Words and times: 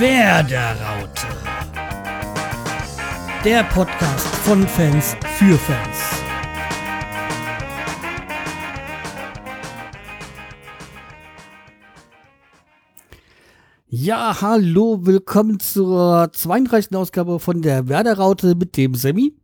Werderaute. 0.00 1.26
Der 3.44 3.62
Podcast 3.64 4.26
von 4.46 4.66
Fans 4.66 5.14
für 5.36 5.58
Fans. 5.58 5.98
Ja, 13.90 14.40
hallo, 14.40 15.00
willkommen 15.02 15.60
zur 15.60 16.30
32. 16.32 16.96
Ausgabe 16.96 17.38
von 17.38 17.60
der 17.60 17.90
Werderaute 17.90 18.54
mit 18.54 18.78
dem 18.78 18.94
Semi. 18.94 19.34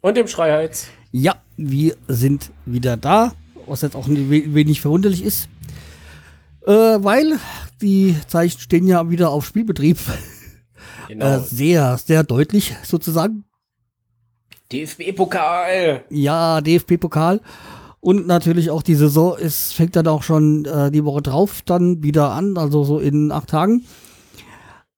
Und 0.00 0.16
dem 0.16 0.26
Schreiheiz. 0.26 0.86
Ja, 1.12 1.34
wir 1.58 1.96
sind 2.08 2.50
wieder 2.64 2.96
da, 2.96 3.32
was 3.66 3.82
jetzt 3.82 3.94
auch 3.94 4.06
ein 4.06 4.30
wenig 4.30 4.80
verwunderlich 4.80 5.22
ist. 5.22 5.50
Äh, 6.66 6.72
weil 6.72 7.38
die 7.80 8.16
Zeichen 8.26 8.60
stehen 8.60 8.86
ja 8.86 9.08
wieder 9.10 9.30
auf 9.30 9.46
Spielbetrieb. 9.46 9.98
Genau. 11.08 11.36
Äh, 11.36 11.40
sehr, 11.40 11.98
sehr 11.98 12.24
deutlich 12.24 12.74
sozusagen. 12.82 13.44
DFB-Pokal. 14.72 16.04
Ja, 16.10 16.60
DFB-Pokal. 16.60 17.40
Und 18.00 18.26
natürlich 18.26 18.70
auch 18.70 18.82
die 18.82 18.94
Saison 18.94 19.36
ist, 19.36 19.72
fängt 19.72 19.96
dann 19.96 20.08
auch 20.08 20.22
schon 20.22 20.64
äh, 20.64 20.90
die 20.90 21.04
Woche 21.04 21.22
drauf 21.22 21.62
dann 21.64 22.02
wieder 22.02 22.30
an, 22.30 22.58
also 22.58 22.84
so 22.84 22.98
in 22.98 23.32
acht 23.32 23.50
Tagen. 23.50 23.84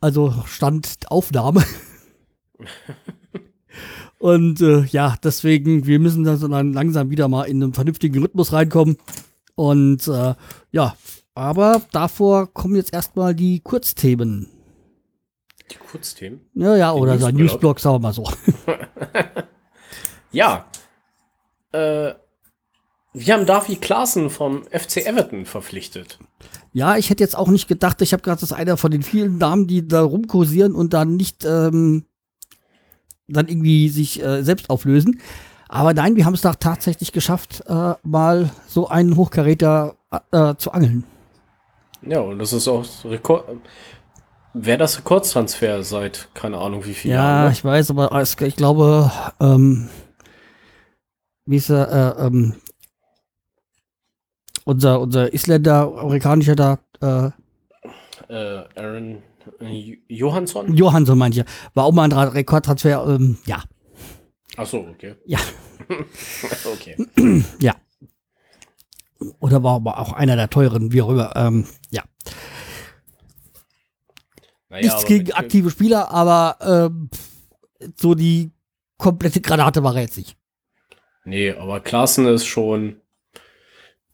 Also 0.01 0.35
Stand 0.47 1.07
Aufnahme. 1.09 1.65
Und 4.19 4.61
äh, 4.61 4.85
ja, 4.87 5.15
deswegen, 5.23 5.87
wir 5.87 6.01
müssen 6.01 6.25
dann 6.25 6.73
langsam 6.73 7.11
wieder 7.11 7.29
mal 7.29 7.45
in 7.45 7.63
einen 7.63 7.73
vernünftigen 7.73 8.21
Rhythmus 8.21 8.53
reinkommen. 8.53 8.97
Und 9.55 10.09
äh, 10.09 10.35
ja, 10.73 10.97
aber 11.39 11.83
davor 11.93 12.53
kommen 12.53 12.75
jetzt 12.75 12.93
erstmal 12.93 13.33
die 13.33 13.61
Kurzthemen. 13.61 14.49
Die 15.71 15.77
Kurzthemen? 15.77 16.41
Ja, 16.55 16.77
ja, 16.77 16.93
oder 16.93 17.17
so 17.17 17.27
ein 17.27 17.37
Newsblog, 17.37 17.79
sagen 17.79 17.95
wir 17.95 18.01
mal 18.01 18.13
so. 18.13 18.29
ja. 20.33 20.67
Äh, 21.71 22.15
wir 23.13 23.35
haben 23.35 23.47
Davy 23.47 23.77
Klaassen 23.77 24.31
vom 24.31 24.65
FC 24.65 25.07
Everton 25.07 25.47
verpflichtet. 25.47 26.19
Ja, 26.73 26.97
ich 26.97 27.09
hätte 27.09 27.23
jetzt 27.23 27.39
auch 27.39 27.49
nicht 27.49 27.69
gedacht, 27.69 28.03
ich 28.03 28.13
habe 28.13 28.23
gerade 28.23 28.41
das 28.41 28.51
ist 28.51 28.57
einer 28.57 28.77
von 28.77 28.91
den 28.91 29.05
vielen 29.05 29.39
Namen, 29.39 29.69
die 29.69 29.87
da 29.87 30.03
rumkursieren 30.03 30.75
und 30.75 30.93
dann 30.93 31.15
nicht 31.15 31.45
ähm, 31.45 32.05
dann 33.29 33.47
irgendwie 33.47 33.89
sich 33.91 34.21
äh, 34.25 34.43
selbst 34.43 34.71
auflösen. 34.71 35.21
Aber 35.69 35.95
nein, 35.95 36.17
wir 36.17 36.25
haben 36.25 36.35
es 36.35 36.41
da 36.41 36.55
tatsächlich 36.55 37.13
geschafft, 37.13 37.63
äh, 37.69 37.95
mal 38.03 38.51
so 38.67 38.89
einen 38.89 39.17
Hochkaräter 39.17 39.95
äh, 40.33 40.57
zu 40.57 40.73
angeln. 40.73 41.05
Ja, 42.09 42.21
und 42.21 42.39
das 42.39 42.53
ist 42.53 42.69
auch 42.69 42.85
Rekord. 43.05 43.45
Wäre 44.55 44.79
das 44.79 44.99
Rekordtransfer 44.99 45.83
seit 45.83 46.29
keine 46.35 46.59
Ahnung 46.59 46.85
wie 46.87 46.95
viel 46.95 47.11
ja, 47.11 47.17
Jahren? 47.17 47.45
Ja, 47.45 47.51
ich 47.53 47.65
weiß, 47.65 47.91
aber 47.91 48.23
ich 48.23 48.57
glaube, 48.57 49.13
ähm, 49.41 49.89
wie 51.45 51.57
ist 51.57 51.71
er, 51.71 52.17
äh, 52.19 52.27
ähm, 52.27 52.55
unser, 54.65 55.01
unser 55.01 55.33
Isländer, 55.33 55.93
amerikanischer 55.99 56.57
da, 56.57 56.79
äh, 57.03 57.31
äh, 58.29 58.65
Aaron 58.75 59.23
Johansson? 60.09 60.75
Johansson 60.75 61.19
meinte 61.19 61.41
ich. 61.41 61.47
War 61.75 61.85
auch 61.85 61.93
mal 61.93 62.05
ein 62.05 62.13
Rekordtransfer, 62.13 63.07
ähm, 63.07 63.39
ja. 63.45 63.63
Ach 64.57 64.67
so, 64.67 64.79
okay. 64.79 65.15
Ja. 65.27 65.39
okay. 66.73 66.97
ja. 67.61 67.75
Oder 69.41 69.63
war 69.63 69.77
aber 69.77 69.99
auch 69.99 70.13
einer 70.13 70.37
der 70.37 70.51
teuren, 70.51 70.93
wie 70.93 71.03
auch 71.03 71.11
immer. 71.11 71.35
Ähm, 71.37 71.67
ja. 71.91 72.05
Naja, 74.69 74.83
Nichts 74.85 75.07
gegen 75.07 75.33
aktive 75.33 75.71
Spieler, 75.71 76.11
aber 76.11 76.57
ähm, 76.61 77.11
so 77.97 78.15
die 78.15 78.51
komplette 78.97 79.41
Granate 79.41 79.83
war 79.83 79.95
er 79.97 80.03
jetzt 80.03 80.19
nicht. 80.19 80.37
Nee, 81.25 81.53
aber 81.53 81.81
Klaassen 81.81 82.27
ist 82.27 82.47
schon. 82.47 83.01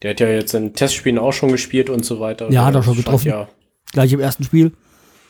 Der 0.03 0.11
hat 0.11 0.21
ja 0.21 0.29
jetzt 0.29 0.55
in 0.55 0.75
Testspielen 0.75 1.19
auch 1.19 1.33
schon 1.33 1.51
gespielt 1.51 1.89
und 1.91 2.05
so 2.05 2.21
weiter. 2.21 2.51
Ja, 2.51 2.65
hat 2.65 2.75
er 2.75 2.83
schon 2.83 2.97
getroffen. 2.97 3.29
Ja, 3.29 3.49
Gleich 3.93 4.13
im 4.13 4.21
ersten 4.21 4.45
Spiel. 4.45 4.73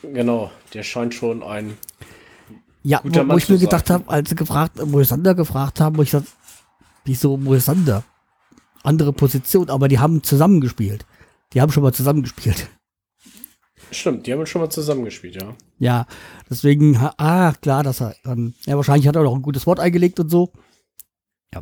Genau, 0.01 0.51
der 0.73 0.83
scheint 0.83 1.13
schon 1.13 1.43
ein. 1.43 1.77
Ja, 2.83 3.01
wo, 3.03 3.09
wo 3.29 3.37
ich 3.37 3.49
mir 3.49 3.57
gedacht 3.57 3.89
habe, 3.89 4.07
als 4.09 4.29
sie 4.29 4.35
gefragt, 4.35 4.83
Moisander 4.85 5.33
gefragt 5.33 5.79
haben, 5.79 5.97
wo 5.97 6.01
ich 6.01 6.11
gesagt, 6.11 6.31
wieso 7.03 7.37
Moisander? 7.37 8.03
Andere 8.85 9.13
Position, 9.13 9.69
aber 9.69 9.87
die 9.87 9.99
haben 9.99 10.23
zusammengespielt. 10.23 11.05
Die 11.53 11.61
haben 11.61 11.71
schon 11.71 11.83
mal 11.83 11.93
zusammengespielt. 11.93 12.69
Stimmt, 13.91 14.25
die 14.25 14.33
haben 14.33 14.45
schon 14.45 14.61
mal 14.61 14.69
zusammengespielt, 14.69 15.35
ja. 15.35 15.55
Ja, 15.77 16.07
deswegen, 16.49 16.97
ah, 16.97 17.53
klar, 17.61 17.83
dass 17.83 18.01
er, 18.01 18.15
ähm, 18.25 18.53
ja, 18.65 18.75
wahrscheinlich 18.75 19.07
hat 19.07 19.15
er 19.15 19.27
auch 19.27 19.35
ein 19.35 19.41
gutes 19.41 19.67
Wort 19.67 19.79
eingelegt 19.79 20.19
und 20.19 20.29
so. 20.29 20.51
Ja. 21.53 21.61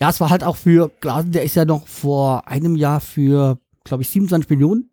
Ja, 0.00 0.10
es 0.10 0.20
war 0.20 0.30
halt 0.30 0.44
auch 0.44 0.56
für 0.56 0.90
Glasen, 1.00 1.32
der 1.32 1.44
ist 1.44 1.54
ja 1.54 1.64
noch 1.64 1.86
vor 1.86 2.48
einem 2.48 2.76
Jahr 2.76 3.00
für, 3.00 3.58
glaube 3.84 4.02
ich, 4.02 4.08
27 4.10 4.48
Millionen 4.50 4.90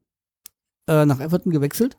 äh, 0.87 1.05
nach 1.05 1.19
Everton 1.19 1.51
gewechselt. 1.51 1.97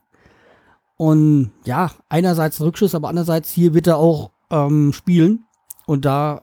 Und 0.97 1.52
ja, 1.64 1.92
einerseits 2.10 2.60
Rückschuss, 2.60 2.94
aber 2.94 3.08
andererseits 3.08 3.50
hier 3.50 3.72
wird 3.72 3.87
er 3.87 3.97
auch 3.97 4.32
ähm, 4.50 4.92
spielen. 4.92 5.47
Und 5.87 6.04
da 6.04 6.42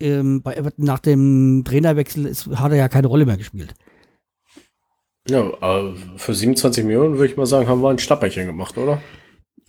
ähm, 0.00 0.42
bei 0.42 0.54
Everton 0.54 0.84
nach 0.84 0.98
dem 0.98 1.62
Trainerwechsel 1.64 2.26
ist, 2.26 2.46
hat 2.48 2.72
er 2.72 2.78
ja 2.78 2.88
keine 2.88 3.08
Rolle 3.08 3.26
mehr 3.26 3.36
gespielt. 3.36 3.74
Ja, 5.28 5.52
für 6.16 6.34
27 6.34 6.84
Millionen 6.84 7.18
würde 7.18 7.30
ich 7.30 7.36
mal 7.36 7.46
sagen, 7.46 7.68
haben 7.68 7.82
wir 7.82 7.90
ein 7.90 7.98
Schnapperchen 7.98 8.46
gemacht, 8.46 8.78
oder? 8.78 9.02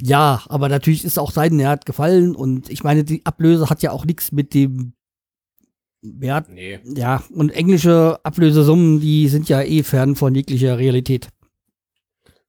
Ja, 0.01 0.43
aber 0.47 0.69
natürlich 0.69 1.03
ist 1.03 1.19
auch 1.19 1.31
sein 1.31 1.57
Wert 1.57 1.85
gefallen 1.85 2.33
und 2.33 2.69
ich 2.69 2.83
meine, 2.83 3.03
die 3.03 3.25
Ablöse 3.25 3.69
hat 3.69 3.81
ja 3.81 3.91
auch 3.91 4.05
nichts 4.05 4.31
mit 4.31 4.53
dem 4.53 4.93
Wert. 6.01 6.47
Nee. 6.49 6.79
Ja, 6.85 7.23
und 7.33 7.49
englische 7.49 8.19
Ablösesummen, 8.23 9.01
die 9.01 9.27
sind 9.27 9.49
ja 9.49 9.61
eh 9.61 9.83
fern 9.83 10.15
von 10.15 10.33
jeglicher 10.33 10.77
Realität. 10.77 11.27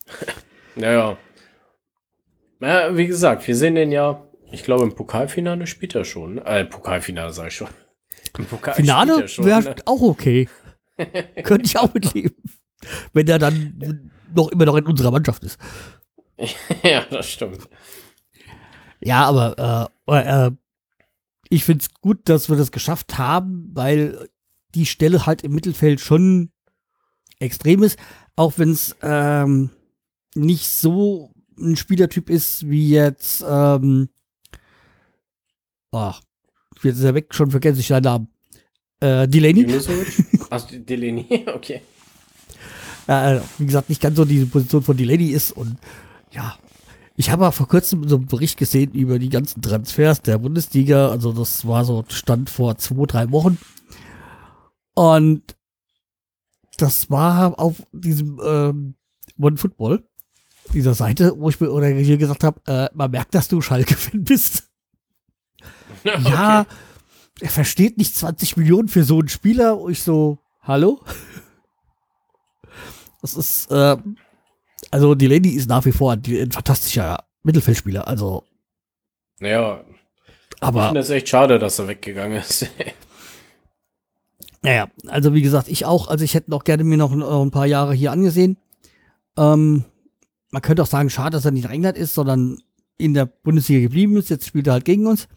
naja. 0.76 1.18
Ja, 2.60 2.96
wie 2.96 3.06
gesagt, 3.08 3.46
wir 3.48 3.56
sehen 3.56 3.74
den 3.74 3.90
ja, 3.90 4.22
ich 4.52 4.64
glaube, 4.64 4.84
im 4.84 4.94
Pokalfinale 4.94 5.66
spielt 5.66 5.94
er 5.94 6.04
schon. 6.04 6.38
Äh, 6.38 6.64
Pokalfinale 6.64 7.32
sag 7.32 7.48
ich 7.48 7.56
schon. 7.56 7.68
Im 8.38 8.44
Pokal 8.44 8.74
Finale 8.74 9.26
wäre 9.38 9.62
ne? 9.62 9.74
auch 9.86 10.02
okay. 10.02 10.48
Könnte 11.42 11.66
ich 11.66 11.78
auch 11.78 11.92
mitleben 11.92 12.36
wenn 13.12 13.28
er 13.28 13.38
dann 13.38 14.10
noch 14.34 14.48
immer 14.48 14.64
noch 14.64 14.76
in 14.76 14.86
unserer 14.86 15.10
Mannschaft 15.10 15.44
ist. 15.44 15.58
ja, 16.82 17.04
das 17.10 17.28
stimmt. 17.30 17.68
Ja, 19.00 19.24
aber 19.24 19.90
äh, 20.06 20.46
äh, 20.46 20.50
ich 21.48 21.64
finde 21.64 21.82
es 21.82 21.94
gut, 22.00 22.28
dass 22.28 22.48
wir 22.48 22.56
das 22.56 22.72
geschafft 22.72 23.18
haben, 23.18 23.70
weil 23.72 24.28
die 24.74 24.86
Stelle 24.86 25.26
halt 25.26 25.42
im 25.42 25.52
Mittelfeld 25.52 26.00
schon 26.00 26.50
extrem 27.38 27.82
ist, 27.82 27.98
auch 28.36 28.54
wenn 28.58 28.70
es 28.70 28.94
ähm, 29.02 29.70
nicht 30.34 30.68
so 30.68 31.32
ein 31.58 31.76
Spielertyp 31.76 32.30
ist 32.30 32.68
wie 32.68 32.90
jetzt 32.90 33.44
ähm, 33.46 34.10
ach, 35.92 36.20
jetzt 36.82 36.98
ist 36.98 37.04
er 37.04 37.14
weg, 37.14 37.34
schon 37.34 37.50
vergesse 37.50 37.80
ich 37.80 37.88
seinen 37.88 38.04
Namen. 38.04 38.28
Äh, 39.00 39.26
Delaney. 39.26 39.66
Ach, 40.50 40.66
Delaney, 40.70 41.46
okay 41.54 41.80
äh, 43.10 43.40
wie 43.58 43.66
gesagt, 43.66 43.88
nicht 43.88 44.00
ganz 44.00 44.16
so 44.16 44.24
diese 44.24 44.46
Position 44.46 44.82
von 44.82 44.96
Delaney 44.96 45.30
ist. 45.30 45.52
Und 45.52 45.76
ja, 46.30 46.56
ich 47.16 47.30
habe 47.30 47.50
vor 47.50 47.66
kurzem 47.66 48.08
so 48.08 48.16
einen 48.16 48.26
Bericht 48.26 48.56
gesehen 48.56 48.92
über 48.92 49.18
die 49.18 49.28
ganzen 49.28 49.62
Transfers 49.62 50.22
der 50.22 50.38
Bundesliga. 50.38 51.08
Also 51.08 51.32
das 51.32 51.66
war 51.66 51.84
so 51.84 52.04
Stand 52.08 52.48
vor 52.50 52.78
zwei, 52.78 53.06
drei 53.06 53.30
Wochen. 53.32 53.58
Und 54.94 55.56
das 56.76 57.10
war 57.10 57.58
auf 57.58 57.82
diesem 57.92 58.40
ähm, 58.44 58.94
One 59.38 59.56
Football, 59.56 60.04
dieser 60.72 60.94
Seite, 60.94 61.34
wo 61.36 61.48
ich 61.48 61.60
mir 61.60 61.72
oder 61.72 61.88
hier 61.88 62.16
gesagt 62.16 62.44
habe, 62.44 62.60
äh, 62.66 62.88
man 62.94 63.10
merkt, 63.10 63.34
dass 63.34 63.48
du 63.48 63.60
Schalke-Fan 63.60 64.22
bist. 64.24 64.69
Okay. 66.04 66.30
Ja, 66.30 66.66
er 67.40 67.48
versteht 67.48 67.98
nicht 67.98 68.16
20 68.16 68.56
Millionen 68.56 68.88
für 68.88 69.04
so 69.04 69.18
einen 69.18 69.28
Spieler. 69.28 69.78
Und 69.78 69.92
ich 69.92 70.02
so, 70.02 70.38
hallo? 70.62 71.00
Das 73.22 73.34
ist, 73.34 73.70
äh, 73.70 73.98
also 74.90 75.14
die 75.14 75.26
Lady 75.26 75.50
ist 75.50 75.68
nach 75.68 75.84
wie 75.84 75.92
vor 75.92 76.12
ein, 76.12 76.22
ein 76.26 76.52
fantastischer 76.52 77.24
Mittelfeldspieler. 77.42 78.08
Also. 78.08 78.44
Naja. 79.40 79.84
Aber. 80.60 80.80
Ich 80.80 80.86
finde 80.86 81.00
es 81.00 81.10
echt 81.10 81.28
schade, 81.28 81.58
dass 81.58 81.78
er 81.78 81.88
weggegangen 81.88 82.38
ist. 82.38 82.66
naja, 84.62 84.88
also 85.08 85.34
wie 85.34 85.42
gesagt, 85.42 85.68
ich 85.68 85.84
auch. 85.84 86.08
Also 86.08 86.24
ich 86.24 86.34
hätte 86.34 86.50
noch 86.50 86.64
gerne 86.64 86.84
mir 86.84 86.96
noch 86.96 87.12
ein, 87.12 87.22
ein 87.22 87.50
paar 87.50 87.66
Jahre 87.66 87.94
hier 87.94 88.12
angesehen. 88.12 88.56
Ähm, 89.36 89.84
man 90.50 90.62
könnte 90.62 90.82
auch 90.82 90.86
sagen, 90.86 91.10
schade, 91.10 91.30
dass 91.30 91.44
er 91.44 91.50
nicht 91.50 91.64
in 91.64 91.70
England 91.70 91.96
ist, 91.96 92.14
sondern 92.14 92.62
in 92.98 93.14
der 93.14 93.26
Bundesliga 93.26 93.80
geblieben 93.80 94.16
ist. 94.16 94.30
Jetzt 94.30 94.46
spielt 94.46 94.66
er 94.66 94.74
halt 94.74 94.84
gegen 94.84 95.06
uns. 95.06 95.28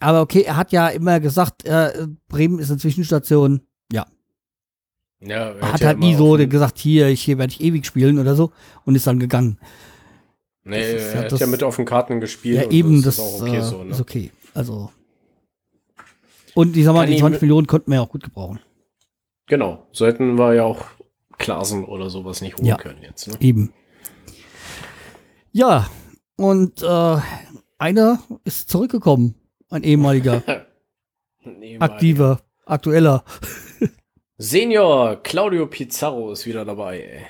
Aber 0.00 0.22
okay, 0.22 0.42
er 0.42 0.56
hat 0.56 0.72
ja 0.72 0.88
immer 0.88 1.20
gesagt, 1.20 1.64
äh, 1.66 2.06
Bremen 2.28 2.58
ist 2.58 2.70
eine 2.70 2.78
Zwischenstation. 2.78 3.60
Ja, 3.92 4.06
Ja, 5.20 5.50
Er 5.50 5.72
hat 5.74 5.82
halt 5.84 5.98
nie 5.98 6.14
so 6.14 6.32
gesagt, 6.48 6.78
hier, 6.78 7.08
ich, 7.08 7.22
hier 7.22 7.36
werde 7.38 7.52
ich 7.52 7.60
ewig 7.60 7.84
spielen 7.84 8.18
oder 8.18 8.34
so 8.34 8.52
und 8.86 8.94
ist 8.94 9.06
dann 9.06 9.18
gegangen. 9.18 9.58
Nee, 10.64 10.96
ist 10.96 11.14
er 11.14 11.24
hat 11.24 11.32
das- 11.32 11.40
ja 11.40 11.46
mit 11.46 11.62
offenen 11.62 11.86
Karten 11.86 12.20
gespielt. 12.20 12.56
Ja, 12.64 12.70
eben, 12.70 13.02
das 13.02 13.16
das 13.16 13.26
ist 13.26 13.34
auch 13.34 13.42
okay 13.42 13.56
äh, 13.58 13.62
so, 13.62 13.84
ne? 13.84 13.90
ist 13.90 14.00
okay. 14.00 14.30
Also. 14.54 14.90
Und 16.54 16.76
ich 16.76 16.84
sag 16.84 16.94
mal, 16.94 17.00
Kann 17.00 17.08
die 17.10 17.14
ihm- 17.16 17.20
20 17.20 17.42
Millionen 17.42 17.66
konnten 17.66 17.90
wir 17.90 17.96
ja 17.96 18.02
auch 18.02 18.08
gut 18.08 18.22
gebrauchen. 18.24 18.58
Genau. 19.46 19.86
So 19.92 20.06
hätten 20.06 20.36
wir 20.38 20.54
ja 20.54 20.64
auch 20.64 20.84
Klasen 21.38 21.84
oder 21.84 22.08
sowas 22.10 22.40
nicht 22.40 22.56
holen 22.56 22.66
Ja. 22.66 22.76
können 22.76 23.02
jetzt. 23.02 23.28
Ne? 23.28 23.34
Eben. 23.40 23.72
Ja, 25.52 25.88
und 26.36 26.82
äh, 26.82 27.16
einer 27.78 28.20
ist 28.44 28.70
zurückgekommen. 28.70 29.34
Ein 29.70 29.82
ehemaliger, 29.84 30.42
Nee, 31.44 31.78
aktiver, 31.78 32.40
aktueller. 32.66 33.24
Senior 34.38 35.16
Claudio 35.22 35.66
Pizarro 35.66 36.32
ist 36.32 36.46
wieder 36.46 36.64
dabei. 36.64 37.00
Ey. 37.00 37.26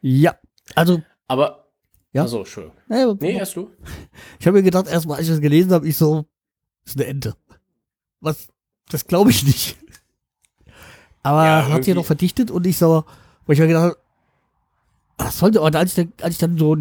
Ja, 0.00 0.36
also, 0.74 1.02
Aber. 1.28 1.68
Ja. 2.12 2.22
Achso, 2.24 2.38
Entschuldigung. 2.40 2.76
äh, 2.90 3.06
Nee, 3.20 3.36
erst 3.36 3.56
du. 3.56 3.70
ich 4.38 4.46
habe 4.46 4.56
mir 4.58 4.62
gedacht, 4.62 4.86
erstmal, 4.86 5.16
als 5.18 5.26
ich 5.26 5.32
das 5.32 5.40
gelesen 5.40 5.72
habe, 5.72 5.88
ich 5.88 5.96
so, 5.96 6.26
ist 6.84 6.96
eine 6.96 7.06
Ente. 7.06 7.34
Was? 8.20 8.46
Das 8.90 9.06
glaube 9.06 9.30
ich 9.30 9.42
nicht. 9.44 9.76
Aber 11.22 11.44
Ja, 11.44 11.62
hat 11.64 11.70
irgendwie- 11.70 11.94
noch 11.94 12.04
verdichtet 12.04 12.50
und 12.52 12.66
ich 12.66 12.76
so, 12.78 13.04
wo 13.46 13.52
ich 13.52 13.58
mir 13.58 13.66
gedacht 13.66 13.82
habe, 13.84 13.96
das 15.16 15.38
sollte, 15.38 15.60
und 15.60 15.74
als 15.74 15.90
ich, 15.96 16.04
dann, 16.04 16.12
als 16.24 16.34
ich 16.34 16.38
dann 16.38 16.56
so 16.58 16.74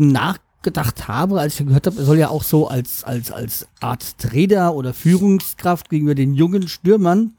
nachgedacht 0.64 1.08
habe, 1.08 1.40
als 1.40 1.60
ich 1.60 1.66
gehört 1.66 1.88
habe, 1.88 1.98
er 1.98 2.06
soll 2.06 2.18
ja 2.18 2.30
auch 2.30 2.44
so 2.44 2.68
als, 2.68 3.04
als, 3.04 3.32
als 3.32 3.68
Art 3.82 4.18
Trainer 4.18 4.74
oder 4.74 4.94
Führungskraft 4.94 5.90
gegenüber 5.90 6.16
den 6.16 6.34
jungen 6.34 6.68
Stürmern, 6.68 7.34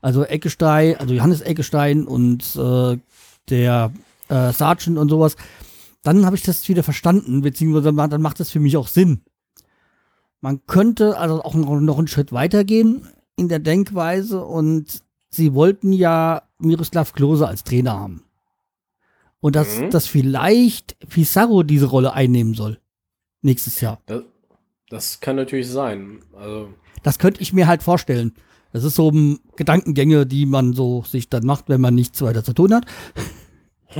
also 0.00 0.24
Eckestein, 0.24 0.96
also 0.96 1.14
Johannes 1.14 1.40
Eckestein 1.40 2.04
und 2.04 2.56
äh, 2.56 2.98
der 3.48 3.92
äh, 4.28 4.52
Sergeant 4.52 4.98
und 4.98 5.08
sowas, 5.08 5.36
dann 6.02 6.26
habe 6.26 6.36
ich 6.36 6.42
das 6.42 6.68
wieder 6.68 6.82
verstanden, 6.82 7.42
beziehungsweise 7.42 7.92
dann 7.92 8.22
macht 8.22 8.40
das 8.40 8.50
für 8.50 8.60
mich 8.60 8.76
auch 8.76 8.88
Sinn. 8.88 9.20
Man 10.40 10.66
könnte 10.66 11.16
also 11.16 11.42
auch 11.42 11.54
noch, 11.54 11.80
noch 11.80 11.98
einen 11.98 12.08
Schritt 12.08 12.32
weitergehen 12.32 13.08
in 13.36 13.48
der 13.48 13.60
Denkweise 13.60 14.44
und 14.44 15.02
sie 15.30 15.54
wollten 15.54 15.92
ja 15.92 16.42
Miroslav 16.58 17.12
Klose 17.12 17.46
als 17.46 17.64
Trainer 17.64 17.98
haben. 17.98 18.24
Und 19.44 19.56
dass, 19.56 19.78
Mhm. 19.78 19.90
dass 19.90 20.06
vielleicht 20.06 20.98
Pizarro 21.10 21.64
diese 21.64 21.84
Rolle 21.84 22.14
einnehmen 22.14 22.54
soll. 22.54 22.80
Nächstes 23.42 23.78
Jahr. 23.82 24.00
Das, 24.06 24.22
das 24.88 25.20
kann 25.20 25.36
natürlich 25.36 25.68
sein. 25.68 26.20
Also. 26.34 26.72
Das 27.02 27.18
könnte 27.18 27.42
ich 27.42 27.52
mir 27.52 27.66
halt 27.66 27.82
vorstellen. 27.82 28.32
Das 28.72 28.84
ist 28.84 28.94
so 28.94 29.08
um, 29.08 29.40
Gedankengänge, 29.56 30.24
die 30.24 30.46
man 30.46 30.72
so 30.72 31.02
sich 31.02 31.28
dann 31.28 31.44
macht, 31.44 31.68
wenn 31.68 31.82
man 31.82 31.94
nichts 31.94 32.22
weiter 32.22 32.42
zu 32.42 32.54
tun 32.54 32.72
hat. 32.72 32.86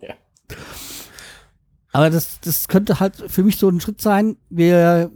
ja. 0.00 0.14
Aber 1.92 2.08
das, 2.08 2.40
das 2.40 2.68
könnte 2.68 3.00
halt 3.00 3.16
für 3.16 3.42
mich 3.42 3.58
so 3.58 3.68
ein 3.68 3.78
Schritt 3.78 4.00
sein. 4.00 4.38
Wir 4.48 5.12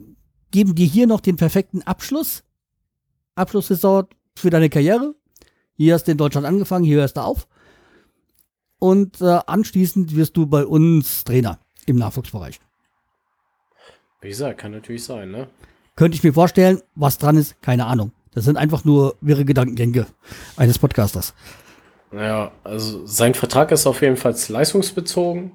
geben 0.51 0.75
dir 0.75 0.87
hier 0.87 1.07
noch 1.07 1.23
den 1.23 1.37
perfekten 1.37 1.81
Abschluss. 1.81 2.45
Abschlusssaison 3.37 4.07
für 4.37 4.51
deine 4.51 4.69
Karriere. 4.69 5.15
Hier 5.79 5.95
hast 5.95 6.05
du 6.05 6.13
in 6.13 6.19
Deutschland 6.19 6.47
angefangen, 6.47 6.85
hier 6.85 6.99
hörst 6.99 7.17
du 7.17 7.23
auf. 7.23 7.49
Und 8.79 9.21
äh, 9.21 9.41
anschließend 9.47 10.15
wirst 10.15 10.37
du 10.37 10.47
bei 10.47 10.65
uns 10.65 11.25
Trainer 11.25 11.59
im 11.87 11.97
Nachwuchsbereich. 11.97 12.61
Wie 14.21 14.29
gesagt, 14.29 14.59
kann 14.59 14.73
natürlich 14.73 15.05
sein, 15.05 15.31
ne? 15.31 15.49
Könnte 15.97 16.17
ich 16.17 16.23
mir 16.23 16.33
vorstellen, 16.33 16.81
was 16.95 17.19
dran 17.19 17.37
ist, 17.37 17.61
keine 17.63 17.87
Ahnung. 17.87 18.13
Das 18.33 18.45
sind 18.45 18.57
einfach 18.57 18.85
nur 18.85 19.17
wirre 19.21 19.45
Gedankengänge 19.45 20.07
eines 20.57 20.79
Podcasters. 20.79 21.35
Naja, 22.13 22.53
also 22.65 23.05
sein 23.07 23.35
Vertrag 23.35 23.71
ist 23.73 23.87
auf 23.87 24.01
jeden 24.01 24.17
Fall 24.17 24.35
leistungsbezogen. 24.49 25.53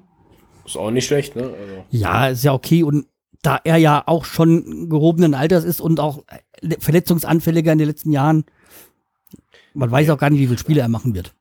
Ist 0.66 0.76
auch 0.76 0.90
nicht 0.90 1.06
schlecht, 1.06 1.36
ne? 1.36 1.44
Also, 1.44 1.84
Ja, 1.90 2.28
ist 2.28 2.44
ja 2.44 2.52
okay. 2.52 2.82
Und 2.82 3.06
da 3.42 3.60
er 3.64 3.76
ja 3.76 4.02
auch 4.06 4.24
schon 4.24 4.88
gehobenen 4.88 5.34
Alters 5.34 5.64
ist 5.64 5.80
und 5.80 6.00
auch 6.00 6.24
äh, 6.62 6.76
verletzungsanfälliger 6.78 7.72
in 7.72 7.78
den 7.78 7.88
letzten 7.88 8.10
Jahren, 8.10 8.44
man 9.74 9.90
weiß 9.90 10.10
auch 10.10 10.18
gar 10.18 10.30
nicht, 10.30 10.40
wie 10.40 10.46
viele 10.46 10.58
Spiele 10.58 10.80
er 10.80 10.88
machen 10.88 11.14
wird. 11.14 11.34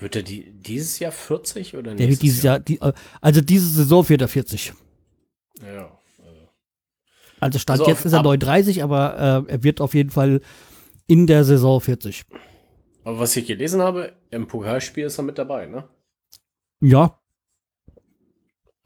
Wird 0.00 0.16
er 0.16 0.22
die, 0.22 0.50
dieses 0.52 0.98
Jahr 0.98 1.12
40 1.12 1.74
oder 1.76 1.94
Der 1.94 2.06
nächstes 2.06 2.10
wird 2.10 2.22
dieses 2.22 2.42
Jahr, 2.42 2.58
die, 2.60 2.80
äh, 2.80 2.92
also 3.20 3.40
diese 3.40 3.66
Saison 3.68 4.08
wird 4.08 4.22
er 4.22 4.28
40. 4.28 4.72
Ja. 5.62 5.96
Also 7.38 7.58
Stand 7.58 7.80
Also 7.80 7.90
jetzt 7.90 8.00
auf- 8.00 8.04
ist 8.06 8.12
er 8.12 8.18
ab- 8.18 8.24
39, 8.24 8.82
aber 8.82 9.46
äh, 9.48 9.52
er 9.52 9.62
wird 9.62 9.80
auf 9.80 9.94
jeden 9.94 10.10
Fall 10.10 10.40
in 11.06 11.26
der 11.26 11.44
Saison 11.44 11.80
40. 11.80 12.22
Aber 13.04 13.18
was 13.18 13.34
ich 13.36 13.46
gelesen 13.46 13.80
habe, 13.80 14.12
im 14.30 14.46
Pokalspiel 14.46 15.04
ist 15.06 15.18
er 15.18 15.22
mit 15.24 15.38
dabei, 15.38 15.66
ne? 15.66 15.88
Ja, 16.80 17.18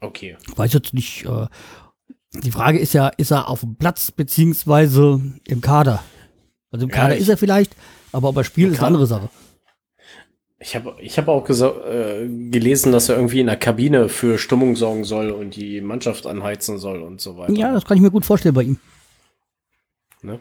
Okay. 0.01 0.37
weiß 0.55 0.73
jetzt 0.73 0.93
nicht. 0.93 1.25
Äh, 1.25 1.47
die 2.43 2.51
Frage 2.51 2.79
ist 2.79 2.93
ja, 2.93 3.07
ist 3.09 3.31
er 3.31 3.49
auf 3.49 3.61
dem 3.61 3.75
Platz 3.77 4.11
beziehungsweise 4.11 5.21
im 5.45 5.61
Kader? 5.61 6.03
Also 6.71 6.85
im 6.85 6.89
Ja, 6.89 6.95
Kader 6.97 7.15
ich- 7.15 7.21
ist 7.21 7.29
er 7.29 7.37
vielleicht, 7.37 7.75
aber 8.11 8.29
ob 8.29 8.37
er 8.37 8.43
spielt, 8.43 8.73
ist 8.73 8.79
eine 8.79 8.87
andere 8.87 9.07
Sache. 9.07 9.29
Ich 10.57 10.75
habe 10.75 10.95
ich 10.99 11.17
hab 11.17 11.27
auch 11.27 11.47
äh, 11.49 12.27
gelesen, 12.49 12.91
dass 12.93 13.09
er 13.09 13.17
irgendwie 13.17 13.41
in 13.41 13.47
der 13.47 13.57
Kabine 13.57 14.07
für 14.07 14.37
Stimmung 14.37 14.75
sorgen 14.75 15.03
soll 15.03 15.31
und 15.31 15.55
die 15.55 15.81
Mannschaft 15.81 16.25
anheizen 16.25 16.77
soll 16.77 17.01
und 17.01 17.19
so 17.19 17.37
weiter. 17.37 17.53
Ja, 17.53 17.73
das 17.73 17.85
kann 17.85 17.97
ich 17.97 18.03
mir 18.03 18.11
gut 18.11 18.25
vorstellen 18.25 18.55
bei 18.55 18.63
ihm. 18.63 18.79
Ne? 20.21 20.39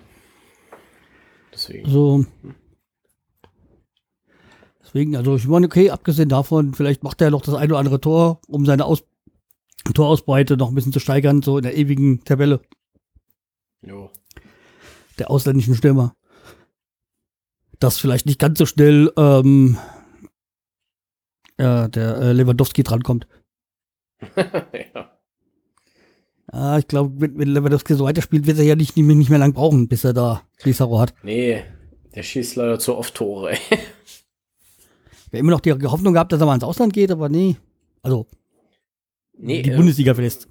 Deswegen. 1.53 1.91
So. 1.91 2.25
Deswegen, 4.83 5.17
also 5.17 5.35
ich 5.35 5.47
meine, 5.49 5.67
okay, 5.67 5.91
abgesehen 5.91 6.29
davon, 6.29 6.75
vielleicht 6.75 7.03
macht 7.03 7.21
er 7.21 7.31
noch 7.31 7.43
das 7.43 7.55
ein 7.55 7.71
oder 7.71 7.81
andere 7.81 8.01
Tor, 8.01 8.41
um 8.47 8.65
seine 8.65 8.85
Aus 8.85 9.03
Torausbeute 9.93 10.57
noch 10.57 10.69
ein 10.69 10.75
bisschen 10.75 10.93
zu 10.93 11.01
steigern, 11.01 11.43
so 11.43 11.59
in 11.59 11.65
der 11.65 11.77
ewigen 11.77 12.25
Tabelle 12.25 12.61
Jo. 13.83 14.11
der 15.19 15.31
ausländischen 15.31 15.75
Stürmer. 15.75 16.15
Dass 17.81 17.99
vielleicht 17.99 18.25
nicht 18.25 18.39
ganz 18.39 18.59
so 18.59 18.65
schnell 18.65 19.13
ähm, 19.17 19.77
ja, 21.59 21.89
der 21.89 22.17
äh, 22.19 22.33
Lewandowski 22.33 22.83
drankommt. 22.83 23.27
ja. 24.37 25.11
Ah, 26.49 26.79
ich 26.79 26.87
glaube, 26.87 27.21
wenn, 27.21 27.39
wenn 27.39 27.49
Lewandowski 27.49 27.95
so 27.95 28.05
weiterspielt, 28.05 28.47
wird 28.47 28.59
er 28.59 28.65
ja 28.65 28.77
nicht, 28.77 28.97
nicht, 28.97 29.31
mehr- 29.31 29.39
lang 29.39 29.53
brauchen, 29.55 29.89
bis 29.89 30.05
er 30.05 30.13
da 30.13 30.43
Pizarro 30.63 31.01
hat. 31.01 31.15
Nee, 31.23 31.65
der 32.15 32.23
schießt 32.23 32.57
leider 32.57 32.79
zu 32.79 32.97
oft 32.97 33.15
Tore, 33.15 33.53
ey. 33.53 33.59
Wir 35.31 35.39
haben 35.39 35.47
immer 35.47 35.51
noch 35.53 35.61
die 35.61 35.73
Hoffnung 35.73 36.13
gehabt, 36.13 36.33
dass 36.33 36.41
er 36.41 36.47
mal 36.47 36.55
ins 36.55 36.63
Ausland 36.65 36.93
geht, 36.93 37.11
aber 37.11 37.29
nee. 37.29 37.57
Also, 38.03 38.27
Nee, 39.37 39.63
die 39.63 39.71
äh, 39.71 39.77
Bundesliga 39.77 40.15
verlässt. 40.15 40.49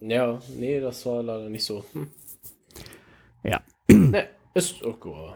Ja, 0.00 0.40
nee, 0.56 0.80
das 0.80 1.04
war 1.06 1.22
leider 1.22 1.48
nicht 1.48 1.64
so. 1.64 1.84
Hm. 1.92 2.08
Ja. 3.44 3.60
Ne, 3.88 4.28
ist 4.54 4.80
gut. 5.00 5.34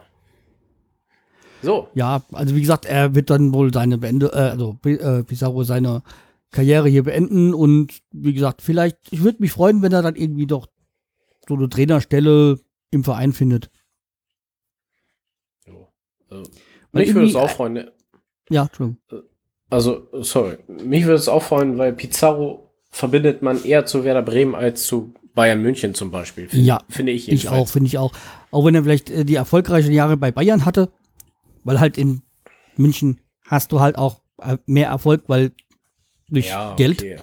So, 1.62 1.88
Ja, 1.95 2.23
also 2.33 2.55
wie 2.55 2.61
gesagt, 2.61 2.85
er 2.87 3.14
wird 3.14 3.31
dann 3.31 3.52
wohl 3.52 3.73
seine 3.73 3.99
Beende, 3.99 4.33
äh, 4.33 4.37
also 4.50 4.79
äh, 4.85 5.23
Pizarro 5.25 5.62
seine 5.64 6.02
Karriere 6.50 6.88
hier 6.88 7.05
beenden 7.05 7.55
und 7.55 8.00
wie 8.12 8.33
gesagt, 8.35 8.62
vielleicht, 8.62 8.97
ich 9.11 9.23
würde 9.23 9.38
mich 9.40 9.52
freuen, 9.52 9.83
wenn 9.83 9.93
er 9.93 10.02
dann 10.02 10.17
irgendwie 10.17 10.47
doch 10.47 10.67
so 11.49 11.55
eine 11.55 11.69
Trainerstelle 11.69 12.59
im 12.90 13.05
Verein 13.05 13.33
findet. 13.33 13.71
jo. 15.67 15.88
Also, 16.29 16.50
mich 16.93 17.14
würde 17.14 17.26
es 17.29 17.35
auch 17.37 17.50
freuen. 17.50 17.73
ne? 17.75 17.93
Ja, 18.50 18.62
Entschuldigung. 18.62 18.99
Also, 19.69 20.09
sorry. 20.23 20.59
Mich 20.67 21.05
würde 21.05 21.14
es 21.14 21.29
auch 21.29 21.43
freuen, 21.43 21.79
weil 21.79 21.93
Pizarro 21.93 22.71
verbindet 22.90 23.43
man 23.43 23.62
eher 23.64 23.87
zu 23.87 24.02
Werder 24.05 24.23
Bremen 24.23 24.55
als 24.57 24.85
zu 24.85 25.14
Bayern 25.35 25.62
München 25.62 25.95
zum 25.95 26.11
Beispiel. 26.11 26.49
Find- 26.49 26.64
Ja, 26.67 26.83
Finde 26.88 27.12
ich 27.12 27.29
Ich 27.29 27.47
auch, 27.49 27.52
jedenfalls. 27.52 27.71
finde 27.73 27.87
ich 27.87 27.99
auch. 27.99 28.12
Auch 28.50 28.64
wenn 28.64 28.75
er 28.75 28.83
vielleicht 28.83 29.11
äh, 29.11 29.25
die 29.25 29.37
erfolgreichen 29.37 29.93
Jahre 29.93 30.17
bei 30.17 30.33
Bayern 30.33 30.64
hatte, 30.64 30.90
weil 31.64 31.81
halt 31.81 31.99
in 31.99 32.23
München 32.76 33.21
hast 33.47 33.73
du 33.73 33.81
halt 33.81 33.97
auch 33.99 34.23
äh, 34.43 34.59
mehr 34.67 34.88
Erfolg, 34.88 35.25
weil 35.29 35.52
durch 36.29 36.49
Ja, 36.49 36.75
Geld. 36.76 37.00
okay. 37.00 37.19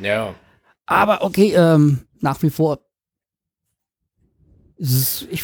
Ja, 0.00 0.34
Aber 0.86 1.22
okay, 1.22 1.54
ähm, 1.54 2.06
nach 2.20 2.42
wie 2.42 2.50
vor. 2.50 2.80
ist 4.76 5.26
ich 5.30 5.42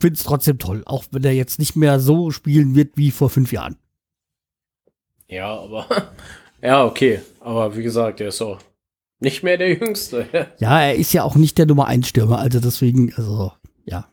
finde 0.00 0.16
es 0.18 0.24
trotzdem 0.24 0.58
toll, 0.58 0.82
auch 0.86 1.04
wenn 1.10 1.24
er 1.24 1.32
jetzt 1.32 1.58
nicht 1.58 1.76
mehr 1.76 2.00
so 2.00 2.30
spielen 2.30 2.74
wird 2.74 2.96
wie 2.96 3.10
vor 3.10 3.30
fünf 3.30 3.52
Jahren. 3.52 3.76
ja, 5.28 5.54
aber. 5.58 6.12
ja, 6.62 6.84
okay. 6.84 7.20
Aber 7.40 7.76
wie 7.76 7.82
gesagt, 7.82 8.20
er 8.20 8.28
ist 8.28 8.40
auch 8.42 8.58
nicht 9.20 9.42
mehr 9.42 9.58
der 9.58 9.70
Jüngste. 9.74 10.26
Ja, 10.58 10.80
er 10.80 10.94
ist 10.96 11.12
ja 11.12 11.22
auch 11.24 11.34
nicht 11.36 11.58
der 11.58 11.66
Nummer 11.66 11.86
1 11.86 12.08
Stürmer, 12.08 12.38
also 12.38 12.60
deswegen, 12.60 13.12
also, 13.14 13.52
ja. 13.84 14.10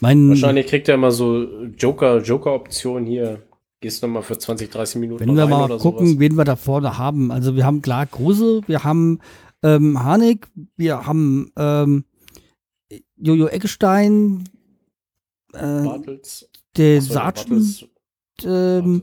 Meine, 0.00 0.28
Wahrscheinlich 0.30 0.66
kriegt 0.66 0.88
er 0.88 0.94
immer 0.94 1.10
so 1.10 1.44
Joker, 1.76 2.18
Joker-Option 2.18 3.06
hier. 3.06 3.42
Gehst 3.80 4.02
nochmal 4.02 4.22
für 4.22 4.38
20, 4.38 4.70
30 4.70 5.00
Minuten 5.00 5.20
wenn 5.20 5.36
wir 5.36 5.46
mal 5.46 5.68
gucken, 5.78 6.06
sowas. 6.08 6.20
wen 6.20 6.36
wir 6.36 6.44
da 6.44 6.56
vorne 6.56 6.96
haben. 6.96 7.30
Also 7.30 7.56
wir 7.56 7.66
haben 7.66 7.82
klar 7.82 8.06
Kruse, 8.06 8.62
wir 8.66 8.84
haben 8.84 9.20
ähm, 9.62 10.02
Harnik, 10.02 10.48
wir 10.76 11.06
haben 11.06 11.52
ähm, 11.58 12.04
Jojo 13.16 13.48
Eckestein, 13.48 14.48
äh, 15.52 15.58
Bartels. 15.60 16.48
der 16.76 16.98
Achso, 16.98 17.12
Sargent, 17.12 17.88
ähm, 18.44 19.02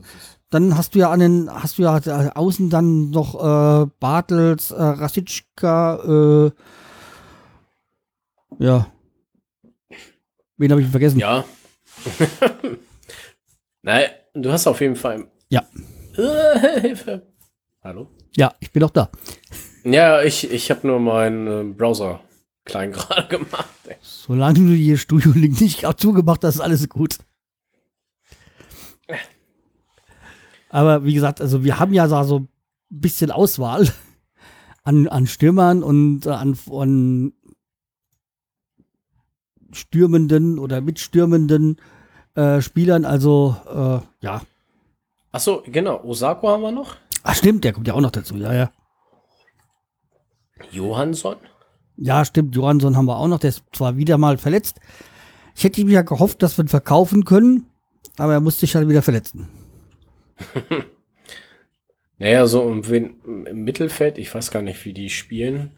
dann 0.50 0.76
hast 0.76 0.94
du 0.94 1.00
ja 1.00 1.10
an 1.10 1.20
den, 1.20 1.50
hast 1.50 1.78
du 1.78 1.82
ja 1.82 1.96
außen 2.34 2.70
dann 2.70 3.10
noch 3.10 3.34
äh, 3.34 3.86
Bartels, 4.00 4.70
äh, 4.70 4.82
Rasitschka, 4.82 6.50
äh, 6.50 6.50
ja. 8.58 8.86
Wen 10.56 10.70
habe 10.70 10.82
ich 10.82 10.88
vergessen? 10.88 11.18
Ja. 11.18 11.44
Nein, 13.82 14.10
du 14.34 14.52
hast 14.52 14.66
auf 14.66 14.80
jeden 14.80 14.96
Fall. 14.96 15.26
Ja. 15.48 15.64
Hilfe. 16.80 17.26
Hallo? 17.82 18.08
Ja, 18.36 18.54
ich 18.60 18.70
bin 18.70 18.80
doch 18.80 18.90
da. 18.90 19.10
Ja, 19.84 20.22
ich, 20.22 20.50
ich 20.50 20.70
habe 20.70 20.86
nur 20.86 21.00
meinen 21.00 21.46
äh, 21.46 21.72
Browser 21.74 22.20
klein 22.64 22.92
gerade 22.92 23.28
gemacht. 23.28 23.68
ey. 23.86 23.96
Solange 24.00 24.60
du 24.60 24.72
hier 24.74 24.96
Studio-Link 24.96 25.60
nicht 25.60 25.84
auch 25.86 25.94
zugemacht 25.94 26.44
hast, 26.44 26.56
ist 26.56 26.60
alles 26.60 26.88
gut. 26.88 27.18
Aber 30.70 31.04
wie 31.04 31.14
gesagt, 31.14 31.40
also 31.40 31.62
wir 31.62 31.78
haben 31.78 31.92
ja 31.92 32.08
so 32.24 32.38
ein 32.40 32.48
bisschen 32.88 33.30
Auswahl 33.30 33.92
an, 34.82 35.06
an 35.08 35.26
Stürmern 35.26 35.82
und 35.82 36.26
äh, 36.26 36.30
an, 36.30 36.58
an 36.70 37.32
stürmenden 39.74 40.58
oder 40.58 40.80
mitstürmenden 40.80 41.76
äh, 42.34 42.60
Spielern. 42.60 43.04
Also, 43.04 43.56
äh, 43.66 44.24
ja. 44.24 44.42
Achso, 45.32 45.62
genau. 45.66 46.02
Osako 46.04 46.48
haben 46.48 46.62
wir 46.62 46.72
noch. 46.72 46.96
Ach, 47.22 47.34
stimmt, 47.34 47.64
der 47.64 47.72
kommt 47.72 47.88
ja 47.88 47.94
auch 47.94 48.00
noch 48.00 48.10
dazu. 48.10 48.36
Ja, 48.36 48.52
ja. 48.52 48.70
Johansson. 50.70 51.36
Ja, 51.96 52.24
stimmt. 52.24 52.54
Johansson 52.54 52.96
haben 52.96 53.06
wir 53.06 53.16
auch 53.16 53.28
noch. 53.28 53.38
Der 53.38 53.50
ist 53.50 53.62
zwar 53.72 53.96
wieder 53.96 54.18
mal 54.18 54.38
verletzt. 54.38 54.80
Ich 55.54 55.64
hätte 55.64 55.84
mir 55.84 55.92
ja 55.92 56.02
gehofft, 56.02 56.42
dass 56.42 56.58
wir 56.58 56.64
ihn 56.64 56.68
verkaufen 56.68 57.24
können, 57.24 57.66
aber 58.16 58.32
er 58.32 58.40
musste 58.40 58.60
sich 58.60 58.74
halt 58.74 58.88
wieder 58.88 59.02
verletzen. 59.02 59.48
Naja, 62.16 62.46
so 62.46 62.70
im, 62.70 63.16
Mittelfeld, 63.52 64.18
ich 64.18 64.32
weiß 64.32 64.50
gar 64.50 64.62
nicht, 64.62 64.84
wie 64.84 64.92
die 64.92 65.10
spielen. 65.10 65.72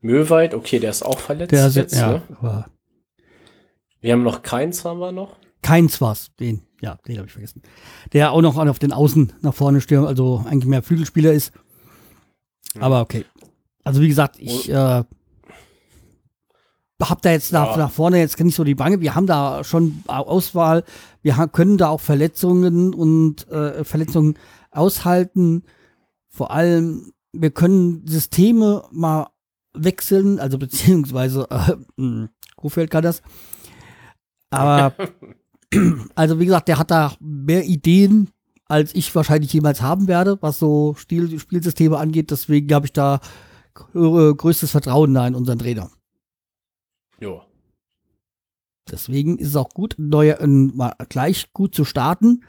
Möwald, 0.00 0.54
okay, 0.54 0.78
der 0.78 0.90
ist 0.90 1.02
auch 1.02 1.18
verletzt 1.18 1.52
Der 1.52 1.66
ist, 1.66 1.76
jetzt. 1.76 1.96
ja, 1.96 2.22
Ne? 2.40 2.64
Wir 4.04 4.12
haben 4.12 4.22
noch 4.22 4.42
keins, 4.42 4.84
haben 4.84 5.00
wir 5.00 5.12
noch. 5.12 5.34
keins 5.62 5.98
war's. 6.02 6.30
Den, 6.38 6.60
ja, 6.82 6.98
den 7.08 7.16
habe 7.16 7.26
ich 7.26 7.32
vergessen. 7.32 7.62
Der 8.12 8.32
auch 8.32 8.42
noch 8.42 8.58
auf 8.58 8.78
den 8.78 8.92
Außen 8.92 9.32
nach 9.40 9.54
vorne 9.54 9.80
stürmt, 9.80 10.06
also 10.06 10.44
eigentlich 10.46 10.66
mehr 10.66 10.82
Flügelspieler 10.82 11.32
ist. 11.32 11.52
Aber 12.78 13.00
okay. 13.00 13.24
Also 13.82 14.02
wie 14.02 14.08
gesagt, 14.08 14.36
ich 14.38 14.68
äh, 14.68 15.04
hab 17.00 17.22
da 17.22 17.30
jetzt 17.30 17.50
nach, 17.52 17.70
Ja. 17.70 17.76
nach 17.78 17.90
vorne 17.90 18.18
jetzt 18.18 18.38
nicht 18.38 18.54
so 18.54 18.62
die 18.62 18.74
Bange. 18.74 19.00
Wir 19.00 19.14
haben 19.14 19.26
da 19.26 19.64
schon 19.64 20.02
Auswahl. 20.06 20.84
Wir 21.22 21.34
können 21.50 21.78
da 21.78 21.88
auch 21.88 22.00
Verletzungen 22.02 22.92
und 22.92 23.48
äh, 23.48 23.84
Verletzungen 23.84 24.34
aushalten. 24.70 25.62
Vor 26.28 26.50
allem, 26.50 27.12
wir 27.32 27.52
können 27.52 28.06
Systeme 28.06 28.82
mal 28.90 29.28
wechseln, 29.72 30.38
also 30.40 30.58
beziehungsweise 30.58 31.46
äh, 31.48 32.26
Kofeld 32.54 32.90
kann 32.90 33.02
das. 33.02 33.22
Aber 34.50 34.94
also 36.14 36.38
wie 36.38 36.46
gesagt, 36.46 36.68
der 36.68 36.78
hat 36.78 36.90
da 36.90 37.12
mehr 37.20 37.64
Ideen, 37.64 38.30
als 38.66 38.94
ich 38.94 39.14
wahrscheinlich 39.14 39.52
jemals 39.52 39.82
haben 39.82 40.08
werde, 40.08 40.38
was 40.40 40.58
so 40.58 40.94
Stil 40.98 41.38
Spielsysteme 41.38 41.98
angeht. 41.98 42.30
Deswegen 42.30 42.72
habe 42.74 42.86
ich 42.86 42.92
da 42.92 43.20
äh, 43.94 44.34
größtes 44.34 44.70
Vertrauen 44.70 45.14
da 45.14 45.26
in 45.26 45.34
unseren 45.34 45.58
Trainer. 45.58 45.90
Jo. 47.20 47.42
Deswegen 48.90 49.38
ist 49.38 49.48
es 49.48 49.56
auch 49.56 49.70
gut, 49.70 49.94
neue, 49.98 50.38
äh, 50.40 50.46
mal 50.46 50.94
gleich 51.08 51.52
gut 51.52 51.74
zu 51.74 51.84
starten, 51.84 52.44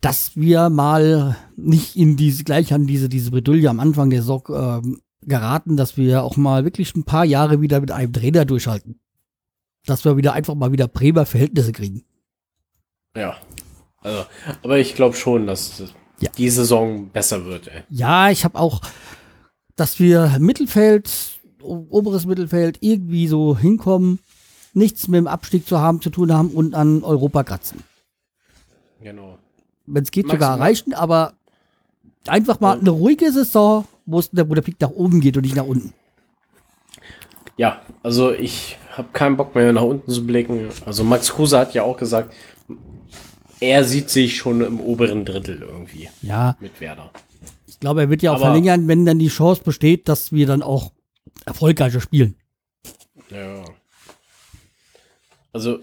dass 0.00 0.36
wir 0.36 0.68
mal 0.70 1.36
nicht 1.56 1.96
in 1.96 2.16
diese, 2.16 2.44
gleich 2.44 2.72
an 2.72 2.86
diese, 2.86 3.08
diese 3.08 3.30
Bredouille 3.30 3.68
am 3.68 3.80
Anfang 3.80 4.10
der 4.10 4.20
Saison 4.20 4.42
ähm, 4.50 5.00
geraten, 5.22 5.76
dass 5.76 5.96
wir 5.96 6.22
auch 6.22 6.36
mal 6.36 6.64
wirklich 6.64 6.94
ein 6.94 7.04
paar 7.04 7.24
Jahre 7.24 7.60
wieder 7.60 7.80
mit 7.80 7.90
einem 7.90 8.12
Trainer 8.12 8.44
durchhalten. 8.44 9.00
Dass 9.86 10.04
wir 10.04 10.16
wieder 10.16 10.32
einfach 10.32 10.54
mal 10.54 10.72
wieder 10.72 10.88
Bremer 10.88 11.26
Verhältnisse 11.26 11.72
kriegen. 11.72 12.04
Ja. 13.16 13.36
Also, 14.00 14.26
aber 14.62 14.78
ich 14.78 14.94
glaube 14.94 15.16
schon, 15.16 15.46
dass 15.46 15.82
Ja. 16.20 16.30
die 16.36 16.50
Saison 16.50 17.08
besser 17.10 17.44
wird, 17.44 17.68
ey. 17.68 17.82
Ja, 17.88 18.30
ich 18.30 18.44
habe 18.44 18.58
auch, 18.58 18.80
dass 19.76 19.98
wir 19.98 20.36
Mittelfeld, 20.38 21.10
oberes 21.62 22.26
Mittelfeld 22.26 22.78
irgendwie 22.80 23.26
so 23.28 23.56
hinkommen, 23.56 24.18
nichts 24.74 25.08
mit 25.08 25.18
dem 25.18 25.26
Abstieg 25.26 25.66
zu 25.66 25.80
haben, 25.80 26.00
zu 26.00 26.10
tun 26.10 26.32
haben 26.32 26.50
und 26.50 26.74
an 26.74 27.02
Europa 27.02 27.42
kratzen. 27.44 27.82
Genau. 29.00 29.38
Wenn 29.86 30.02
es 30.02 30.10
geht, 30.10 30.26
sogar 30.26 30.56
Maximal. 30.58 30.60
erreichen, 30.60 30.94
aber 30.94 31.32
einfach 32.26 32.60
mal 32.60 32.78
eine 32.78 32.90
ruhige 32.90 33.30
Saison, 33.32 33.86
wo 34.04 34.20
der, 34.32 34.48
wo 34.48 34.54
der 34.54 34.64
nach 34.80 34.90
oben 34.90 35.20
geht 35.20 35.36
und 35.36 35.42
nicht 35.44 35.56
nach 35.56 35.66
unten. 35.66 35.92
Ja, 37.56 37.80
also 38.02 38.32
ich 38.32 38.78
habe 38.96 39.08
keinen 39.12 39.36
Bock 39.36 39.54
mehr 39.54 39.72
nach 39.72 39.82
unten 39.82 40.10
zu 40.10 40.26
blicken. 40.26 40.68
Also 40.84 41.04
Max 41.04 41.32
Kruse 41.32 41.58
hat 41.58 41.74
ja 41.74 41.82
auch 41.82 41.96
gesagt, 41.96 42.32
er 43.60 43.84
sieht 43.84 44.10
sich 44.10 44.36
schon 44.36 44.60
im 44.62 44.80
oberen 44.80 45.24
Drittel 45.24 45.62
irgendwie 45.62 46.08
Ja, 46.22 46.56
mit 46.60 46.80
Werder. 46.80 47.10
ich 47.66 47.80
glaube, 47.80 48.02
er 48.02 48.10
wird 48.10 48.22
ja 48.22 48.30
auch 48.32 48.36
Aber- 48.36 48.46
verlängern, 48.46 48.88
wenn 48.88 49.04
dann 49.06 49.18
die 49.18 49.28
Chance 49.28 49.62
besteht, 49.64 50.08
dass 50.08 50.32
wir 50.32 50.46
dann 50.46 50.62
auch 50.62 50.92
erfolgreicher 51.44 52.00
spielen. 52.00 52.36
Ja. 53.30 53.64
Also, 55.52 55.78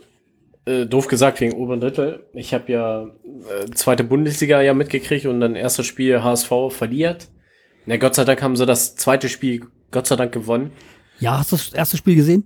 äh, 0.65 0.85
doof 0.85 1.07
gesagt 1.07 1.41
wegen 1.41 1.53
oberen 1.53 1.81
Drittel. 1.81 2.25
Ich 2.33 2.53
habe 2.53 2.71
ja 2.71 3.03
äh, 3.03 3.69
zweite 3.73 4.03
Bundesliga 4.03 4.61
ja 4.61 4.73
mitgekriegt 4.73 5.25
und 5.25 5.39
dann 5.39 5.55
erstes 5.55 5.85
Spiel 5.85 6.23
HSV 6.23 6.51
verliert. 6.69 7.27
Na, 7.85 7.97
Gott 7.97 8.15
sei 8.15 8.23
Dank 8.23 8.41
haben 8.41 8.55
sie 8.55 8.65
das 8.65 8.95
zweite 8.95 9.29
Spiel 9.29 9.65
Gott 9.91 10.07
sei 10.07 10.15
Dank 10.15 10.31
gewonnen. 10.31 10.71
Ja, 11.19 11.39
hast 11.39 11.51
du 11.51 11.55
das 11.57 11.73
erste 11.73 11.97
Spiel 11.97 12.15
gesehen? 12.15 12.45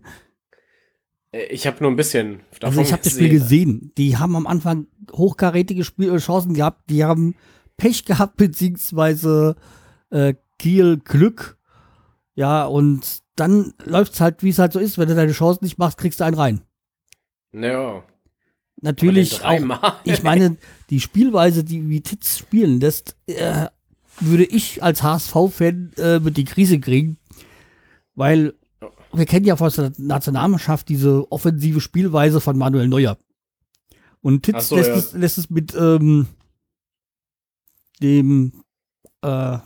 Äh, 1.32 1.46
ich 1.46 1.68
habe 1.68 1.78
nur 1.82 1.92
ein 1.92 1.96
bisschen 1.96 2.42
Also 2.62 2.82
ich 2.82 2.92
habe 2.92 3.04
das 3.04 3.14
Spiel 3.14 3.30
gesehen. 3.30 3.92
Die 3.98 4.18
haben 4.18 4.36
am 4.36 4.48
Anfang 4.48 4.88
hochkarätige 5.12 5.84
Spiel 5.84 6.14
äh, 6.14 6.18
Chancen 6.18 6.54
gehabt. 6.54 6.90
Die 6.90 7.04
haben 7.04 7.36
Pech 7.78 8.06
gehabt, 8.06 8.38
beziehungsweise 8.38 9.56
äh, 10.10 10.34
Kiel 10.60 10.98
Glück. 10.98 11.58
Ja, 12.36 12.66
und 12.66 13.22
dann 13.36 13.74
läuft's 13.84 14.20
halt, 14.20 14.44
wie 14.44 14.50
es 14.50 14.60
halt 14.60 14.74
so 14.74 14.80
ist. 14.80 14.98
Wenn 14.98 15.08
du 15.08 15.16
deine 15.16 15.32
Chancen 15.32 15.64
nicht 15.64 15.78
machst, 15.78 15.98
kriegst 15.98 16.20
du 16.20 16.24
einen 16.24 16.38
rein. 16.38 16.62
Ja. 17.54 18.04
Natürlich 18.82 19.44
auch. 19.44 19.96
Ich 20.04 20.22
meine, 20.22 20.58
die 20.90 21.00
Spielweise, 21.00 21.64
die 21.64 21.90
wie 21.90 22.02
Titz 22.02 22.38
spielen 22.38 22.80
lässt, 22.80 23.16
äh, 23.26 23.68
würde 24.20 24.46
ich 24.46 24.84
als 24.84 25.04
HSV-Fan 25.04 25.94
äh, 25.98 26.20
mit 26.20 26.38
die 26.38 26.46
Krise 26.46 26.80
kriegen. 26.80 27.18
Weil 28.14 28.54
wir 29.18 29.26
kennen 29.26 29.46
ja 29.46 29.56
aus 29.60 29.76
der 29.76 29.92
Nationalmannschaft 29.98 30.90
diese 30.90 31.32
offensive 31.32 31.82
Spielweise 31.82 32.42
von 32.42 32.58
Manuel 32.58 32.88
Neuer. 32.88 33.18
Und 34.22 34.44
Titz 34.44 34.70
so, 34.70 34.76
lässt, 34.76 34.90
ja. 34.90 34.96
es, 34.96 35.14
lässt 35.14 35.38
es 35.38 35.50
mit 35.50 35.76
ähm, 35.76 36.28
dem 38.02 38.64
äh, 39.22 39.58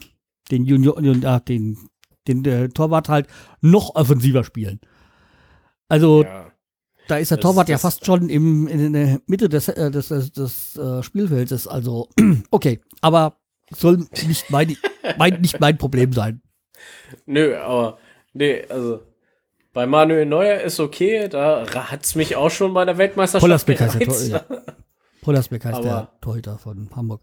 den 0.52 0.66
Junior, 0.66 0.98
äh, 1.00 1.42
den, 1.42 1.78
den 2.28 2.46
äh, 2.46 2.70
Torwart 2.70 3.10
halt 3.10 3.28
noch 3.62 3.96
offensiver 3.96 4.44
spielen. 4.44 4.80
Also 5.88 6.24
ja. 6.24 6.52
da 7.08 7.18
ist 7.18 7.32
der 7.32 7.38
Das- 7.38 7.44
Torwart 7.44 7.70
ja 7.70 7.76
das- 7.76 7.82
fast 7.82 8.06
schon 8.06 8.30
im, 8.30 8.68
in 8.68 8.94
der 8.94 9.22
Mitte 9.28 9.50
des, 9.50 9.68
äh, 9.70 9.92
des, 9.92 10.10
des, 10.10 10.32
des 10.32 10.78
äh, 10.78 11.04
Spielfeldes. 11.04 11.68
Also, 11.68 12.10
okay, 12.52 12.82
aber 13.02 13.38
soll 13.74 14.06
nicht 14.28 14.50
mein, 14.50 14.76
mein, 15.18 15.42
nicht 15.42 15.60
mein 15.60 15.78
Problem 15.78 16.12
sein. 16.14 16.42
Nö, 17.26 17.56
aber 17.58 17.98
nee, 18.34 18.66
also 18.68 19.02
bei 19.74 19.86
Manuel 19.86 20.26
Neuer 20.26 20.60
ist 20.60 20.80
okay, 20.80 21.28
da 21.28 21.66
hat's 21.90 22.16
mich 22.16 22.36
auch 22.36 22.50
schon 22.50 22.74
bei 22.74 22.86
der 22.86 22.98
Weltmeisterschaft 22.98 23.42
Pollersbeck 23.42 23.80
heißt 23.80 24.00
der, 24.00 24.08
Tor, 24.08 24.22
ja. 24.22 24.46
Pollersbeck 25.22 25.66
heißt 25.66 25.84
der 25.84 26.12
Torhüter 26.20 26.58
von 26.58 26.90
Hamburg. 26.96 27.22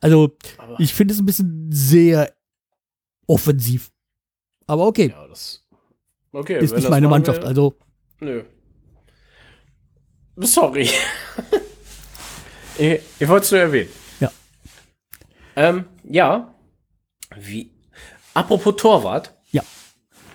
Also, 0.00 0.36
Aber, 0.58 0.78
ich 0.78 0.92
finde 0.92 1.14
es 1.14 1.20
ein 1.20 1.26
bisschen 1.26 1.68
sehr 1.70 2.34
offensiv. 3.26 3.90
Aber 4.66 4.86
okay, 4.86 5.08
ja, 5.08 5.26
das 5.28 5.64
okay, 6.32 6.58
ist 6.58 6.74
nicht 6.74 6.90
meine 6.90 7.08
Mannschaft. 7.08 7.44
Also, 7.44 7.76
Nö. 8.20 8.44
Sorry. 10.38 10.90
ich 12.78 13.00
ich 13.18 13.28
wollte 13.28 13.44
es 13.44 13.52
nur 13.52 13.60
erwähnen. 13.60 13.90
Ja. 14.20 14.30
Ähm, 15.56 15.86
ja. 16.04 16.54
Wie. 17.34 17.70
Apropos 18.34 18.76
Torwart. 18.76 19.35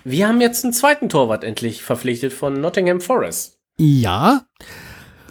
Wir 0.04 0.28
haben 0.28 0.40
jetzt 0.40 0.64
einen 0.64 0.72
zweiten 0.72 1.08
Torwart 1.08 1.44
endlich 1.44 1.82
verpflichtet 1.82 2.32
von 2.32 2.60
Nottingham 2.60 3.00
Forest. 3.00 3.58
ja, 3.78 4.44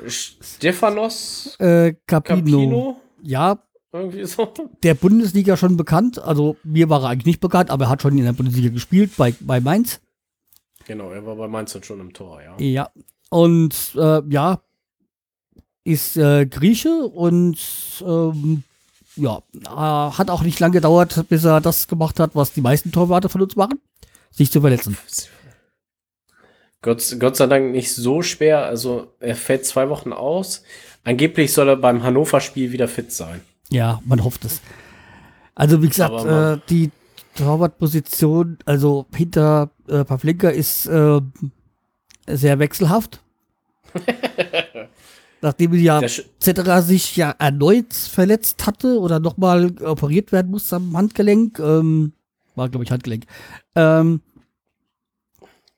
Stefanos 0.08 1.56
äh, 1.60 1.94
Capino. 2.08 2.42
Capino. 2.42 3.02
Ja, 3.22 3.60
Irgendwie 3.92 4.26
so. 4.26 4.52
der 4.84 4.96
Bundesliga 4.96 5.58
schon 5.58 5.78
bekannt. 5.78 6.18
Also, 6.20 6.58
mir 6.64 6.90
war 6.90 7.04
er 7.04 7.10
eigentlich 7.10 7.26
nicht 7.28 7.40
bekannt, 7.40 7.70
aber 7.70 7.86
er 7.86 7.90
hat 7.90 8.02
schon 8.02 8.18
in 8.18 8.24
der 8.24 8.34
Bundesliga 8.34 8.70
gespielt 8.70 9.12
bei, 9.18 9.36
bei 9.40 9.60
Mainz. 9.60 10.02
Genau, 10.88 11.12
er 11.12 11.26
war 11.26 11.36
bei 11.36 11.48
Mainz 11.48 11.74
dann 11.74 11.84
schon 11.84 12.00
im 12.00 12.14
Tor, 12.14 12.42
ja. 12.42 12.56
Ja, 12.58 12.90
Und 13.30 13.76
äh, 13.96 14.22
ja, 14.30 14.62
ist 15.84 16.18
äh, 16.18 16.48
Grieche 16.48 17.06
und 17.06 17.58
ähm, 18.04 18.64
ja, 19.16 19.44
äh, 19.66 19.68
hat 20.18 20.30
auch 20.32 20.42
nicht 20.42 20.60
lange 20.60 20.74
gedauert, 20.74 21.26
bis 21.30 21.44
er 21.44 21.62
das 21.62 21.88
gemacht 21.88 22.20
hat, 22.20 22.32
was 22.34 22.54
die 22.54 22.62
meisten 22.62 22.92
Torwarte 22.92 23.30
von 23.30 23.42
uns 23.42 23.56
machen, 23.56 23.80
sich 24.32 24.52
zu 24.52 24.62
verletzen. 24.62 24.98
Gott, 26.82 27.16
Gott 27.20 27.36
sei 27.36 27.48
Dank 27.48 27.72
nicht 27.72 27.94
so 27.94 28.22
schwer. 28.22 28.66
Also 28.66 29.14
er 29.20 29.36
fällt 29.36 29.66
zwei 29.66 29.90
Wochen 29.90 30.14
aus. 30.14 30.64
Angeblich 31.04 31.54
soll 31.54 31.70
er 31.70 31.78
beim 31.78 32.04
Hannover-Spiel 32.04 32.72
wieder 32.72 32.88
fit 32.88 33.12
sein. 33.12 33.42
Ja, 33.70 34.02
man 34.06 34.24
hofft 34.24 34.46
es. 34.46 34.62
Also 35.56 35.82
wie 35.82 35.90
gesagt, 35.90 36.26
äh, 36.26 36.60
die 36.70 36.92
Torwartposition, 37.36 38.58
also 38.66 39.06
hinter 39.16 39.72
äh, 39.88 40.04
Pavlenka 40.04 40.50
ist 40.50 40.86
äh, 40.88 41.22
sehr 42.28 42.60
wechselhaft. 42.60 43.22
Nachdem 45.42 45.74
ja 45.74 46.02
Cetera 46.40 46.82
sich 46.82 47.16
ja 47.16 47.32
erneut 47.38 47.94
verletzt 47.94 48.66
hatte 48.68 49.00
oder 49.00 49.20
nochmal 49.20 49.72
operiert 49.82 50.32
werden 50.32 50.52
musste 50.52 50.76
am 50.76 50.96
Handgelenk, 50.96 51.58
ähm, 51.60 52.14
war 52.56 52.70
glaube 52.70 52.84
ich 52.84 52.92
Handgelenk. 52.92 53.26
Ähm, 53.76 54.22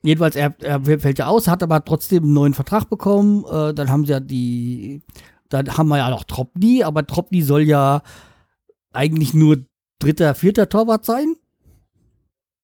jedenfalls, 0.04 0.36
er, 0.36 0.56
er 0.62 0.82
fällt 0.82 1.20
ja 1.20 1.28
aus, 1.28 1.48
hat 1.48 1.64
aber 1.64 1.84
trotzdem 1.84 2.24
einen 2.24 2.34
neuen 2.34 2.54
Vertrag 2.54 2.90
bekommen. 2.90 3.46
Äh, 3.46 3.74
dann 3.74 3.90
haben 3.90 4.06
sie 4.06 4.12
ja 4.12 4.20
die, 4.20 5.02
dann 5.50 5.78
haben 5.78 5.88
wir 5.90 5.98
ja 5.98 6.10
noch 6.10 6.24
Tropni, 6.24 6.84
aber 6.84 7.06
Tropni 7.06 7.42
soll 7.42 7.64
ja 7.64 8.02
eigentlich 8.92 9.34
nur 9.34 9.58
dritter, 10.00 10.36
vierter 10.36 10.70
Torwart 10.70 11.06
sein. 11.06 11.36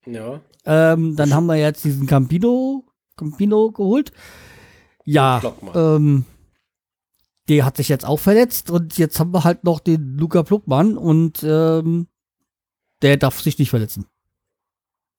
Ja. 0.05 0.41
Ähm, 0.65 1.15
dann 1.15 1.33
haben 1.33 1.45
wir 1.45 1.55
jetzt 1.55 1.83
diesen 1.83 2.07
Campino, 2.07 2.83
Campino 3.15 3.71
geholt. 3.71 4.11
Ja, 5.05 5.41
ähm, 5.73 6.25
der 7.47 7.65
hat 7.65 7.77
sich 7.77 7.89
jetzt 7.89 8.05
auch 8.05 8.19
verletzt 8.19 8.69
und 8.69 8.97
jetzt 8.97 9.19
haben 9.19 9.33
wir 9.33 9.43
halt 9.43 9.63
noch 9.63 9.79
den 9.79 10.17
Luca 10.17 10.43
Pluckmann 10.43 10.97
und 10.97 11.43
ähm, 11.43 12.07
der 13.01 13.17
darf 13.17 13.39
sich 13.39 13.59
nicht 13.59 13.69
verletzen. 13.69 14.05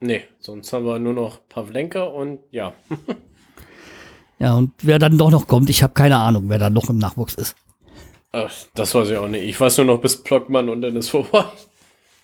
Nee, 0.01 0.23
sonst 0.39 0.73
haben 0.73 0.87
wir 0.87 0.99
nur 0.99 1.13
noch 1.13 1.47
Pavlenka 1.49 2.05
und 2.05 2.41
ja. 2.51 2.73
ja, 4.39 4.55
und 4.55 4.73
wer 4.83 4.99
dann 4.99 5.19
doch 5.19 5.31
noch 5.31 5.47
kommt, 5.47 5.69
ich 5.69 5.83
habe 5.83 5.93
keine 5.93 6.17
Ahnung, 6.17 6.49
wer 6.49 6.59
dann 6.59 6.73
noch 6.73 6.89
im 6.89 6.99
Nachwuchs 6.99 7.35
ist. 7.35 7.55
Ach, 8.33 8.51
das 8.75 8.95
weiß 8.95 9.11
ich 9.11 9.17
auch 9.17 9.29
nicht. 9.29 9.43
Ich 9.43 9.61
weiß 9.61 9.79
nur 9.79 9.87
noch 9.87 10.01
bis 10.01 10.23
Plockmann 10.23 10.69
und 10.69 10.83
dann 10.83 10.97
ist 10.97 11.11
vorbei. 11.11 11.45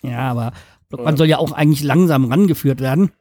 Ja, 0.01 0.31
aber 0.31 0.53
Blockmann 0.89 1.13
ja. 1.13 1.17
soll 1.17 1.27
ja 1.27 1.37
auch 1.37 1.51
eigentlich 1.51 1.83
langsam 1.83 2.25
rangeführt 2.25 2.79
werden. 2.79 3.11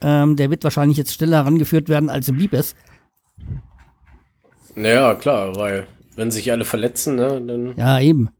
Ähm, 0.00 0.36
der 0.36 0.50
wird 0.50 0.64
wahrscheinlich 0.64 0.98
jetzt 0.98 1.14
schneller 1.14 1.44
rangeführt 1.44 1.88
werden, 1.88 2.10
als 2.10 2.28
ihm 2.28 2.36
lieb 2.36 2.52
ist. 2.52 2.76
Naja, 4.74 5.14
klar, 5.14 5.54
weil 5.56 5.86
wenn 6.16 6.30
sich 6.30 6.50
alle 6.50 6.64
verletzen, 6.64 7.16
ne, 7.16 7.40
dann. 7.40 7.76
Ja, 7.76 8.00
eben. 8.00 8.30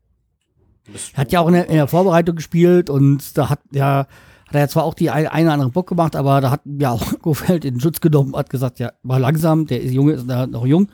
Hat 1.15 1.33
ja 1.33 1.41
auch 1.41 1.49
in 1.49 1.55
der, 1.55 1.69
in 1.69 1.77
der, 1.77 1.87
Vorbereitung 1.87 2.37
gespielt 2.37 2.91
und 2.91 3.37
da 3.39 3.49
hat 3.49 3.61
ja, 3.73 4.07
hat 4.47 4.55
er 4.55 4.61
ja 4.61 4.69
zwar 4.69 4.85
auch 4.85 4.95
die 4.95 5.11
eine, 5.11 5.33
eine 5.33 5.47
oder 5.47 5.55
andere 5.55 5.71
Bock 5.71 5.89
gemacht, 5.89 6.15
aber 6.15 6.41
da 6.41 6.51
hat 6.51 6.61
ja 6.65 6.91
auch 6.91 7.19
Gofeld 7.23 7.65
in 7.65 7.81
Schutz 7.81 8.01
genommen, 8.01 8.37
hat 8.37 8.51
gesagt, 8.51 8.79
ja, 8.79 8.93
war 9.03 9.19
langsam, 9.19 9.67
der 9.67 9.81
ist 9.81 9.93
Junge, 9.93 10.13
ist 10.13 10.27
noch 10.27 10.67
jung. 10.67 10.89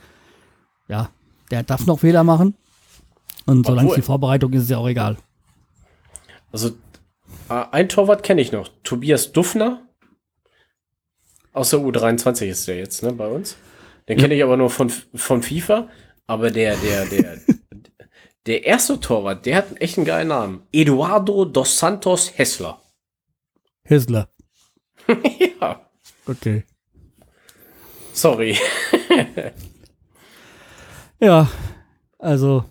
Ja, 0.89 1.11
der 1.51 1.63
darf 1.65 1.87
noch 1.87 2.01
Fehler 2.01 2.25
machen. 2.25 2.55
Und 3.47 3.67
solange 3.67 3.89
es 3.89 3.95
die 3.97 4.03
Vorbereitung 4.03 4.53
ist, 4.53 4.65
ist 4.65 4.71
ja 4.71 4.79
auch 4.79 4.89
egal. 4.89 5.17
Also 6.53 6.71
äh, 7.49 7.65
ein 7.73 7.89
Torwart 7.89 8.23
kenne 8.23 8.41
ich 8.41 8.53
noch. 8.53 8.69
Tobias 8.85 9.33
Duffner. 9.33 9.83
Aus 11.53 11.71
der 11.71 11.81
U23 11.81 12.47
ist 12.47 12.69
der 12.69 12.77
jetzt, 12.77 13.03
ne, 13.03 13.13
bei 13.13 13.27
uns. 13.27 13.57
Den 14.09 14.19
kenne 14.19 14.35
ich 14.35 14.43
aber 14.43 14.57
nur 14.57 14.71
von, 14.71 14.89
von 14.89 15.43
FIFA. 15.43 15.89
Aber 16.27 16.51
der, 16.51 16.77
der, 16.77 17.07
der, 17.07 17.39
der 18.47 18.65
erste 18.65 19.01
Torwart, 19.01 19.47
der 19.47 19.57
hat 19.57 19.81
echt 19.81 19.99
einen 19.99 20.07
geilen 20.07 20.29
Namen. 20.29 20.63
Eduardo 20.73 21.45
dos 21.45 21.79
Santos 21.79 22.33
Hessler. 22.37 22.81
Hessler. 23.85 24.29
ja. 25.61 25.81
Okay. 26.27 26.65
Sorry. 28.13 28.57
ja, 31.21 31.49
also, 32.19 32.65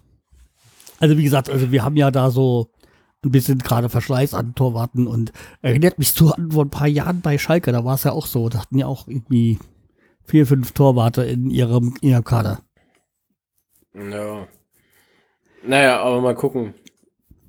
also 1.00 1.17
wie 1.17 1.24
gesagt, 1.24 1.50
also 1.50 1.72
wir 1.72 1.84
haben 1.84 1.98
ja 1.98 2.12
da 2.12 2.32
so 2.32 2.72
ein 3.24 3.32
bisschen 3.32 3.60
gerade 3.60 3.89
Verschleiß 3.89 4.34
an 4.34 4.56
Torwarten 4.56 5.08
und 5.08 5.32
erinnert 5.62 6.00
mich 6.00 6.13
an 6.22 6.52
vor 6.52 6.65
ein 6.65 6.70
paar 6.70 6.88
Jahren 6.88 7.22
bei 7.22 7.38
Schalke, 7.38 7.72
da 7.72 7.84
war 7.84 7.96
es 7.96 8.04
ja 8.04 8.12
auch 8.12 8.26
so, 8.26 8.50
da 8.50 8.62
hatten 8.62 8.78
ja 8.78 8.86
auch 8.86 9.08
irgendwie 9.08 9.60
vier, 10.24 10.46
fünf 10.46 10.72
Torwarte 10.72 11.24
in 11.24 11.50
ihrem, 11.50 11.96
in 12.02 12.10
ihrem 12.10 12.24
Kader. 12.24 12.62
Ja. 13.93 14.48
Naja, 15.63 16.02
aber 16.02 16.22
mal 16.22 16.36
gucken. 16.36 16.74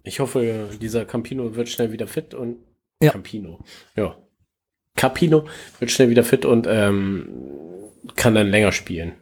Ich 0.02 0.20
hoffe, 0.20 0.70
dieser 0.80 1.04
Campino 1.04 1.54
wird 1.54 1.68
schnell 1.68 1.92
wieder 1.92 2.06
fit 2.06 2.34
und 2.34 2.56
ja. 3.02 3.12
Campino. 3.12 3.60
Ja. 3.96 4.16
Capino 4.96 5.46
wird 5.78 5.90
schnell 5.90 6.10
wieder 6.10 6.24
fit 6.24 6.44
und 6.44 6.66
ähm, 6.68 7.28
kann 8.16 8.34
dann 8.34 8.48
länger 8.48 8.72
spielen. 8.72 9.14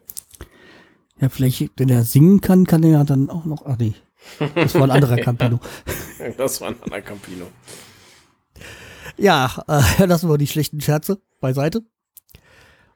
Ja, 1.20 1.28
vielleicht, 1.28 1.70
wenn 1.76 1.88
er 1.88 2.04
singen 2.04 2.40
kann, 2.40 2.66
kann 2.66 2.82
er 2.82 2.90
ja 2.90 3.04
dann 3.04 3.28
auch 3.28 3.44
noch. 3.44 3.66
Ach 3.66 3.76
nee. 3.78 3.94
Das 4.54 4.74
war 4.74 4.84
ein 4.84 4.90
anderer 4.90 5.16
Campino. 5.20 5.60
das 6.36 6.60
war 6.60 6.68
ein 6.68 6.82
anderer 6.82 7.02
Campino. 7.02 7.46
Ja, 9.16 9.64
äh, 9.68 10.04
lassen 10.06 10.28
wir 10.28 10.38
die 10.38 10.46
schlechten 10.46 10.80
Scherze 10.80 11.20
beiseite. 11.40 11.82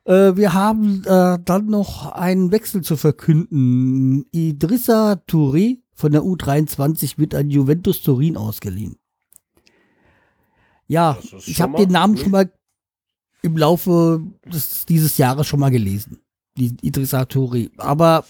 Äh, 0.04 0.36
wir 0.36 0.52
haben 0.52 1.04
äh, 1.04 1.38
dann 1.44 1.66
noch 1.66 2.12
einen 2.12 2.50
Wechsel 2.50 2.82
zu 2.82 2.96
verkünden. 2.96 4.26
Idrissa 4.32 5.20
Touré 5.28 5.78
von 5.94 6.12
der 6.12 6.22
U23 6.22 7.18
wird 7.18 7.34
an 7.34 7.50
Juventus 7.50 8.02
Turin 8.02 8.36
ausgeliehen. 8.36 8.96
Ja, 10.88 11.16
ich 11.46 11.60
habe 11.62 11.78
den 11.78 11.90
Namen 11.90 12.16
schon 12.16 12.32
mal 12.32 12.52
im 13.42 13.56
Laufe 13.56 14.20
des, 14.46 14.84
dieses 14.86 15.18
Jahres 15.18 15.46
schon 15.46 15.60
mal 15.60 15.70
gelesen. 15.70 16.20
Die 16.56 16.76
Idrissa 16.82 17.22
Touré. 17.22 17.70
Aber 17.78 18.24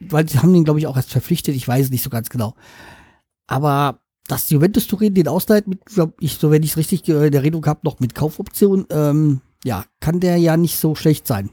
weil 0.00 0.28
sie 0.28 0.38
haben 0.38 0.52
den, 0.52 0.64
glaube 0.64 0.80
ich, 0.80 0.86
auch 0.86 0.96
erst 0.96 1.10
verpflichtet. 1.10 1.54
Ich 1.54 1.68
weiß 1.68 1.86
es 1.86 1.90
nicht 1.90 2.02
so 2.02 2.10
ganz 2.10 2.28
genau. 2.28 2.54
Aber 3.46 4.00
dass 4.26 4.50
Juventus 4.50 4.86
Turin 4.86 5.14
den 5.14 5.28
ausleiht 5.28 5.66
mit, 5.66 5.84
glaube 5.84 6.14
ich, 6.20 6.34
so 6.34 6.50
wenn 6.50 6.62
ich 6.62 6.70
es 6.70 6.76
richtig 6.76 7.06
in 7.08 7.32
der 7.32 7.42
Redung 7.42 7.64
habe, 7.66 7.80
noch 7.84 8.00
mit 8.00 8.14
Kaufoption, 8.14 8.86
ähm, 8.90 9.40
ja, 9.64 9.84
kann 10.00 10.20
der 10.20 10.36
ja 10.36 10.56
nicht 10.56 10.76
so 10.76 10.94
schlecht 10.94 11.26
sein. 11.26 11.50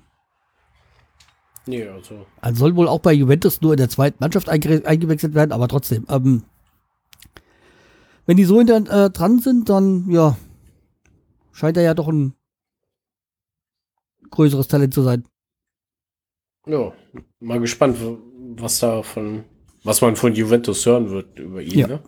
Nee, 1.65 1.87
also. 1.87 2.25
Also 2.41 2.59
soll 2.59 2.75
wohl 2.75 2.87
auch 2.87 2.99
bei 2.99 3.13
Juventus 3.13 3.61
nur 3.61 3.73
in 3.73 3.77
der 3.77 3.89
zweiten 3.89 4.17
Mannschaft 4.19 4.49
einge 4.49 4.83
eingewechselt 4.85 5.35
werden, 5.35 5.51
aber 5.51 5.67
trotzdem. 5.67 6.05
Ähm, 6.09 6.43
wenn 8.25 8.37
die 8.37 8.45
so 8.45 8.57
hinter, 8.57 9.05
äh, 9.05 9.09
dran 9.09 9.39
sind, 9.39 9.69
dann, 9.69 10.09
ja, 10.09 10.37
scheint 11.51 11.77
er 11.77 11.83
ja 11.83 11.93
doch 11.93 12.07
ein 12.07 12.33
größeres 14.31 14.67
Talent 14.67 14.93
zu 14.93 15.01
sein. 15.03 15.25
Ja, 16.65 16.93
mal 17.39 17.59
gespannt, 17.59 17.97
was 18.57 18.79
da 18.79 19.03
von, 19.03 19.43
was 19.83 20.01
man 20.01 20.15
von 20.15 20.33
Juventus 20.33 20.85
hören 20.85 21.09
wird 21.09 21.39
über 21.39 21.61
ihn, 21.61 21.79
ja. 21.79 21.87
ne? 21.87 22.03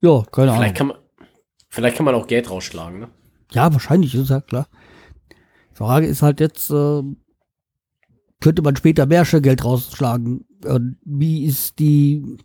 Ja, 0.00 0.22
keine 0.30 0.52
Ahnung. 0.52 0.62
Vielleicht 0.62 0.76
kann 0.76 0.86
man, 0.88 0.98
vielleicht 1.68 1.96
kann 1.96 2.06
man 2.06 2.14
auch 2.14 2.26
Geld 2.26 2.50
rausschlagen, 2.50 3.00
ne? 3.00 3.08
Ja, 3.52 3.72
wahrscheinlich 3.72 4.14
ist 4.14 4.30
ja 4.30 4.40
klar. 4.40 4.68
Die 5.70 5.76
Frage 5.76 6.06
ist 6.06 6.22
halt 6.22 6.40
jetzt, 6.40 6.70
äh, 6.70 7.02
könnte 8.40 8.62
man 8.62 8.76
später 8.76 9.06
mehr 9.06 9.24
Geld 9.24 9.64
rausschlagen? 9.64 10.46
Und 10.64 10.96
wie 11.04 11.44
ist 11.44 11.78
die 11.78 12.38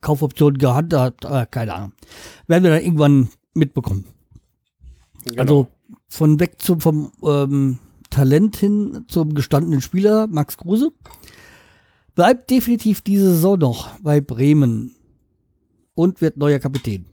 Kaufoption 0.00 0.58
gehandhabt? 0.58 1.24
Äh, 1.24 1.46
keine 1.50 1.74
Ahnung. 1.74 1.92
Werden 2.46 2.64
wir 2.64 2.70
dann 2.70 2.82
irgendwann 2.82 3.28
mitbekommen. 3.54 4.04
Genau. 5.24 5.40
Also 5.40 5.68
von 6.08 6.40
weg 6.40 6.60
zum 6.60 6.80
vom 6.80 7.12
ähm, 7.22 7.78
Talent 8.10 8.56
hin 8.56 9.04
zum 9.08 9.34
gestandenen 9.34 9.80
Spieler 9.80 10.26
Max 10.26 10.56
Kruse. 10.56 10.92
Bleibt 12.14 12.50
definitiv 12.50 13.02
diese 13.02 13.34
Saison 13.34 13.58
noch 13.58 13.98
bei 14.00 14.20
Bremen 14.20 14.96
und 15.94 16.20
wird 16.20 16.36
neuer 16.36 16.58
Kapitän. 16.58 17.06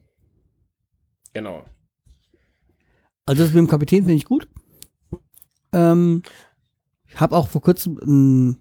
Genau. 1.34 1.64
Also 3.28 3.44
das 3.44 3.54
mit 3.54 3.60
dem 3.60 3.68
Kapitän 3.68 4.06
finde 4.06 4.16
ich 4.16 4.26
gut. 4.26 4.48
Ähm, 5.74 6.24
ich 7.08 7.20
habe 7.20 7.36
auch 7.36 7.50
vor 7.50 7.62
kurzem, 7.62 8.58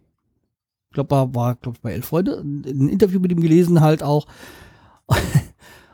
ich 0.90 0.94
glaube, 0.94 1.10
war, 1.10 1.34
war 1.34 1.54
glaub, 1.54 1.80
bei 1.80 1.92
Elf 1.92 2.06
Freunde, 2.06 2.40
ein, 2.40 2.88
Interview 2.88 3.20
mit 3.20 3.30
ihm 3.30 3.40
gelesen, 3.40 3.80
halt 3.80 4.02
auch. 4.02 4.26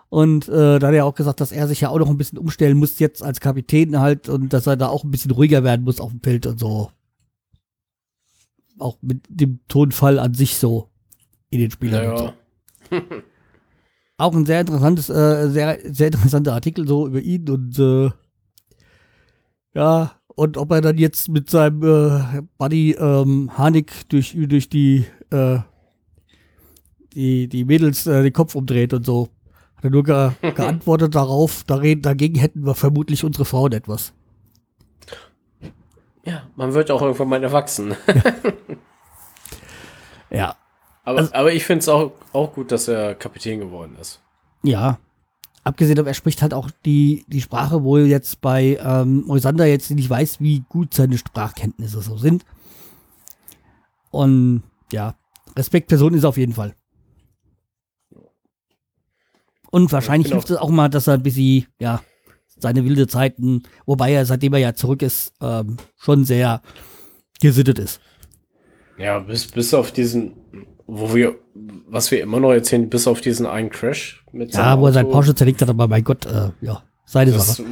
Und 0.08 0.48
äh, 0.48 0.78
da 0.78 0.88
hat 0.88 0.94
er 0.94 1.04
auch 1.04 1.14
gesagt, 1.14 1.40
dass 1.40 1.52
er 1.52 1.68
sich 1.68 1.82
ja 1.82 1.90
auch 1.90 1.98
noch 1.98 2.08
ein 2.08 2.16
bisschen 2.16 2.38
umstellen 2.38 2.78
muss 2.78 2.98
jetzt 2.98 3.22
als 3.22 3.40
Kapitän 3.40 3.98
halt 3.98 4.28
und 4.28 4.52
dass 4.52 4.66
er 4.66 4.76
da 4.76 4.88
auch 4.88 5.04
ein 5.04 5.10
bisschen 5.10 5.30
ruhiger 5.30 5.64
werden 5.64 5.84
muss 5.84 6.00
auf 6.00 6.10
dem 6.10 6.20
Feld 6.20 6.46
und 6.46 6.60
so. 6.60 6.90
Auch 8.78 8.98
mit 9.00 9.22
dem 9.30 9.60
Tonfall 9.68 10.18
an 10.18 10.34
sich 10.34 10.56
so 10.56 10.90
in 11.48 11.60
den 11.60 11.70
Spielern. 11.70 12.04
Ja, 12.04 12.18
so. 12.18 12.32
auch 14.18 14.34
ein 14.34 14.44
sehr 14.44 14.60
interessantes, 14.60 15.08
äh, 15.08 15.48
sehr, 15.48 15.78
sehr 15.90 16.08
interessanter 16.08 16.52
Artikel 16.52 16.86
so 16.86 17.06
über 17.06 17.20
ihn 17.20 17.48
und 17.48 17.78
äh, 17.78 18.10
ja, 19.74 20.12
Und 20.34 20.56
ob 20.56 20.70
er 20.70 20.80
dann 20.80 20.98
jetzt 20.98 21.28
mit 21.28 21.50
seinem 21.50 21.82
äh, 21.82 22.42
Buddy 22.58 22.92
ähm, 22.92 23.50
Hanik 23.56 24.08
durch, 24.08 24.36
durch 24.36 24.68
die, 24.68 25.06
äh, 25.30 25.58
die, 27.12 27.48
die 27.48 27.64
Mädels 27.64 28.06
äh, 28.06 28.22
den 28.22 28.32
Kopf 28.32 28.54
umdreht 28.54 28.94
und 28.94 29.04
so. 29.04 29.28
Hat 29.76 29.84
er 29.84 29.90
nur 29.90 30.04
ge 30.04 30.30
geantwortet 30.54 31.14
darauf, 31.14 31.64
dagegen 31.64 32.38
hätten 32.38 32.64
wir 32.64 32.74
vermutlich 32.74 33.24
unsere 33.24 33.44
Frauen 33.44 33.72
etwas. 33.72 34.12
Ja, 36.24 36.44
man 36.54 36.72
wird 36.72 36.90
auch 36.90 37.02
irgendwann 37.02 37.28
mal 37.28 37.42
erwachsen. 37.42 37.96
ja. 40.30 40.56
Aber, 41.04 41.18
also, 41.18 41.34
aber 41.34 41.52
ich 41.52 41.64
finde 41.64 41.80
es 41.80 41.88
auch, 41.88 42.12
auch 42.32 42.54
gut, 42.54 42.70
dass 42.70 42.88
er 42.88 43.14
Kapitän 43.14 43.58
geworden 43.58 43.96
ist. 44.00 44.20
Ja. 44.62 44.98
Abgesehen 45.64 45.94
davon, 45.96 46.08
er 46.08 46.14
spricht 46.14 46.42
halt 46.42 46.54
auch 46.54 46.70
die, 46.84 47.24
die 47.28 47.40
Sprache, 47.40 47.84
wo 47.84 47.96
jetzt 47.98 48.40
bei 48.40 48.78
ähm, 48.82 49.24
Moisander 49.26 49.66
jetzt 49.66 49.90
nicht 49.90 50.10
weiß, 50.10 50.40
wie 50.40 50.64
gut 50.68 50.92
seine 50.92 51.18
Sprachkenntnisse 51.18 52.02
so 52.02 52.16
sind. 52.16 52.44
Und 54.10 54.64
ja, 54.90 55.14
Respektperson 55.56 56.14
ist 56.14 56.24
auf 56.24 56.36
jeden 56.36 56.52
Fall. 56.52 56.74
Und 59.70 59.90
wahrscheinlich 59.92 60.32
hilft 60.32 60.50
es 60.50 60.56
auch 60.56 60.68
mal, 60.68 60.88
dass 60.88 61.06
er 61.06 61.14
ein 61.14 61.22
bisschen, 61.22 61.66
ja, 61.78 62.02
seine 62.58 62.84
wilde 62.84 63.06
Zeiten, 63.06 63.62
wobei 63.86 64.12
er, 64.12 64.26
seitdem 64.26 64.52
er 64.52 64.60
ja 64.60 64.74
zurück 64.74 65.02
ist, 65.02 65.32
ähm, 65.40 65.78
schon 65.96 66.24
sehr 66.24 66.60
gesittet 67.40 67.78
ist. 67.78 68.00
Ja, 68.98 69.18
bis, 69.20 69.46
bis 69.46 69.72
auf 69.72 69.90
diesen, 69.90 70.34
wo 70.94 71.14
wir, 71.14 71.36
was 71.88 72.10
wir 72.10 72.20
immer 72.20 72.38
noch 72.38 72.52
erzählen, 72.52 72.90
bis 72.90 73.06
auf 73.06 73.22
diesen 73.22 73.46
einen 73.46 73.70
Crash 73.70 74.22
mit 74.30 74.52
Ja, 74.52 74.78
wo 74.78 74.86
er 74.86 74.92
sein 74.92 75.08
Porsche 75.08 75.34
zerlegt 75.34 75.62
hat, 75.62 75.70
aber 75.70 75.88
mein 75.88 76.04
Gott, 76.04 76.26
äh, 76.26 76.50
ja, 76.60 76.82
seine 77.06 77.32
das, 77.32 77.56
Sache. 77.56 77.64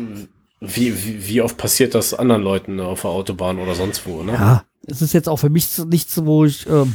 Wie, 0.61 1.05
wie, 1.05 1.29
wie 1.29 1.43
oft 1.43 1.59
passiert 1.59 1.95
das 1.95 2.15
anderen 2.15 2.43
Leuten 2.43 2.81
auf 2.81 3.03
der 3.03 3.11
Autobahn 3.11 3.59
oder 3.59 3.75
sonst 3.75 4.07
wo, 4.07 4.23
ne? 4.23 4.33
Ja, 4.33 4.65
es 4.87 5.03
ist 5.03 5.13
jetzt 5.13 5.29
auch 5.29 5.37
für 5.37 5.51
mich 5.51 5.79
nichts, 5.87 6.25
wo 6.25 6.47
ich, 6.47 6.67
ähm, 6.67 6.95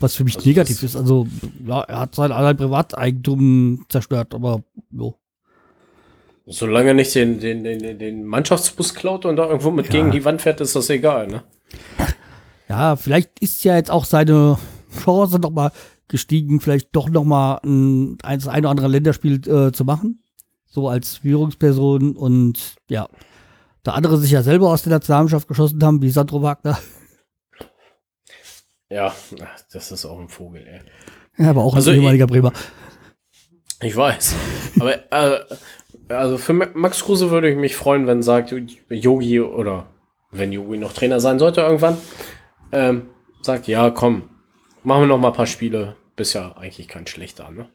was 0.00 0.16
für 0.16 0.24
mich 0.24 0.36
also 0.36 0.48
negativ 0.48 0.82
ist. 0.82 0.96
Also, 0.96 1.26
ja, 1.66 1.82
er 1.82 2.00
hat 2.00 2.14
sein 2.14 2.32
allein 2.32 2.56
Privateigentum 2.56 3.84
zerstört, 3.90 4.34
aber 4.34 4.62
jo. 4.90 5.18
Solange 6.46 6.88
er 6.88 6.94
nicht 6.94 7.14
den, 7.14 7.40
den, 7.40 7.62
den, 7.62 7.98
den 7.98 8.24
Mannschaftsbus 8.24 8.94
klaut 8.94 9.26
und 9.26 9.36
da 9.36 9.46
irgendwo 9.46 9.70
mit 9.70 9.86
ja. 9.86 9.92
gegen 9.92 10.10
die 10.10 10.24
Wand 10.24 10.40
fährt, 10.40 10.62
ist 10.62 10.74
das 10.74 10.88
egal, 10.88 11.26
ne? 11.28 11.42
Ja, 12.68 12.96
vielleicht 12.96 13.38
ist 13.40 13.64
ja 13.64 13.76
jetzt 13.76 13.90
auch 13.90 14.06
seine 14.06 14.58
Chance 14.92 15.38
nochmal 15.38 15.72
gestiegen, 16.08 16.60
vielleicht 16.60 16.94
doch 16.94 17.08
nochmal 17.08 17.60
ein, 17.64 18.18
ein, 18.22 18.46
ein 18.46 18.60
oder 18.60 18.70
andere 18.70 18.88
Länderspiel 18.88 19.40
äh, 19.48 19.72
zu 19.72 19.84
machen. 19.84 20.22
So 20.66 20.88
als 20.88 21.16
Führungsperson 21.16 22.16
und 22.16 22.76
ja, 22.88 23.08
da 23.82 23.92
andere 23.92 24.16
sich 24.18 24.30
ja 24.30 24.42
selber 24.42 24.70
aus 24.70 24.82
der 24.82 24.92
Nationalmannschaft 24.92 25.48
geschossen 25.48 25.82
haben, 25.82 26.00
wie 26.02 26.10
Sandro 26.10 26.42
Wagner. 26.42 26.78
Ja, 28.88 29.14
das 29.72 29.90
ist 29.90 30.04
auch 30.04 30.20
ein 30.20 30.28
Vogel, 30.28 30.66
ey. 30.66 30.80
Ja, 31.38 31.50
aber 31.50 31.64
auch 31.64 31.74
also 31.74 31.90
ein 31.90 31.96
ehemaliger 31.96 32.26
Bremer. 32.26 32.52
Ich 33.80 33.96
weiß. 33.96 34.34
Aber 34.78 34.94
äh, 35.10 35.40
also 36.08 36.38
für 36.38 36.52
Max 36.52 37.02
Kruse 37.02 37.30
würde 37.30 37.50
ich 37.50 37.56
mich 37.56 37.74
freuen, 37.74 38.06
wenn 38.06 38.22
sagt 38.22 38.54
Yogi 38.90 39.40
oder 39.40 39.86
wenn 40.30 40.52
Yogi 40.52 40.78
noch 40.78 40.92
Trainer 40.92 41.20
sein 41.20 41.38
sollte 41.38 41.62
irgendwann, 41.62 41.96
ähm, 42.70 43.08
sagt, 43.40 43.66
ja, 43.66 43.90
komm, 43.90 44.28
machen 44.82 45.02
wir 45.02 45.06
noch 45.06 45.18
mal 45.18 45.28
ein 45.28 45.34
paar 45.34 45.46
Spiele. 45.46 45.96
Bist 46.16 46.34
ja 46.34 46.56
eigentlich 46.56 46.88
kein 46.88 47.06
schlechter, 47.06 47.50
ne? 47.50 47.68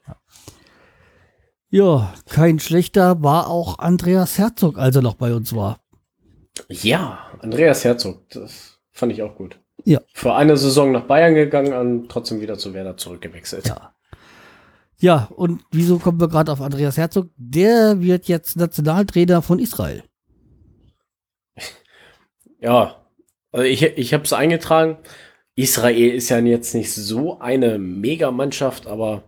Ja, 1.69 2.13
kein 2.29 2.59
schlechter 2.59 3.21
war 3.23 3.49
auch 3.49 3.79
Andreas 3.79 4.37
Herzog, 4.37 4.77
als 4.77 4.95
er 4.95 5.01
noch 5.01 5.15
bei 5.15 5.33
uns 5.33 5.55
war. 5.55 5.79
Ja, 6.69 7.19
Andreas 7.39 7.83
Herzog, 7.83 8.29
das 8.29 8.79
fand 8.91 9.11
ich 9.11 9.21
auch 9.21 9.35
gut. 9.35 9.59
Ja. 9.83 10.01
Für 10.13 10.35
eine 10.35 10.57
Saison 10.57 10.91
nach 10.91 11.03
Bayern 11.03 11.35
gegangen 11.35 11.73
und 11.73 12.09
trotzdem 12.09 12.41
wieder 12.41 12.57
zu 12.57 12.73
Werder 12.73 12.97
zurückgewechselt. 12.97 13.67
Ja. 13.67 13.93
Ja, 14.99 15.29
und 15.35 15.63
wieso 15.71 15.99
kommen 15.99 16.19
wir 16.19 16.27
gerade 16.27 16.51
auf 16.51 16.59
Andreas 16.59 16.97
Herzog? 16.97 17.29
Der 17.35 18.01
wird 18.01 18.27
jetzt 18.27 18.57
Nationaltrainer 18.57 19.41
von 19.41 19.59
Israel. 19.59 20.03
Ja, 22.59 23.05
also 23.51 23.65
ich, 23.65 23.83
ich 23.83 24.15
habe 24.15 24.23
es 24.23 24.33
eingetragen. 24.33 24.97
Israel 25.57 26.13
ist 26.13 26.29
ja 26.29 26.37
jetzt 26.37 26.75
nicht 26.75 26.93
so 26.93 27.39
eine 27.39 27.79
Megamannschaft, 27.79 28.85
aber 28.85 29.23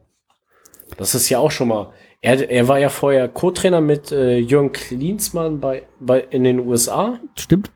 das 0.95 1.15
ist 1.15 1.27
ja 1.29 1.39
auch 1.39 1.49
schon 1.49 1.69
mal. 1.69 1.91
Er, 2.21 2.49
er 2.49 2.67
war 2.67 2.77
ja 2.77 2.89
vorher 2.89 3.27
Co-Trainer 3.27 3.81
mit 3.81 4.11
äh, 4.11 4.37
Jürgen 4.37 4.71
Klinsmann 4.71 5.59
bei, 5.59 5.87
bei, 5.99 6.19
in 6.19 6.43
den 6.43 6.59
USA. 6.59 7.19
Stimmt. 7.35 7.71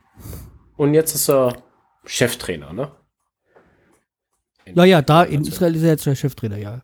Und 0.77 0.93
jetzt 0.93 1.15
ist 1.15 1.29
er 1.29 1.63
Cheftrainer, 2.05 2.73
ne? 2.73 2.91
In 4.65 4.75
ja, 4.75 4.83
ja, 4.83 5.01
da 5.01 5.23
in 5.23 5.41
Israel 5.41 5.75
ist 5.75 5.81
er 5.81 5.89
jetzt 5.89 6.05
der 6.05 6.15
Cheftrainer, 6.15 6.57
ja. 6.57 6.83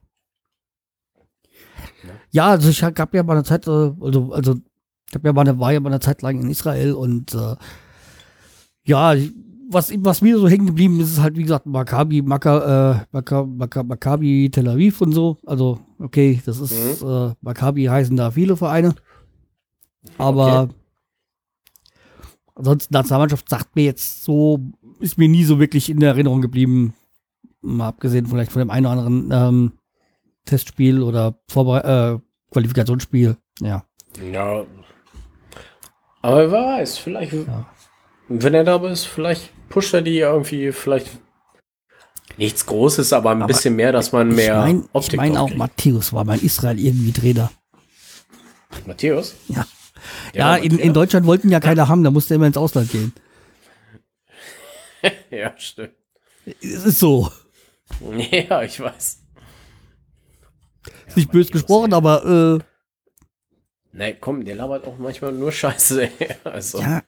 Ja, 2.31 2.47
also 2.47 2.69
ich 2.69 2.81
gab 2.95 3.13
ja 3.13 3.21
mal 3.21 3.33
eine 3.33 3.43
Zeit, 3.43 3.67
äh, 3.67 3.69
also, 3.69 4.31
also 4.31 4.55
ich 5.07 5.15
hab 5.15 5.23
ja 5.23 5.33
mal 5.33 5.41
eine, 5.41 5.59
war 5.59 5.71
ja 5.71 5.79
mal 5.79 5.89
eine 5.89 5.99
Zeit 5.99 6.23
lang 6.23 6.41
in 6.41 6.49
Israel 6.49 6.93
und 6.93 7.35
äh, 7.35 7.55
ja, 8.85 9.13
was, 9.71 9.93
was 10.03 10.21
mir 10.21 10.37
so 10.39 10.49
hängen 10.49 10.65
geblieben 10.65 10.99
ist, 10.99 11.11
ist 11.11 11.21
halt, 11.21 11.37
wie 11.37 11.43
gesagt, 11.43 11.67
Maccabi, 11.67 12.23
Macca, 12.23 12.91
äh, 12.91 13.05
Macca, 13.11 13.83
Maccabi 13.83 14.49
Tel 14.51 14.67
Aviv 14.67 14.99
und 15.01 15.11
so. 15.11 15.37
Also, 15.45 15.79
okay, 15.99 16.41
das 16.43 16.59
ist, 16.59 17.03
mhm. 17.03 17.07
äh, 17.07 17.33
Maccabi 17.41 17.85
heißen 17.85 18.17
da 18.17 18.31
viele 18.31 18.57
Vereine. 18.57 18.95
Aber 20.17 20.63
okay. 20.63 20.73
ansonsten, 22.55 22.93
Nationalmannschaft 22.93 23.47
sagt 23.47 23.75
mir 23.75 23.85
jetzt 23.85 24.23
so, 24.23 24.59
ist 24.99 25.19
mir 25.19 25.29
nie 25.29 25.43
so 25.43 25.59
wirklich 25.59 25.89
in 25.89 25.99
der 25.99 26.09
Erinnerung 26.09 26.41
geblieben. 26.41 26.95
Mal 27.61 27.89
abgesehen 27.89 28.25
vielleicht 28.25 28.51
von 28.51 28.61
dem 28.61 28.71
einen 28.71 28.87
oder 28.87 29.05
anderen 29.05 29.29
ähm, 29.31 29.71
Testspiel 30.45 31.03
oder 31.03 31.35
Vorbere 31.47 32.19
äh, 32.21 32.53
Qualifikationsspiel. 32.53 33.37
Ja. 33.61 33.83
Ja. 34.31 34.65
Aber 36.21 36.51
wer 36.51 36.79
weiß, 36.79 36.97
vielleicht, 36.97 37.33
ja. 37.33 37.67
wenn 38.29 38.53
er 38.55 38.63
da 38.63 38.75
ist, 38.87 39.05
vielleicht 39.05 39.51
pusht 39.69 39.93
er 39.93 40.01
die 40.01 40.17
irgendwie, 40.17 40.71
vielleicht 40.71 41.09
nichts 42.37 42.65
Großes, 42.65 43.13
aber 43.13 43.31
ein 43.31 43.41
aber 43.41 43.47
bisschen 43.47 43.75
mehr, 43.75 43.91
dass 43.91 44.11
man 44.11 44.29
mehr. 44.29 44.65
Ich 44.67 44.73
meine 44.73 44.83
ich 44.93 45.15
mein 45.15 45.37
auch, 45.37 45.53
Matthäus 45.55 46.13
war 46.13 46.25
mein 46.25 46.39
Israel 46.39 46.79
irgendwie 46.79 47.11
Trainer. 47.11 47.51
Matthäus? 48.85 49.35
Ja. 49.47 49.65
Ja, 50.33 50.55
ja 50.57 50.63
in, 50.63 50.79
in, 50.79 50.93
Deutschland 50.93 51.25
wollten 51.25 51.49
ja 51.49 51.59
keiner 51.59 51.87
haben, 51.87 52.03
da 52.03 52.11
musste 52.11 52.33
er 52.33 52.35
immer 52.35 52.47
ins 52.47 52.57
Ausland 52.57 52.91
gehen. 52.91 53.13
ja, 55.29 55.53
stimmt. 55.57 55.93
Es 56.45 56.85
ist 56.85 56.99
so. 56.99 57.29
Ja, 58.31 58.61
ich 58.61 58.79
weiß. 58.79 59.17
Ist 61.07 61.17
nicht 61.17 61.31
böse 61.31 61.51
gesprochen, 61.51 61.91
aber 61.91 62.59
äh, 62.59 62.63
Nee, 63.91 64.15
komm, 64.19 64.45
der 64.45 64.55
labert 64.55 64.85
auch 64.85 64.97
manchmal 64.99 65.31
nur 65.31 65.51
Scheiße. 65.51 66.09
Also. 66.43 66.79
Ja, 66.79 67.01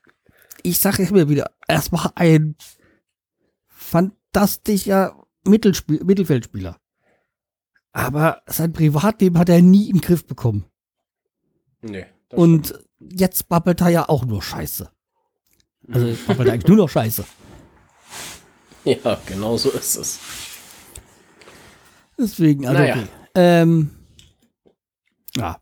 ich 0.63 0.79
sage 0.79 1.03
immer 1.03 1.29
wieder, 1.29 1.51
erstmal 1.67 2.11
ein 2.15 2.55
fantastischer 3.67 5.25
Mittelspiel 5.43 6.03
Mittelfeldspieler. 6.03 6.77
Aber 7.93 8.41
sein 8.45 8.71
Privatleben 8.71 9.37
hat 9.37 9.49
er 9.49 9.61
nie 9.61 9.89
im 9.89 10.01
Griff 10.01 10.25
bekommen. 10.25 10.65
Nee. 11.81 12.05
Und 12.29 12.67
stimmt. 12.67 12.85
jetzt 12.99 13.49
babbelt 13.49 13.81
er 13.81 13.89
ja 13.89 14.09
auch 14.09 14.25
nur 14.25 14.41
Scheiße. 14.41 14.89
Also 15.91 16.15
babbelt 16.27 16.47
er 16.47 16.53
eigentlich 16.53 16.67
nur 16.67 16.77
noch 16.77 16.89
Scheiße. 16.89 17.25
Ja, 18.85 19.19
genau 19.25 19.57
so 19.57 19.69
ist 19.71 19.95
es. 19.95 20.19
Deswegen, 22.17 22.65
also 22.67 22.79
naja. 22.79 22.95
okay. 22.95 23.07
Ähm, 23.35 23.91
ja. 25.35 25.61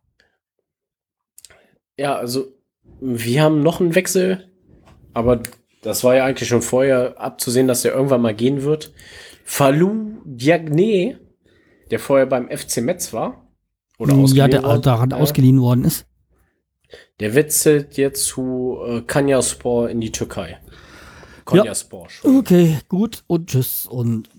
Ja, 1.98 2.16
also 2.16 2.54
wir 3.02 3.44
haben 3.44 3.62
noch 3.62 3.80
einen 3.80 3.96
Wechsel, 3.96 4.49
aber 5.20 5.44
das 5.82 6.04
war 6.04 6.16
ja 6.16 6.26
eigentlich 6.26 6.50
schon 6.50 6.62
vorher 6.62 7.20
abzusehen, 7.20 7.68
dass 7.68 7.84
der 7.84 7.94
irgendwann 7.94 8.22
mal 8.22 8.34
gehen 8.34 8.64
wird. 8.64 8.94
Falou 9.44 10.22
Diagne, 10.26 11.20
der 11.92 12.00
vorher 12.00 12.26
beim 12.26 12.50
FC 12.50 12.78
Metz 12.78 13.14
war, 13.14 13.46
oder 13.98 14.16
ja, 14.28 14.48
der 14.48 14.64
worden, 14.64 14.82
daran 14.82 15.12
äh, 15.12 15.16
ausgeliehen 15.16 15.60
worden 15.60 15.84
ist. 15.84 16.06
Der 17.20 17.36
wechselt 17.36 17.98
jetzt 17.98 18.26
zu 18.26 18.78
äh, 18.86 19.02
Kanyaspor 19.02 19.90
in 19.90 20.00
die 20.00 20.12
Türkei. 20.12 20.58
Konyaspor. 21.44 22.08
Ja. 22.24 22.30
Okay, 22.38 22.78
gut 22.88 23.24
und 23.28 23.50
tschüss 23.50 23.86
und 23.86 24.30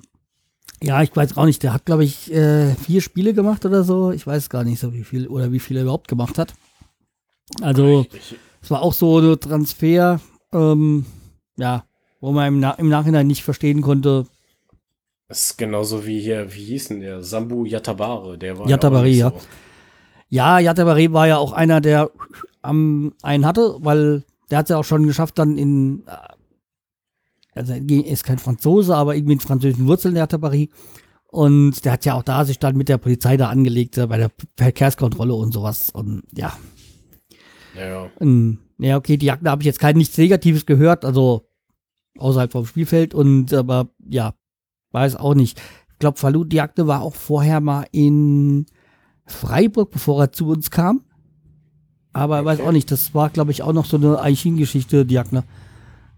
ja, 0.82 1.02
ich 1.02 1.14
weiß 1.14 1.36
auch 1.36 1.44
nicht. 1.44 1.62
Der 1.62 1.74
hat, 1.74 1.84
glaube 1.84 2.04
ich, 2.04 2.32
äh, 2.32 2.74
vier 2.74 3.02
Spiele 3.02 3.34
gemacht 3.34 3.66
oder 3.66 3.84
so. 3.84 4.12
Ich 4.12 4.26
weiß 4.26 4.48
gar 4.48 4.64
nicht 4.64 4.80
so, 4.80 4.94
wie 4.94 5.04
viel 5.04 5.28
oder 5.28 5.52
wie 5.52 5.60
viel 5.60 5.76
er 5.76 5.82
überhaupt 5.82 6.08
gemacht 6.08 6.38
hat. 6.38 6.54
Also, 7.60 8.06
es 8.62 8.70
war 8.70 8.80
auch 8.80 8.94
so 8.94 9.18
eine 9.18 9.38
Transfer, 9.38 10.20
ähm, 10.52 11.06
ja, 11.56 11.84
wo 12.20 12.32
man 12.32 12.48
im, 12.48 12.60
Na 12.60 12.72
im, 12.72 12.88
Nachhinein 12.88 13.26
nicht 13.26 13.42
verstehen 13.42 13.82
konnte. 13.82 14.26
Das 15.28 15.44
ist 15.44 15.58
genauso 15.58 16.06
wie 16.06 16.20
hier, 16.20 16.52
wie 16.54 16.64
hieß 16.64 16.88
denn 16.88 17.00
der? 17.00 17.22
Sambu 17.22 17.64
Yatabare, 17.64 18.36
der 18.36 18.58
war 18.58 18.68
Yatabare, 18.68 19.08
ja. 19.08 19.30
So. 19.30 19.40
Ja, 20.28 20.58
Yatabare 20.58 21.12
war 21.12 21.28
ja 21.28 21.38
auch 21.38 21.52
einer, 21.52 21.80
der 21.80 22.10
am 22.62 23.14
einen 23.22 23.46
hatte, 23.46 23.76
weil 23.80 24.24
der 24.50 24.58
hat 24.58 24.66
es 24.66 24.70
ja 24.70 24.78
auch 24.78 24.84
schon 24.84 25.06
geschafft, 25.06 25.38
dann 25.38 25.56
in, 25.56 26.02
äh, 26.06 26.12
also 27.54 27.72
er 27.72 28.06
ist 28.06 28.24
kein 28.24 28.38
Franzose, 28.38 28.94
aber 28.94 29.14
irgendwie 29.14 29.34
in 29.34 29.40
französischen 29.40 29.86
Wurzeln, 29.86 30.14
der 30.14 30.26
Paris. 30.26 30.68
Und 31.26 31.84
der 31.84 31.92
hat 31.92 32.04
ja 32.04 32.14
auch 32.14 32.24
da 32.24 32.44
sich 32.44 32.58
dann 32.58 32.76
mit 32.76 32.88
der 32.88 32.98
Polizei 32.98 33.36
da 33.36 33.48
angelegt, 33.48 33.98
äh, 33.98 34.06
bei 34.06 34.18
der 34.18 34.30
Verkehrskontrolle 34.56 35.34
und 35.34 35.52
sowas. 35.52 35.90
Und 35.90 36.24
ja. 36.34 36.56
Ja, 37.76 37.86
ja. 37.86 38.10
Ja, 38.80 38.96
okay, 38.96 39.16
die 39.16 39.26
Jagd, 39.26 39.44
da 39.46 39.50
habe 39.52 39.62
ich 39.62 39.66
jetzt 39.66 39.78
kein 39.80 39.96
nichts 39.96 40.16
Negatives 40.16 40.66
gehört, 40.66 41.04
also 41.04 41.46
außerhalb 42.18 42.50
vom 42.52 42.66
Spielfeld. 42.66 43.14
Und 43.14 43.52
aber 43.52 43.88
ja, 44.08 44.34
weiß 44.92 45.16
auch 45.16 45.34
nicht. 45.34 45.60
Ich 45.92 45.98
glaube, 45.98 46.18
Falou 46.18 46.44
Diakne 46.44 46.86
war 46.86 47.02
auch 47.02 47.14
vorher 47.14 47.60
mal 47.60 47.86
in 47.92 48.66
Freiburg, 49.26 49.90
bevor 49.90 50.22
er 50.22 50.32
zu 50.32 50.48
uns 50.48 50.70
kam. 50.70 51.02
Aber 52.12 52.38
er 52.38 52.44
weiß 52.44 52.58
Okay. 52.60 52.68
auch 52.68 52.72
nicht, 52.72 52.90
das 52.90 53.14
war, 53.14 53.30
glaube 53.30 53.50
ich, 53.52 53.62
auch 53.62 53.72
noch 53.72 53.84
so 53.84 53.96
eine 53.96 54.20
Eichin-Geschichte, 54.20 55.04
Diakne. 55.06 55.44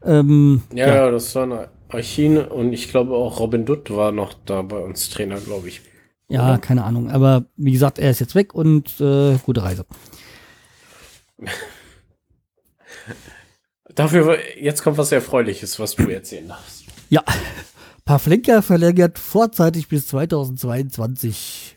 Ähm, 0.05 0.63
Ja, 0.73 0.89
ja, 0.95 1.11
das 1.11 1.35
war 1.35 1.43
eine 1.43 1.69
Archin 1.89 2.39
und 2.39 2.73
ich 2.73 2.89
glaube 2.91 3.15
auch 3.15 3.39
Robin 3.41 3.67
Dutt 3.67 3.91
war 3.95 4.11
noch 4.13 4.33
da 4.47 4.63
bei 4.63 4.79
uns 4.79 5.11
Trainer, 5.11 5.39
glaube 5.39 5.69
ich. 5.69 5.83
Ja, 6.29 6.57
keine 6.57 6.85
Ahnung. 6.85 7.11
Aber 7.11 7.45
wie 7.57 7.73
gesagt, 7.73 7.99
er 7.99 8.11
ist 8.11 8.21
jetzt 8.21 8.35
weg 8.35 8.55
und 8.55 8.99
äh, 9.01 9.37
gute 9.45 9.63
Reise. 9.63 9.85
Dafür, 13.95 14.39
jetzt 14.59 14.83
kommt 14.83 14.99
was 14.99 15.13
Erfreuliches, 15.13 15.79
was 15.79 15.97
du 15.97 16.09
erzählen 16.09 16.49
darfst. 16.49 16.85
Ja, 17.11 17.23
Pavlenka 18.05 18.63
verlängert 18.63 19.19
vorzeitig 19.19 19.89
bis 19.89 20.09
2022. 20.09 21.77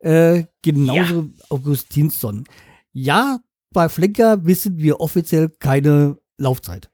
Äh, 0.00 0.44
genauso 0.62 1.30
Augustinsson. 1.48 2.44
Ja, 2.92 3.38
bei 3.72 3.88
Flenker 3.88 4.44
wissen 4.44 4.78
wir 4.78 5.00
offiziell 5.00 5.48
keine 5.48 6.18
Laufzeit. 6.38 6.90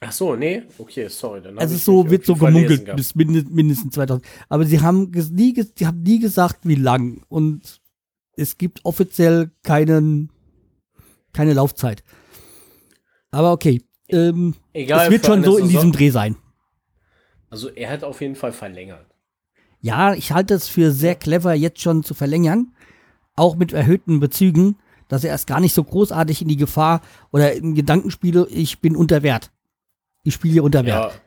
Ach 0.00 0.12
so, 0.12 0.36
nee, 0.36 0.62
okay, 0.78 1.08
sorry. 1.08 1.42
Dann 1.42 1.58
Also 1.58 1.76
so 1.76 2.08
wird 2.08 2.24
so 2.24 2.36
gemunkelt 2.36 2.94
bis 2.94 3.14
mindest, 3.14 3.50
mindestens 3.50 3.94
2000. 3.94 4.24
Aber 4.48 4.64
sie 4.64 4.80
haben 4.80 5.10
nie, 5.30 5.54
sie 5.76 5.86
haben 5.86 6.02
nie 6.02 6.20
gesagt, 6.20 6.60
wie 6.62 6.76
lang. 6.76 7.22
Und 7.28 7.80
es 8.36 8.58
gibt 8.58 8.84
offiziell 8.84 9.50
keinen, 9.64 10.30
keine 11.32 11.52
Laufzeit. 11.52 12.02
Aber 13.30 13.52
okay, 13.52 13.82
ähm, 14.08 14.54
Egal, 14.72 15.06
es 15.06 15.10
wird 15.10 15.26
schon 15.26 15.44
so 15.44 15.56
in 15.58 15.66
Saison- 15.66 15.68
diesem 15.68 15.92
Dreh 15.92 16.10
sein. 16.10 16.36
Also 17.50 17.68
er 17.70 17.90
hat 17.90 18.04
auf 18.04 18.20
jeden 18.20 18.34
Fall 18.36 18.52
verlängert. 18.52 19.06
Ja, 19.80 20.14
ich 20.14 20.32
halte 20.32 20.54
es 20.54 20.68
für 20.68 20.90
sehr 20.90 21.14
clever, 21.14 21.54
jetzt 21.54 21.80
schon 21.80 22.02
zu 22.02 22.14
verlängern. 22.14 22.72
Auch 23.36 23.56
mit 23.56 23.72
erhöhten 23.72 24.18
Bezügen, 24.20 24.76
dass 25.08 25.24
er 25.24 25.30
erst 25.30 25.46
gar 25.46 25.60
nicht 25.60 25.74
so 25.74 25.84
großartig 25.84 26.42
in 26.42 26.48
die 26.48 26.56
Gefahr 26.56 27.00
oder 27.30 27.52
in 27.52 27.74
Gedankenspiele, 27.74 28.46
ich 28.50 28.80
bin 28.80 28.96
unter 28.96 29.22
Wert. 29.22 29.50
Ich 30.24 30.34
spiele 30.34 30.62
unter 30.62 30.84
Wert. 30.84 31.12
Ja. 31.12 31.20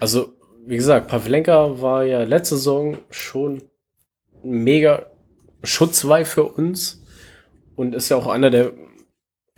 Also, 0.00 0.34
wie 0.66 0.76
gesagt, 0.76 1.08
Pavlenka 1.08 1.80
war 1.80 2.04
ja 2.04 2.22
letzte 2.24 2.56
Saison 2.56 2.98
schon 3.10 3.62
ein 4.44 4.64
mega 4.64 5.06
Schutzweih 5.62 6.24
für 6.24 6.44
uns 6.44 7.02
und 7.76 7.94
ist 7.94 8.08
ja 8.08 8.16
auch 8.16 8.26
einer 8.26 8.50
der 8.50 8.72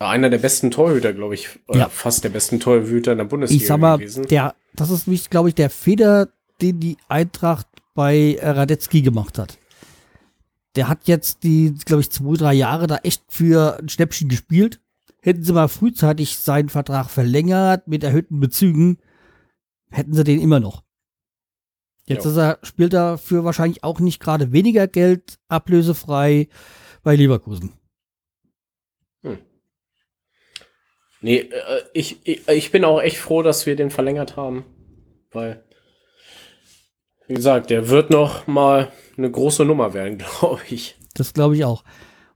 einer 0.09 0.29
der 0.29 0.37
besten 0.39 0.71
Torhüter, 0.71 1.13
glaube 1.13 1.35
ich, 1.35 1.49
oder 1.67 1.79
Ja. 1.79 1.89
fast 1.89 2.23
der 2.23 2.29
besten 2.29 2.59
Torhüter 2.59 3.11
in 3.11 3.17
der 3.19 3.25
Bundesliga 3.25 3.61
ich 3.61 3.67
sag 3.67 3.79
mal, 3.79 3.97
gewesen. 3.97 4.25
der, 4.27 4.55
das 4.73 4.89
ist, 4.89 5.29
glaube 5.31 5.49
ich, 5.49 5.55
der 5.55 5.69
Feder, 5.69 6.29
den 6.61 6.79
die 6.79 6.97
Eintracht 7.07 7.67
bei 7.93 8.35
äh, 8.39 8.49
Radetzky 8.49 9.01
gemacht 9.01 9.37
hat. 9.37 9.57
Der 10.75 10.87
hat 10.87 11.07
jetzt 11.07 11.43
die, 11.43 11.75
glaube 11.85 12.01
ich, 12.01 12.09
zwei, 12.09 12.35
drei 12.35 12.53
Jahre 12.53 12.87
da 12.87 12.97
echt 13.03 13.23
für 13.29 13.77
ein 13.79 13.89
Schnäppchen 13.89 14.29
gespielt. 14.29 14.79
Hätten 15.21 15.43
sie 15.43 15.53
mal 15.53 15.67
frühzeitig 15.67 16.37
seinen 16.37 16.69
Vertrag 16.69 17.09
verlängert 17.09 17.87
mit 17.87 18.03
erhöhten 18.03 18.39
Bezügen, 18.39 18.97
hätten 19.91 20.13
sie 20.13 20.23
den 20.23 20.39
immer 20.41 20.59
noch. 20.59 20.83
Jetzt 22.07 22.23
Jo. 22.25 22.31
ist 22.31 22.37
er, 22.37 22.57
spielt 22.63 22.93
er 22.93 23.17
für 23.17 23.43
wahrscheinlich 23.43 23.83
auch 23.83 23.99
nicht 23.99 24.19
gerade 24.19 24.51
weniger 24.51 24.87
Geld 24.87 25.37
ablösefrei 25.49 26.47
bei 27.03 27.15
Leverkusen. 27.15 27.73
Nee, 31.21 31.37
äh, 31.37 31.81
ich, 31.93 32.19
ich, 32.23 32.47
ich 32.47 32.71
bin 32.71 32.83
auch 32.83 32.99
echt 32.99 33.17
froh, 33.17 33.43
dass 33.43 33.65
wir 33.65 33.75
den 33.75 33.91
verlängert 33.91 34.35
haben, 34.35 34.65
weil, 35.31 35.63
wie 37.27 37.35
gesagt, 37.35 37.69
der 37.69 37.89
wird 37.89 38.09
noch 38.09 38.47
mal 38.47 38.91
eine 39.17 39.29
große 39.29 39.63
Nummer 39.63 39.93
werden, 39.93 40.17
glaube 40.39 40.61
ich. 40.69 40.97
Das 41.13 41.33
glaube 41.33 41.55
ich 41.55 41.63
auch. 41.63 41.83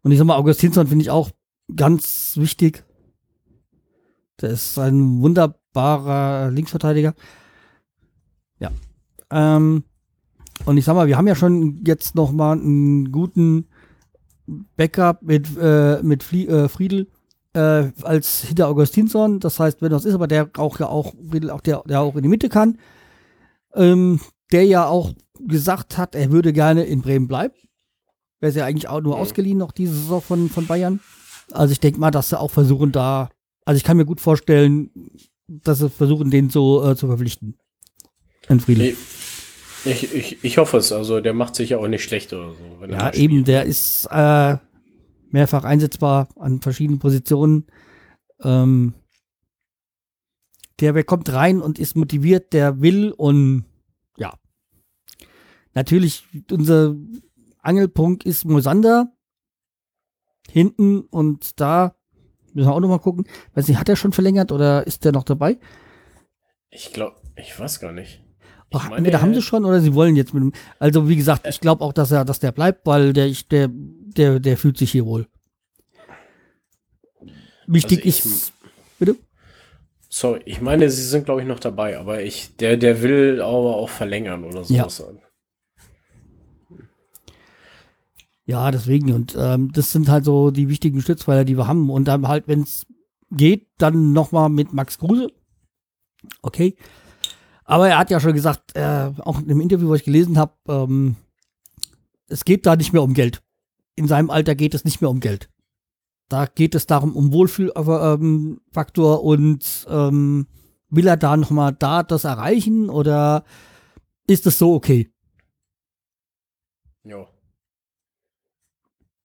Und 0.03 0.11
ich 0.11 0.19
sag 0.19 0.25
mal, 0.25 0.37
Augustinsson 0.37 0.87
finde 0.87 1.01
ich 1.01 1.09
auch 1.09 1.31
ganz 1.75 2.33
wichtig. 2.37 2.83
Der 4.41 4.51
ist 4.51 4.77
ein 4.77 5.21
wunderbarer 5.21 6.51
Linksverteidiger. 6.51 7.15
Ja. 8.59 8.69
Ähm, 9.31 9.83
und 10.65 10.77
ich 10.77 10.85
sag 10.85 10.93
mal, 10.93 11.07
wir 11.07 11.17
haben 11.17 11.27
ja 11.27 11.35
schon 11.35 11.83
jetzt 11.85 12.13
noch 12.13 12.31
mal 12.31 12.51
einen 12.51 13.11
guten 13.11 13.67
Backup 14.45 15.23
mit, 15.23 15.47
äh, 15.59 16.03
mit 16.03 16.21
Flie 16.21 16.45
äh, 16.45 16.67
Friedel 16.69 17.07
äh, 17.55 17.91
als 18.03 18.41
hinter 18.41 18.67
Augustinsson. 18.67 19.39
Das 19.39 19.59
heißt, 19.59 19.81
wenn 19.81 19.91
das 19.91 20.05
ist, 20.05 20.13
aber 20.13 20.27
der 20.27 20.49
auch 20.57 20.79
ja 20.79 20.87
auch, 20.87 21.13
auch 21.49 21.61
der, 21.61 21.83
der 21.87 22.01
auch 22.01 22.15
in 22.15 22.23
die 22.23 22.29
Mitte 22.29 22.49
kann. 22.49 22.77
Ähm, 23.73 24.19
der 24.51 24.65
ja 24.65 24.85
auch 24.87 25.11
gesagt 25.39 25.97
hat, 25.97 26.15
er 26.15 26.31
würde 26.31 26.53
gerne 26.53 26.83
in 26.83 27.01
Bremen 27.01 27.27
bleiben. 27.27 27.53
Wäre 28.39 28.53
ja 28.53 28.65
eigentlich 28.65 28.87
auch 28.87 29.01
nur 29.01 29.15
Mhm. 29.15 29.21
ausgeliehen 29.21 29.57
noch 29.57 29.71
diese 29.71 29.93
Saison 29.93 30.21
von, 30.21 30.49
von 30.49 30.67
Bayern. 30.67 30.99
Also 31.51 31.71
ich 31.71 31.79
denke 31.79 31.99
mal, 31.99 32.11
dass 32.11 32.29
sie 32.29 32.39
auch 32.39 32.51
versuchen 32.51 32.91
da, 32.91 33.29
also 33.65 33.77
ich 33.77 33.83
kann 33.83 33.97
mir 33.97 34.05
gut 34.05 34.21
vorstellen, 34.21 34.89
dass 35.47 35.79
sie 35.79 35.89
versuchen, 35.89 36.29
den 36.31 36.49
so 36.49 36.87
äh, 36.87 36.95
zu 36.95 37.07
verpflichten. 37.07 37.57
In 38.49 38.59
Friedel. 38.59 38.95
Ich, 39.85 40.13
ich, 40.13 40.43
ich 40.43 40.57
hoffe 40.57 40.77
es, 40.77 40.91
also 40.91 41.19
der 41.21 41.33
macht 41.33 41.55
sich 41.55 41.69
ja 41.71 41.77
auch 41.77 41.87
nicht 41.87 42.03
schlecht 42.03 42.33
oder 42.33 42.51
so. 42.53 42.85
Ja, 42.91 43.13
eben, 43.13 43.43
der 43.43 43.63
ist 43.65 44.07
äh, 44.11 44.57
mehrfach 45.35 45.65
einsetzbar 45.65 46.29
an 46.37 46.61
verschiedenen 46.61 46.99
Positionen. 46.99 47.67
Ähm, 48.41 48.93
der, 50.79 51.03
kommt 51.03 51.31
rein 51.31 51.61
und 51.61 51.77
ist 51.77 51.97
motiviert, 51.97 52.53
der 52.53 52.81
will 52.81 53.11
und 53.11 53.65
ja. 54.17 54.33
Natürlich, 55.73 56.25
unser 56.49 56.95
Angelpunkt 57.59 58.23
ist 58.23 58.45
Mosander. 58.45 59.11
Hinten 60.49 61.01
und 61.01 61.59
da 61.59 61.95
müssen 62.53 62.69
wir 62.69 62.73
auch 62.73 62.79
noch 62.79 62.87
mal 62.87 62.99
gucken. 62.99 63.27
Weiß 63.55 63.67
nicht, 63.67 63.77
hat 63.77 63.89
er 63.89 63.97
schon 63.97 64.13
verlängert 64.13 64.53
oder 64.53 64.87
ist 64.87 65.03
der 65.03 65.11
noch 65.11 65.23
dabei? 65.23 65.57
Ich 66.69 66.93
glaube, 66.93 67.17
ich 67.35 67.59
weiß 67.59 67.81
gar 67.81 67.91
nicht. 67.91 68.24
Oh, 68.71 68.77
meine, 68.79 68.97
entweder 68.97 69.21
haben 69.21 69.33
sie 69.33 69.41
schon 69.41 69.63
oder 69.65 69.79
sie 69.79 69.93
wollen 69.93 70.15
jetzt 70.15 70.33
mit 70.33 70.43
dem. 70.43 70.51
Also 70.79 71.07
wie 71.07 71.15
gesagt, 71.15 71.47
ich 71.47 71.61
glaube 71.61 71.83
auch, 71.83 71.93
dass 71.93 72.11
er, 72.11 72.25
dass 72.25 72.39
der 72.39 72.51
bleibt, 72.51 72.85
weil 72.85 73.13
der, 73.13 73.27
ich, 73.27 73.47
der, 73.47 73.69
der, 73.71 74.39
der 74.39 74.57
fühlt 74.57 74.77
sich 74.77 74.91
hier 74.91 75.05
wohl. 75.05 75.27
Wichtig 77.67 77.99
Also 77.99 78.09
ich- 78.09 78.25
ist. 78.25 78.53
Bitte? 78.99 79.15
Sorry, 80.09 80.41
ich 80.45 80.61
meine, 80.61 80.89
sie 80.89 81.03
sind, 81.03 81.25
glaube 81.25 81.41
ich, 81.41 81.47
noch 81.47 81.59
dabei, 81.59 81.97
aber 81.99 82.21
ich, 82.21 82.55
der, 82.57 82.77
der 82.77 83.01
will 83.01 83.41
aber 83.41 83.75
auch 83.75 83.89
verlängern 83.89 84.43
oder 84.45 84.61
Ja. 84.67 84.87
sowas. 84.89 85.17
Ja, 88.45 88.69
deswegen. 88.71 89.11
Und 89.11 89.35
ähm, 89.37 89.71
das 89.73 89.91
sind 89.91 90.07
halt 90.07 90.23
so 90.25 90.51
die 90.51 90.69
wichtigen 90.69 91.01
Stützpfeiler, 91.01 91.45
die 91.45 91.57
wir 91.57 91.67
haben. 91.67 91.89
Und 91.89 92.05
dann 92.07 92.27
halt, 92.27 92.47
wenn 92.47 92.61
es 92.61 92.85
geht, 93.31 93.67
dann 93.79 94.13
nochmal 94.13 94.49
mit 94.49 94.71
Max 94.71 94.99
Kruse. 94.99 95.31
Okay. 96.41 96.75
Aber 97.65 97.89
er 97.89 97.97
hat 97.97 98.11
ja 98.11 98.19
schon 98.19 98.33
gesagt, 98.33 98.75
äh, 98.75 99.11
auch 99.19 99.39
in 99.39 99.47
dem 99.47 99.59
Interview, 99.59 99.89
was 99.89 99.99
ich 99.99 100.05
gelesen 100.05 100.37
habe, 100.37 100.53
ähm, 100.67 101.15
es 102.27 102.45
geht 102.45 102.65
da 102.65 102.75
nicht 102.75 102.93
mehr 102.93 103.03
um 103.03 103.13
Geld. 103.13 103.41
In 103.95 104.07
seinem 104.07 104.29
Alter 104.29 104.55
geht 104.55 104.73
es 104.73 104.85
nicht 104.85 105.01
mehr 105.01 105.09
um 105.09 105.19
Geld. 105.19 105.49
Da 106.29 106.45
geht 106.45 106.75
es 106.75 106.85
darum, 106.85 107.15
um 107.15 107.33
Wohlfühlfaktor 107.33 108.13
ähm, 108.13 108.61
Faktor 108.71 109.23
und 109.23 109.85
ähm, 109.89 110.47
will 110.89 111.07
er 111.07 111.17
da 111.17 111.37
nochmal 111.37 111.73
da 111.73 112.03
das 112.03 112.23
erreichen 112.23 112.89
oder 112.89 113.43
ist 114.27 114.45
es 114.47 114.57
so 114.57 114.73
okay? 114.73 115.11
Ja. 117.03 117.27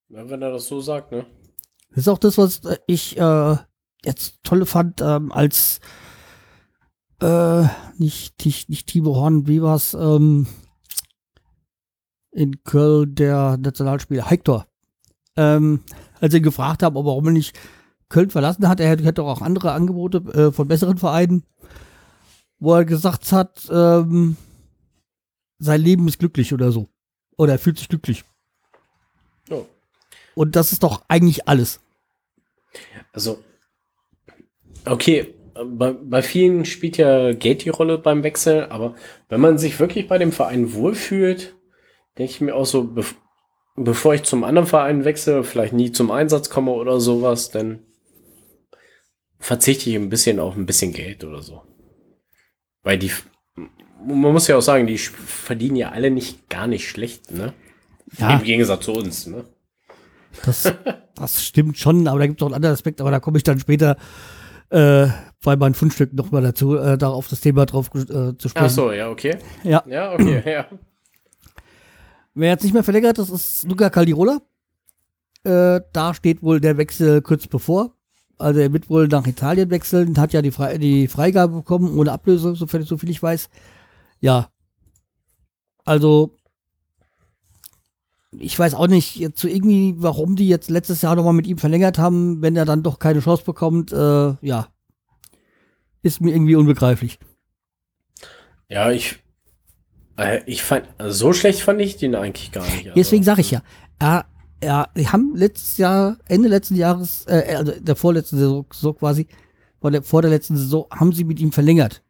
Wenn 0.09 0.43
er 0.43 0.51
das 0.51 0.67
so 0.67 0.81
sagt, 0.81 1.13
ne? 1.13 1.27
Das 1.91 1.99
ist 1.99 2.09
auch 2.09 2.19
das, 2.19 2.37
was 2.37 2.61
ich 2.87 3.17
äh, 3.17 3.57
jetzt 4.05 4.39
toll 4.43 4.65
fand, 4.67 5.01
ähm, 5.01 5.33
als 5.33 5.81
äh, 7.21 7.69
nicht, 7.99 8.45
nicht, 8.45 8.69
nicht 8.69 8.87
Timo 8.87 9.17
Horn, 9.17 9.47
wie 9.47 9.63
war's, 9.63 9.95
ähm, 9.95 10.47
in 12.33 12.63
Köln 12.65 13.15
der 13.15 13.57
Nationalspieler 13.57 14.29
Hector. 14.29 14.67
Ähm, 15.37 15.83
als 16.21 16.35
ich 16.35 16.43
gefragt 16.43 16.83
habe, 16.83 16.99
ob 16.99 17.07
warum 17.07 17.27
er 17.27 17.33
nicht 17.33 17.59
Köln 18.09 18.31
verlassen 18.31 18.69
hat, 18.69 18.81
er 18.81 18.89
hätte, 18.89 19.23
auch 19.23 19.43
andere 19.43 19.73
Angebote 19.73 20.19
äh, 20.33 20.53
von 20.53 20.69
besseren 20.69 20.99
Vereinen, 20.99 21.45
wo 22.59 22.75
er 22.75 22.85
gesagt 22.85 23.33
hat, 23.33 23.69
ähm, 23.71 24.37
sein 25.59 25.81
Leben 25.81 26.09
ist 26.09 26.19
glücklich 26.19 26.53
oder 26.53 26.73
so. 26.73 26.89
Oder 27.37 27.53
er 27.53 27.59
fühlt 27.59 27.79
sich 27.79 27.89
glücklich. 27.89 28.25
Ja. 29.49 29.63
Und 30.35 30.57
das 30.57 30.73
ist 30.73 30.83
doch 30.83 31.05
eigentlich 31.09 31.49
alles. 31.49 31.81
Also, 33.13 33.43
Okay, 34.85 35.35
bei, 35.65 35.93
bei 35.93 36.23
vielen 36.23 36.65
spielt 36.65 36.97
ja 36.97 37.33
Geld 37.33 37.65
die 37.65 37.71
Rolle 37.71 37.99
beim 37.99 38.23
Wechsel, 38.23 38.67
aber 38.67 38.95
wenn 39.29 39.41
man 39.41 39.59
sich 39.59 39.81
wirklich 39.81 40.09
bei 40.09 40.19
dem 40.19 40.33
Verein 40.33 40.73
wohlfühlt, 40.75 41.57
denke 42.19 42.33
ich 42.33 42.41
mir 42.41 42.55
auch 42.55 42.67
so, 42.67 42.85
bev 42.85 43.15
bevor 43.77 44.13
ich 44.15 44.25
zum 44.25 44.45
anderen 44.45 44.69
Verein 44.69 45.05
wechsle, 45.05 45.43
vielleicht 45.43 45.73
nie 45.73 45.91
zum 45.91 46.11
Einsatz 46.11 46.51
komme 46.51 46.73
oder 46.73 47.01
sowas, 47.01 47.51
dann 47.51 47.79
verzichte 49.39 49.89
ich 49.89 49.97
ein 49.97 50.11
bisschen 50.11 50.39
auf 50.39 50.55
ein 50.55 50.67
bisschen 50.67 50.93
Geld 50.93 51.25
oder 51.25 51.41
so. 51.41 51.63
Weil 52.83 52.99
die, 52.99 53.11
man 54.05 54.33
muss 54.33 54.49
ja 54.49 54.59
auch 54.59 54.63
sagen, 54.63 54.87
die 54.87 54.99
verdienen 54.99 55.77
ja 55.77 55.91
alle 55.91 56.11
nicht 56.11 56.51
gar 56.51 56.67
nicht 56.67 56.91
schlecht, 56.91 57.31
ne? 57.31 57.55
Ja. 58.19 58.37
Im 58.37 58.45
Gegensatz 58.45 58.85
zu 58.85 58.93
uns, 58.93 59.27
ne? 59.27 59.45
Das, 60.45 60.73
das 61.15 61.45
stimmt 61.45 61.79
schon, 61.79 62.07
aber 62.07 62.19
da 62.19 62.27
gibt 62.27 62.41
es 62.41 62.43
auch 62.43 62.49
einen 62.49 62.57
anderen 62.57 62.75
Aspekt, 62.75 63.01
aber 63.01 63.11
da 63.11 63.21
komme 63.21 63.39
ich 63.39 63.45
dann 63.45 63.61
später 63.61 63.97
äh, 64.71 65.09
bei 65.43 65.57
meinem 65.57 65.75
Fundstück 65.75 66.13
nochmal 66.13 66.43
dazu, 66.43 66.77
äh, 66.77 66.99
da 66.99 67.09
auf 67.09 67.29
das 67.29 67.41
Thema 67.41 67.67
drauf 67.67 67.91
äh, 67.95 68.37
zu 68.37 68.49
sprechen. 68.49 68.67
Ach 68.67 68.71
so, 68.71 68.93
ja, 68.93 69.09
okay. 69.09 69.39
Ja. 69.65 69.83
Ja, 69.87 70.13
okay, 70.13 70.43
ja. 70.53 70.67
Wer 72.35 72.51
jetzt 72.51 72.63
nicht 72.63 72.75
mehr 72.75 72.85
verlängert, 72.85 73.19
das 73.19 73.31
ist 73.31 73.65
Luca 73.65 73.91
Caldirola. 73.91 74.41
Äh, 75.43 75.81
da 75.93 76.15
steht 76.15 76.43
wohl 76.43 76.61
der 76.61 76.77
Wechsel 76.77 77.23
kurz 77.23 77.47
bevor. 77.47 77.95
Also 78.39 78.61
er 78.61 78.73
wird 78.73 78.89
wohl 78.89 79.09
nach 79.09 79.27
Italien 79.27 79.71
wechseln, 79.71 80.19
hat 80.19 80.33
ja 80.33 80.43
die, 80.43 80.51
Fre 80.51 80.79
die 80.79 81.09
Freigabe 81.09 81.57
bekommen, 81.57 81.99
ohne 81.99 82.13
Ablöse, 82.13 82.55
sofern 82.55 82.83
so 82.83 82.97
viel 82.97 83.11
ich 83.11 83.23
weiß. 83.23 83.49
Ja. 84.21 84.49
Also, 85.85 86.37
ich 88.39 88.59
weiß 88.59 88.75
auch 88.75 88.87
nicht 88.87 89.17
jetzt 89.17 89.41
so 89.41 89.49
irgendwie, 89.49 89.95
warum 89.99 90.37
die 90.37 90.49
jetzt 90.49 90.71
letztes 90.71 91.03
Jahr 91.03 91.17
nochmal 91.17 91.33
mit 91.33 91.47
ihm 91.47 91.59
verlängert 91.59 91.99
haben, 91.99 92.41
wenn 92.43 92.57
er 92.57 92.65
dann 92.65 92.83
doch 92.83 92.99
keine 92.99 93.21
Chance 93.21 93.45
bekommt. 93.45 93.93
Äh, 93.93 94.35
ja. 94.41 94.69
Ist 96.03 96.21
mir 96.21 96.33
irgendwie 96.33 96.57
unbegreiflich. 96.57 97.19
Ja, 98.69 98.91
ich, 98.91 99.19
äh, 100.17 100.43
ich 100.47 100.63
fand, 100.63 100.87
also 100.99 101.13
so 101.29 101.33
schlecht 101.33 101.61
fand 101.61 101.81
ich 101.81 101.97
den 101.97 102.15
eigentlich 102.15 102.53
gar 102.53 102.65
nicht. 102.65 102.87
Also. 102.87 102.93
Deswegen 102.95 103.25
sage 103.25 103.41
ich 103.41 103.51
ja, 103.51 103.63
er, 103.99 104.27
er, 104.61 104.89
die 104.97 105.09
haben 105.09 105.35
letztes 105.35 105.77
Jahr, 105.77 106.19
Ende 106.29 106.49
letzten 106.49 106.77
Jahres, 106.77 107.27
äh, 107.27 107.55
also 107.57 107.73
der 107.79 107.97
vorletzten 107.97 108.39
Saison 108.39 108.67
so 108.73 108.93
quasi, 108.93 109.27
vor 109.81 109.91
der, 109.91 110.03
vor 110.03 110.23
der 110.23 110.31
letzten 110.31 110.57
Saison, 110.57 110.87
haben 110.91 111.13
sie 111.13 111.25
mit 111.25 111.41
ihm 111.41 111.53
verlängert, 111.53 112.03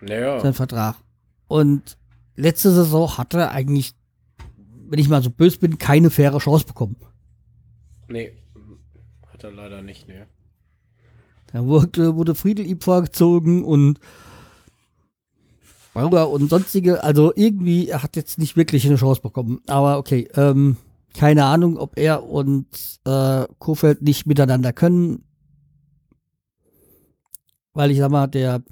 Naja, 0.00 0.40
seinen 0.40 0.54
Vertrag. 0.54 0.96
Und 1.46 1.98
letzte 2.36 2.70
Saison 2.70 3.18
hat 3.18 3.34
er 3.34 3.50
eigentlich, 3.52 3.94
wenn 4.88 4.98
ich 4.98 5.08
mal 5.08 5.22
so 5.22 5.30
böse 5.30 5.58
bin, 5.58 5.78
keine 5.78 6.10
faire 6.10 6.38
Chance 6.38 6.66
bekommen. 6.66 6.96
nee. 8.08 8.32
Hat 9.32 9.44
er 9.44 9.52
leider 9.52 9.80
nicht, 9.80 10.06
ne. 10.06 10.26
Da 11.52 11.64
wurde, 11.66 12.14
wurde 12.16 12.34
Friedel 12.34 12.66
ihm 12.66 12.80
vorgezogen 12.80 13.64
und 13.64 13.98
Bauer 15.92 16.30
und 16.30 16.48
sonstige, 16.48 17.02
also 17.02 17.32
irgendwie, 17.34 17.88
er 17.88 18.02
hat 18.04 18.14
jetzt 18.14 18.38
nicht 18.38 18.56
wirklich 18.56 18.86
eine 18.86 18.96
Chance 18.96 19.20
bekommen. 19.20 19.60
Aber 19.66 19.98
okay, 19.98 20.28
ähm, 20.36 20.76
keine 21.14 21.44
Ahnung, 21.46 21.76
ob 21.76 21.98
er 21.98 22.22
und 22.24 22.66
äh, 23.04 23.46
Kofeld 23.58 24.00
nicht 24.02 24.26
miteinander 24.26 24.72
können. 24.72 25.24
Weil 27.72 27.90
ich 27.90 27.98
sag 27.98 28.10
mal, 28.10 28.28
der 28.28 28.62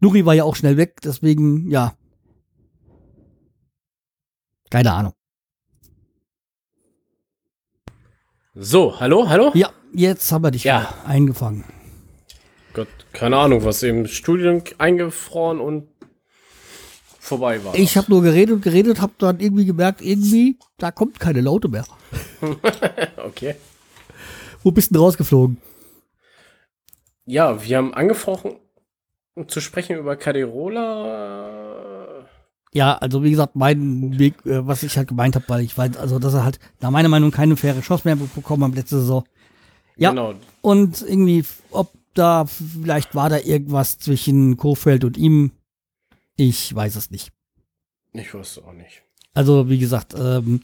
Nuri 0.00 0.24
war 0.24 0.34
ja 0.34 0.44
auch 0.44 0.54
schnell 0.54 0.76
weg, 0.76 1.00
deswegen, 1.02 1.68
ja. 1.70 1.94
Keine 4.70 4.92
Ahnung. 4.92 5.12
So, 8.54 8.98
hallo, 9.00 9.28
hallo? 9.28 9.50
Ja, 9.54 9.70
jetzt 9.92 10.30
haben 10.32 10.44
wir 10.44 10.50
dich 10.50 10.64
Ja. 10.64 10.94
eingefangen. 11.04 11.64
Keine 13.16 13.38
Ahnung, 13.38 13.64
was 13.64 13.82
im 13.82 14.06
Studium 14.06 14.62
eingefroren 14.76 15.58
und 15.58 15.88
vorbei 17.18 17.64
war. 17.64 17.74
Ich 17.74 17.96
habe 17.96 18.10
nur 18.10 18.20
geredet 18.20 18.56
und 18.56 18.60
geredet, 18.60 19.00
habe 19.00 19.14
dann 19.16 19.40
irgendwie 19.40 19.64
gemerkt, 19.64 20.02
irgendwie, 20.02 20.58
da 20.76 20.90
kommt 20.90 21.18
keine 21.18 21.40
Laute 21.40 21.68
mehr. 21.68 21.86
Okay. 23.16 23.54
Wo 24.62 24.70
bist 24.70 24.90
du 24.90 24.94
denn 24.94 25.02
rausgeflogen? 25.02 25.56
Ja, 27.24 27.64
wir 27.64 27.78
haben 27.78 27.94
angesprochen 27.94 28.56
zu 29.48 29.60
sprechen 29.60 29.96
über 29.96 30.16
Caderola. 30.16 32.26
Ja, 32.72 32.98
also 32.98 33.24
wie 33.24 33.30
gesagt, 33.30 33.56
mein 33.56 34.18
Weg, 34.18 34.44
äh, 34.44 34.66
was 34.66 34.82
ich 34.82 34.98
halt 34.98 35.08
gemeint 35.08 35.36
habe, 35.36 35.46
weil 35.48 35.62
ich 35.62 35.76
weiß, 35.76 35.96
also 35.96 36.18
dass 36.18 36.34
er 36.34 36.44
halt 36.44 36.58
nach 36.80 36.90
meiner 36.90 37.08
Meinung 37.08 37.30
keine 37.30 37.56
faire 37.56 37.80
Chance 37.80 38.02
mehr 38.04 38.16
bekommen 38.16 38.64
hat 38.64 38.74
letzte 38.74 39.00
Saison. 39.00 39.24
Ja. 39.96 40.10
Genau. 40.10 40.34
Und 40.60 41.00
irgendwie, 41.00 41.42
ob 41.70 41.95
da, 42.18 42.46
vielleicht 42.46 43.14
war 43.14 43.28
da 43.28 43.38
irgendwas 43.38 43.98
zwischen 43.98 44.56
Kofeld 44.56 45.04
und 45.04 45.16
ihm. 45.16 45.52
Ich 46.36 46.74
weiß 46.74 46.96
es 46.96 47.10
nicht. 47.10 47.32
Ich 48.12 48.32
wusste 48.34 48.64
auch 48.64 48.72
nicht. 48.72 49.02
Also, 49.34 49.68
wie 49.68 49.78
gesagt, 49.78 50.14
ähm, 50.18 50.60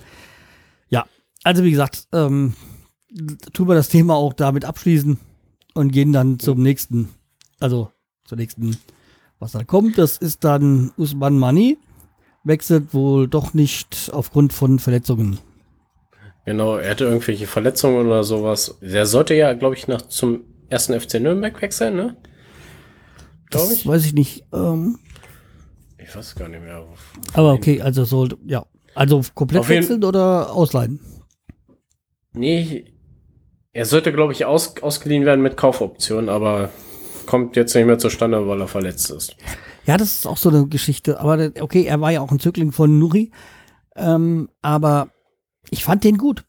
ja, 0.89 1.07
also 1.45 1.65
wie 1.65 1.71
gesagt, 1.71 2.09
ähm, 2.13 2.55
tun 3.53 3.69
wir 3.69 3.75
das 3.75 3.89
Thema 3.89 4.15
auch 4.15 4.33
damit 4.33 4.65
abschließen 4.65 5.19
und 5.75 5.93
gehen 5.93 6.13
dann 6.13 6.39
zum 6.39 6.63
nächsten, 6.63 7.11
also 7.61 7.91
zur 8.25 8.39
nächsten, 8.39 8.77
was 9.39 9.53
dann 9.53 9.67
kommt. 9.67 9.99
Das 9.99 10.17
ist 10.17 10.45
dann 10.45 10.93
Usman 10.97 11.39
Mani, 11.39 11.79
wechselt 12.45 12.95
wohl 12.95 13.29
doch 13.29 13.55
nicht 13.55 14.11
aufgrund 14.13 14.53
von 14.53 14.79
Verletzungen. 14.79 15.39
Genau, 16.45 16.77
er 16.77 16.91
hatte 16.91 17.05
irgendwelche 17.05 17.47
Verletzungen 17.47 18.07
oder 18.07 18.25
sowas. 18.25 18.77
Der 18.81 19.07
sollte 19.07 19.35
ja, 19.35 19.53
glaube 19.53 19.77
ich, 19.77 19.87
nach 19.87 20.03
zum 20.03 20.41
ersten 20.73 20.99
FC 20.99 21.21
Nürnberg 21.21 21.61
wechseln, 21.63 21.97
ne? 21.97 22.17
Glaube 23.51 23.69
Das 23.69 23.73
ich. 23.73 23.87
weiß 23.87 24.07
ich 24.07 24.15
nicht. 24.15 24.45
Ähm, 24.53 24.99
Ich 25.99 26.15
weiß 26.17 26.35
gar 26.35 26.49
nicht 26.49 26.63
mehr. 26.63 26.85
aber 27.35 27.53
okay, 27.53 27.81
also 27.83 28.05
soll, 28.05 28.31
ja. 28.47 28.65
Also 28.95 29.23
komplett 29.35 29.69
wechseln 29.69 30.05
oder 30.05 30.53
ausleihen? 30.53 31.01
Nee, 32.35 32.85
er 33.73 33.87
sollte, 33.87 34.13
glaube 34.13 34.33
ich, 34.33 34.45
aus, 34.45 34.75
ausgeliehen 34.83 35.25
werden 35.25 35.43
mit 35.43 35.57
Kaufoption, 35.57 36.29
aber 36.29 36.71
kommt 37.27 37.57
jetzt 37.57 37.75
nicht 37.75 37.87
mehr 37.87 37.99
zustande, 37.99 38.47
weil 38.47 38.61
er 38.61 38.69
verletzt 38.69 39.11
ist. 39.11 39.37
Ja, 39.87 39.97
das 39.97 40.13
ist 40.13 40.27
auch 40.27 40.37
so 40.37 40.49
eine 40.51 40.67
Geschichte. 40.67 41.21
Aber 41.21 41.51
okay, 41.61 41.85
er 41.85 42.01
war 42.01 42.11
ja 42.11 42.21
auch 42.21 42.31
ein 42.31 42.39
Zögling 42.39 42.73
von 42.73 42.99
Nuri. 42.99 43.31
Ähm, 43.97 44.49
aber 44.61 45.09
ich 45.71 45.85
fand 45.85 46.05
den 46.05 46.19
gut. 46.19 46.45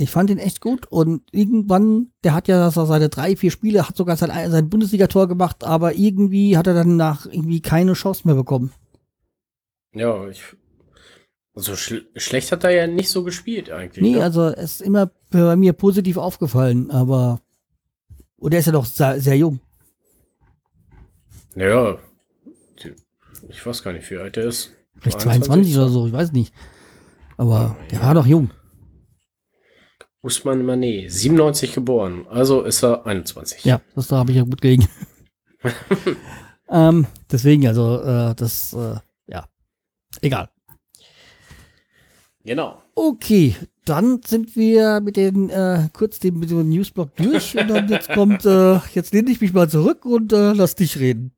Ich 0.00 0.10
fand 0.10 0.30
den 0.30 0.38
echt 0.38 0.60
gut. 0.60 0.86
Und 0.86 1.22
irgendwann, 1.32 2.08
der 2.24 2.32
hat 2.34 2.48
ja 2.48 2.70
seine 2.70 3.08
drei, 3.10 3.36
vier 3.36 3.50
Spiele, 3.50 3.86
hat 3.86 3.96
sogar 3.96 4.16
sein, 4.16 4.50
sein 4.50 4.70
Bundesligator 4.70 5.28
gemacht, 5.28 5.62
aber 5.64 5.94
irgendwie 5.94 6.56
hat 6.56 6.66
er 6.66 6.74
dann 6.74 6.96
nach 6.96 7.26
irgendwie 7.26 7.60
keine 7.60 7.92
Chance 7.92 8.22
mehr 8.24 8.34
bekommen. 8.34 8.72
Ja, 9.92 10.26
ich. 10.28 10.42
So 11.54 11.76
schl 11.76 12.06
schlecht 12.16 12.52
hat 12.52 12.64
er 12.64 12.70
ja 12.70 12.86
nicht 12.86 13.10
so 13.10 13.24
gespielt 13.24 13.70
eigentlich. 13.70 14.02
Nee, 14.02 14.14
ne? 14.14 14.22
also 14.22 14.46
es 14.46 14.74
ist 14.74 14.82
immer 14.82 15.10
bei 15.30 15.56
mir 15.56 15.72
positiv 15.74 16.16
aufgefallen, 16.16 16.90
aber. 16.90 17.40
Und 18.36 18.54
er 18.54 18.60
ist 18.60 18.66
ja 18.66 18.72
doch 18.72 18.86
sehr, 18.86 19.20
sehr 19.20 19.36
jung. 19.36 19.60
Naja, 21.54 21.98
die- 22.82 22.94
ich 23.48 23.66
weiß 23.66 23.82
gar 23.82 23.92
nicht, 23.92 24.08
wie 24.10 24.16
alt 24.16 24.36
er 24.36 24.44
ist. 24.44 24.70
Vielleicht 25.00 25.20
22 25.20 25.76
oder 25.76 25.88
so, 25.88 26.06
ich 26.06 26.12
weiß 26.12 26.32
nicht. 26.32 26.54
Aber 27.36 27.76
der 27.90 28.00
war 28.02 28.14
doch 28.14 28.26
jung. 28.26 28.50
Usman 30.22 30.64
Mané, 30.64 31.08
97 31.08 31.72
geboren, 31.72 32.26
also 32.28 32.62
ist 32.62 32.82
er 32.82 33.06
21. 33.06 33.64
Ja, 33.64 33.80
das 33.94 34.08
da 34.08 34.18
habe 34.18 34.32
ich 34.32 34.36
ja 34.36 34.44
gut 34.44 34.60
gelegen. 34.60 34.86
ähm, 36.70 37.06
deswegen, 37.30 37.66
also, 37.66 38.02
äh, 38.02 38.34
das, 38.34 38.74
äh, 38.74 38.96
ja, 39.26 39.46
egal. 40.20 40.50
Genau. 42.44 42.82
Okay, 42.94 43.56
dann 43.84 44.20
sind 44.24 44.56
wir 44.56 45.00
mit 45.00 45.16
den, 45.16 45.48
äh, 45.48 45.88
kurz 45.92 46.18
den, 46.18 46.38
mit 46.38 46.50
dem 46.50 46.68
Newsblock 46.68 47.16
durch 47.16 47.56
und 47.56 47.68
dann 47.68 47.88
jetzt 47.88 48.08
kommt, 48.14 48.44
äh, 48.44 48.78
jetzt 48.94 49.14
lehne 49.14 49.30
ich 49.30 49.40
mich 49.40 49.52
mal 49.52 49.68
zurück 49.68 50.04
und 50.04 50.32
äh, 50.32 50.52
lass 50.52 50.74
dich 50.74 50.98
reden. 50.98 51.32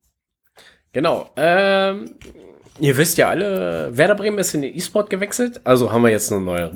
Genau. 0.92 1.30
Ähm, 1.36 2.16
ihr 2.78 2.96
wisst 2.96 3.16
ja 3.16 3.28
alle, 3.28 3.96
Werder 3.96 4.16
Bremen 4.16 4.38
ist 4.38 4.54
in 4.54 4.62
den 4.62 4.76
E-Sport 4.76 5.09
gewechselt. 5.09 5.61
Also 5.64 5.92
haben 5.92 6.02
wir 6.02 6.11
jetzt 6.11 6.32
ein 6.32 6.44
neue, 6.44 6.72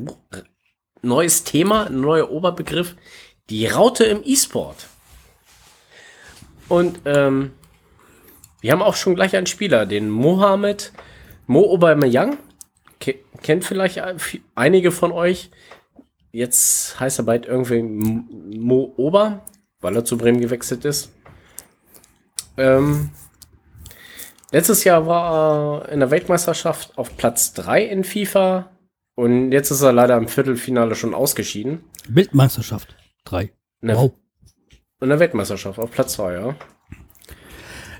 neues 1.03 1.44
Thema, 1.44 1.86
ein 1.86 2.01
neuer 2.01 2.30
Oberbegriff. 2.30 2.97
Die 3.51 3.66
Raute 3.66 4.05
im 4.05 4.22
E-Sport. 4.24 4.86
Und 6.68 7.01
ähm, 7.05 7.53
wir 8.61 8.72
haben 8.72 8.82
auch 8.82 8.97
schon 8.97 9.14
gleich 9.14 9.36
einen 9.36 9.47
Spieler, 9.47 9.86
den 9.86 10.11
Mohamed 10.11 10.92
Mo 11.47 11.62
Aubameyang. 11.72 12.38
Ke 12.99 13.16
kennt 13.42 13.64
vielleicht 13.64 13.99
vi- 13.99 14.40
einige 14.57 14.90
von 14.90 15.12
euch. 15.12 15.51
Jetzt 16.32 16.99
heißt 16.99 17.20
er 17.20 17.24
bald 17.24 17.47
irgendwie 17.47 17.82
Mo 17.82 18.92
Ober, 18.97 19.44
weil 19.80 19.94
er 19.94 20.05
zu 20.05 20.18
Bremen 20.18 20.40
gewechselt 20.40 20.84
ist. 20.84 21.12
Ähm, 22.57 23.11
Letztes 24.53 24.84
Jahr 24.84 25.07
war 25.07 25.82
er 25.84 25.88
in 25.90 26.01
der 26.01 26.11
Weltmeisterschaft 26.11 26.97
auf 26.97 27.16
Platz 27.16 27.53
3 27.55 27.82
in 27.84 28.05
FIFA 28.05 28.70
und 29.17 29.51
jetzt 29.51 29.71
ist 29.73 29.83
er 29.83 29.93
leider 29.93 30.17
im 30.17 30.29
Viertelfinale 30.29 30.95
schon 30.95 31.12
ausgeschieden. 31.14 31.81
Weltmeisterschaft. 32.09 32.95
Drei. 33.25 33.51
Ne, 33.81 33.97
Wow. 33.97 34.12
in 35.01 35.09
der 35.09 35.19
Weltmeisterschaft 35.19 35.79
auf 35.81 35.91
Platz 35.91 36.12
2, 36.14 36.33
ja. 36.35 36.55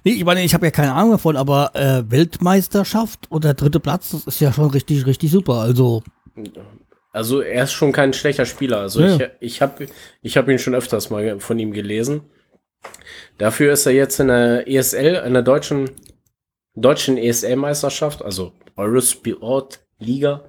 Nee, 0.05 0.13
ich 0.13 0.25
meine, 0.25 0.45
ich 0.45 0.55
habe 0.55 0.67
ja 0.67 0.71
keine 0.71 0.93
Ahnung 0.93 1.11
davon, 1.13 1.37
aber 1.37 1.73
äh, 1.75 2.09
Weltmeisterschaft 2.09 3.31
oder 3.33 3.55
dritte 3.55 3.81
Platz, 3.81 4.11
das 4.13 4.25
ist 4.27 4.41
ja 4.41 4.53
schon 4.53 4.71
richtig, 4.71 5.05
richtig 5.05 5.33
super. 5.33 5.55
Also. 5.55 6.05
Also 7.13 7.41
er 7.41 7.65
ist 7.65 7.73
schon 7.73 7.91
kein 7.93 8.13
schlechter 8.13 8.47
Spieler. 8.47 8.79
Also 8.81 9.01
ja. 9.03 9.17
ich, 9.17 9.31
ich 9.41 9.63
habe 9.63 9.87
ich 10.23 10.37
hab 10.37 10.49
ihn 10.49 10.59
schon 10.61 10.75
öfters 10.77 11.11
mal 11.11 11.41
von 11.41 11.59
ihm 11.59 11.73
gelesen. 11.73 12.21
Dafür 13.39 13.73
ist 13.73 13.87
er 13.87 13.93
jetzt 13.93 14.21
in 14.21 14.29
der 14.29 14.69
ESL, 14.69 15.23
in 15.27 15.33
der 15.33 15.43
deutschen, 15.43 15.91
deutschen 16.75 17.17
ESL-Meisterschaft, 17.19 18.23
also 18.23 18.53
Eurosport 18.77 19.81
Liga, 19.99 20.45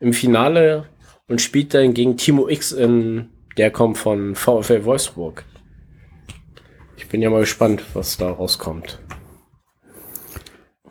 im 0.00 0.12
Finale 0.12 0.86
und 1.28 1.40
spielt 1.40 1.74
dann 1.74 1.94
gegen 1.94 2.16
Timo 2.16 2.48
X 2.48 2.72
in, 2.72 3.28
der 3.56 3.70
kommt 3.70 3.98
von 3.98 4.34
VfL 4.34 4.84
Wolfsburg. 4.84 5.44
Ich 6.96 7.08
bin 7.08 7.22
ja 7.22 7.30
mal 7.30 7.40
gespannt, 7.40 7.82
was 7.94 8.16
da 8.16 8.30
rauskommt. 8.30 8.98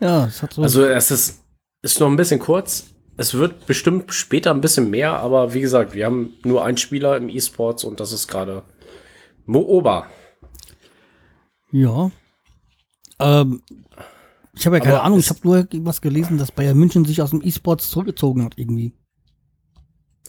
Ja, 0.00 0.26
es 0.26 0.42
hat 0.42 0.54
so. 0.54 0.62
Also 0.62 0.84
es 0.84 1.10
ist, 1.10 1.44
ist 1.82 2.00
noch 2.00 2.08
ein 2.08 2.16
bisschen 2.16 2.40
kurz. 2.40 2.94
Es 3.16 3.34
wird 3.34 3.66
bestimmt 3.66 4.14
später 4.14 4.50
ein 4.50 4.62
bisschen 4.62 4.88
mehr, 4.88 5.18
aber 5.18 5.52
wie 5.52 5.60
gesagt, 5.60 5.92
wir 5.92 6.06
haben 6.06 6.34
nur 6.42 6.64
einen 6.64 6.78
Spieler 6.78 7.16
im 7.18 7.28
E-Sports 7.28 7.84
und 7.84 8.00
das 8.00 8.12
ist 8.12 8.28
gerade 8.28 8.62
Mooba. 9.44 10.06
Ja. 11.70 12.10
Ähm, 13.18 13.62
ich 14.54 14.66
habe 14.66 14.76
ja 14.76 14.82
keine 14.82 14.96
aber 14.96 15.04
Ahnung, 15.04 15.18
ich 15.18 15.28
habe 15.28 15.40
nur 15.42 15.66
was 15.84 16.00
gelesen, 16.00 16.38
dass 16.38 16.52
Bayern 16.52 16.78
München 16.78 17.04
sich 17.04 17.20
aus 17.20 17.30
dem 17.30 17.42
E-Sports 17.42 17.90
zurückgezogen 17.90 18.44
hat 18.44 18.54
irgendwie. 18.56 18.94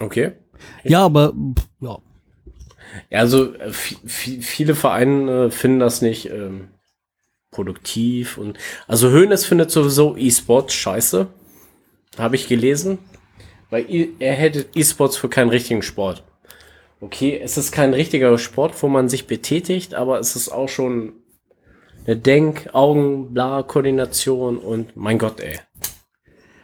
Okay. 0.02 0.34
Ja, 0.84 1.06
aber 1.06 1.34
ja, 1.80 1.98
ja, 3.10 3.20
also 3.20 3.54
äh, 3.56 3.72
viele 3.72 4.76
Vereine 4.76 5.46
äh, 5.46 5.52
finden 5.52 5.80
das 5.80 6.02
nicht 6.02 6.30
ähm, 6.30 6.70
produktiv 7.52 8.38
und 8.38 8.58
also 8.88 9.10
Hönes 9.10 9.46
findet 9.46 9.72
sowieso 9.72 10.16
E-Sports 10.18 10.74
scheiße, 10.74 11.28
habe 12.18 12.36
ich 12.36 12.48
gelesen, 12.48 13.00
weil 13.70 13.86
er 14.20 14.34
hätte 14.34 14.66
E-Sports 14.76 15.18
für 15.18 15.30
keinen 15.30 15.50
richtigen 15.50 15.82
Sport. 15.82 16.24
Okay, 17.00 17.40
es 17.44 17.58
ist 17.58 17.72
kein 17.72 17.94
richtiger 17.94 18.38
Sport, 18.38 18.82
wo 18.84 18.88
man 18.88 19.10
sich 19.10 19.26
betätigt, 19.26 19.96
aber 19.96 20.20
es 20.20 20.36
ist 20.36 20.50
auch 20.50 20.70
schon 20.70 21.14
eine 22.06 22.16
Denk-, 22.16 22.70
Augen-, 22.74 23.34
Bla, 23.34 23.64
Koordination 23.64 24.58
und 24.58 24.96
mein 24.96 25.18
Gott, 25.18 25.40
ey. 25.40 25.60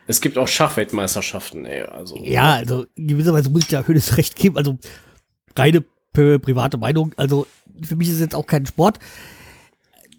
Es 0.07 0.21
gibt 0.21 0.37
auch 0.37 0.47
Schachweltmeisterschaften, 0.47 1.65
ey. 1.65 1.83
Also, 1.83 2.17
ja, 2.23 2.53
also 2.53 2.85
gewisserweise 2.95 3.49
muss 3.49 3.63
ich 3.63 3.71
ja 3.71 3.85
Hönes 3.85 4.17
recht 4.17 4.35
geben. 4.35 4.57
Also 4.57 4.77
reine 5.55 5.83
private 6.13 6.77
Meinung. 6.77 7.13
Also 7.17 7.45
für 7.83 7.95
mich 7.95 8.07
ist 8.07 8.15
es 8.15 8.21
jetzt 8.21 8.35
auch 8.35 8.47
kein 8.47 8.65
Sport. 8.65 8.99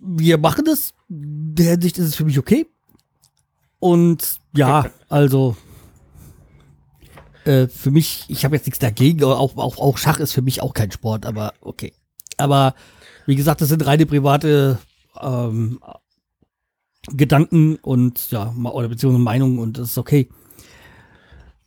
Wir 0.00 0.38
machen 0.38 0.66
es. 0.66 0.92
In 1.08 1.54
der 1.54 1.72
Hinsicht 1.72 1.98
ist 1.98 2.06
es 2.06 2.14
für 2.14 2.24
mich 2.24 2.38
okay. 2.38 2.66
Und 3.78 4.38
ja, 4.54 4.90
also 5.08 5.56
äh, 7.44 7.66
für 7.66 7.90
mich, 7.90 8.26
ich 8.28 8.44
habe 8.44 8.56
jetzt 8.56 8.66
nichts 8.66 8.78
dagegen, 8.78 9.24
auch, 9.24 9.56
auch, 9.56 9.78
auch 9.78 9.98
Schach 9.98 10.20
ist 10.20 10.32
für 10.32 10.42
mich 10.42 10.60
auch 10.60 10.74
kein 10.74 10.90
Sport, 10.90 11.24
aber 11.24 11.54
okay. 11.60 11.94
Aber 12.36 12.74
wie 13.26 13.36
gesagt, 13.36 13.62
das 13.62 13.70
sind 13.70 13.84
reine 13.86 14.06
private 14.06 14.78
ähm, 15.20 15.80
Gedanken 17.14 17.76
und 17.76 18.30
ja, 18.30 18.54
oder 18.62 18.88
beziehungsweise 18.88 19.22
Meinungen 19.22 19.58
und 19.58 19.78
das 19.78 19.90
ist 19.90 19.98
okay. 19.98 20.28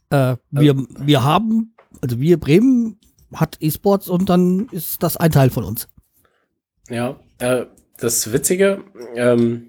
Äh, 0.09 0.35
wir, 0.49 0.75
wir 0.99 1.23
haben, 1.23 1.75
also 2.01 2.19
wir 2.19 2.39
Bremen 2.39 2.99
hat 3.33 3.57
E-Sports 3.59 4.09
und 4.09 4.29
dann 4.29 4.67
ist 4.71 5.03
das 5.03 5.17
ein 5.17 5.31
Teil 5.31 5.49
von 5.49 5.63
uns. 5.63 5.87
Ja, 6.89 7.15
äh, 7.39 7.65
das 7.97 8.33
Witzige, 8.33 8.83
ähm, 9.15 9.67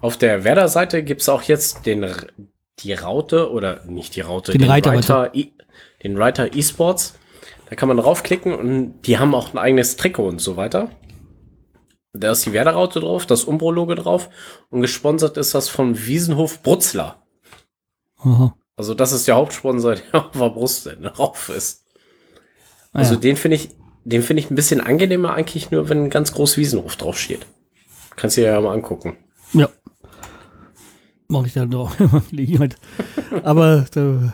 auf 0.00 0.16
der 0.16 0.42
Werder-Seite 0.42 1.04
gibt 1.04 1.20
es 1.20 1.28
auch 1.28 1.42
jetzt 1.42 1.86
den, 1.86 2.04
die 2.80 2.92
Raute 2.92 3.52
oder 3.52 3.84
nicht 3.84 4.16
die 4.16 4.20
Raute, 4.20 4.50
den, 4.52 4.62
den 4.62 4.70
Reiter, 4.70 4.90
Reiter 4.90 5.30
e, 5.34 5.52
den 6.02 6.16
Reiter 6.16 6.54
E-Sports. 6.54 7.14
Da 7.70 7.76
kann 7.76 7.88
man 7.88 7.96
draufklicken 7.96 8.54
und 8.54 9.02
die 9.02 9.18
haben 9.18 9.34
auch 9.34 9.54
ein 9.54 9.58
eigenes 9.58 9.96
Trikot 9.96 10.26
und 10.26 10.40
so 10.40 10.56
weiter. 10.56 10.90
Da 12.14 12.32
ist 12.32 12.44
die 12.44 12.52
Werder-Raute 12.52 13.00
drauf, 13.00 13.24
das 13.24 13.44
Umbro-Logo 13.44 13.94
drauf 13.94 14.28
und 14.70 14.82
gesponsert 14.82 15.38
ist 15.38 15.54
das 15.54 15.68
von 15.68 16.06
Wiesenhof 16.06 16.62
Brutzler. 16.62 17.22
Aha. 18.18 18.54
Also 18.76 18.94
das 18.94 19.12
ist 19.12 19.26
der 19.28 19.36
Hauptsponsor, 19.36 19.94
der 20.12 20.26
auf 20.26 20.32
der 20.32 20.50
Brust 20.50 20.88
drauf 21.02 21.48
ist. 21.48 21.84
Also 22.92 23.14
ja. 23.14 23.20
den 23.20 23.36
finde 23.36 23.56
ich, 23.56 23.70
den 24.04 24.22
finde 24.22 24.42
ich 24.42 24.50
ein 24.50 24.54
bisschen 24.54 24.80
angenehmer 24.80 25.32
eigentlich 25.34 25.70
nur, 25.70 25.88
wenn 25.88 26.04
ein 26.04 26.10
ganz 26.10 26.32
groß 26.32 26.58
Wiesenhof 26.58 26.96
draufsteht. 26.96 27.46
Kannst 28.16 28.36
du 28.36 28.42
dir 28.42 28.48
ja 28.48 28.60
mal 28.60 28.74
angucken. 28.74 29.16
Ja. 29.54 29.68
Mache 31.28 31.46
ich 31.46 31.54
dann 31.54 31.70
doch. 31.70 31.96
Aber 33.42 33.86
äh, 33.96 34.30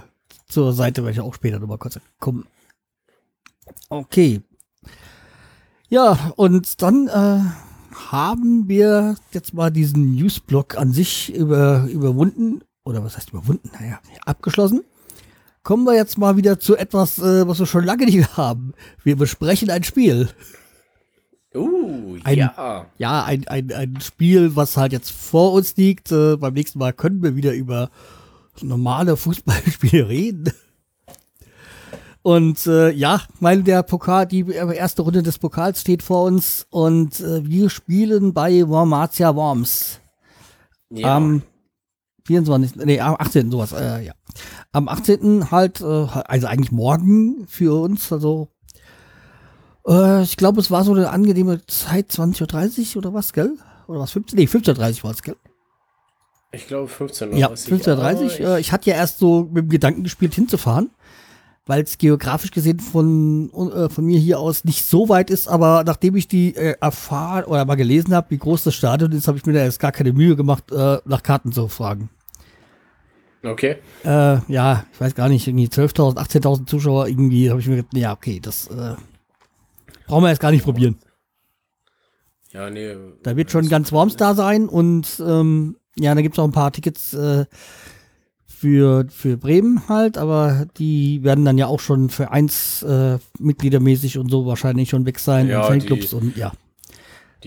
zur 0.49 0.73
Seite 0.73 1.03
werde 1.03 1.13
ich 1.13 1.21
auch 1.21 1.35
später 1.35 1.61
nochmal 1.61 1.79
kurz 1.79 2.01
kommen. 2.19 2.47
Okay. 3.89 4.41
Ja, 5.89 6.33
und 6.37 6.83
dann 6.83 7.09
äh, 7.09 7.68
haben 8.11 8.69
wir 8.69 9.17
jetzt 9.33 9.55
mal 9.55 9.71
diesen 9.71 10.15
Newsblock 10.15 10.77
an 10.79 10.93
sich 10.93 11.35
über, 11.35 11.87
überwunden. 11.91 12.63
Oder 12.85 13.05
was 13.05 13.17
heißt 13.17 13.31
überwunden? 13.31 13.71
Naja, 13.79 14.01
abgeschlossen 14.25 14.83
kommen 15.69 15.85
wir 15.85 15.95
jetzt 15.95 16.17
mal 16.17 16.39
wieder 16.39 16.59
zu 16.59 16.77
etwas, 16.79 17.19
äh, 17.19 17.47
was 17.47 17.59
wir 17.59 17.67
schon 17.67 17.85
lange 17.85 18.07
nicht 18.07 18.39
haben. 18.39 18.73
Wir 19.05 19.17
besprechen 19.17 19.69
ein 19.69 19.85
Spiel. 19.85 20.31
Uh, 21.55 22.17
ein, 22.25 22.39
ja. 22.39 22.87
Ja, 22.97 23.25
ein, 23.25 23.47
ein, 23.49 23.71
ein 23.73 24.01
Spiel, 24.01 24.57
was 24.57 24.79
halt 24.79 24.93
jetzt 24.93 25.11
vor 25.11 25.53
uns 25.53 25.77
liegt. 25.77 26.11
Äh, 26.11 26.37
beim 26.37 26.55
nächsten 26.55 26.79
Mal 26.79 26.95
können 26.95 27.23
wir 27.23 27.37
wieder 27.37 27.53
über 27.53 27.91
normale 28.63 29.19
Fußballspiele 29.19 30.09
reden. 30.09 30.53
Und 32.29 32.67
äh, 32.67 32.91
ja, 32.91 33.23
meine, 33.41 33.63
der 33.63 33.83
Pokal, 33.83 34.27
die 34.27 34.45
erste 34.51 35.03
Runde 35.03 35.23
des 35.23 35.39
Pokals 35.39 35.81
steht 35.81 36.03
vor 36.03 36.25
uns 36.25 36.67
und 36.71 37.21
äh, 37.21 37.47
wir 37.47 37.71
spielen 37.71 38.35
bei 38.35 38.69
Wormatia 38.69 39.35
Worms. 39.35 40.01
Ja. 40.91 41.17
Am 41.17 41.43
24, 42.27 42.77
nee, 42.85 43.01
am 43.01 43.17
18. 43.19 43.51
sowas, 43.51 43.73
äh, 43.73 44.05
ja 44.05 44.13
am 44.73 44.89
18. 44.89 45.51
halt, 45.51 45.81
äh, 45.81 45.85
also 45.85 46.47
eigentlich 46.47 46.73
morgen 46.73 47.47
für 47.47 47.81
uns, 47.81 48.13
also 48.13 48.49
äh, 49.87 50.23
ich 50.23 50.37
glaube, 50.37 50.61
es 50.61 50.71
war 50.71 50.85
so 50.85 50.93
eine 50.93 51.11
angenehme 51.11 51.65
Zeit, 51.67 52.11
20.30 52.11 52.91
Uhr 52.91 52.97
oder 52.99 53.15
was, 53.15 53.33
gell? 53.33 53.57
Oder 53.87 54.01
was, 54.01 54.13
15? 54.13 54.39
Nee, 54.39 54.45
15.30 54.45 54.99
Uhr 54.99 55.05
war 55.05 55.11
es, 55.13 55.23
gell? 55.23 55.37
Ich 56.53 56.67
glaube 56.67 56.89
15 56.89 57.31
Uhr. 57.31 57.37
Ja, 57.37 57.49
15.30 57.49 58.17
Uhr. 58.17 58.27
Ich, 58.27 58.41
äh, 58.41 58.61
ich 58.61 58.73
hatte 58.73 58.91
ja 58.91 58.97
erst 58.97 59.19
so 59.19 59.49
mit 59.53 59.65
dem 59.65 59.69
Gedanken 59.69 60.03
gespielt, 60.03 60.35
hinzufahren, 60.35 60.91
weil 61.69 61.83
es 61.83 61.99
geografisch 61.99 62.51
gesehen 62.51 62.81
von, 62.81 63.51
äh, 63.53 63.91
von 63.91 64.05
mir 64.05 64.19
hier 64.19 64.41
aus 64.41 64.65
nicht 64.65 64.85
so 64.85 65.11
weit 65.11 65.29
ist, 65.31 65.49
aber 65.49 65.85
nachdem 65.85 66.17
ich 66.17 66.27
die 66.27 66.57
äh, 66.57 66.77
erfahren 66.81 67.45
oder 67.45 67.67
mal 67.67 67.75
gelesen 67.75 68.15
habe, 68.15 68.31
wie 68.31 68.39
groß 68.39 68.65
das 68.65 68.75
Stadion 68.75 69.13
ist, 69.13 69.29
habe 69.29 69.37
ich 69.37 69.45
mir 69.45 69.53
da 69.53 69.63
jetzt 69.63 69.79
gar 69.79 69.93
keine 69.93 70.15
Mühe 70.15 70.35
gemacht, 70.35 70.73
äh, 70.73 70.99
nach 71.05 71.23
Karten 71.23 71.53
zu 71.53 71.69
fragen. 71.69 72.09
Okay. 73.45 73.77
Äh, 74.03 74.39
ja, 74.49 74.87
ich 74.93 75.01
weiß 75.01 75.15
gar 75.15 75.29
nicht, 75.29 75.47
irgendwie 75.47 75.67
12.000, 75.67 76.17
18.000 76.17 76.67
Zuschauer, 76.67 77.07
irgendwie 77.07 77.51
habe 77.51 77.61
ich 77.61 77.69
mir 77.69 77.77
gedacht, 77.77 77.95
ja, 77.95 78.13
okay, 78.15 78.41
das 78.41 78.67
äh, 78.69 78.97
brauchen 80.07 80.25
wir 80.25 80.31
jetzt 80.31 80.41
gar 80.41 80.51
nicht 80.51 80.65
probieren. 80.65 80.97
Ja, 82.51 82.71
nee. 82.71 82.97
Da 83.23 83.37
wird 83.37 83.51
schon 83.51 83.69
ganz 83.69 83.93
Worms 83.93 84.17
da 84.17 84.35
sein 84.35 84.71
und 84.71 85.23
ähm, 85.25 85.77
ja, 85.97 86.15
da 86.15 86.23
gibt 86.23 86.35
es 86.35 86.39
auch 86.39 86.45
ein 86.47 86.53
paar 86.53 86.73
Tickets 86.73 87.13
äh, 87.13 87.45
für, 88.59 89.07
für 89.09 89.37
Bremen 89.37 89.89
halt, 89.89 90.19
aber 90.19 90.67
die 90.79 91.23
werden 91.23 91.45
dann 91.45 91.59
ja 91.59 91.69
auch 91.69 91.79
schon 91.79 92.11
für 92.11 92.33
eins 92.33 92.83
äh, 92.83 93.19
mitgliedermäßig 93.39 94.19
und 94.19 94.31
so 94.31 94.47
wahrscheinlich 94.47 94.89
schon 94.89 95.07
weg 95.07 95.21
sein 95.21 95.47
ja, 95.47 95.61
und 95.61 95.67
Fanclubs 95.69 96.11
die, 96.11 96.17
und 96.17 96.37
ja. 96.37 96.53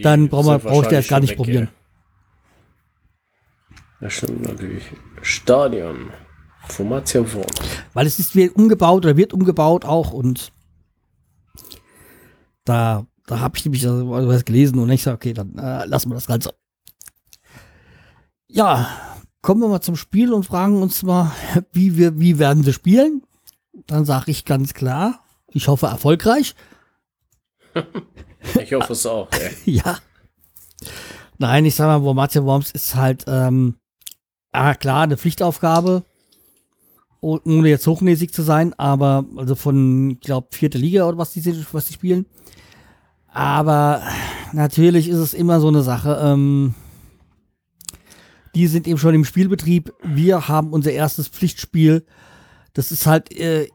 Dann 0.01 0.29
brauche 0.29 0.83
ich 0.83 0.87
das 0.87 1.09
gar 1.09 1.19
nicht 1.19 1.31
weg, 1.31 1.37
probieren. 1.37 1.67
Ja, 3.99 4.09
stimmt 4.09 4.43
natürlich. 4.43 4.85
Stadion. 5.21 6.11
Formatia 6.69 7.21
Wurm. 7.33 7.45
Weil 7.91 8.07
es 8.07 8.17
ist 8.17 8.33
wird 8.33 8.55
umgebaut 8.55 9.03
oder 9.03 9.17
wird 9.17 9.33
umgebaut 9.33 9.83
auch 9.83 10.13
und 10.13 10.53
da, 12.63 13.05
da 13.25 13.39
habe 13.41 13.57
ich 13.57 13.65
nämlich 13.65 13.85
was 13.85 14.45
gelesen 14.45 14.79
und 14.79 14.89
ich 14.89 15.03
sage, 15.03 15.15
okay, 15.15 15.33
dann 15.33 15.57
äh, 15.57 15.85
lassen 15.87 16.09
wir 16.09 16.15
das 16.15 16.27
Ganze. 16.27 16.53
Ja, 18.47 19.10
kommen 19.41 19.61
wir 19.61 19.67
mal 19.67 19.81
zum 19.81 19.95
Spiel 19.95 20.33
und 20.33 20.45
fragen 20.45 20.81
uns 20.81 21.03
mal, 21.03 21.31
wie 21.71 21.97
wir, 21.97 22.19
wie 22.19 22.39
werden 22.39 22.63
sie 22.63 22.73
spielen? 22.73 23.23
Dann 23.87 24.05
sage 24.05 24.31
ich 24.31 24.45
ganz 24.45 24.73
klar, 24.73 25.23
ich 25.47 25.67
hoffe 25.67 25.87
erfolgreich. 25.87 26.55
ich 28.61 28.73
hoffe 28.73 28.93
es 28.93 29.05
auch. 29.05 29.29
Ey. 29.31 29.55
ja. 29.77 29.97
Nein, 31.37 31.65
ich 31.65 31.75
sag 31.75 31.87
mal, 31.87 32.03
Wormatia 32.03 32.43
Worms 32.43 32.71
ist 32.71 32.95
halt 32.95 33.25
ähm, 33.27 33.75
ah, 34.51 34.75
klar, 34.75 35.03
eine 35.03 35.17
Pflichtaufgabe, 35.17 36.03
ohne 37.19 37.69
jetzt 37.69 37.87
hochnäsig 37.87 38.33
zu 38.33 38.41
sein, 38.41 38.73
aber 38.77 39.25
also 39.37 39.55
von, 39.55 40.11
ich 40.11 40.19
glaube, 40.21 40.47
vierte 40.51 40.77
Liga 40.77 41.07
oder 41.07 41.17
was 41.17 41.33
die, 41.33 41.65
was 41.71 41.87
die 41.87 41.93
spielen. 41.93 42.25
Aber 43.27 44.03
natürlich 44.51 45.07
ist 45.07 45.19
es 45.19 45.33
immer 45.33 45.59
so 45.61 45.69
eine 45.69 45.83
Sache. 45.83 46.19
Ähm, 46.21 46.75
die 48.55 48.67
sind 48.67 48.87
eben 48.87 48.97
schon 48.97 49.15
im 49.15 49.25
Spielbetrieb. 49.25 49.93
Wir 50.03 50.47
haben 50.47 50.73
unser 50.73 50.91
erstes 50.91 51.27
Pflichtspiel. 51.27 52.05
Das 52.73 52.91
ist 52.91 53.05
halt 53.05 53.35
äh, 53.37 53.67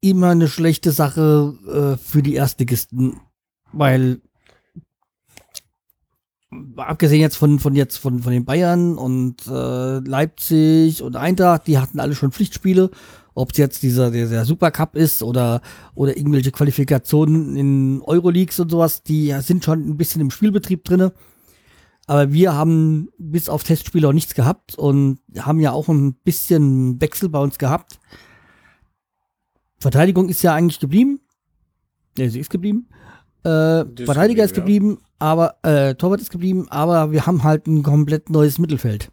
immer 0.00 0.30
eine 0.30 0.48
schlechte 0.48 0.92
Sache 0.92 1.96
äh, 1.98 2.02
für 2.02 2.22
die 2.22 2.34
Erstligisten, 2.34 3.20
weil 3.72 4.20
abgesehen 6.76 7.20
jetzt 7.20 7.36
von, 7.36 7.58
von 7.58 7.74
jetzt 7.74 7.96
von, 7.96 8.22
von 8.22 8.32
den 8.32 8.44
Bayern 8.44 8.98
und 8.98 9.46
äh, 9.46 9.98
Leipzig 9.98 11.02
und 11.02 11.16
Eintracht, 11.16 11.66
die 11.66 11.78
hatten 11.78 12.00
alle 12.00 12.14
schon 12.14 12.32
Pflichtspiele. 12.32 12.90
Ob 13.34 13.52
es 13.52 13.56
jetzt 13.58 13.82
dieser 13.82 14.10
der, 14.10 14.26
der 14.26 14.44
Supercup 14.44 14.94
ist 14.94 15.22
oder, 15.22 15.62
oder 15.94 16.18
irgendwelche 16.18 16.52
Qualifikationen 16.52 17.56
in 17.56 18.02
Euroleagues 18.02 18.60
und 18.60 18.70
sowas, 18.70 19.02
die 19.02 19.34
sind 19.40 19.64
schon 19.64 19.88
ein 19.88 19.96
bisschen 19.96 20.20
im 20.20 20.30
Spielbetrieb 20.30 20.84
drinne. 20.84 21.14
Aber 22.06 22.32
wir 22.32 22.54
haben 22.54 23.08
bis 23.18 23.48
auf 23.48 23.64
Testspiele 23.64 24.08
auch 24.08 24.12
nichts 24.12 24.34
gehabt 24.34 24.74
und 24.74 25.20
haben 25.38 25.60
ja 25.60 25.72
auch 25.72 25.88
ein 25.88 26.14
bisschen 26.14 27.00
Wechsel 27.00 27.28
bei 27.28 27.38
uns 27.38 27.58
gehabt. 27.58 28.00
Verteidigung 29.78 30.28
ist 30.28 30.42
ja 30.42 30.54
eigentlich 30.54 30.80
geblieben. 30.80 31.20
Ne, 32.18 32.28
sie 32.30 32.40
ist 32.40 32.50
geblieben. 32.50 32.88
Äh, 33.44 33.84
Verteidiger 34.04 34.44
ist 34.44 34.54
geblieben, 34.54 34.98
ja. 35.00 35.06
aber 35.18 35.56
äh, 35.62 35.94
Torwart 35.96 36.20
ist 36.20 36.30
geblieben, 36.30 36.68
aber 36.70 37.10
wir 37.10 37.26
haben 37.26 37.42
halt 37.42 37.66
ein 37.66 37.82
komplett 37.82 38.30
neues 38.30 38.58
Mittelfeld. 38.58 39.10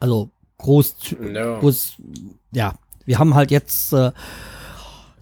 Also 0.00 0.30
groß, 0.58 0.96
no. 1.20 1.60
groß 1.60 1.96
ja, 2.52 2.74
wir 3.04 3.18
haben 3.18 3.34
halt 3.34 3.52
jetzt 3.52 3.92
äh, 3.92 4.10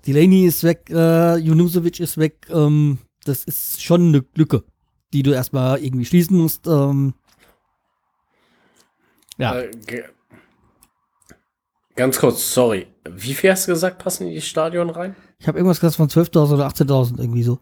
Delaney 0.07 0.47
ist 0.47 0.65
weg, 0.65 0.89
äh, 0.91 1.37
Junusovic 1.37 2.01
ist 2.01 2.17
weg. 2.17 2.47
Ähm, 2.51 2.99
das 3.25 3.45
ist 3.45 3.83
schon 3.83 4.09
eine 4.09 4.25
Lücke, 4.35 4.65
die 5.15 5.23
du 5.23 5.33
erstmal 5.33 5.83
irgendwie 5.83 6.05
schließen 6.05 6.37
musst. 6.37 6.67
Ähm, 6.67 7.15
ja. 9.39 9.61
Äh, 9.61 9.71
ganz 11.95 12.19
kurz, 12.19 12.53
sorry. 12.53 12.89
Wie 13.09 13.35
viel 13.35 13.51
hast 13.51 13.67
du 13.67 13.73
gesagt, 13.73 14.03
passen 14.03 14.27
in 14.27 14.35
die 14.35 14.41
Stadion 14.41 14.91
rein? 14.91 15.15
Ich 15.39 15.47
habe 15.47 15.59
irgendwas 15.59 15.81
gesagt 15.81 15.97
von 15.97 16.09
12.000 16.09 16.55
oder 16.55 16.67
18.000 16.67 17.19
irgendwie 17.19 17.45
so. 17.45 17.61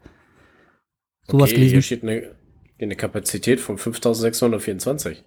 Sowas 1.28 1.50
okay, 1.50 1.54
gelesen. 1.56 1.72
Hier 1.74 1.82
steht 1.82 2.02
eine, 2.02 2.34
eine 2.80 2.96
Kapazität 2.96 3.60
von 3.60 3.76
5.624. 3.76 5.18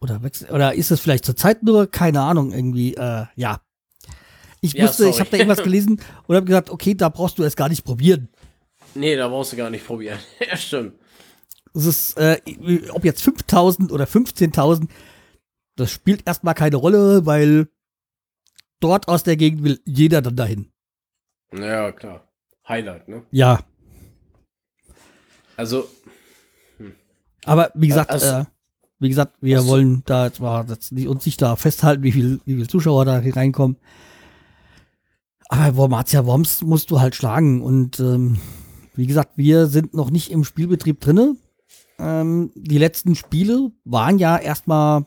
Oder, 0.00 0.20
oder 0.50 0.74
ist 0.74 0.90
es 0.90 1.00
vielleicht 1.00 1.24
zur 1.24 1.36
Zeit 1.36 1.62
nur? 1.62 1.90
Keine 1.90 2.22
Ahnung, 2.22 2.52
irgendwie, 2.52 2.94
äh, 2.94 3.26
ja. 3.36 3.60
Ich 4.60 4.72
ja, 4.72 4.84
wusste, 4.84 5.08
ich 5.08 5.20
habe 5.20 5.30
da 5.30 5.36
irgendwas 5.36 5.62
gelesen 5.62 6.00
und 6.26 6.36
habe 6.36 6.46
gesagt, 6.46 6.70
okay, 6.70 6.94
da 6.94 7.10
brauchst 7.10 7.38
du 7.38 7.42
es 7.42 7.54
gar 7.54 7.68
nicht 7.68 7.84
probieren. 7.84 8.28
Nee, 8.94 9.16
da 9.16 9.28
brauchst 9.28 9.52
du 9.52 9.56
gar 9.56 9.70
nicht 9.70 9.86
probieren. 9.86 10.18
ja, 10.40 10.56
stimmt. 10.56 10.94
Es 11.74 11.86
ist, 11.86 12.16
äh, 12.16 12.40
ob 12.90 13.04
jetzt 13.04 13.22
5000 13.22 13.90
oder 13.90 14.04
15.000, 14.04 14.88
das 15.76 15.90
spielt 15.90 16.26
erstmal 16.26 16.54
keine 16.54 16.76
Rolle, 16.76 17.26
weil 17.26 17.68
dort 18.80 19.08
aus 19.08 19.24
der 19.24 19.36
Gegend 19.36 19.64
will 19.64 19.80
jeder 19.84 20.22
dann 20.22 20.36
dahin. 20.36 20.70
Ja, 21.52 21.92
klar. 21.92 22.28
Highlight, 22.68 23.08
ne? 23.08 23.22
Ja. 23.30 23.60
Also. 25.56 25.88
Hm. 26.78 26.94
Aber 27.44 27.70
wie 27.74 27.88
gesagt, 27.88 28.10
also, 28.10 28.26
äh, 28.26 28.44
wie 28.98 29.08
gesagt, 29.08 29.34
wir 29.40 29.58
also, 29.58 29.68
wollen 29.68 30.02
da 30.06 30.32
zwar 30.32 30.66
uns 30.68 31.26
nicht 31.26 31.42
da 31.42 31.56
festhalten, 31.56 32.02
wie 32.02 32.12
viel, 32.12 32.40
wie 32.44 32.54
viel 32.54 32.68
Zuschauer 32.68 33.04
da 33.04 33.18
reinkommen. 33.18 33.76
Aber 35.48 35.76
Wormatia 35.76 36.24
Worms 36.24 36.62
musst 36.62 36.90
du 36.90 37.00
halt 37.00 37.14
schlagen. 37.14 37.62
Und 37.62 38.00
ähm, 38.00 38.38
wie 38.94 39.06
gesagt, 39.06 39.32
wir 39.36 39.66
sind 39.66 39.94
noch 39.94 40.10
nicht 40.10 40.30
im 40.30 40.44
Spielbetrieb 40.44 41.00
drinne. 41.00 41.36
Ähm, 41.98 42.50
die 42.54 42.78
letzten 42.78 43.14
Spiele 43.14 43.70
waren 43.84 44.18
ja 44.18 44.36
erstmal 44.36 45.06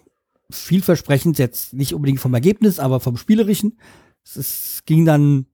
vielversprechend, 0.49 1.38
jetzt 1.39 1.73
nicht 1.73 1.93
unbedingt 1.93 2.19
vom 2.19 2.33
Ergebnis, 2.33 2.79
aber 2.79 2.99
vom 2.99 3.17
Spielerischen. 3.17 3.79
Es, 4.23 4.35
es 4.35 4.83
ging 4.85 5.05
dann 5.05 5.45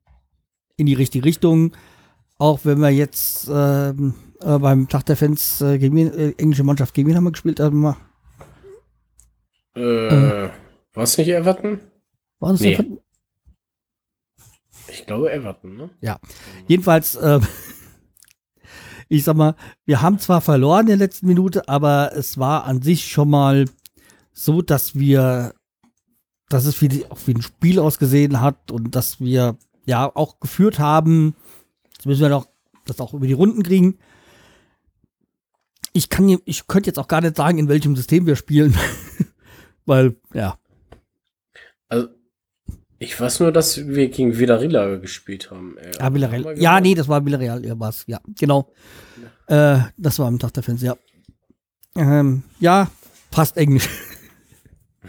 in 0.77 0.85
die 0.85 0.93
richtige 0.93 1.25
Richtung. 1.25 1.75
Auch 2.37 2.61
wenn 2.63 2.79
wir 2.79 2.89
jetzt 2.89 3.47
äh, 3.47 3.89
äh, 3.89 4.59
beim 4.59 4.87
Tag 4.87 5.05
der 5.05 5.15
Fans 5.15 5.61
äh, 5.61 5.77
gegen 5.77 5.97
äh, 5.97 6.33
englische 6.37 6.63
Mannschaft 6.63 6.93
gegen 6.93 7.09
wen 7.09 7.15
haben 7.15 7.23
wir 7.23 7.31
gespielt? 7.31 7.61
Also, 7.61 7.95
äh, 9.75 10.49
war 10.93 11.03
es 11.03 11.17
nicht 11.17 11.29
Everton? 11.29 11.79
War 12.39 12.51
das 12.51 12.61
nee. 12.61 12.73
Everton? 12.73 12.99
Ich 14.87 15.05
glaube 15.05 15.31
Everton, 15.31 15.77
ne? 15.77 15.89
Ja. 16.01 16.19
Jedenfalls, 16.67 17.15
äh, 17.15 17.39
ich 19.13 19.25
sag 19.25 19.35
mal, 19.35 19.55
wir 19.85 20.01
haben 20.01 20.17
zwar 20.17 20.41
verloren 20.41 20.81
in 20.81 20.87
der 20.87 20.97
letzten 20.97 21.27
Minute, 21.27 21.69
aber 21.69 22.13
es 22.15 22.39
war 22.39 22.65
an 22.65 22.81
sich 22.81 23.05
schon 23.05 23.29
mal 23.29 23.65
so, 24.31 24.63
dass 24.63 24.95
wir, 24.95 25.53
dass 26.49 26.65
es 26.65 26.81
wie, 26.81 27.05
auch 27.09 27.19
wie 27.27 27.35
ein 27.35 27.43
Spiel 27.43 27.77
ausgesehen 27.77 28.41
hat 28.41 28.71
und 28.71 28.95
dass 28.95 29.19
wir 29.19 29.55
ja 29.85 30.09
auch 30.15 30.39
geführt 30.39 30.79
haben. 30.79 31.35
Jetzt 31.93 32.07
müssen 32.07 32.21
wir 32.21 32.29
noch 32.29 32.47
das 32.85 32.99
auch 32.99 33.13
über 33.13 33.27
die 33.27 33.33
Runden 33.33 33.61
kriegen. 33.61 33.99
Ich 35.93 36.09
kann, 36.09 36.39
ich 36.45 36.65
könnte 36.65 36.89
jetzt 36.89 36.97
auch 36.97 37.07
gar 37.07 37.21
nicht 37.21 37.37
sagen, 37.37 37.59
in 37.59 37.67
welchem 37.67 37.95
System 37.95 38.25
wir 38.25 38.35
spielen, 38.35 38.75
weil 39.85 40.15
ja. 40.33 40.57
Ich 43.03 43.19
weiß 43.19 43.41
nur, 43.41 43.51
dass 43.51 43.85
wir 43.85 44.09
gegen 44.09 44.37
Villarreal 44.37 44.99
gespielt 45.01 45.51
haben. 45.51 45.77
Äh, 45.77 45.91
ja, 45.99 46.13
Villarreal. 46.13 46.57
Ja, 46.57 46.79
nee, 46.79 46.95
das 46.95 47.09
war 47.09 47.25
Villarreal, 47.25 47.65
ja, 47.65 47.77
was, 47.77 48.05
ja, 48.07 48.21
genau. 48.39 48.71
Ja. 49.49 49.75
Äh, 49.75 49.81
das 49.97 50.19
war 50.19 50.27
am 50.27 50.39
Tag 50.39 50.53
der 50.53 50.63
Fans, 50.63 50.81
ja. 50.81 50.95
Ähm, 51.95 52.43
ja, 52.61 52.89
fast 53.29 53.57
Englisch. 53.57 53.89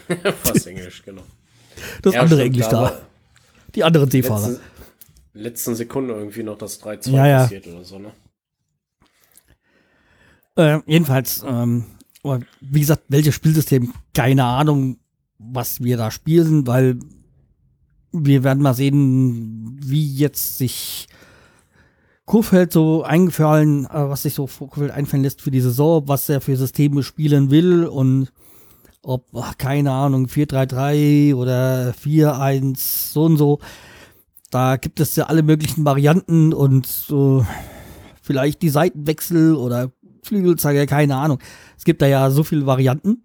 fast 0.42 0.66
Englisch, 0.66 1.04
genau. 1.04 1.22
Das 2.02 2.14
ja, 2.14 2.20
andere 2.22 2.40
stimmt, 2.40 2.54
Englisch 2.54 2.68
da. 2.68 3.00
Die 3.76 3.84
anderen 3.84 4.10
Seefahrer. 4.10 4.48
Letzten, 4.48 4.62
letzten 5.34 5.74
Sekunde 5.76 6.14
irgendwie 6.14 6.42
noch 6.42 6.58
das 6.58 6.82
3-2 6.82 7.10
ja, 7.10 7.26
ja. 7.26 7.42
passiert 7.42 7.66
oder 7.68 7.84
so, 7.84 7.98
ne? 8.00 8.12
Äh, 10.56 10.80
jedenfalls, 10.86 11.44
ähm, 11.46 11.84
wie 12.60 12.80
gesagt, 12.80 13.04
welches 13.08 13.36
Spielsystem, 13.36 13.92
keine 14.14 14.44
Ahnung, 14.44 14.98
was 15.38 15.82
wir 15.82 15.96
da 15.96 16.10
spielen, 16.10 16.66
weil 16.66 16.98
wir 18.14 18.44
werden 18.44 18.62
mal 18.62 18.74
sehen, 18.74 19.78
wie 19.82 20.06
jetzt 20.14 20.58
sich 20.58 21.08
Kurfeld 22.26 22.72
so 22.72 23.02
eingefallen, 23.02 23.84
äh, 23.86 24.08
was 24.08 24.22
sich 24.22 24.34
so 24.34 24.46
Kurfeld 24.46 24.92
einfallen 24.92 25.22
lässt 25.22 25.42
für 25.42 25.50
die 25.50 25.60
Saison, 25.60 26.06
was 26.06 26.28
er 26.28 26.40
für 26.40 26.56
Systeme 26.56 27.02
spielen 27.02 27.50
will 27.50 27.84
und 27.86 28.32
ob, 29.02 29.26
ach, 29.34 29.58
keine 29.58 29.92
Ahnung, 29.92 30.26
4-3-3 30.26 31.34
oder 31.34 31.92
4-1, 31.92 33.12
so 33.12 33.24
und 33.24 33.36
so. 33.36 33.58
Da 34.50 34.76
gibt 34.76 35.00
es 35.00 35.16
ja 35.16 35.24
alle 35.24 35.42
möglichen 35.42 35.84
Varianten 35.84 36.54
und 36.54 36.86
so 36.86 37.44
vielleicht 38.22 38.62
die 38.62 38.70
Seitenwechsel 38.70 39.54
oder 39.54 39.92
Flügelzeiger, 40.22 40.86
keine 40.86 41.16
Ahnung. 41.16 41.38
Es 41.76 41.84
gibt 41.84 42.00
da 42.00 42.06
ja 42.06 42.30
so 42.30 42.42
viele 42.44 42.64
Varianten. 42.64 43.22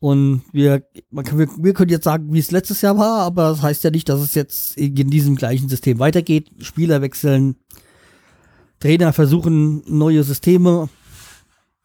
Und 0.00 0.42
wir, 0.52 0.84
man 1.10 1.24
kann, 1.24 1.38
wir, 1.38 1.48
wir 1.58 1.74
können 1.74 1.90
jetzt 1.90 2.04
sagen, 2.04 2.32
wie 2.32 2.38
es 2.38 2.52
letztes 2.52 2.82
Jahr 2.82 2.96
war, 2.96 3.20
aber 3.20 3.50
das 3.50 3.62
heißt 3.62 3.82
ja 3.82 3.90
nicht, 3.90 4.08
dass 4.08 4.20
es 4.20 4.34
jetzt 4.34 4.76
in 4.76 5.10
diesem 5.10 5.34
gleichen 5.34 5.68
System 5.68 5.98
weitergeht. 5.98 6.50
Spieler 6.60 7.02
wechseln, 7.02 7.56
Trainer 8.78 9.12
versuchen 9.12 9.82
neue 9.86 10.22
Systeme. 10.22 10.88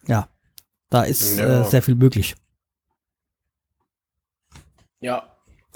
Ja, 0.08 0.30
da 0.90 1.04
ist 1.04 1.40
ja. 1.40 1.62
äh, 1.62 1.70
sehr 1.70 1.82
viel 1.82 1.96
möglich. 1.96 2.36
Ja, 5.00 5.28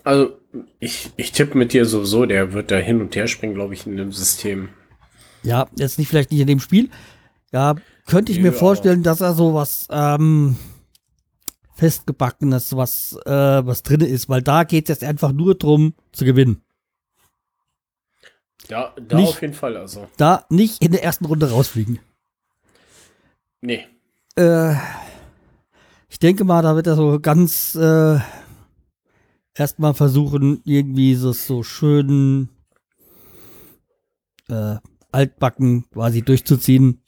also 0.03 0.37
ich, 0.79 1.11
ich 1.17 1.31
tippe 1.31 1.57
mit 1.57 1.73
dir 1.73 1.85
sowieso, 1.85 2.25
der 2.25 2.53
wird 2.53 2.71
da 2.71 2.77
hin 2.77 3.01
und 3.01 3.15
her 3.15 3.27
springen, 3.27 3.55
glaube 3.55 3.73
ich, 3.73 3.87
in 3.87 3.97
dem 3.97 4.11
System. 4.11 4.69
Ja, 5.43 5.67
jetzt 5.75 5.97
nicht 5.97 6.07
vielleicht 6.07 6.31
nicht 6.31 6.41
in 6.41 6.47
dem 6.47 6.59
Spiel. 6.59 6.89
Ja, 7.51 7.75
könnte 8.05 8.31
ich 8.31 8.37
nee, 8.37 8.45
mir 8.45 8.53
vorstellen, 8.53 9.03
dass 9.03 9.21
er 9.21 9.33
sowas 9.33 9.87
ähm, 9.89 10.55
festgebackenes, 11.77 12.75
was, 12.75 13.17
äh, 13.25 13.31
was 13.65 13.83
drin 13.83 14.01
ist, 14.01 14.29
weil 14.29 14.41
da 14.41 14.63
geht 14.63 14.89
es 14.89 14.95
jetzt 14.95 15.03
einfach 15.03 15.31
nur 15.31 15.55
darum 15.55 15.93
zu 16.11 16.25
gewinnen. 16.25 16.61
Ja, 18.67 18.93
da 18.99 19.17
nicht, 19.17 19.29
auf 19.29 19.41
jeden 19.41 19.53
Fall 19.53 19.77
also. 19.77 20.07
Da 20.17 20.45
nicht 20.49 20.83
in 20.83 20.91
der 20.91 21.03
ersten 21.03 21.25
Runde 21.25 21.49
rausfliegen. 21.51 21.99
Nee. 23.61 23.85
Äh, 24.35 24.73
ich 26.09 26.19
denke 26.19 26.43
mal, 26.43 26.63
da 26.63 26.75
wird 26.75 26.87
er 26.87 26.95
so 26.95 27.19
ganz 27.19 27.75
äh, 27.75 28.19
erstmal 29.53 29.93
versuchen, 29.93 30.61
irgendwie 30.65 31.13
so, 31.15 31.31
so 31.31 31.61
schön 31.63 32.49
äh, 34.49 34.77
altbacken 35.11 35.85
quasi 35.91 36.23
durchzuziehen 36.23 37.01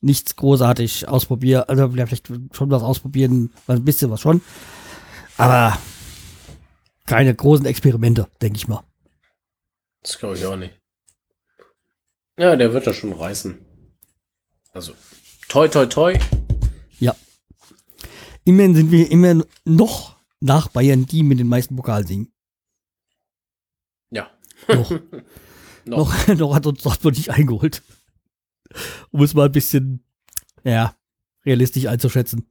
nichts 0.00 0.36
großartig 0.36 1.08
ausprobieren, 1.08 1.64
also 1.66 1.90
vielleicht 1.90 2.28
schon 2.52 2.70
was 2.70 2.82
ausprobieren, 2.82 3.50
ein 3.66 3.84
bisschen 3.84 4.10
was 4.10 4.20
schon, 4.20 4.40
aber 5.36 5.78
keine 7.06 7.34
großen 7.34 7.66
Experimente, 7.66 8.28
denke 8.40 8.56
ich 8.56 8.68
mal. 8.68 8.84
Das 10.02 10.18
glaube 10.18 10.36
ich 10.36 10.46
auch 10.46 10.56
nicht. 10.56 10.74
Ja, 12.38 12.54
der 12.54 12.72
wird 12.72 12.86
das 12.86 12.96
schon 12.96 13.12
reißen. 13.12 13.58
Also, 14.72 14.92
toi, 15.48 15.66
toi, 15.68 15.86
toi. 15.86 16.18
Ja. 17.00 17.16
Immerhin 18.44 18.74
sind 18.76 18.92
wir 18.92 19.10
immer 19.10 19.42
noch 19.64 20.16
nach 20.40 20.68
Bayern 20.68 21.06
die 21.06 21.24
mit 21.24 21.40
den 21.40 21.48
meisten 21.48 21.74
Pokalsiegen. 21.74 22.32
Ja. 24.10 24.30
Noch. 24.68 24.90
Noch. 24.90 25.00
noch, 25.86 26.28
noch 26.36 26.54
hat 26.54 26.66
uns 26.66 26.82
Dortmund 26.82 27.16
nicht 27.16 27.30
eingeholt. 27.30 27.82
Um 29.10 29.22
es 29.22 29.34
mal 29.34 29.46
ein 29.46 29.52
bisschen, 29.52 30.04
ja, 30.64 30.94
realistisch 31.44 31.86
einzuschätzen. 31.86 32.46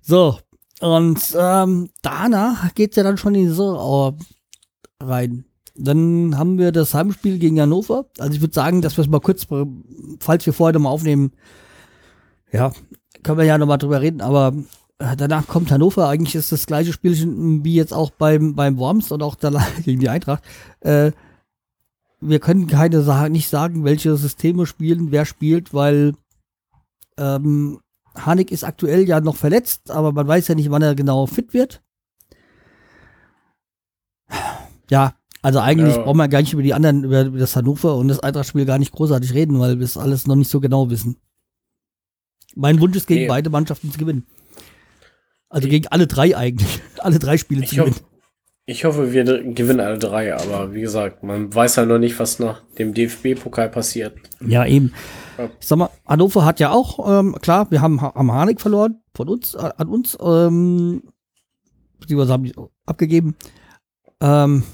So, 0.00 0.38
und 0.80 1.18
ähm, 1.38 1.90
danach 2.02 2.74
geht's 2.74 2.96
ja 2.96 3.02
dann 3.02 3.18
schon 3.18 3.34
in 3.34 3.42
die 3.42 3.48
Saison 3.48 4.18
äh, 5.00 5.04
rein. 5.04 5.44
Dann 5.74 6.38
haben 6.38 6.58
wir 6.58 6.72
das 6.72 6.94
Heimspiel 6.94 7.38
gegen 7.38 7.60
Hannover. 7.60 8.06
Also 8.18 8.34
ich 8.34 8.40
würde 8.40 8.54
sagen, 8.54 8.82
dass 8.82 8.96
wir 8.96 9.02
es 9.02 9.10
mal 9.10 9.20
kurz, 9.20 9.46
falls 10.20 10.46
wir 10.46 10.52
vorher 10.52 10.78
mal 10.78 10.90
aufnehmen, 10.90 11.32
ja, 12.52 12.72
können 13.22 13.38
wir 13.38 13.44
ja 13.44 13.58
nochmal 13.58 13.78
drüber 13.78 14.00
reden, 14.00 14.20
aber 14.20 14.54
äh, 14.98 15.16
danach 15.16 15.46
kommt 15.46 15.70
Hannover. 15.70 16.08
Eigentlich 16.08 16.34
ist 16.34 16.52
das 16.52 16.66
gleiche 16.66 16.92
Spielchen 16.92 17.64
wie 17.64 17.74
jetzt 17.74 17.92
auch 17.92 18.10
beim, 18.10 18.54
beim 18.54 18.78
Worms 18.78 19.12
und 19.12 19.22
auch 19.22 19.34
danach 19.34 19.68
gegen 19.84 20.00
die 20.00 20.08
Eintracht. 20.08 20.42
Äh, 20.80 21.12
wir 22.20 22.40
können 22.40 22.66
keine 22.66 23.02
Sa 23.02 23.28
nicht 23.28 23.48
sagen, 23.48 23.84
welche 23.84 24.16
Systeme 24.16 24.66
spielen, 24.66 25.10
wer 25.12 25.24
spielt, 25.26 25.74
weil 25.74 26.14
ähm, 27.18 27.80
Hanik 28.14 28.50
ist 28.50 28.64
aktuell 28.64 29.06
ja 29.06 29.20
noch 29.20 29.36
verletzt, 29.36 29.90
aber 29.90 30.12
man 30.12 30.26
weiß 30.26 30.48
ja 30.48 30.54
nicht, 30.54 30.70
wann 30.70 30.82
er 30.82 30.94
genau 30.94 31.26
fit 31.26 31.52
wird. 31.52 31.82
Ja, 34.90 35.14
also 35.42 35.60
eigentlich 35.60 35.96
Ja. 35.96 36.02
brauchen 36.02 36.16
wir 36.18 36.28
gar 36.28 36.40
nicht 36.40 36.52
über 36.52 36.62
die 36.62 36.74
anderen, 36.74 37.04
über 37.04 37.24
das 37.24 37.56
Hannover 37.56 37.96
und 37.96 38.08
das 38.08 38.20
Eintracht-Spiel 38.20 38.64
gar 38.64 38.78
nicht 38.78 38.92
großartig 38.92 39.34
reden, 39.34 39.58
weil 39.60 39.78
wir 39.78 39.84
es 39.84 39.96
alles 39.96 40.26
noch 40.26 40.36
nicht 40.36 40.50
so 40.50 40.60
genau 40.60 40.90
wissen. 40.90 41.16
Mein 42.54 42.80
Wunsch 42.80 42.96
ist, 42.96 43.06
gegen 43.06 43.22
Nee. 43.22 43.28
beide 43.28 43.50
Mannschaften 43.50 43.90
zu 43.92 43.98
gewinnen. 43.98 44.26
Also 45.48 45.68
gegen 45.68 45.86
alle 45.88 46.06
drei 46.06 46.36
eigentlich. 46.36 46.80
Alle 46.98 47.18
drei 47.18 47.36
Spiele 47.38 47.62
Ich 47.62 47.70
zu 47.70 47.76
gewinnen. 47.76 47.94
hoffe, 47.94 48.04
ich 48.68 48.84
hoffe, 48.84 49.12
wir 49.12 49.24
gewinnen 49.24 49.78
alle 49.78 49.98
drei, 49.98 50.34
aber 50.34 50.74
wie 50.74 50.80
gesagt, 50.80 51.22
man 51.22 51.54
weiß 51.54 51.76
ja 51.76 51.86
noch 51.86 51.98
nicht, 51.98 52.18
was 52.18 52.40
nach 52.40 52.62
dem 52.78 52.94
DFB-Pokal 52.94 53.68
passiert. 53.68 54.18
Ja, 54.44 54.66
eben. 54.66 54.92
Ja. 55.38 55.50
Ich 55.60 55.68
sag 55.68 55.78
mal, 55.78 55.90
Hannover 56.04 56.44
hat 56.44 56.58
ja 56.58 56.72
auch, 56.72 57.20
ähm, 57.20 57.36
klar, 57.40 57.70
wir 57.70 57.80
haben, 57.80 58.02
haben 58.02 58.32
Harnik 58.32 58.60
verloren 58.60 59.00
von 59.14 59.28
uns, 59.28 59.54
äh, 59.54 59.70
an 59.76 59.88
uns, 59.88 60.18
ähm, 60.20 61.04
beziehungsweise 62.00 62.32
haben 62.32 62.42
die 62.42 62.54
abgegeben. 62.86 63.36
Ähm, 64.20 64.64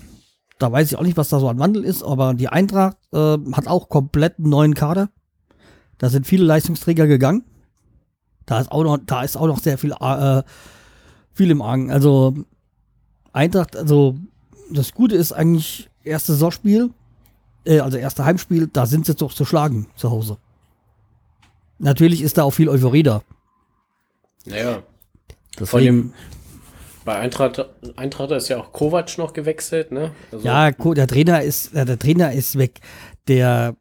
da 0.59 0.72
weiß 0.72 0.90
ich 0.90 0.97
auch 0.97 1.03
nicht, 1.03 1.18
was 1.18 1.28
da 1.28 1.38
so 1.38 1.49
an 1.49 1.59
Wandel 1.59 1.84
ist, 1.84 2.03
aber 2.03 2.32
die 2.32 2.49
Eintracht 2.49 2.97
äh, 3.12 3.36
hat 3.53 3.66
auch 3.66 3.90
komplett 3.90 4.38
einen 4.38 4.49
neuen 4.49 4.74
Kader. 4.74 5.11
Da 5.99 6.09
sind 6.09 6.26
viele 6.26 6.45
Leistungsträger 6.45 7.07
gegangen. 7.07 7.45
Da 8.47 8.59
ist 8.59 8.72
auch 8.72 8.84
noch, 8.84 8.99
da 9.05 9.22
ist 9.22 9.36
auch 9.36 9.47
noch 9.47 9.59
sehr 9.59 9.76
viel, 9.76 9.93
äh, 9.93 10.43
viel 11.34 11.51
im 11.51 11.61
Argen. 11.61 11.90
Also 11.90 12.34
Eintracht, 13.33 13.76
also 13.76 14.16
das 14.70 14.93
Gute 14.93 15.16
ist 15.16 15.33
eigentlich 15.33 15.89
erstes 16.05 16.37
Saisonspiel, 16.37 16.91
äh, 17.64 17.80
also 17.80 17.97
erste 17.99 18.24
Heimspiel, 18.24 18.68
da 18.72 18.87
sind 18.87 19.07
sie 19.07 19.14
doch 19.14 19.33
zu 19.33 19.45
schlagen 19.45 19.87
zu 19.97 20.11
Hause. 20.11 20.39
Natürlich 21.78 22.22
ist 22.22 22.39
da 22.39 22.45
auch 22.45 22.51
viel 22.53 22.68
Euphorie 22.68 23.03
da. 23.03 23.22
Naja, 24.47 24.83
Deswegen, 25.59 25.66
vor 25.66 25.80
allem 25.80 26.12
bei 27.05 27.18
Eintracht, 27.18 27.64
Eintracht 27.97 28.30
ist 28.30 28.49
ja 28.49 28.59
auch 28.59 28.72
Kovac 28.72 29.18
noch 29.18 29.33
gewechselt, 29.33 29.91
ne? 29.93 30.12
Also, 30.30 30.47
ja, 30.47 30.70
der 30.70 31.07
Trainer 31.07 31.43
ist, 31.43 31.74
der 31.74 31.99
Trainer 31.99 32.33
ist 32.33 32.57
weg. 32.59 32.80
Der 33.28 33.76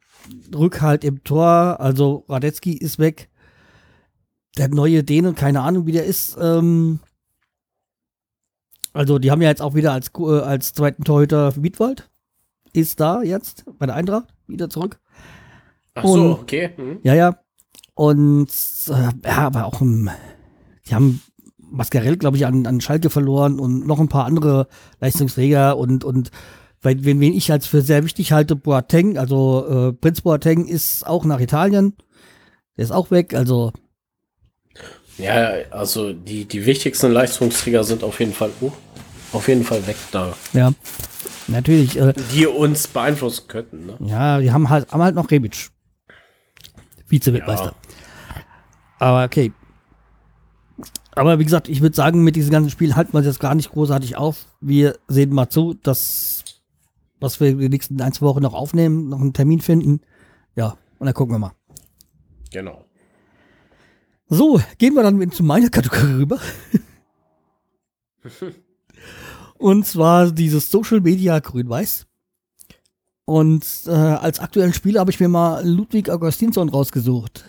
Rückhalt 0.54 1.04
im 1.04 1.22
Tor, 1.24 1.80
also 1.80 2.24
Radetzky 2.28 2.72
ist 2.72 2.98
weg. 2.98 3.28
Der 4.58 4.68
neue 4.68 5.02
Däne, 5.02 5.32
keine 5.34 5.60
Ahnung, 5.60 5.86
wie 5.86 5.92
der 5.92 6.04
ist. 6.04 6.36
Ähm, 6.40 7.00
also, 8.92 9.18
die 9.18 9.30
haben 9.30 9.42
ja 9.42 9.48
jetzt 9.48 9.62
auch 9.62 9.74
wieder 9.74 9.92
als, 9.92 10.10
äh, 10.18 10.40
als 10.40 10.72
zweiten 10.74 11.04
Torhüter 11.04 11.54
Wiedwald. 11.62 12.10
Ist 12.72 13.00
da 13.00 13.22
jetzt 13.22 13.64
bei 13.78 13.86
der 13.86 13.94
Eintracht 13.94 14.28
wieder 14.46 14.70
zurück. 14.70 14.98
Ach 15.94 16.04
so, 16.04 16.12
und- 16.12 16.30
okay. 16.40 16.70
Hm. 16.76 16.98
Ja, 17.02 17.14
ja. 17.14 17.36
Und 17.94 18.48
äh, 18.88 19.28
ja, 19.28 19.36
aber 19.38 19.66
auch 19.66 19.80
im, 19.82 20.08
die 20.88 20.94
haben 20.94 21.20
Mascarell, 21.58 22.16
glaube 22.16 22.36
ich, 22.38 22.46
an, 22.46 22.66
an 22.66 22.80
Schalke 22.80 23.10
verloren 23.10 23.58
und 23.60 23.86
noch 23.86 24.00
ein 24.00 24.08
paar 24.08 24.24
andere 24.24 24.68
Leistungsträger 25.00 25.76
und, 25.76 26.02
und 26.04 26.30
weil, 26.80 27.04
wen, 27.04 27.20
wen 27.20 27.34
ich 27.34 27.52
als 27.52 27.66
für 27.66 27.82
sehr 27.82 28.04
wichtig 28.04 28.32
halte, 28.32 28.56
Boateng, 28.56 29.18
also 29.18 29.66
äh, 29.68 29.92
Prinz 29.92 30.22
Boateng 30.22 30.66
ist 30.66 31.06
auch 31.06 31.24
nach 31.24 31.40
Italien. 31.40 31.94
Der 32.76 32.84
ist 32.84 32.90
auch 32.90 33.10
weg, 33.10 33.34
also 33.34 33.72
Ja, 35.18 35.52
also 35.70 36.12
die, 36.12 36.44
die 36.44 36.64
wichtigsten 36.66 37.12
Leistungsträger 37.12 37.84
sind 37.84 38.02
auf 38.02 38.18
jeden 38.20 38.32
Fall 38.32 38.50
oh, 38.60 38.72
auf 39.32 39.48
jeden 39.48 39.64
Fall 39.64 39.86
weg 39.86 39.96
da. 40.10 40.34
ja, 40.52 40.72
natürlich. 41.48 41.98
Äh, 41.98 42.14
Die 42.32 42.46
uns 42.46 42.88
beeinflussen 42.88 43.46
könnten, 43.48 43.86
ne? 43.86 43.96
ja, 44.00 44.40
die 44.40 44.50
haben 44.50 44.68
halt, 44.68 44.90
haben 44.90 45.02
halt 45.02 45.14
noch 45.14 45.30
Rebic. 45.30 45.68
Vize-Weltmeister. 47.06 47.74
Aber 48.98 49.24
okay. 49.24 49.52
Aber 51.14 51.38
wie 51.38 51.44
gesagt, 51.44 51.68
ich 51.68 51.82
würde 51.82 51.94
sagen, 51.94 52.24
mit 52.24 52.36
diesem 52.36 52.52
ganzen 52.52 52.70
Spiel 52.70 52.96
halten 52.96 53.12
wir 53.12 53.20
es 53.20 53.26
jetzt 53.26 53.40
gar 53.40 53.54
nicht 53.54 53.70
großartig 53.70 54.16
auf. 54.16 54.46
Wir 54.60 54.98
sehen 55.08 55.34
mal 55.34 55.50
zu, 55.50 55.74
dass 55.74 56.44
was 57.22 57.40
wir 57.40 57.54
die 57.54 57.68
nächsten 57.68 58.00
ein, 58.00 58.12
zwei 58.12 58.26
Wochen 58.26 58.42
noch 58.42 58.54
aufnehmen, 58.54 59.08
noch 59.08 59.20
einen 59.20 59.32
Termin 59.32 59.60
finden. 59.60 60.00
Ja, 60.56 60.76
und 60.98 61.06
dann 61.06 61.14
gucken 61.14 61.34
wir 61.34 61.38
mal. 61.38 61.52
Genau. 62.50 62.84
So, 64.34 64.58
gehen 64.78 64.94
wir 64.94 65.02
dann 65.02 65.30
zu 65.30 65.42
meiner 65.42 65.68
Kategorie 65.68 66.14
rüber. 66.14 66.40
und 69.58 69.86
zwar 69.86 70.30
dieses 70.30 70.70
Social 70.70 71.02
Media 71.02 71.38
Grün-Weiß. 71.38 72.06
Und 73.26 73.66
äh, 73.84 73.90
als 73.90 74.40
aktuellen 74.40 74.72
Spieler 74.72 75.00
habe 75.00 75.10
ich 75.10 75.20
mir 75.20 75.28
mal 75.28 75.68
Ludwig 75.68 76.08
Augustinsson 76.08 76.70
rausgesucht. 76.70 77.44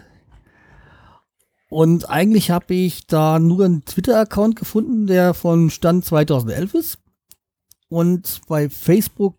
Und 1.70 2.10
eigentlich 2.10 2.52
habe 2.52 2.74
ich 2.74 3.08
da 3.08 3.40
nur 3.40 3.64
einen 3.64 3.86
Twitter-Account 3.86 4.58
gefunden, 4.58 5.08
der 5.08 5.34
von 5.34 5.70
Stand 5.70 6.04
2011 6.04 6.74
ist. 6.74 6.98
Und 7.88 8.42
bei 8.50 8.70
Facebook 8.70 9.38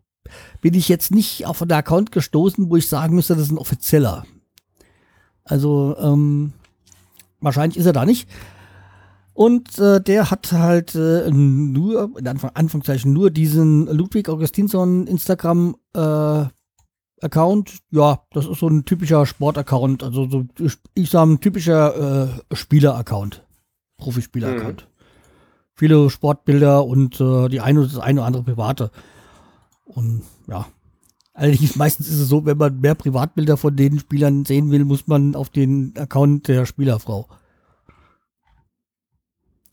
bin 0.62 0.72
ich 0.72 0.88
jetzt 0.88 1.10
nicht 1.10 1.44
auf 1.44 1.60
einen 1.60 1.72
Account 1.72 2.10
gestoßen, 2.10 2.70
wo 2.70 2.76
ich 2.76 2.88
sagen 2.88 3.14
müsste, 3.14 3.34
das 3.34 3.48
ist 3.48 3.52
ein 3.52 3.58
offizieller. 3.58 4.24
Also, 5.44 5.94
ähm, 5.98 6.54
wahrscheinlich 7.44 7.78
ist 7.78 7.86
er 7.86 7.92
da 7.92 8.04
nicht. 8.04 8.28
Und 9.34 9.78
äh, 9.78 10.00
der 10.00 10.30
hat 10.30 10.52
halt 10.52 10.94
äh, 10.94 11.28
nur, 11.30 12.10
in 12.16 12.28
Anfang, 12.28 12.52
Anführungszeichen, 12.54 13.12
nur 13.12 13.30
diesen 13.30 13.86
Ludwig 13.86 14.28
Augustinsson 14.28 15.08
Instagram 15.08 15.74
äh, 15.94 16.44
Account. 17.20 17.78
Ja, 17.90 18.20
das 18.30 18.46
ist 18.46 18.60
so 18.60 18.68
ein 18.68 18.84
typischer 18.84 19.26
Sport-Account. 19.26 20.04
Also 20.04 20.28
so, 20.28 20.44
ich 20.94 21.10
sage 21.10 21.32
ein 21.32 21.40
typischer 21.40 22.38
äh, 22.50 22.54
Spieler-Account. 22.54 23.42
Profispieler-Account. 23.98 24.88
Viele 25.74 26.10
Sportbilder 26.10 26.84
und 26.84 27.20
äh, 27.20 27.48
die 27.48 27.60
eine, 27.60 27.82
das 27.82 27.98
eine 27.98 28.20
oder 28.20 28.26
andere 28.26 28.44
private. 28.44 28.90
Und 29.84 30.22
ja. 30.46 30.66
Allerdings 31.34 31.74
meistens 31.74 32.08
ist 32.08 32.20
es 32.20 32.28
so, 32.28 32.46
wenn 32.46 32.56
man 32.56 32.80
mehr 32.80 32.94
Privatbilder 32.94 33.56
von 33.56 33.74
den 33.74 33.98
Spielern 33.98 34.44
sehen 34.44 34.70
will, 34.70 34.84
muss 34.84 35.08
man 35.08 35.34
auf 35.34 35.50
den 35.50 35.92
Account 35.98 36.46
der 36.46 36.64
Spielerfrau. 36.64 37.28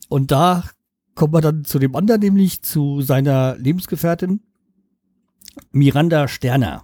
Und 0.08 0.32
da 0.32 0.64
kommt 1.14 1.32
man 1.32 1.42
dann 1.42 1.64
zu 1.64 1.78
dem 1.78 1.94
anderen, 1.94 2.20
nämlich 2.20 2.62
zu 2.62 3.00
seiner 3.00 3.56
Lebensgefährtin 3.56 4.40
Miranda 5.70 6.26
Sterner. 6.26 6.82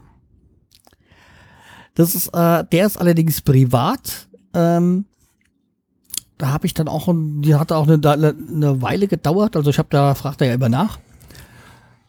Das 1.95 2.15
ist, 2.15 2.29
äh, 2.29 2.65
der 2.65 2.87
ist 2.87 2.99
allerdings 2.99 3.41
privat. 3.41 4.29
Ähm, 4.55 5.07
da 6.37 6.53
habe 6.53 6.67
ich 6.67 6.75
dann 6.75 6.87
auch, 6.87 7.13
die 7.13 7.57
hatte 7.57 7.75
auch 7.75 7.89
eine, 7.89 8.01
eine 8.07 8.81
Weile 8.81 9.09
gedauert. 9.09 9.57
Also 9.57 9.71
ich 9.71 9.79
habe 9.79 9.89
da, 9.91 10.15
fragt 10.15 10.41
er 10.41 10.47
ja 10.47 10.55
immer 10.55 10.69
nach. 10.69 11.01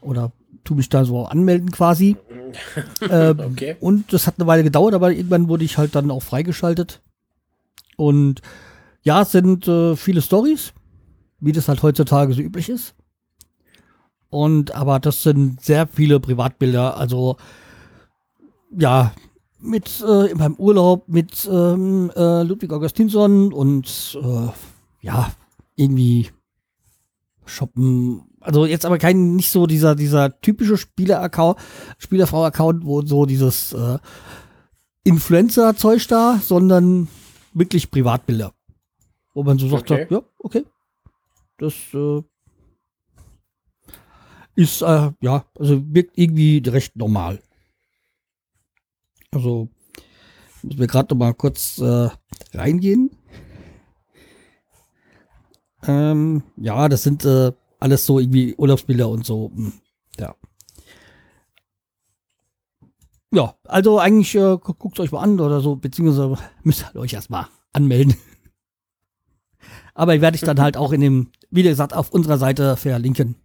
Oder 0.01 0.31
tu 0.63 0.75
mich 0.75 0.89
da 0.89 1.03
so 1.03 1.25
anmelden 1.25 1.71
quasi. 1.71 2.15
ähm, 3.09 3.39
Okay. 3.39 3.75
und 3.79 4.11
das 4.13 4.27
hat 4.27 4.35
eine 4.37 4.47
Weile 4.47 4.63
gedauert, 4.63 4.93
aber 4.93 5.11
irgendwann 5.11 5.47
wurde 5.47 5.63
ich 5.63 5.77
halt 5.77 5.95
dann 5.95 6.11
auch 6.11 6.23
freigeschaltet. 6.23 7.01
Und 7.97 8.41
ja, 9.03 9.21
es 9.21 9.31
sind 9.31 9.67
äh, 9.67 9.95
viele 9.95 10.21
Stories, 10.21 10.73
wie 11.39 11.51
das 11.51 11.67
halt 11.67 11.83
heutzutage 11.83 12.33
so 12.33 12.41
üblich 12.41 12.69
ist. 12.69 12.95
Und 14.29 14.75
aber 14.75 14.99
das 14.99 15.23
sind 15.23 15.61
sehr 15.61 15.87
viele 15.87 16.19
Privatbilder, 16.19 16.97
also 16.97 17.37
ja, 18.77 19.13
mit 19.59 20.03
äh, 20.07 20.33
beim 20.35 20.55
Urlaub 20.55 21.07
mit 21.07 21.49
ähm, 21.51 22.11
äh, 22.15 22.43
Ludwig 22.43 22.71
Augustinsson 22.71 23.51
und 23.51 24.17
äh, 24.21 24.47
ja, 25.01 25.31
irgendwie 25.75 26.29
shoppen. 27.45 28.28
Also 28.41 28.65
jetzt 28.65 28.85
aber 28.85 28.97
kein, 28.97 29.35
nicht 29.35 29.51
so 29.51 29.67
dieser, 29.67 29.95
dieser 29.95 30.39
typische 30.41 30.77
Spieler-Account, 30.77 31.57
Spielerfrau-Account, 31.97 32.85
wo 32.85 33.01
so 33.01 33.25
dieses, 33.25 33.73
äh, 33.73 33.99
Influencer-Zeug 35.03 36.07
da, 36.07 36.39
sondern 36.41 37.07
wirklich 37.53 37.89
Privatbilder. 37.89 38.53
Wo 39.33 39.43
man 39.43 39.57
so 39.57 39.69
sagt, 39.69 39.91
Okay. 39.91 40.07
ja, 40.09 40.21
okay. 40.39 40.65
Das 41.57 41.73
äh, 41.93 42.21
ist, 44.55 44.81
äh, 44.81 45.11
ja, 45.21 45.45
also 45.57 45.81
wirkt 45.93 46.17
irgendwie 46.17 46.61
recht 46.67 46.95
normal. 46.95 47.41
Also, 49.31 49.69
müssen 50.63 50.79
wir 50.79 50.87
gerade 50.87 51.13
noch 51.13 51.19
mal 51.19 51.33
kurz 51.33 51.77
äh, 51.79 52.09
reingehen. 52.53 53.11
Ähm, 55.83 56.43
ja, 56.57 56.89
das 56.89 57.03
sind 57.03 57.23
äh, 57.25 57.51
alles 57.79 58.05
so 58.05 58.19
irgendwie 58.19 58.55
Urlaubsbilder 58.55 59.09
und 59.09 59.25
so. 59.25 59.51
hm, 59.55 59.73
Ja. 60.19 60.35
Ja, 63.31 63.55
also 63.65 63.99
eigentlich 63.99 64.33
äh, 64.35 64.57
gu- 64.57 64.73
guckt 64.73 64.99
euch 64.99 65.11
mal 65.11 65.21
an 65.21 65.39
oder 65.39 65.61
so, 65.61 65.75
beziehungsweise 65.75 66.35
müsst 66.63 66.85
ihr 66.93 66.99
euch 66.99 67.13
erstmal 67.13 67.47
anmelden. 67.73 68.15
Aber 69.93 70.19
werde 70.19 70.35
ich 70.35 70.41
dann 70.41 70.59
halt 70.59 70.77
auch 70.77 70.91
in 70.93 71.01
dem, 71.01 71.31
wie 71.51 71.63
gesagt, 71.63 71.93
auf 71.93 72.09
unserer 72.11 72.37
Seite 72.37 72.75
verlinken. 72.75 73.35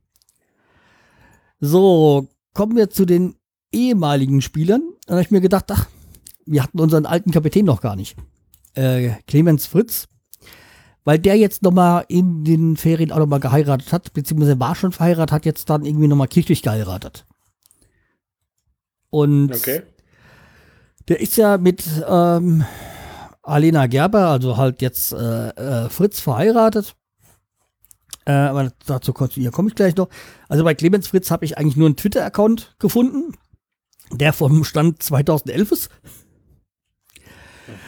So, 1.61 2.29
kommen 2.55 2.77
wir 2.77 2.91
zu 2.91 3.05
den 3.05 3.37
ehemaligen 3.73 4.41
Spielern. 4.41 4.83
Da 5.07 5.15
habe 5.15 5.23
ich 5.23 5.31
mir 5.31 5.41
gedacht, 5.41 5.71
ach, 5.71 5.87
wir 6.47 6.63
hatten 6.63 6.81
unseren 6.81 7.07
alten 7.07 7.31
Kapitän 7.31 7.65
noch 7.67 7.81
gar 7.81 7.97
nicht. 7.97 8.17
Äh, 8.75 9.11
Clemens 9.27 9.67
Fritz. 9.67 10.09
Weil 11.05 11.19
der 11.19 11.37
jetzt 11.37 11.63
nochmal 11.63 12.05
in 12.09 12.45
den 12.45 12.77
Ferien 12.77 13.13
auch 13.13 13.19
nochmal 13.19 13.41
geheiratet 13.41 13.93
hat, 13.93 14.13
beziehungsweise 14.15 14.59
war 14.59 14.75
schon 14.75 14.93
verheiratet, 14.93 15.33
hat 15.33 15.45
jetzt 15.45 15.69
dann 15.69 15.85
irgendwie 15.85 16.09
nochmal 16.09 16.29
kirchlich 16.29 16.63
geheiratet. 16.63 17.27
Und 19.11 19.53
Okay. 19.53 19.83
der 21.09 21.21
ist 21.21 21.37
ja 21.37 21.59
mit 21.59 21.85
ähm, 22.09 22.65
Alena 23.43 23.87
Gerber, 23.87 24.29
also 24.29 24.57
halt 24.57 24.81
jetzt 24.81 25.13
äh, 25.13 25.49
äh, 25.51 25.89
Fritz 25.91 26.21
verheiratet. 26.21 26.97
Äh, 28.25 28.33
aber 28.33 28.73
dazu 28.87 29.13
komme 29.13 29.31
ich 29.37 29.75
gleich 29.75 29.97
noch. 29.97 30.09
Also 30.49 30.65
bei 30.65 30.75
Clemens 30.75 31.09
Fritz 31.09 31.31
habe 31.31 31.45
ich 31.45 31.59
eigentlich 31.59 31.77
nur 31.77 31.87
einen 31.87 31.97
Twitter-Account 31.97 32.77
gefunden, 32.79 33.37
der 34.11 34.33
vom 34.33 34.65
Stand 34.65 35.03
2011 35.03 35.73
ist. 35.73 35.91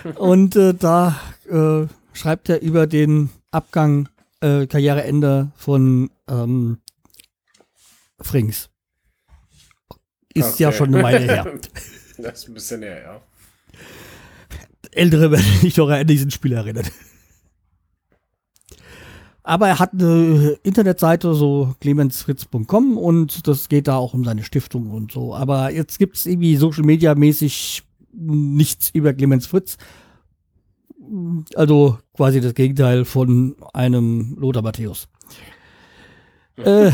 Und 0.17 0.55
äh, 0.57 0.75
da 0.75 1.19
äh, 1.49 1.87
schreibt 2.17 2.49
er 2.49 2.63
über 2.63 2.87
den 2.87 3.31
Abgang, 3.51 4.09
äh, 4.41 4.67
Karriereende 4.67 5.53
von 5.57 6.11
ähm, 6.29 6.79
Frings. 8.21 8.71
Ist 10.35 10.59
ja 10.59 10.69
Okay. 10.69 10.77
schon 10.79 10.95
eine 10.95 11.03
Weile 11.03 11.19
her. 11.21 11.53
Das 12.19 12.39
ist 12.41 12.49
ein 12.49 12.55
bisschen 12.55 12.83
her, 12.83 13.03
ja. 13.03 13.21
Ältere 14.93 15.31
werden 15.31 15.45
sich 15.61 15.77
noch 15.77 15.91
an 15.91 16.07
diesen 16.07 16.31
Spiel 16.31 16.55
erinnern. 16.55 16.87
Aber 19.43 19.69
er 19.69 19.79
hat 19.79 19.93
eine 19.93 20.57
Internetseite, 20.63 21.35
so 21.35 21.75
clemensfritz.com 21.81 22.97
und 22.97 23.47
das 23.47 23.69
geht 23.69 23.87
da 23.87 23.97
auch 23.97 24.15
um 24.15 24.25
seine 24.25 24.43
Stiftung 24.45 24.91
und 24.93 25.13
so. 25.13 25.35
Aber 25.35 25.71
jetzt 25.71 25.99
gibt 25.99 26.17
es 26.17 26.25
irgendwie 26.25 26.57
Social 26.57 26.85
Media 26.85 27.15
mäßig 27.15 27.83
nichts 28.13 28.89
über 28.95 29.13
Clemens 29.13 29.47
Fritz. 29.47 29.77
Also 31.55 31.99
quasi 32.15 32.41
das 32.41 32.55
Gegenteil 32.55 33.05
von 33.05 33.57
einem 33.73 34.37
Lothar 34.39 34.63
Matthäus. 34.63 35.09
äh, 36.57 36.91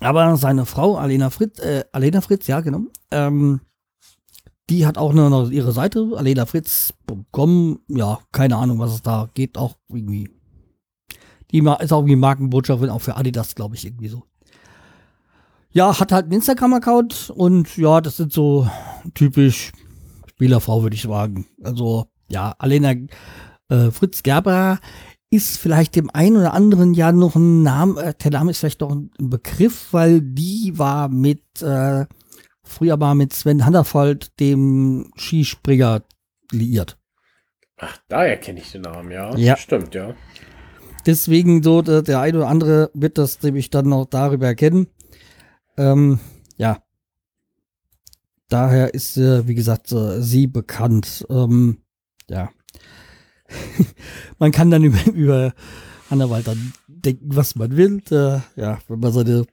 aber 0.00 0.36
seine 0.36 0.66
Frau, 0.66 0.96
Alena 0.96 1.30
Fritz, 1.30 1.58
äh, 1.58 1.84
Alena 1.92 2.20
Fritz, 2.20 2.46
ja, 2.46 2.60
genau, 2.60 2.82
ähm, 3.10 3.60
die 4.68 4.86
hat 4.86 4.98
auch 4.98 5.10
eine, 5.10 5.30
noch 5.30 5.50
ihre 5.50 5.72
Seite, 5.72 6.10
alenafritz.com. 6.16 7.80
Ja, 7.88 8.18
keine 8.32 8.56
Ahnung, 8.56 8.78
was 8.78 8.94
es 8.94 9.02
da 9.02 9.30
geht. 9.34 9.56
Auch 9.58 9.76
irgendwie. 9.88 10.30
Die 11.52 11.58
ist 11.58 11.92
auch 11.92 12.00
irgendwie 12.00 12.16
Markenbotschafterin, 12.16 12.90
auch 12.90 13.00
für 13.00 13.16
Adidas, 13.16 13.54
glaube 13.54 13.76
ich, 13.76 13.84
irgendwie 13.84 14.08
so. 14.08 14.24
Ja, 15.70 15.98
hat 16.00 16.10
halt 16.10 16.24
einen 16.24 16.32
Instagram-Account 16.32 17.30
und 17.36 17.76
ja, 17.76 18.00
das 18.00 18.16
sind 18.16 18.32
so 18.32 18.68
typisch 19.14 19.72
Spielerfrau, 20.26 20.82
würde 20.82 20.96
ich 20.96 21.02
sagen. 21.02 21.46
Also, 21.62 22.06
ja, 22.28 22.54
Alena 22.58 22.94
äh, 23.68 23.90
Fritz 23.90 24.22
Gerber 24.22 24.78
ist 25.30 25.58
vielleicht 25.58 25.96
dem 25.96 26.10
einen 26.10 26.36
oder 26.36 26.54
anderen 26.54 26.94
ja 26.94 27.12
noch 27.12 27.34
ein 27.34 27.62
Name, 27.62 28.00
äh, 28.00 28.14
der 28.14 28.30
Name 28.30 28.50
ist 28.50 28.60
vielleicht 28.60 28.80
noch 28.80 28.92
ein 28.92 29.10
Begriff, 29.18 29.88
weil 29.92 30.20
die 30.20 30.72
war 30.76 31.08
mit 31.08 31.62
äh, 31.62 32.06
früher 32.62 32.96
mal 32.96 33.14
mit 33.14 33.32
Sven 33.32 33.64
Handerfold, 33.64 34.38
dem 34.40 35.10
Skispringer, 35.16 36.02
liiert. 36.52 36.98
Ach, 37.78 37.98
daher 38.08 38.36
kenne 38.38 38.60
ich 38.60 38.72
den 38.72 38.82
Namen, 38.82 39.10
ja. 39.10 39.36
Ja. 39.36 39.56
Stimmt, 39.56 39.94
ja. 39.94 40.14
Deswegen 41.04 41.62
so, 41.62 41.82
der, 41.82 42.02
der 42.02 42.20
eine 42.20 42.38
oder 42.38 42.48
andere 42.48 42.90
wird 42.94 43.18
das 43.18 43.42
nämlich 43.42 43.70
dann 43.70 43.88
noch 43.88 44.06
darüber 44.06 44.46
erkennen. 44.46 44.88
Ähm, 45.76 46.18
ja. 46.56 46.82
Daher 48.48 48.94
ist, 48.94 49.16
äh, 49.16 49.46
wie 49.46 49.54
gesagt, 49.54 49.92
äh, 49.92 50.22
sie 50.22 50.46
bekannt. 50.46 51.26
Ähm, 51.28 51.78
ja. 52.30 52.50
man 54.38 54.52
kann 54.52 54.70
dann 54.70 54.84
über, 54.84 55.12
über 55.12 55.54
Hannawald 56.10 56.46
dann 56.48 56.72
denken, 56.88 57.34
was 57.36 57.54
man 57.54 57.76
will. 57.76 58.02
Äh, 58.10 58.40
ja, 58.60 58.78
wenn 58.88 59.00
man 59.00 59.12
seine 59.12 59.46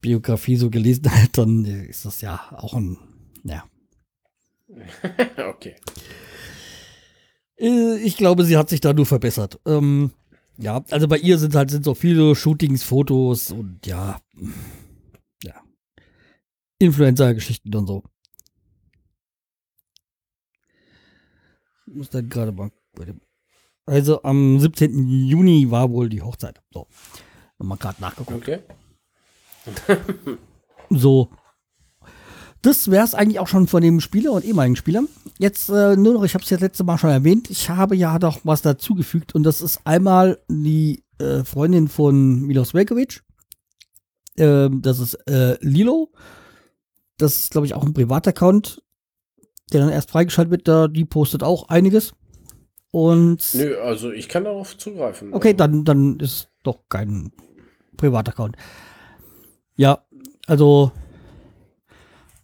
Biografie 0.00 0.56
so 0.56 0.70
gelesen 0.70 1.10
hat, 1.10 1.38
dann 1.38 1.64
ist 1.64 2.04
das 2.04 2.20
ja 2.20 2.40
auch 2.52 2.74
ein, 2.74 2.98
ja. 3.44 3.64
okay. 5.48 5.76
Äh, 7.58 7.96
Ich 7.98 8.16
glaube, 8.16 8.44
sie 8.44 8.56
hat 8.56 8.68
sich 8.68 8.80
da 8.80 8.92
nur 8.92 9.06
verbessert. 9.06 9.60
Ähm, 9.66 10.10
ja, 10.58 10.82
also 10.90 11.06
bei 11.08 11.18
ihr 11.18 11.38
sind 11.38 11.54
halt 11.54 11.70
sind 11.70 11.84
so 11.84 11.94
viele 11.94 12.34
Shootings, 12.34 12.82
Fotos 12.82 13.50
und 13.50 13.86
ja, 13.86 14.20
ja, 15.42 15.54
Influencer-Geschichten 16.78 17.74
und 17.74 17.86
so. 17.86 18.02
Ich 21.86 21.94
muss 21.94 22.10
dann 22.10 22.28
gerade 22.28 22.52
mal. 22.52 22.70
Also 23.86 24.22
am 24.22 24.58
17. 24.58 25.08
Juni 25.08 25.70
war 25.70 25.90
wohl 25.90 26.08
die 26.08 26.22
Hochzeit. 26.22 26.60
So, 26.72 26.86
nochmal 27.58 27.78
gerade 27.78 28.00
nachgeguckt. 28.00 28.42
Okay. 28.42 28.60
So. 30.90 31.30
Das 32.62 32.90
wäre 32.90 33.04
es 33.04 33.14
eigentlich 33.14 33.38
auch 33.38 33.48
schon 33.48 33.66
von 33.66 33.82
dem 33.82 34.00
Spieler 34.00 34.32
und 34.32 34.44
ehemaligen 34.44 34.76
Spieler. 34.76 35.02
Jetzt 35.38 35.68
äh, 35.68 35.96
nur 35.96 36.14
noch, 36.14 36.24
ich 36.24 36.34
habe 36.34 36.42
es 36.42 36.50
ja 36.50 36.58
letzte 36.58 36.84
Mal 36.84 36.98
schon 36.98 37.10
erwähnt, 37.10 37.50
ich 37.50 37.68
habe 37.70 37.94
ja 37.96 38.18
doch 38.18 38.40
was 38.44 38.62
dazugefügt 38.62 39.34
und 39.34 39.42
das 39.42 39.60
ist 39.60 39.80
einmal 39.84 40.38
die 40.48 41.04
äh, 41.18 41.44
Freundin 41.44 41.88
von 41.88 42.42
Milos 42.42 42.74
Velkovic. 42.74 43.22
Ähm, 44.36 44.82
das 44.82 44.98
ist 44.98 45.14
äh, 45.28 45.56
Lilo. 45.60 46.12
Das 47.18 47.38
ist, 47.38 47.50
glaube 47.52 47.66
ich, 47.66 47.74
auch 47.74 47.84
ein 47.84 47.94
Privataccount, 47.94 48.82
der 49.72 49.80
dann 49.80 49.90
erst 49.90 50.10
freigeschaltet 50.10 50.50
wird. 50.50 50.68
Da, 50.68 50.88
die 50.88 51.04
postet 51.04 51.42
auch 51.42 51.68
einiges. 51.68 52.14
Und 52.92 53.42
Nö, 53.54 53.76
also 53.80 54.10
ich 54.12 54.28
kann 54.28 54.44
darauf 54.44 54.76
zugreifen. 54.78 55.32
Okay, 55.34 55.48
Also, 55.48 55.56
dann, 55.58 55.84
dann 55.84 56.20
ist 56.20 56.48
doch 56.62 56.80
kein 56.88 57.32
Privataccount. 57.96 58.56
Ja, 59.76 60.04
also 60.46 60.92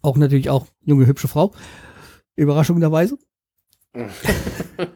auch 0.01 0.17
natürlich 0.17 0.49
auch 0.49 0.67
junge, 0.83 1.07
hübsche 1.07 1.27
Frau. 1.27 1.51
Überraschenderweise. 2.35 3.17
ja. 3.95 4.07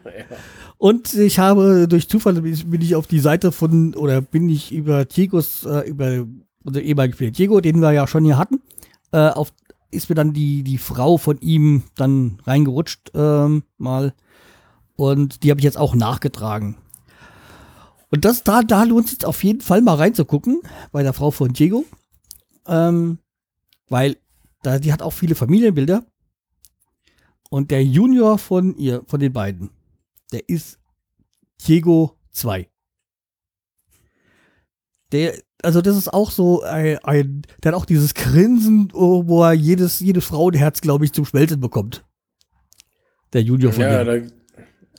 Und 0.78 1.12
ich 1.14 1.38
habe 1.40 1.88
durch 1.88 2.08
Zufall 2.08 2.34
bin 2.40 2.80
ich- 2.82 2.94
auf 2.94 3.06
die 3.08 3.18
Seite 3.18 3.50
von, 3.50 3.94
oder 3.94 4.20
bin 4.20 4.48
ich 4.48 4.70
über 4.72 5.04
Diegos, 5.04 5.64
äh, 5.64 5.88
über 5.88 6.24
unser 6.62 6.82
ehemaligen 6.82 7.14
Spieler 7.14 7.30
Diego, 7.32 7.60
den 7.60 7.80
wir 7.80 7.90
ja 7.92 8.06
schon 8.06 8.24
hier 8.24 8.38
hatten, 8.38 8.60
äh, 9.12 9.28
auf, 9.30 9.52
ist 9.90 10.08
mir 10.08 10.14
dann 10.14 10.32
die, 10.32 10.62
die 10.62 10.78
Frau 10.78 11.16
von 11.16 11.40
ihm 11.40 11.84
dann 11.96 12.40
reingerutscht, 12.44 13.12
ähm, 13.14 13.62
mal. 13.76 14.14
Und 14.96 15.42
die 15.42 15.50
habe 15.50 15.60
ich 15.60 15.64
jetzt 15.64 15.78
auch 15.78 15.94
nachgetragen. 15.94 16.76
Und 18.10 18.24
das, 18.24 18.42
da, 18.42 18.62
da 18.62 18.84
lohnt 18.84 19.06
es 19.06 19.12
sich 19.12 19.24
auf 19.24 19.44
jeden 19.44 19.60
Fall 19.60 19.82
mal 19.82 19.94
reinzugucken, 19.94 20.62
bei 20.92 21.02
der 21.02 21.12
Frau 21.12 21.30
von 21.30 21.52
Diego. 21.52 21.84
Ähm, 22.66 23.18
weil 23.88 24.16
da, 24.62 24.78
die 24.78 24.92
hat 24.92 25.02
auch 25.02 25.12
viele 25.12 25.34
Familienbilder. 25.34 26.04
Und 27.50 27.70
der 27.70 27.84
Junior 27.84 28.38
von 28.38 28.76
ihr, 28.76 29.02
von 29.06 29.20
den 29.20 29.32
beiden, 29.32 29.70
der 30.32 30.48
ist 30.48 30.78
Diego 31.66 32.18
2. 32.30 32.68
Der, 35.12 35.42
also 35.62 35.80
das 35.82 35.96
ist 35.96 36.12
auch 36.12 36.30
so 36.30 36.62
ein, 36.62 36.98
ein 36.98 37.42
der 37.62 37.72
hat 37.72 37.78
auch 37.80 37.84
dieses 37.86 38.14
Grinsen, 38.14 38.90
oh, 38.94 39.24
wo 39.26 39.42
er 39.44 39.52
jedes, 39.52 40.00
jedes 40.00 40.24
Frauenherz, 40.26 40.80
glaube 40.80 41.04
ich, 41.04 41.12
zum 41.12 41.24
Schmelzen 41.24 41.60
bekommt. 41.60 42.04
Der 43.32 43.42
Junior 43.42 43.72
von 43.72 43.82
Ja, 43.82 44.04
dem. 44.04 44.30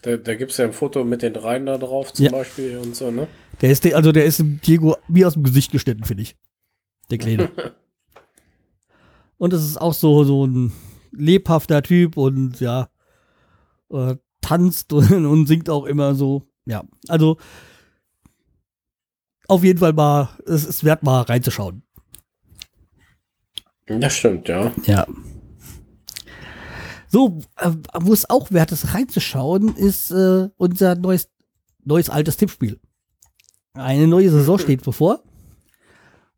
da, 0.01 0.11
da, 0.11 0.17
da 0.17 0.35
gibt 0.35 0.51
es 0.51 0.57
ja 0.57 0.65
ein 0.65 0.73
Foto 0.73 1.03
mit 1.03 1.21
den 1.21 1.33
dreien 1.33 1.65
da 1.65 1.77
drauf 1.77 2.13
zum 2.13 2.25
Ja. 2.25 2.31
Beispiel 2.31 2.77
und 2.77 2.95
so, 2.95 3.09
ne? 3.11 3.27
Der 3.61 3.71
ist, 3.71 3.83
der- 3.83 3.95
also 3.95 4.11
der 4.11 4.25
ist 4.25 4.41
Diego 4.65 4.95
wie 5.07 5.25
aus 5.25 5.33
dem 5.33 5.43
Gesicht 5.43 5.71
geschnitten, 5.71 6.03
finde 6.03 6.23
ich. 6.23 6.35
Der 7.09 7.17
Kleine. 7.17 7.49
Und 9.37 9.53
es 9.53 9.63
ist 9.65 9.79
auch 9.79 9.93
so, 9.93 10.23
so 10.25 10.45
ein, 10.45 10.73
lebhafter 11.11 11.81
Typ 11.81 12.17
und 12.17 12.59
ja, 12.59 12.89
äh, 13.91 14.15
tanzt 14.41 14.91
und, 14.93 15.11
und 15.25 15.47
singt 15.47 15.69
auch 15.69 15.85
immer 15.85 16.13
so. 16.13 16.43
Ja, 16.65 16.83
also 17.07 17.37
auf 19.49 19.63
jeden 19.63 19.79
Fall 19.79 19.93
mal, 19.93 20.29
es 20.45 20.65
ist 20.65 20.83
wert 20.83 21.03
mal 21.03 21.21
reinzuschauen. 21.21 21.83
Das 23.87 24.15
stimmt, 24.15 24.47
ja. 24.47 24.71
Ja. 24.85 25.07
So, 27.07 27.39
äh, 27.57 27.71
wo 27.95 28.13
es 28.13 28.29
auch 28.29 28.51
wert 28.51 28.71
ist, 28.71 28.93
reinzuschauen, 28.93 29.75
ist 29.75 30.11
äh, 30.11 30.49
unser 30.57 30.95
neues, 30.95 31.29
neues 31.83 32.09
altes 32.09 32.37
Tippspiel. 32.37 32.79
Eine 33.73 34.07
neue 34.07 34.29
Saison 34.29 34.59
steht 34.59 34.83
bevor. 34.83 35.23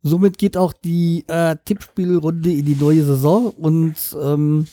Somit 0.02 0.38
geht 0.38 0.56
auch 0.56 0.74
die 0.74 1.26
äh, 1.28 1.58
Tippspielrunde 1.66 2.52
in 2.52 2.66
die 2.66 2.76
neue 2.76 3.04
Saison 3.04 3.50
und 3.50 3.96
ähm, 4.22 4.68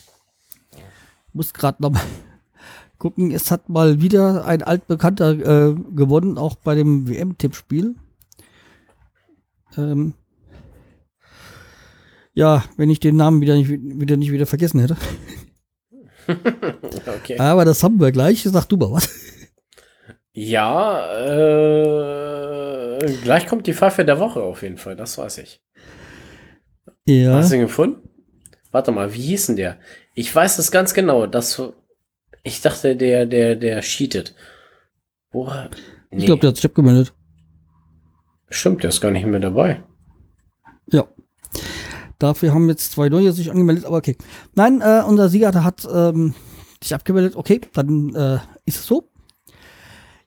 muss 1.33 1.53
gerade 1.53 1.83
noch 1.83 1.91
mal 1.91 2.03
gucken. 2.99 3.33
Es 3.33 3.51
hat 3.51 3.69
mal 3.69 4.01
wieder 4.01 4.45
ein 4.47 4.63
altbekannter 4.63 5.33
äh, 5.33 5.75
gewonnen, 5.95 6.39
auch 6.39 6.55
bei 6.55 6.77
dem 6.77 7.09
WM-Tippspiel. 7.09 7.97
Ähm, 9.77 10.15
ja, 12.35 12.65
wenn 12.77 12.91
ich 12.91 13.01
den 13.01 13.17
Namen 13.17 13.41
wieder 13.41 13.57
nicht 13.57 13.69
wieder, 13.69 14.17
nicht 14.17 14.33
wieder 14.33 14.47
vergessen 14.47 14.81
hätte. 14.81 14.97
okay. 17.17 17.39
Aber 17.39 17.65
das 17.65 17.83
haben 17.83 18.01
wir 18.01 18.13
gleich. 18.13 18.43
Sag 18.45 18.67
du 18.67 18.77
mal 18.77 18.93
was. 18.93 19.09
Ja, 20.33 21.11
äh, 22.97 23.13
gleich 23.25 23.49
kommt 23.49 23.67
die 23.67 23.75
Pfeife 23.75 24.05
der 24.05 24.21
Woche 24.21 24.41
auf 24.41 24.63
jeden 24.63 24.77
Fall, 24.77 24.95
das 24.95 25.19
weiß 25.19 25.39
ich. 25.39 25.61
Ja. 27.07 27.35
Hast 27.35 27.51
du 27.51 27.57
ihn 27.57 27.63
gefunden? 27.63 28.09
Warte 28.71 28.93
mal, 28.93 29.13
wie 29.15 29.21
hieß 29.21 29.47
denn 29.47 29.57
der? 29.57 29.81
Ich 30.15 30.33
weiß 30.33 30.59
das 30.59 30.71
ganz 30.71 30.95
genau. 30.95 31.27
Das, 31.27 31.61
ich 32.45 32.61
dachte, 32.61 32.95
der, 32.95 33.27
der, 33.27 33.57
der 33.57 33.81
cheatet. 33.81 34.37
Woher? 35.33 35.71
Nee. 36.11 36.19
Ich 36.19 36.27
glaube, 36.27 36.41
der 36.41 36.51
hat 36.51 36.57
sich 36.57 36.67
abgemeldet. 36.67 37.15
Stimmt, 38.51 38.83
der 38.83 38.91
ist 38.91 39.01
gar 39.01 39.11
nicht 39.11 39.27
mehr 39.27 39.41
dabei. 39.41 39.83
Ja. 40.91 41.07
Dafür 42.19 42.53
haben 42.53 42.69
jetzt 42.69 42.93
zwei 42.93 43.09
neue 43.09 43.33
sich 43.33 43.51
angemeldet, 43.51 43.85
aber 43.85 43.99
okay. 43.99 44.17
Nein, 44.55 44.81
äh, 44.81 45.03
unser 45.07 45.29
Sieger 45.29 45.53
hat 45.63 45.87
ähm, 45.93 46.35
sich 46.83 46.95
abgemeldet. 46.95 47.37
Okay, 47.37 47.61
dann 47.75 48.15
äh, 48.15 48.39
ist 48.65 48.79
es 48.79 48.87
so. 48.87 49.09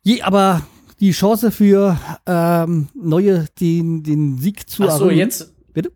Je, 0.03 0.21
aber 0.21 0.61
die 0.99 1.11
Chance 1.11 1.51
für 1.51 1.97
ähm, 2.25 2.87
neue 2.93 3.45
den, 3.59 4.03
den 4.03 4.37
Sieg 4.37 4.69
zu 4.69 4.83
Ach 4.83 4.97
so, 4.97 5.05
erringen. 5.05 5.19
jetzt. 5.19 5.53
Bitte? 5.73 5.91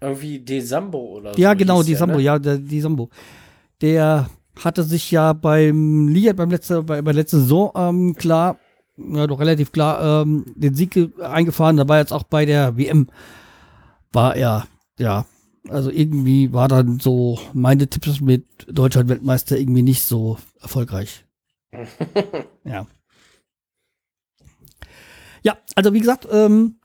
Irgendwie 0.00 0.38
Desambo 0.38 1.16
oder 1.16 1.34
so. 1.34 1.40
Ja, 1.40 1.54
genau, 1.54 1.82
Desambo, 1.82 2.18
ne? 2.18 2.22
ja, 2.22 2.38
der 2.38 2.58
Desambo. 2.58 3.08
Der 3.80 4.28
hatte 4.62 4.84
sich 4.84 5.10
ja 5.10 5.32
beim 5.32 6.08
Liga, 6.08 6.32
beim 6.34 6.50
letzten, 6.50 6.86
bei, 6.86 7.02
bei 7.02 7.12
der 7.12 7.22
letzten 7.22 7.40
Saison 7.40 7.72
ähm, 7.74 8.14
klar, 8.14 8.58
ja, 8.96 9.26
doch 9.26 9.40
relativ 9.40 9.72
klar, 9.72 10.22
ähm, 10.22 10.44
den 10.54 10.74
Sieg 10.74 10.96
eingefahren. 11.20 11.76
Da 11.76 11.88
war 11.88 11.98
jetzt 11.98 12.12
auch 12.12 12.24
bei 12.24 12.46
der 12.46 12.76
WM, 12.76 13.08
war 14.12 14.36
er, 14.36 14.66
ja, 14.98 15.26
also 15.68 15.90
irgendwie 15.90 16.52
war 16.52 16.68
dann 16.68 17.00
so 17.00 17.38
meine 17.52 17.88
Tipps 17.88 18.20
mit 18.20 18.44
Deutschland 18.68 19.08
Weltmeister 19.08 19.58
irgendwie 19.58 19.82
nicht 19.82 20.02
so 20.02 20.38
erfolgreich. 20.60 21.24
ja. 22.64 22.86
Ja, 25.42 25.56
also 25.74 25.92
wie 25.92 26.00
gesagt, 26.00 26.26
ähm, 26.30 26.76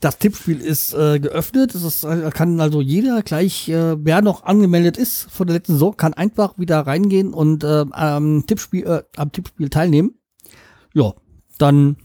das 0.00 0.18
Tippspiel 0.18 0.60
ist 0.60 0.92
äh, 0.92 1.18
geöffnet. 1.18 1.74
Es 1.74 1.82
ist, 1.82 2.04
äh, 2.04 2.30
kann 2.32 2.60
also 2.60 2.80
jeder 2.80 3.22
gleich, 3.22 3.68
äh, 3.68 3.96
wer 4.04 4.22
noch 4.22 4.44
angemeldet 4.44 4.96
ist 4.96 5.30
von 5.30 5.46
der 5.46 5.56
letzten 5.56 5.72
Saison, 5.72 5.96
kann 5.96 6.14
einfach 6.14 6.58
wieder 6.58 6.80
reingehen 6.80 7.32
und 7.32 7.64
äh, 7.64 7.84
am, 7.90 8.46
Tippspiel, 8.46 8.86
äh, 8.86 9.02
am 9.16 9.32
Tippspiel 9.32 9.70
teilnehmen. 9.70 10.18
Ja, 10.92 11.14
dann 11.58 11.96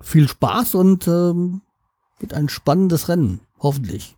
viel 0.00 0.28
Spaß 0.28 0.74
und 0.74 1.06
ähm, 1.08 1.62
wird 2.18 2.34
ein 2.34 2.48
spannendes 2.48 3.08
Rennen, 3.08 3.40
hoffentlich. 3.58 4.16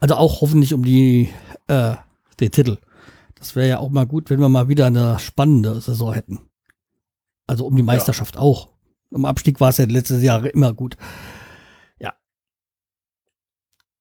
Also 0.00 0.14
auch 0.14 0.40
hoffentlich 0.40 0.74
um 0.74 0.84
die 0.84 1.30
äh, 1.66 1.96
den 2.40 2.52
Titel. 2.52 2.78
Das 3.34 3.54
wäre 3.54 3.68
ja 3.68 3.78
auch 3.78 3.90
mal 3.90 4.06
gut, 4.06 4.30
wenn 4.30 4.40
wir 4.40 4.48
mal 4.48 4.68
wieder 4.68 4.86
eine 4.86 5.18
spannende 5.18 5.80
Saison 5.80 6.12
hätten. 6.12 6.40
Also 7.46 7.66
um 7.66 7.76
die 7.76 7.82
Meisterschaft 7.82 8.34
ja. 8.36 8.40
auch. 8.40 8.68
Im 9.10 9.24
Abstieg 9.24 9.60
war 9.60 9.70
es 9.70 9.78
ja 9.78 9.86
letztes 9.86 10.22
Jahr 10.22 10.44
immer 10.52 10.74
gut. 10.74 10.96
Ja. 11.98 12.14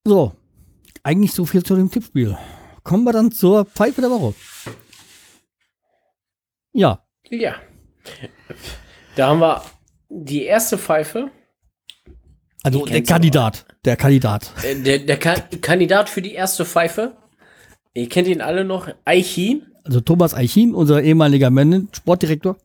So. 0.03 0.33
Eigentlich 1.03 1.31
so 1.31 1.45
viel 1.45 1.63
zu 1.63 1.75
dem 1.75 1.89
Tippspiel. 1.89 2.37
Kommen 2.83 3.05
wir 3.05 3.13
dann 3.13 3.31
zur 3.31 3.65
Pfeife 3.65 4.01
der 4.01 4.09
Woche. 4.09 4.33
Ja. 6.73 7.05
Ja. 7.29 7.55
Da 9.17 9.29
haben 9.29 9.39
wir 9.39 9.63
die 10.09 10.43
erste 10.43 10.77
Pfeife. 10.77 11.31
Also 12.61 12.85
der 12.85 13.01
Kandidat. 13.01 13.65
Der 13.83 13.95
Kandidat. 13.95 14.51
Äh, 14.61 14.75
der, 14.75 14.99
der 14.99 15.17
Ka 15.17 15.35
Kandidat 15.59 16.07
für 16.07 16.21
die 16.21 16.33
erste 16.33 16.65
Pfeife. 16.65 17.17
Ihr 17.95 18.09
kennt 18.09 18.27
ihn 18.27 18.41
alle 18.41 18.63
noch. 18.63 18.89
Eichin. 19.05 19.65
Also 19.83 20.01
Thomas 20.01 20.35
Eichin, 20.35 20.75
unser 20.75 21.01
ehemaliger 21.01 21.49
Mann, 21.49 21.89
Sportdirektor. 21.93 22.57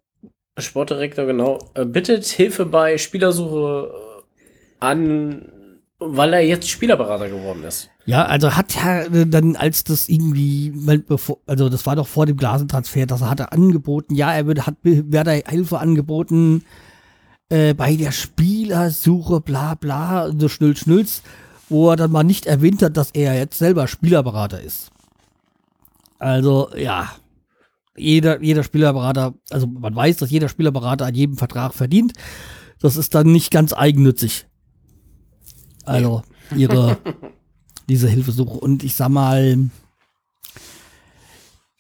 Sportdirektor, 0.59 1.25
genau, 1.25 1.59
äh, 1.73 1.87
bittet 1.87 2.27
Hilfe 2.27 2.67
bei 2.67 2.99
Spielersuche 2.99 3.91
an, 4.79 5.81
weil 5.99 6.35
er 6.35 6.41
jetzt 6.41 6.69
Spielerberater 6.69 7.31
geworden 7.31 7.65
ist. 7.65 7.89
Ja, 8.05 8.25
also 8.25 8.57
hat 8.57 8.77
er 8.77 9.13
äh, 9.13 9.27
dann, 9.27 9.57
als 9.57 9.85
das 9.85 10.09
irgendwie, 10.09 10.73
also 11.47 11.69
das 11.69 11.87
war 11.87 11.97
doch 11.97 12.09
vor 12.09 12.27
dem 12.27 12.37
Glasentransfer, 12.37 13.07
dass 13.07 13.21
er 13.21 13.31
hatte 13.31 13.53
angeboten, 13.53 14.15
ja, 14.15 14.33
er 14.33 14.47
würde, 14.47 14.67
hat 14.67 14.77
Werder 14.83 15.41
Hilfe 15.47 15.79
angeboten 15.79 16.65
äh, 17.49 17.75
bei 17.75 17.95
der 17.95 18.11
Spielersuche, 18.11 19.41
bla 19.41 19.75
bla, 19.75 20.31
so 20.37 20.49
schnell 20.49 20.77
schnulz, 20.77 21.23
wo 21.69 21.91
er 21.91 21.97
dann 21.97 22.11
mal 22.11 22.25
nicht 22.25 22.47
erwähnt 22.47 22.83
hat, 22.83 22.97
dass 22.97 23.11
er 23.13 23.39
jetzt 23.39 23.59
selber 23.59 23.87
Spielerberater 23.87 24.61
ist. 24.61 24.91
Also, 26.19 26.71
ja, 26.77 27.13
jeder, 27.97 28.43
jeder 28.43 28.65
Spielerberater, 28.65 29.35
also 29.51 29.67
man 29.67 29.95
weiß, 29.95 30.17
dass 30.17 30.31
jeder 30.31 30.49
Spielerberater 30.49 31.07
an 31.07 31.15
jedem 31.15 31.37
Vertrag 31.37 31.75
verdient. 31.75 32.15
Das 32.81 32.97
ist 32.97 33.15
dann 33.15 33.31
nicht 33.31 33.51
ganz 33.51 33.73
eigennützig. 33.73 34.47
Also 35.85 36.23
ihre, 36.57 36.97
diese 37.93 38.09
Hilfesuche. 38.09 38.59
Und 38.59 38.83
ich 38.85 38.95
sag 38.95 39.11
mal, 39.11 39.69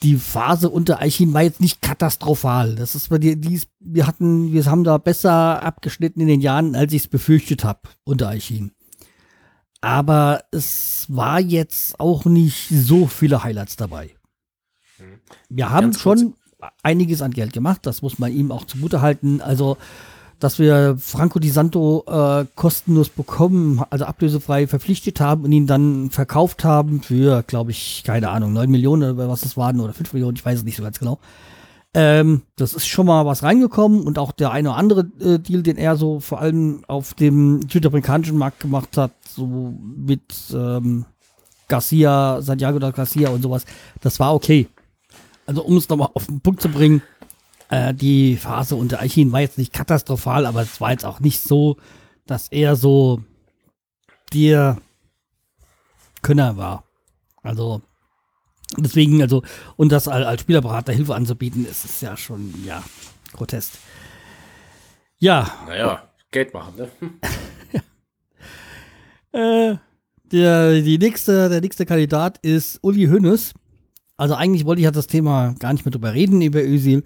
die 0.02 0.16
Phase 0.16 0.68
unter 0.68 1.00
Eichin 1.00 1.32
war 1.32 1.42
jetzt 1.42 1.60
nicht 1.60 1.80
katastrophal. 1.80 2.74
Das 2.74 2.94
ist 2.94 3.08
bei 3.08 3.16
dir, 3.16 3.34
die 3.34 3.60
wir 3.80 4.06
hatten, 4.06 4.52
wir 4.52 4.66
haben 4.66 4.84
da 4.84 4.98
besser 4.98 5.62
abgeschnitten 5.62 6.20
in 6.20 6.28
den 6.28 6.42
Jahren, 6.42 6.76
als 6.76 6.92
ich 6.92 7.02
es 7.02 7.08
befürchtet 7.08 7.64
habe 7.64 7.80
unter 8.04 8.28
Eichin. 8.28 8.72
Aber 9.80 10.44
es 10.52 11.06
war 11.08 11.40
jetzt 11.40 11.98
auch 11.98 12.26
nicht 12.26 12.68
so 12.68 13.06
viele 13.06 13.42
Highlights 13.42 13.76
dabei. 13.76 14.14
Wir 15.48 15.70
haben 15.70 15.94
schon 15.94 16.34
einiges 16.82 17.22
an 17.22 17.32
Geld 17.32 17.54
gemacht, 17.54 17.86
das 17.86 18.02
muss 18.02 18.18
man 18.18 18.32
ihm 18.32 18.52
auch 18.52 18.66
zugute 18.66 19.00
halten. 19.00 19.40
Also, 19.40 19.78
dass 20.42 20.58
wir 20.58 20.96
Franco 20.98 21.38
Di 21.38 21.50
Santo 21.50 22.04
äh, 22.08 22.46
kostenlos 22.56 23.08
bekommen, 23.08 23.80
also 23.90 24.04
ablösefrei 24.04 24.66
verpflichtet 24.66 25.20
haben 25.20 25.44
und 25.44 25.52
ihn 25.52 25.68
dann 25.68 26.10
verkauft 26.10 26.64
haben 26.64 27.00
für, 27.00 27.44
glaube 27.44 27.70
ich, 27.70 28.02
keine 28.04 28.30
Ahnung, 28.30 28.52
9 28.52 28.68
Millionen 28.68 29.14
oder 29.14 29.28
was 29.28 29.42
das 29.42 29.56
waren 29.56 29.78
oder 29.78 29.92
5 29.92 30.12
Millionen, 30.14 30.36
ich 30.36 30.44
weiß 30.44 30.58
es 30.58 30.64
nicht 30.64 30.76
so 30.76 30.82
ganz 30.82 30.98
genau. 30.98 31.20
Ähm, 31.94 32.42
das 32.56 32.74
ist 32.74 32.88
schon 32.88 33.06
mal 33.06 33.24
was 33.24 33.42
reingekommen 33.42 34.02
und 34.02 34.18
auch 34.18 34.32
der 34.32 34.50
eine 34.50 34.70
oder 34.70 34.78
andere 34.78 35.00
äh, 35.20 35.38
Deal, 35.38 35.62
den 35.62 35.76
er 35.76 35.96
so 35.96 36.18
vor 36.18 36.40
allem 36.40 36.82
auf 36.88 37.14
dem 37.14 37.60
südamerikanischen 37.70 38.38
Markt 38.38 38.60
gemacht 38.60 38.96
hat, 38.96 39.12
so 39.28 39.74
mit 39.96 40.22
ähm, 40.52 41.04
Garcia, 41.68 42.40
Santiago 42.40 42.80
da 42.80 42.90
Garcia 42.90 43.28
und 43.28 43.42
sowas, 43.42 43.64
das 44.00 44.18
war 44.18 44.34
okay 44.34 44.68
also 45.46 45.62
um 45.62 45.76
es 45.76 45.88
nochmal 45.88 46.10
auf 46.14 46.26
den 46.26 46.40
Punkt 46.40 46.62
zu 46.62 46.68
bringen, 46.68 47.02
äh, 47.72 47.94
die 47.94 48.36
Phase 48.36 48.76
unter 48.76 49.00
Eichin 49.00 49.32
war 49.32 49.40
jetzt 49.40 49.56
nicht 49.56 49.72
katastrophal, 49.72 50.44
aber 50.44 50.60
es 50.60 50.78
war 50.82 50.90
jetzt 50.90 51.06
auch 51.06 51.20
nicht 51.20 51.40
so, 51.40 51.78
dass 52.26 52.48
er 52.48 52.76
so 52.76 53.22
der 54.34 54.76
Könner 56.20 56.58
war. 56.58 56.84
Also 57.42 57.80
deswegen, 58.76 59.22
also, 59.22 59.42
und 59.76 59.90
das 59.90 60.06
als, 60.06 60.42
Spielerberater 60.42 60.92
Hilfe 60.92 61.14
anzubieten, 61.14 61.64
ist 61.64 61.86
es 61.86 62.02
ja 62.02 62.14
schon, 62.14 62.52
ja, 62.66 62.82
grotesk. 63.32 63.72
Ja. 65.18 65.50
Naja, 65.66 66.02
Geld 66.30 66.52
machen, 66.52 66.74
ne? 66.76 66.90
äh, 69.32 69.76
der, 70.30 70.82
die 70.82 70.98
nächste, 70.98 71.48
der 71.48 71.62
nächste 71.62 71.86
Kandidat 71.86 72.36
ist 72.42 72.80
Uli 72.82 73.06
Hönes. 73.06 73.54
Also 74.18 74.34
eigentlich 74.34 74.66
wollte 74.66 74.80
ich 74.80 74.84
ja 74.84 74.90
das 74.90 75.06
Thema 75.06 75.54
gar 75.58 75.72
nicht 75.72 75.86
mehr 75.86 75.90
drüber 75.90 76.12
reden, 76.12 76.42
über 76.42 76.62
Özil, 76.62 77.02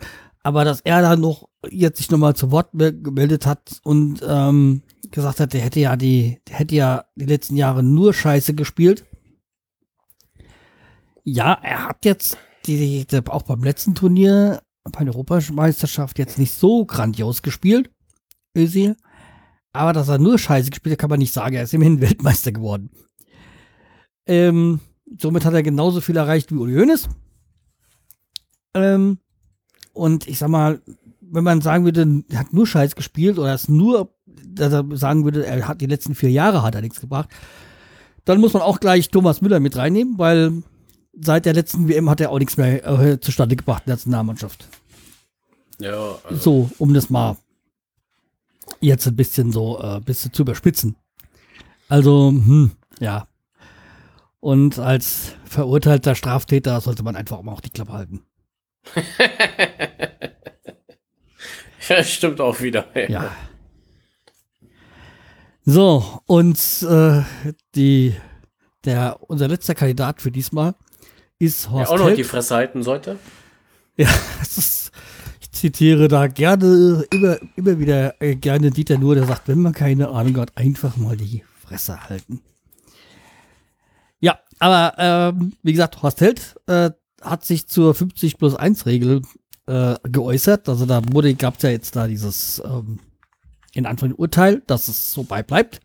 aber 0.47 0.65
dass 0.65 0.81
er 0.83 1.03
da 1.03 1.17
noch 1.17 1.49
jetzt 1.69 1.99
sich 1.99 2.09
nochmal 2.09 2.37
zu 2.37 2.53
Wort 2.53 2.69
gemeldet 2.73 3.47
hat 3.47 3.81
und 3.83 4.21
ähm, 4.25 4.83
gesagt 5.11 5.41
hat, 5.41 5.53
der 5.53 5.61
hätte 5.61 5.81
ja 5.81 5.97
die, 5.97 6.41
hätte 6.49 6.77
ja 6.77 7.05
die 7.17 7.25
letzten 7.25 7.57
Jahre 7.57 7.83
nur 7.83 8.15
Scheiße 8.15 8.55
gespielt. 8.55 9.05
Ja, 11.25 11.59
er 11.65 11.89
hat 11.89 12.05
jetzt 12.05 12.39
die, 12.65 13.05
die, 13.05 13.27
auch 13.27 13.43
beim 13.43 13.65
letzten 13.65 13.97
Turnier 13.97 14.63
bei 14.85 15.03
der 15.03 15.17
Europameisterschaft 15.17 16.17
jetzt 16.21 16.39
nicht 16.39 16.53
so 16.53 16.87
grandios 16.87 17.43
gespielt, 17.43 17.91
Özil. 18.57 18.97
Aber 19.73 19.93
dass 19.93 20.07
er 20.07 20.19
nur 20.19 20.39
scheiße 20.39 20.71
gespielt 20.71 20.93
hat, 20.93 21.01
kann 21.01 21.11
man 21.11 21.19
nicht 21.19 21.33
sagen. 21.33 21.57
Er 21.57 21.65
ist 21.65 21.75
immerhin 21.75 22.01
Weltmeister 22.01 22.53
geworden. 22.53 22.91
Ähm, 24.27 24.79
somit 25.19 25.45
hat 25.45 25.55
er 25.55 25.65
genauso 25.65 26.01
viel 26.01 26.17
erreicht 26.17 26.53
wie 26.53 26.57
Uli 26.57 26.77
Hoeneß. 26.77 27.09
Ähm, 28.75 29.19
und 29.97 30.29
ich 30.29 30.39
sag 30.39 30.49
mal, 30.49 30.81
wenn 31.21 31.45
man 31.45 31.61
sagen 31.61 31.85
würde, 31.85 32.23
er 32.29 32.39
hat 32.39 32.53
nur 32.53 32.67
Scheiß 32.67 32.95
gespielt 32.95 33.39
oder 33.39 33.55
es 33.55 33.69
nur, 33.69 34.15
dass 34.27 34.73
er 34.73 34.85
sagen 34.97 35.25
würde, 35.25 35.45
er 35.45 35.67
hat 35.67 35.81
die 35.81 35.87
letzten 35.87 36.15
vier 36.15 36.31
Jahre 36.31 36.63
hat 36.63 36.75
er 36.75 36.83
nichts 36.83 37.01
gebracht, 37.01 37.29
dann 38.25 38.41
muss 38.41 38.53
man 38.53 38.63
auch 38.63 38.81
gleich 38.81 39.11
Thomas 39.11 39.41
Müller 39.41 39.61
mit 39.61 39.77
reinnehmen, 39.77 40.19
weil 40.19 40.63
seit 41.19 41.47
der 41.47 41.55
letzten 41.55 41.89
WM 41.89 42.11
hat 42.11 42.21
er 42.21 42.31
auch 42.31 42.39
nichts 42.39 42.57
mehr 42.57 42.87
äh, 42.87 43.21
zustande 43.21 43.57
gebracht 43.57 43.85
in 43.87 43.91
der 43.91 43.97
Nationalmannschaft. 43.97 44.69
Ja, 45.79 46.17
also, 46.25 46.41
So, 46.41 46.71
um 46.79 46.93
das 46.95 47.11
mal 47.11 47.37
jetzt 48.81 49.07
ein 49.07 49.17
bisschen 49.17 49.53
so 49.53 49.81
äh, 49.81 50.01
bisschen 50.01 50.33
zu 50.33 50.43
überspitzen. 50.43 50.97
Also, 51.89 52.31
hm, 52.31 52.73
ja. 53.01 53.29
Und 54.41 54.79
als 54.79 55.33
verurteilter 55.45 56.15
Straftäter 56.15 56.81
sollte 56.81 57.03
man 57.03 57.17
einfach 57.17 57.41
mal 57.43 57.53
auch 57.53 57.61
die 57.61 57.71
Klappe 57.71 57.93
halten. 57.93 58.26
Ja, 61.89 62.05
stimmt 62.05 62.41
auch 62.41 62.61
wieder. 62.61 62.87
Ja. 63.09 63.35
So, 65.65 66.21
und 66.27 66.59
äh, 66.89 67.23
die, 67.75 68.15
der, 68.85 69.19
unser 69.23 69.49
letzter 69.49 69.75
Kandidat 69.75 70.23
für 70.23 70.31
diesmal 70.31 70.75
ist 71.39 71.71
Horst 71.71 71.91
auch 71.91 71.99
noch 71.99 72.07
Held. 72.07 72.19
die 72.19 72.25
Fresse 72.25 72.55
halten 72.55 72.83
sollte. 72.83 73.19
Ja, 73.97 74.09
ist, 74.43 74.93
ich 75.41 75.51
zitiere 75.51 76.07
da 76.09 76.29
gerne, 76.29 77.05
immer, 77.11 77.39
immer 77.57 77.79
wieder 77.79 78.21
äh, 78.21 78.37
gerne 78.37 78.71
Dieter 78.71 78.99
Nuhr, 78.99 79.15
der 79.15 79.25
sagt, 79.25 79.49
wenn 79.49 79.61
man 79.61 79.73
keine 79.73 80.11
Ahnung 80.11 80.37
hat, 80.37 80.57
einfach 80.57 80.97
mal 80.97 81.17
die 81.17 81.43
Fresse 81.67 82.09
halten. 82.09 82.43
Ja, 84.21 84.39
aber 84.59 84.95
ähm, 84.99 85.53
wie 85.63 85.73
gesagt, 85.73 86.03
Horst 86.03 86.21
Held 86.21 86.55
äh, 86.67 86.91
hat 87.23 87.45
sich 87.45 87.69
zur 87.69 87.95
50 87.95 88.39
plus 88.39 88.55
1 88.55 88.87
Regel 88.87 89.23
äh, 89.67 89.97
geäußert. 90.05 90.69
Also 90.69 90.87
da 90.87 91.03
wurde, 91.13 91.35
gab 91.35 91.57
es 91.57 91.63
ja 91.63 91.71
jetzt 91.71 91.97
da 91.97 92.07
dieses 92.07 92.63
ähm, 92.65 93.01
in 93.75 93.87
Anfang 93.87 94.13
Urteil, 94.13 94.63
dass 94.67 94.89
es 94.89 95.13
so 95.13 95.23
bei 95.23 95.43
bleibt. 95.43 95.81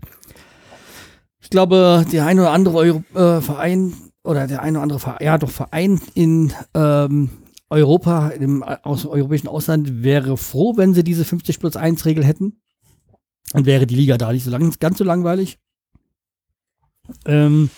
Ich 1.41 1.49
glaube, 1.49 2.05
der 2.11 2.25
ein 2.25 2.39
oder 2.39 2.51
andere 2.51 2.77
Euro, 2.77 3.03
äh, 3.15 3.41
Verein 3.41 3.93
oder 4.23 4.47
der 4.47 4.61
ein 4.61 4.75
oder 4.75 4.83
andere 4.83 4.99
Verein, 4.99 5.25
ja 5.25 5.37
doch 5.37 5.49
Verein 5.49 5.99
in 6.13 6.53
ähm, 6.73 7.29
Europa, 7.69 8.29
im 8.29 8.63
aus, 8.63 9.05
europäischen 9.05 9.47
Ausland, 9.47 10.03
wäre 10.03 10.37
froh, 10.37 10.77
wenn 10.77 10.93
sie 10.93 11.03
diese 11.03 11.25
50 11.25 11.59
plus 11.59 11.75
1 11.75 12.05
Regel 12.05 12.23
hätten. 12.23 12.61
Dann 13.51 13.65
wäre 13.65 13.87
die 13.87 13.95
Liga 13.95 14.17
da 14.17 14.31
nicht 14.31 14.43
so 14.43 14.51
lang, 14.51 14.73
ganz 14.79 14.97
so 14.97 15.03
langweilig. 15.03 15.57
Ähm, 17.25 17.69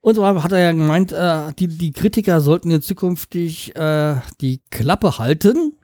und 0.00 0.14
so 0.14 0.26
hat 0.26 0.52
er 0.52 0.58
ja 0.58 0.72
gemeint, 0.72 1.12
äh, 1.12 1.52
die, 1.54 1.68
die 1.68 1.92
Kritiker 1.92 2.40
sollten 2.40 2.70
jetzt 2.70 2.86
zukünftig 2.86 3.76
äh, 3.76 4.16
die 4.40 4.62
Klappe 4.70 5.18
halten. 5.18 5.74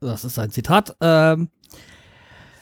Das 0.00 0.24
ist 0.24 0.38
ein 0.38 0.50
Zitat. 0.50 0.96
Ähm, 1.00 1.48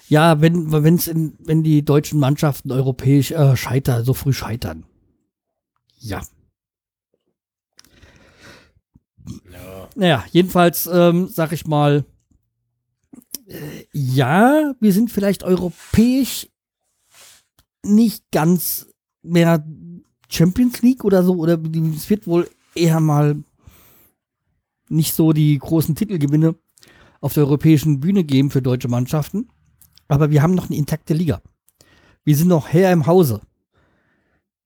ja, 0.09 0.41
wenn, 0.41 0.71
wenn's 0.71 1.09
in, 1.09 1.35
wenn 1.39 1.63
die 1.63 1.85
deutschen 1.85 2.21
Mannschaften 2.21 2.71
europäisch 2.71 3.31
äh, 3.31 3.57
scheitern, 3.57 4.05
so 4.05 4.13
früh 4.13 4.33
scheitern. 4.33 4.85
Ja. 5.99 6.23
Ja. 9.51 9.89
Naja, 9.95 10.25
jedenfalls 10.31 10.87
ähm, 10.87 11.29
sag 11.29 11.53
ich 11.53 11.67
mal, 11.67 12.05
äh, 13.47 13.87
ja, 13.93 14.75
wir 14.79 14.93
sind 14.93 15.11
vielleicht 15.11 15.43
europäisch 15.43 16.49
nicht 17.83 18.31
ganz 18.31 18.87
mehr 19.23 19.65
Champions 20.35 20.83
League 20.83 21.05
oder 21.05 21.23
so, 21.23 21.37
oder 21.37 21.59
es 21.97 22.11
wird 22.11 22.27
wohl 22.27 22.49
eher 22.75 23.01
mal 23.01 23.37
nicht 24.89 25.15
so 25.15 25.33
die 25.33 25.59
großen 25.59 25.95
Titelgewinne 25.95 26.55
auf 27.21 27.35
der 27.35 27.45
europäischen 27.45 28.01
Bühne 28.01 28.25
geben 28.25 28.51
für 28.51 28.63
deutsche 28.63 28.89
Mannschaften. 28.89 29.49
Aber 30.09 30.31
wir 30.31 30.43
haben 30.43 30.55
noch 30.55 30.69
eine 30.69 30.77
intakte 30.77 31.15
Liga. 31.15 31.41
Wir 32.25 32.37
sind 32.37 32.49
noch 32.49 32.69
Herr 32.69 32.93
im 32.93 33.07
Hause. 33.07 33.41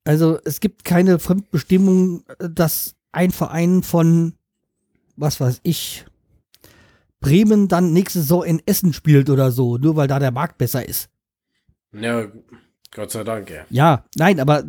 Also 0.04 0.38
es 0.44 0.60
gibt 0.60 0.84
keine 0.84 1.18
Fremdbestimmung, 1.18 2.24
dass 2.38 2.96
ein 3.12 3.30
Verein 3.30 3.82
von, 3.82 4.34
was 5.16 5.40
weiß 5.40 5.60
ich, 5.62 6.04
Bremen 7.20 7.68
dann 7.68 7.92
nächste 7.92 8.20
Saison 8.20 8.44
in 8.44 8.62
Essen 8.64 8.92
spielt 8.92 9.28
oder 9.28 9.50
so, 9.50 9.76
nur 9.76 9.96
weil 9.96 10.08
da 10.08 10.18
der 10.18 10.30
Markt 10.30 10.58
besser 10.58 10.88
ist. 10.88 11.10
ja, 11.92 12.26
Gott 12.90 13.10
sei 13.10 13.22
Dank, 13.24 13.50
ja. 13.50 13.64
Ja, 13.70 14.04
nein, 14.16 14.40
aber 14.40 14.64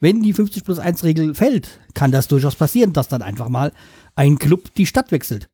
wenn 0.00 0.22
die 0.22 0.32
50 0.32 0.64
plus 0.64 0.78
1 0.78 1.04
Regel 1.04 1.34
fällt, 1.34 1.80
kann 1.94 2.10
das 2.10 2.28
durchaus 2.28 2.56
passieren, 2.56 2.92
dass 2.92 3.08
dann 3.08 3.22
einfach 3.22 3.48
mal 3.48 3.72
ein 4.16 4.38
Club 4.38 4.74
die 4.74 4.86
Stadt 4.86 5.12
wechselt. 5.12 5.48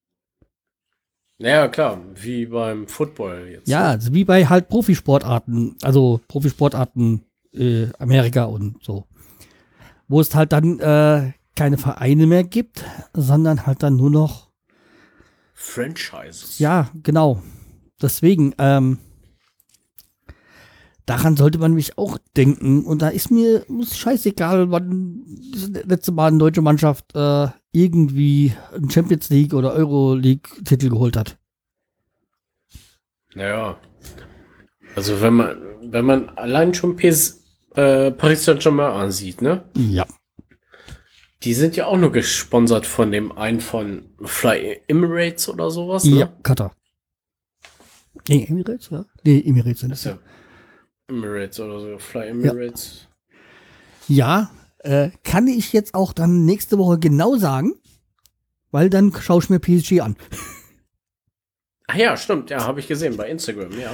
Ja, 1.38 1.68
klar, 1.68 2.00
wie 2.14 2.46
beim 2.46 2.88
Football 2.88 3.48
jetzt. 3.52 3.68
Ja, 3.68 3.88
also 3.88 4.14
wie 4.14 4.24
bei 4.24 4.46
halt 4.46 4.68
Profisportarten, 4.68 5.76
also 5.82 6.20
Profisportarten 6.28 7.26
äh, 7.52 7.88
Amerika 7.98 8.44
und 8.44 8.82
so. 8.82 9.04
Wo 10.08 10.20
es 10.20 10.34
halt 10.34 10.52
dann 10.52 10.80
äh, 10.80 11.32
keine 11.54 11.76
Vereine 11.76 12.26
mehr 12.26 12.44
gibt, 12.44 12.84
sondern 13.12 13.66
halt 13.66 13.82
dann 13.82 13.96
nur 13.96 14.10
noch, 14.10 14.50
Franchises. 15.52 16.58
ja, 16.58 16.90
genau. 17.02 17.42
Deswegen, 18.00 18.54
ähm, 18.58 18.98
daran 21.06 21.36
sollte 21.36 21.58
man 21.58 21.72
mich 21.72 21.96
auch 21.96 22.18
denken. 22.36 22.84
Und 22.84 23.00
da 23.00 23.08
ist 23.08 23.30
mir 23.30 23.64
ist 23.80 23.96
scheißegal, 23.96 24.70
wann 24.70 25.24
das 25.52 25.84
letzte 25.84 26.12
Mal 26.12 26.28
eine 26.28 26.38
deutsche 26.38 26.62
Mannschaft 26.62 27.14
äh, 27.14 27.48
irgendwie 27.72 28.52
einen 28.74 28.90
Champions 28.90 29.30
League 29.30 29.54
oder 29.54 29.72
Euro 29.72 30.14
League 30.14 30.48
Titel 30.64 30.90
geholt 30.90 31.16
hat. 31.16 31.38
Naja. 33.34 33.78
Also 34.96 35.20
wenn 35.20 35.34
man, 35.34 35.56
wenn 35.82 36.04
man 36.04 36.28
allein 36.30 36.74
schon 36.74 36.96
PS, 36.96 37.44
äh, 37.74 38.10
Paris 38.10 38.44
Saint-Germain 38.44 38.92
ansieht, 38.92 39.42
ne? 39.42 39.64
Ja. 39.76 40.06
Die 41.42 41.54
sind 41.54 41.76
ja 41.76 41.86
auch 41.86 41.98
nur 41.98 42.10
gesponsert 42.10 42.86
von 42.86 43.12
dem 43.12 43.30
einen 43.30 43.60
von 43.60 44.06
Fly 44.24 44.80
Emirates 44.88 45.48
oder 45.48 45.70
sowas. 45.70 46.04
Ne? 46.04 46.20
Ja, 46.20 46.32
Katar. 46.42 46.74
Nee, 48.26 48.46
Emirates, 48.48 48.88
ja? 48.90 49.04
Nee, 49.22 49.42
Emirates 49.46 49.80
sind 49.80 49.92
es 49.92 50.04
ja. 50.04 50.12
ja 50.12 50.18
Emirates 51.08 51.60
oder 51.60 51.80
so. 51.80 51.98
Fly 51.98 52.28
Emirates. 52.28 53.08
Ja, 54.08 54.50
äh, 54.80 55.10
kann 55.24 55.46
ich 55.48 55.72
jetzt 55.72 55.94
auch 55.94 56.12
dann 56.12 56.44
nächste 56.44 56.78
Woche 56.78 56.98
genau 56.98 57.36
sagen, 57.36 57.74
weil 58.70 58.90
dann 58.90 59.12
schaue 59.12 59.42
ich 59.42 59.50
mir 59.50 59.58
PSG 59.60 60.00
an. 60.00 60.16
Ach 61.88 61.96
ja, 61.96 62.16
stimmt. 62.16 62.50
Ja, 62.50 62.64
habe 62.66 62.80
ich 62.80 62.88
gesehen 62.88 63.16
bei 63.16 63.28
Instagram, 63.30 63.72
ja. 63.78 63.90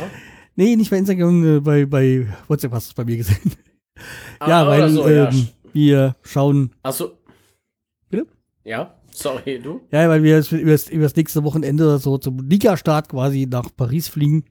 Nee, 0.57 0.77
nicht 0.77 0.91
bei 0.91 0.99
Instagram, 0.99 1.57
äh, 1.59 1.61
bei, 1.61 1.87
bei 1.87 2.27
WhatsApp 2.49 2.73
hast 2.73 2.89
du 2.89 2.91
es 2.91 2.95
bei 2.95 3.05
mir 3.05 3.17
gesehen. 3.19 3.53
ja, 4.41 4.63
Ah, 4.63 4.67
weil 4.67 4.81
oder 4.83 4.91
so, 4.91 5.09
ja. 5.09 5.29
ähm, 5.31 5.49
wir 5.73 6.17
schauen, 6.23 6.75
Achso. 6.83 7.19
Bitte? 8.11 8.27
Ja, 8.65 8.99
sorry, 9.13 9.59
du. 9.61 9.81
ja, 9.91 10.09
weil 10.09 10.23
wir 10.23 10.37
jetzt 10.37 10.53
über 10.53 10.73
das, 10.73 10.89
über 10.89 11.05
das 11.05 11.17
nächste 11.17 11.43
Wochenende 11.45 11.99
so 11.99 12.19
zum 12.19 12.39
Ligastart 12.49 13.09
quasi 13.09 13.47
nach 13.51 13.69
Paris 13.77 14.09
fliegen. 14.09 14.45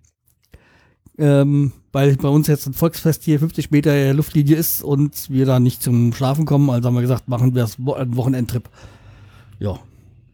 Ähm, 1.18 1.72
weil 1.92 2.16
bei 2.16 2.30
uns 2.30 2.48
jetzt 2.48 2.68
ein 2.68 2.74
Volksfest 2.74 3.24
hier 3.24 3.40
50 3.40 3.72
Meter 3.72 4.14
Luftlinie 4.14 4.56
ist 4.56 4.84
und 4.84 5.30
wir 5.30 5.46
da 5.46 5.60
nicht 5.60 5.84
zum 5.84 6.14
Schlafen 6.14 6.46
kommen. 6.46 6.70
Also 6.70 6.88
haben 6.88 6.96
wir 6.96 7.02
gesagt, 7.02 7.28
machen 7.28 7.54
wir 7.54 7.62
das 7.62 7.76
Wo 7.80 7.94
einen 7.94 8.16
Wochenendtrip. 8.16 8.70
Ja. 9.60 9.80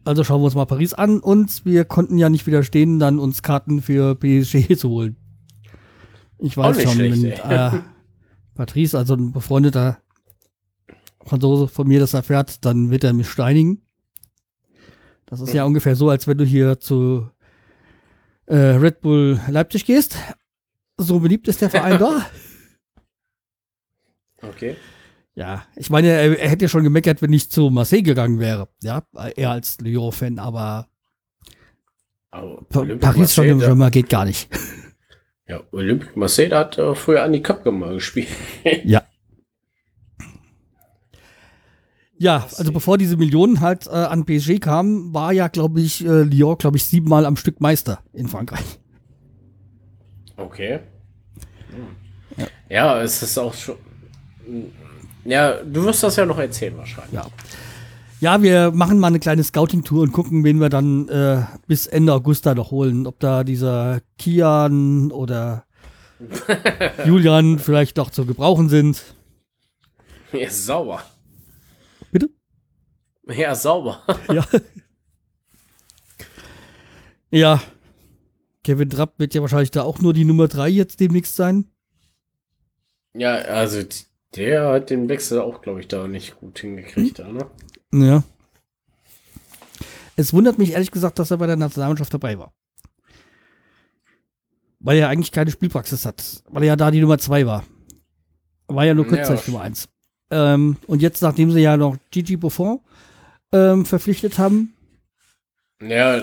Also 0.04 0.24
schauen 0.24 0.40
wir 0.40 0.46
uns 0.46 0.54
mal 0.54 0.64
Paris 0.64 0.94
an 0.94 1.20
und 1.20 1.64
wir 1.66 1.84
konnten 1.84 2.16
ja 2.16 2.30
nicht 2.30 2.46
widerstehen, 2.46 2.98
dann 2.98 3.18
uns 3.18 3.42
Karten 3.42 3.82
für 3.82 4.14
PSG 4.14 4.74
zu 4.78 4.88
holen. 4.88 5.16
Ich 6.38 6.56
weiß 6.56 6.82
schon, 6.82 6.92
schlecht, 6.92 7.22
wenn 7.22 7.50
äh, 7.50 7.80
Patrice, 8.54 8.96
also 8.96 9.14
ein 9.14 9.32
befreundeter 9.32 9.98
Franzose 11.24 11.68
von 11.68 11.86
mir 11.86 12.00
das 12.00 12.14
erfährt, 12.14 12.64
dann 12.64 12.90
wird 12.90 13.04
er 13.04 13.12
mich 13.12 13.28
steinigen. 13.28 13.82
Das 15.26 15.40
ist 15.40 15.52
ja 15.52 15.64
ungefähr 15.64 15.94
so, 15.94 16.08
als 16.08 16.26
wenn 16.26 16.38
du 16.38 16.44
hier 16.44 16.80
zu 16.80 17.28
äh, 18.46 18.56
Red 18.56 19.02
Bull 19.02 19.38
Leipzig 19.48 19.84
gehst. 19.84 20.16
So 20.98 21.20
beliebt 21.20 21.48
ist 21.48 21.62
der 21.62 21.70
Verein 21.70 21.98
da. 22.00 22.26
Okay. 24.42 24.76
Ja, 25.34 25.64
ich 25.76 25.88
meine, 25.88 26.08
er, 26.08 26.38
er 26.38 26.48
hätte 26.48 26.64
ja 26.64 26.68
schon 26.68 26.82
gemeckert, 26.82 27.22
wenn 27.22 27.32
ich 27.32 27.48
zu 27.50 27.70
Marseille 27.70 28.02
gegangen 28.02 28.40
wäre. 28.40 28.68
Ja, 28.82 29.04
er 29.36 29.50
als 29.50 29.78
Lyon-Fan, 29.80 30.40
aber 30.40 30.88
Aber 32.30 32.64
Pa 32.68 32.80
Olympique 32.80 33.12
Paris 33.12 33.34
Saint-Germain 33.34 33.90
geht 33.92 34.08
gar 34.08 34.24
nicht. 34.24 34.48
Ja, 35.46 35.62
Olympique 35.70 36.18
Marseille 36.18 36.50
hat 36.50 36.76
äh, 36.76 36.94
früher 36.94 37.22
an 37.22 37.32
die 37.32 37.42
Cup 37.42 37.64
mal 37.66 37.94
gespielt. 37.94 38.28
Ja. 38.84 39.02
Ja, 42.20 42.48
also 42.56 42.72
bevor 42.72 42.98
diese 42.98 43.16
Millionen 43.16 43.60
halt 43.60 43.86
äh, 43.86 43.90
an 43.90 44.24
PSG 44.26 44.58
kamen, 44.58 45.14
war 45.14 45.32
ja, 45.32 45.46
glaube 45.46 45.80
ich, 45.80 46.04
äh, 46.04 46.22
Lyon, 46.24 46.58
glaube 46.58 46.76
ich, 46.76 46.84
siebenmal 46.84 47.24
am 47.24 47.36
Stück 47.36 47.60
Meister 47.60 48.02
in 48.12 48.26
Frankreich. 48.26 48.80
Okay. 50.38 50.78
Ja. 52.36 52.46
ja, 52.68 53.02
es 53.02 53.22
ist 53.22 53.36
auch 53.38 53.52
schon. 53.52 53.76
Ja, 55.24 55.62
du 55.62 55.84
wirst 55.84 56.02
das 56.02 56.16
ja 56.16 56.24
noch 56.24 56.38
erzählen 56.38 56.76
wahrscheinlich. 56.76 57.12
Ja. 57.12 57.26
Ja, 58.20 58.42
wir 58.42 58.72
machen 58.72 58.98
mal 58.98 59.08
eine 59.08 59.20
kleine 59.20 59.44
Scouting-Tour 59.44 60.02
und 60.02 60.12
gucken, 60.12 60.42
wen 60.42 60.58
wir 60.60 60.68
dann 60.68 61.08
äh, 61.08 61.42
bis 61.68 61.86
Ende 61.86 62.12
August 62.12 62.46
da 62.46 62.54
noch 62.54 62.72
holen. 62.72 63.06
Ob 63.06 63.20
da 63.20 63.44
dieser 63.44 64.00
Kian 64.18 65.12
oder 65.12 65.64
Julian 67.04 67.58
vielleicht 67.60 67.96
noch 67.96 68.10
zu 68.10 68.26
gebrauchen 68.26 68.68
sind. 68.68 69.14
Er 70.32 70.48
ist 70.48 70.66
sauber. 70.66 71.02
Bitte? 72.10 72.28
Ja, 73.28 73.54
sauber. 73.54 74.02
Ja. 74.32 74.44
ja. 77.30 77.60
Kevin 78.68 78.90
Trapp 78.90 79.18
wird 79.18 79.32
ja 79.32 79.40
wahrscheinlich 79.40 79.70
da 79.70 79.80
auch 79.80 79.98
nur 80.00 80.12
die 80.12 80.26
Nummer 80.26 80.46
3 80.46 80.68
jetzt 80.68 81.00
demnächst 81.00 81.36
sein. 81.36 81.70
Ja, 83.14 83.36
also 83.36 83.82
der 84.36 84.68
hat 84.68 84.90
den 84.90 85.08
Wechsel 85.08 85.40
auch, 85.40 85.62
glaube 85.62 85.80
ich, 85.80 85.88
da 85.88 86.06
nicht 86.06 86.36
gut 86.36 86.58
hingekriegt, 86.58 87.20
hm? 87.20 87.38
ne? 87.38 87.46
Ja. 88.08 88.24
Es 90.16 90.34
wundert 90.34 90.58
mich 90.58 90.72
ehrlich 90.72 90.90
gesagt, 90.90 91.18
dass 91.18 91.30
er 91.30 91.38
bei 91.38 91.46
der 91.46 91.56
Nationalmannschaft 91.56 92.12
dabei 92.12 92.38
war. 92.38 92.52
Weil 94.80 94.98
er 94.98 95.08
eigentlich 95.08 95.32
keine 95.32 95.50
Spielpraxis 95.50 96.04
hat. 96.04 96.42
Weil 96.50 96.64
er 96.64 96.68
ja 96.68 96.76
da 96.76 96.90
die 96.90 97.00
Nummer 97.00 97.16
2 97.16 97.46
war. 97.46 97.64
War 98.66 98.84
ja 98.84 98.92
nur 98.92 99.06
kurzzeitig 99.06 99.46
ja, 99.46 99.52
Nummer 99.52 99.64
1. 99.64 99.88
Ähm, 100.30 100.76
und 100.86 101.00
jetzt, 101.00 101.22
nachdem 101.22 101.50
sie 101.52 101.60
ja 101.60 101.78
noch 101.78 101.96
Gigi 102.10 102.36
Buffon 102.36 102.80
ähm, 103.50 103.86
verpflichtet 103.86 104.36
haben. 104.36 104.74
Ja, 105.80 106.22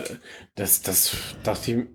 das, 0.53 0.83
das 0.83 1.17
dachte 1.41 1.71
ich. 1.71 1.94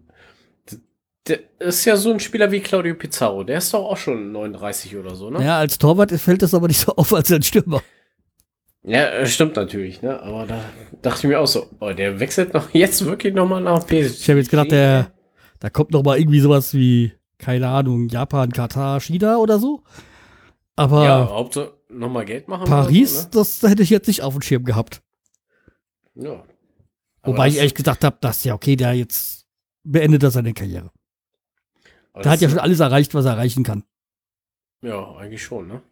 Der 1.26 1.40
ist 1.58 1.84
ja 1.84 1.96
so 1.96 2.12
ein 2.12 2.20
Spieler 2.20 2.50
wie 2.50 2.60
Claudio 2.60 2.94
Pizarro. 2.94 3.44
Der 3.44 3.58
ist 3.58 3.74
doch 3.74 3.84
auch 3.84 3.96
schon 3.96 4.32
39 4.32 4.96
oder 4.96 5.14
so, 5.14 5.30
ne? 5.30 5.44
Ja, 5.44 5.58
als 5.58 5.78
Torwart 5.78 6.10
fällt 6.12 6.42
das 6.42 6.54
aber 6.54 6.68
nicht 6.68 6.80
so 6.80 6.94
auf 6.96 7.12
als 7.12 7.30
ein 7.30 7.42
Stürmer. 7.42 7.82
Ja, 8.82 9.26
stimmt 9.26 9.56
natürlich, 9.56 10.00
ne? 10.00 10.20
Aber 10.22 10.46
da 10.46 10.64
dachte 11.02 11.26
ich 11.26 11.30
mir 11.30 11.40
auch 11.40 11.46
so, 11.46 11.66
oh, 11.80 11.92
der 11.92 12.18
wechselt 12.18 12.54
noch 12.54 12.70
jetzt 12.72 13.04
wirklich 13.04 13.34
nochmal 13.34 13.60
nach 13.60 13.86
PSG. 13.86 14.20
Ich 14.20 14.30
habe 14.30 14.38
jetzt 14.38 14.50
gedacht, 14.50 14.70
der, 14.70 15.12
da 15.58 15.68
kommt 15.68 15.90
noch 15.90 16.02
mal 16.02 16.18
irgendwie 16.18 16.40
sowas 16.40 16.72
wie, 16.72 17.12
keine 17.38 17.68
Ahnung, 17.68 18.08
Japan, 18.08 18.50
Katar, 18.50 19.00
China 19.00 19.36
oder 19.36 19.58
so. 19.58 19.82
Aber 20.76 21.04
ja, 21.04 21.28
Hauptsache 21.28 21.74
nochmal 21.90 22.24
Geld 22.24 22.48
machen. 22.48 22.64
Paris, 22.64 23.16
so, 23.16 23.22
ne? 23.24 23.28
das 23.32 23.62
hätte 23.62 23.82
ich 23.82 23.90
jetzt 23.90 24.08
nicht 24.08 24.22
auf 24.22 24.32
dem 24.32 24.40
Schirm 24.40 24.64
gehabt. 24.64 25.02
Ja. 26.14 26.42
Wobei 27.22 27.48
ich 27.48 27.58
ehrlich 27.58 27.74
gesagt 27.74 28.02
habe, 28.02 28.16
dass 28.22 28.44
ja, 28.44 28.54
okay, 28.54 28.76
der 28.76 28.94
jetzt 28.94 29.46
beendet 29.84 30.22
er 30.22 30.30
seine 30.30 30.54
Karriere. 30.54 30.90
Der 32.16 32.30
hat 32.30 32.40
ja 32.40 32.48
schon 32.48 32.58
alles 32.58 32.80
erreicht, 32.80 33.14
was 33.14 33.24
er 33.24 33.32
erreichen 33.32 33.62
kann. 33.62 33.84
Ja, 34.82 35.16
eigentlich 35.16 35.42
schon, 35.42 35.68
ne? 35.68 35.82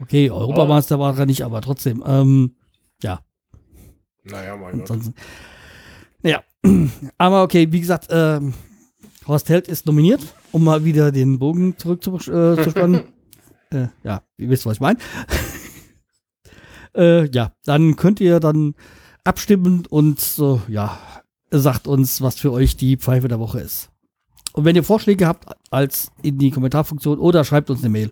Okay, 0.00 0.30
Europameister 0.30 0.98
war 0.98 1.18
er 1.18 1.26
nicht, 1.26 1.42
aber 1.42 1.60
trotzdem, 1.60 2.04
ähm, 2.06 2.56
ja. 3.02 3.20
Naja, 4.22 4.56
mein 4.56 4.80
Ansonsten, 4.80 5.14
Gott. 5.14 5.24
Ja, 6.22 6.42
aber 7.18 7.42
okay, 7.42 7.70
wie 7.72 7.80
gesagt, 7.80 8.06
ähm, 8.10 8.54
Horst 9.26 9.48
Held 9.48 9.68
ist 9.68 9.86
nominiert, 9.86 10.22
um 10.52 10.64
mal 10.64 10.84
wieder 10.84 11.12
den 11.12 11.38
Bogen 11.38 11.76
zurückzuspannen. 11.76 13.02
Äh, 13.70 13.76
äh, 13.76 13.88
ja, 14.04 14.22
ihr 14.36 14.50
wisst, 14.50 14.66
was 14.66 14.74
ich 14.74 14.80
meine. 14.80 14.98
äh, 16.96 17.28
ja, 17.30 17.52
dann 17.64 17.96
könnt 17.96 18.20
ihr 18.20 18.40
dann 18.40 18.74
abstimmen 19.24 19.84
und 19.86 20.20
so, 20.20 20.62
ja, 20.68 20.98
sagt 21.50 21.86
uns, 21.88 22.22
was 22.22 22.38
für 22.38 22.52
euch 22.52 22.76
die 22.76 22.96
Pfeife 22.96 23.28
der 23.28 23.40
Woche 23.40 23.60
ist. 23.60 23.90
Und 24.52 24.64
wenn 24.64 24.76
ihr 24.76 24.84
Vorschläge 24.84 25.26
habt, 25.26 25.46
als 25.70 26.10
in 26.22 26.38
die 26.38 26.50
Kommentarfunktion 26.50 27.18
oder 27.18 27.44
schreibt 27.44 27.70
uns 27.70 27.80
eine 27.80 27.90
Mail. 27.90 28.10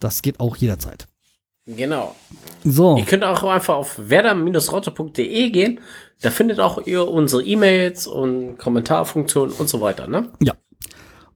Das 0.00 0.22
geht 0.22 0.40
auch 0.40 0.56
jederzeit. 0.56 1.06
Genau. 1.66 2.14
So. 2.62 2.96
Ihr 2.98 3.04
könnt 3.04 3.24
auch 3.24 3.42
einfach 3.44 3.74
auf 3.74 3.98
werder-rotte.de 3.98 5.50
gehen. 5.50 5.80
Da 6.20 6.30
findet 6.30 6.60
auch 6.60 6.86
ihr 6.86 7.08
unsere 7.08 7.42
E-Mails 7.42 8.06
und 8.06 8.58
Kommentarfunktionen 8.58 9.54
und 9.54 9.68
so 9.68 9.80
weiter, 9.80 10.06
ne? 10.06 10.30
Ja. 10.40 10.54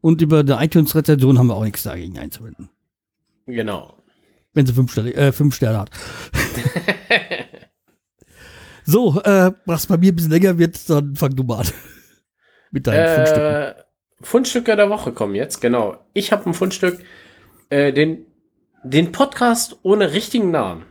Und 0.01 0.21
über 0.21 0.41
eine 0.41 0.63
iTunes-Rezension 0.63 1.39
haben 1.39 1.49
wir 1.49 1.57
auch 1.57 1.65
nichts 1.65 1.83
dagegen 1.83 2.19
einzuwenden. 2.19 2.69
Genau. 3.47 3.95
Wenn 4.53 4.67
sie 4.67 4.73
fünf 4.73 4.93
Sterne, 4.93 5.15
äh, 5.15 5.33
fünf 5.33 5.55
Sterne 5.55 5.79
hat. 5.79 5.91
so, 8.85 9.21
äh, 9.23 9.53
was 9.65 9.87
bei 9.87 9.97
mir 9.97 10.13
ein 10.13 10.17
bisschen 10.17 10.31
länger 10.31 10.59
wird, 10.59 10.89
dann 10.91 11.17
fang 11.17 11.35
du 11.35 11.43
mal 11.43 11.61
an. 11.61 11.69
Mit 12.71 12.87
deinen 12.87 12.99
äh, 12.99 13.15
Fundstücken. 13.15 13.88
Fundstücke 14.21 14.77
der 14.77 14.91
Woche 14.91 15.13
kommen 15.13 15.35
jetzt, 15.35 15.61
genau. 15.61 15.99
Ich 16.13 16.33
habe 16.33 16.47
ein 16.47 16.55
Fundstück, 16.55 17.01
äh, 17.71 17.93
den 17.93 18.27
den 18.85 19.13
Podcast 19.13 19.79
ohne 19.83 20.13
richtigen 20.13 20.51
Namen. 20.51 20.87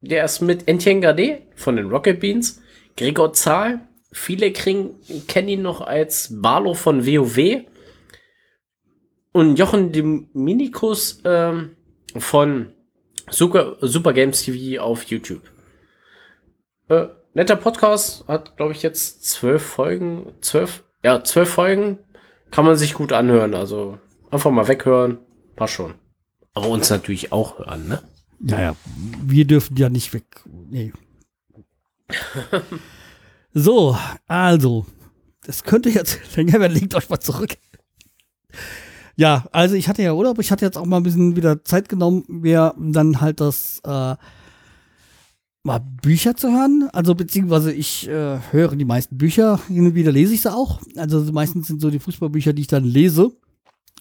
Der 0.00 0.24
ist 0.24 0.40
mit 0.40 0.68
Etienne 0.68 1.00
Gade 1.00 1.42
von 1.56 1.76
den 1.76 1.88
Rocket 1.88 2.20
Beans, 2.20 2.62
Gregor 2.96 3.32
Zahl, 3.32 3.80
viele 4.12 4.52
kriegen, 4.52 5.00
kennen 5.26 5.48
ihn 5.48 5.62
noch 5.62 5.80
als 5.80 6.28
Barlo 6.30 6.74
von 6.74 7.06
WoW 7.06 7.64
und 9.32 9.58
Jochen 9.58 9.92
Dominikus 9.92 11.22
ähm, 11.24 11.76
von 12.16 12.72
Super, 13.30 13.78
Super 13.80 14.12
Games 14.12 14.42
TV 14.42 14.82
auf 14.82 15.04
YouTube. 15.04 15.42
Äh, 16.88 17.06
netter 17.32 17.56
Podcast, 17.56 18.28
hat 18.28 18.56
glaube 18.58 18.72
ich 18.72 18.82
jetzt 18.82 19.24
zwölf 19.24 19.62
Folgen, 19.62 20.34
zwölf, 20.42 20.84
ja, 21.02 21.24
zwölf 21.24 21.48
Folgen, 21.48 21.98
kann 22.54 22.64
man 22.64 22.76
sich 22.76 22.94
gut 22.94 23.12
anhören, 23.12 23.52
also 23.52 23.98
einfach 24.30 24.52
mal 24.52 24.68
weghören, 24.68 25.18
passt 25.56 25.72
schon. 25.72 25.94
Aber 26.52 26.68
uns 26.68 26.88
natürlich 26.88 27.32
auch 27.32 27.58
hören, 27.58 27.88
ne? 27.88 28.00
Ja, 28.38 28.60
ja. 28.60 28.76
Wir 29.24 29.44
dürfen 29.44 29.76
ja 29.76 29.88
nicht 29.88 30.14
weg. 30.14 30.24
Nee. 30.70 30.92
so, 33.54 33.98
also. 34.28 34.86
Das 35.44 35.64
könnte 35.64 35.90
jetzt 35.90 36.20
länger 36.36 36.60
werden. 36.60 36.74
Legt 36.74 36.94
euch 36.94 37.10
mal 37.10 37.18
zurück. 37.18 37.56
Ja, 39.16 39.46
also 39.50 39.74
ich 39.74 39.88
hatte 39.88 40.04
ja 40.04 40.12
Urlaub. 40.12 40.38
Ich 40.38 40.52
hatte 40.52 40.64
jetzt 40.64 40.78
auch 40.78 40.86
mal 40.86 40.98
ein 40.98 41.02
bisschen 41.02 41.34
wieder 41.34 41.64
Zeit 41.64 41.88
genommen, 41.88 42.22
mir 42.28 42.72
dann 42.78 43.20
halt 43.20 43.40
das 43.40 43.80
äh, 43.84 44.14
mal 45.64 45.80
Bücher 45.80 46.36
zu 46.36 46.52
hören. 46.52 46.88
Also 46.92 47.14
beziehungsweise 47.14 47.72
ich 47.72 48.08
äh, 48.08 48.38
höre 48.52 48.76
die 48.76 48.84
meisten 48.84 49.18
Bücher. 49.18 49.60
Hin 49.66 49.86
und 49.86 49.94
wieder 49.94 50.12
lese 50.12 50.34
ich 50.34 50.42
sie 50.42 50.52
auch. 50.52 50.80
Also 50.96 51.20
meistens 51.32 51.66
sind 51.66 51.80
so 51.80 51.90
die 51.90 51.98
Fußballbücher, 51.98 52.52
die 52.52 52.62
ich 52.62 52.68
dann 52.68 52.84
lese 52.84 53.32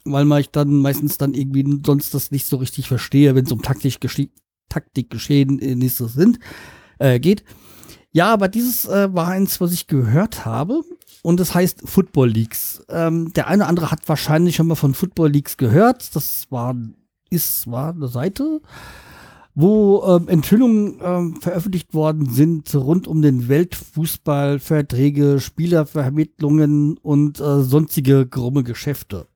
weil 0.06 0.26
man 0.26 0.42
ich 0.42 0.50
dann 0.50 0.76
meistens 0.78 1.18
dann 1.18 1.34
irgendwie 1.34 1.82
sonst 1.86 2.14
das 2.14 2.32
nicht 2.32 2.46
so 2.46 2.58
richtig 2.58 2.88
verstehe, 2.88 3.36
wenn 3.36 3.46
es 3.46 3.52
um 3.52 3.62
taktisch 3.62 4.00
gesche 4.00 4.30
Taktikgeschehnisse 4.70 6.08
sind, 6.08 6.40
äh, 6.98 7.20
geht. 7.20 7.44
Ja, 8.12 8.34
aber 8.34 8.48
dieses 8.48 8.86
äh, 8.86 9.14
war 9.14 9.28
eins, 9.28 9.62
was 9.62 9.72
ich 9.72 9.88
gehört 9.88 10.46
habe. 10.46 10.82
Und 11.22 11.40
das 11.40 11.54
heißt 11.54 11.84
Football 11.86 12.30
Leagues. 12.30 12.84
Ähm, 12.90 13.34
der 13.34 13.48
eine 13.48 13.64
oder 13.64 13.70
andere 13.70 13.92
hat 13.92 14.08
wahrscheinlich 14.10 14.56
schon 14.56 14.68
mal 14.68 14.76
von 14.76 14.94
Football 14.94 15.30
Leagues 15.30 15.58
gehört. 15.58 16.16
Das 16.16 16.48
war, 16.50 16.76
ist, 17.30 17.70
war 17.70 17.94
eine 17.94 18.08
Seite, 18.08 18.62
wo 19.56 20.04
ähm, 20.08 20.28
Enthüllungen 20.28 21.00
ähm, 21.02 21.42
veröffentlicht 21.42 21.94
worden 21.94 22.30
sind 22.30 22.74
rund 22.74 23.08
um 23.08 23.22
den 23.22 23.48
Weltfußball, 23.48 24.60
Verträge, 24.60 25.40
Spielervermittlungen 25.40 26.98
und 26.98 27.40
äh, 27.40 27.62
sonstige 27.62 28.26
krumme 28.28 28.64
Geschäfte. 28.64 29.28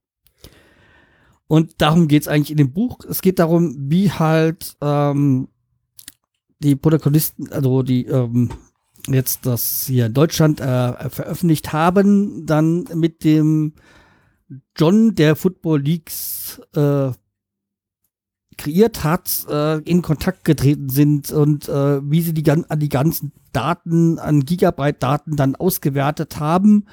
Und 1.47 1.81
darum 1.81 2.07
geht 2.07 2.23
es 2.23 2.27
eigentlich 2.27 2.51
in 2.51 2.57
dem 2.57 2.73
Buch. 2.73 2.99
Es 3.07 3.21
geht 3.21 3.39
darum, 3.39 3.75
wie 3.77 4.11
halt 4.11 4.75
ähm, 4.81 5.47
die 6.59 6.75
Protagonisten, 6.75 7.51
also 7.51 7.83
die 7.83 8.05
ähm, 8.07 8.49
jetzt 9.07 9.45
das 9.45 9.85
hier 9.87 10.07
in 10.07 10.13
Deutschland 10.13 10.59
äh, 10.59 11.09
veröffentlicht 11.09 11.71
haben, 11.71 12.45
dann 12.45 12.85
mit 12.93 13.23
dem 13.23 13.73
John, 14.75 15.15
der 15.15 15.35
Football 15.35 15.81
Leagues 15.81 16.61
äh, 16.75 17.11
kreiert 18.57 19.03
hat, 19.03 19.45
äh, 19.49 19.77
in 19.79 20.01
Kontakt 20.01 20.43
getreten 20.43 20.89
sind 20.89 21.31
und 21.31 21.69
äh, 21.69 22.01
wie 22.09 22.21
sie 22.21 22.33
die, 22.33 22.49
an 22.49 22.65
die 22.77 22.89
ganzen 22.89 23.31
Daten, 23.53 24.19
an 24.19 24.45
Gigabyte 24.45 25.01
Daten 25.01 25.35
dann 25.35 25.55
ausgewertet 25.55 26.39
haben 26.39 26.85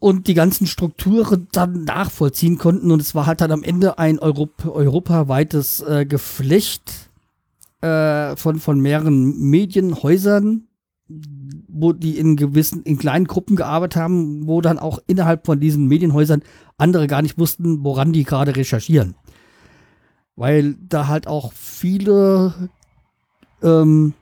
und 0.00 0.26
die 0.26 0.34
ganzen 0.34 0.66
Strukturen 0.66 1.46
dann 1.52 1.84
nachvollziehen 1.84 2.58
konnten. 2.58 2.90
Und 2.90 3.00
es 3.00 3.14
war 3.14 3.26
halt 3.26 3.40
dann 3.40 3.52
am 3.52 3.62
Ende 3.62 3.98
ein 3.98 4.18
Europ 4.18 4.66
europaweites 4.66 5.82
äh, 5.82 6.06
Geflecht 6.06 7.10
äh, 7.82 8.34
von, 8.36 8.58
von 8.58 8.80
mehreren 8.80 9.38
Medienhäusern, 9.38 10.66
wo 11.68 11.92
die 11.92 12.18
in 12.18 12.36
gewissen, 12.36 12.82
in 12.82 12.98
kleinen 12.98 13.26
Gruppen 13.26 13.56
gearbeitet 13.56 14.00
haben, 14.00 14.46
wo 14.46 14.60
dann 14.60 14.78
auch 14.78 15.00
innerhalb 15.06 15.44
von 15.44 15.60
diesen 15.60 15.86
Medienhäusern 15.86 16.42
andere 16.78 17.06
gar 17.06 17.22
nicht 17.22 17.38
wussten, 17.38 17.84
woran 17.84 18.12
die 18.12 18.24
gerade 18.24 18.56
recherchieren. 18.56 19.14
Weil 20.40 20.74
da 20.88 21.06
halt 21.06 21.26
auch 21.26 21.52
viele 21.52 22.70
ähm, 23.62 24.14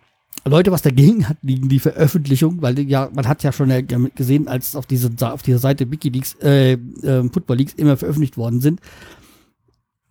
Leute 0.44 0.72
was 0.72 0.82
dagegen 0.82 1.28
hatten 1.28 1.46
gegen 1.46 1.68
die 1.68 1.78
Veröffentlichung, 1.78 2.60
weil 2.60 2.76
ja, 2.80 3.08
man 3.14 3.28
hat 3.28 3.44
ja 3.44 3.52
schon 3.52 3.70
gesehen, 4.16 4.48
als 4.48 4.74
auf, 4.74 4.84
diese, 4.84 5.10
auf 5.20 5.42
dieser 5.42 5.60
Seite 5.60 5.92
Wikileaks, 5.92 6.34
äh, 6.42 6.72
äh, 6.72 7.28
Football 7.32 7.58
Leaks 7.58 7.74
immer 7.74 7.96
veröffentlicht 7.96 8.36
worden 8.36 8.60
sind, 8.60 8.80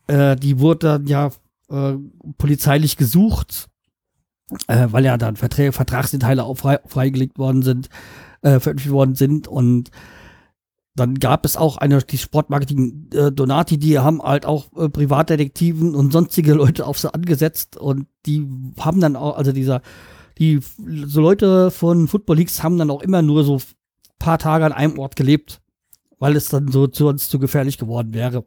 äh, 0.07 0.37
die 0.37 0.59
wurde 0.59 0.87
dann 0.87 1.07
ja 1.07 1.31
äh, 1.69 1.95
polizeilich 2.37 2.95
gesucht, 2.95 3.67
äh, 4.67 4.87
weil 4.89 5.03
ja 5.03 5.17
dann 5.17 5.35
Verträ 5.35 5.73
Vertragsdetails 5.73 6.39
auch 6.39 6.55
frei, 6.55 6.79
freigelegt 6.85 7.37
worden 7.37 7.63
sind, 7.63 7.89
äh, 8.43 8.61
veröffentlicht 8.61 8.91
worden 8.91 9.15
sind 9.15 9.49
und 9.49 9.91
dann 10.97 11.15
gab 11.15 11.45
es 11.45 11.57
auch 11.57 11.77
eine, 11.77 11.99
die 12.01 12.17
Sportmarketing 12.17 13.09
äh, 13.13 13.31
Donati, 13.31 13.77
die 13.77 13.99
haben 13.99 14.21
halt 14.21 14.45
auch 14.45 14.65
äh, 14.75 14.89
Privatdetektiven 14.89 15.93
und 15.95 16.11
sonstige 16.11 16.53
Leute 16.53 16.87
auf 16.87 16.97
sie 16.97 17.13
angesetzt 17.13 17.77
und 17.77 18.07
die 18.25 18.47
haben 18.79 18.99
dann 18.99 19.15
auch, 19.15 19.37
also 19.37 19.51
dieser, 19.51 19.81
die 20.39 20.59
so 21.05 21.21
Leute 21.21 21.69
von 21.71 22.07
Football 22.07 22.37
Leagues 22.37 22.63
haben 22.63 22.77
dann 22.77 22.89
auch 22.89 23.01
immer 23.01 23.21
nur 23.21 23.43
so 23.43 23.61
paar 24.17 24.39
Tage 24.39 24.65
an 24.65 24.73
einem 24.73 24.97
Ort 24.97 25.15
gelebt, 25.15 25.61
weil 26.17 26.35
es 26.35 26.49
dann 26.49 26.71
so 26.71 26.87
zu 26.87 27.07
uns 27.07 27.29
zu 27.29 27.37
gefährlich 27.37 27.77
geworden 27.77 28.13
wäre. 28.13 28.43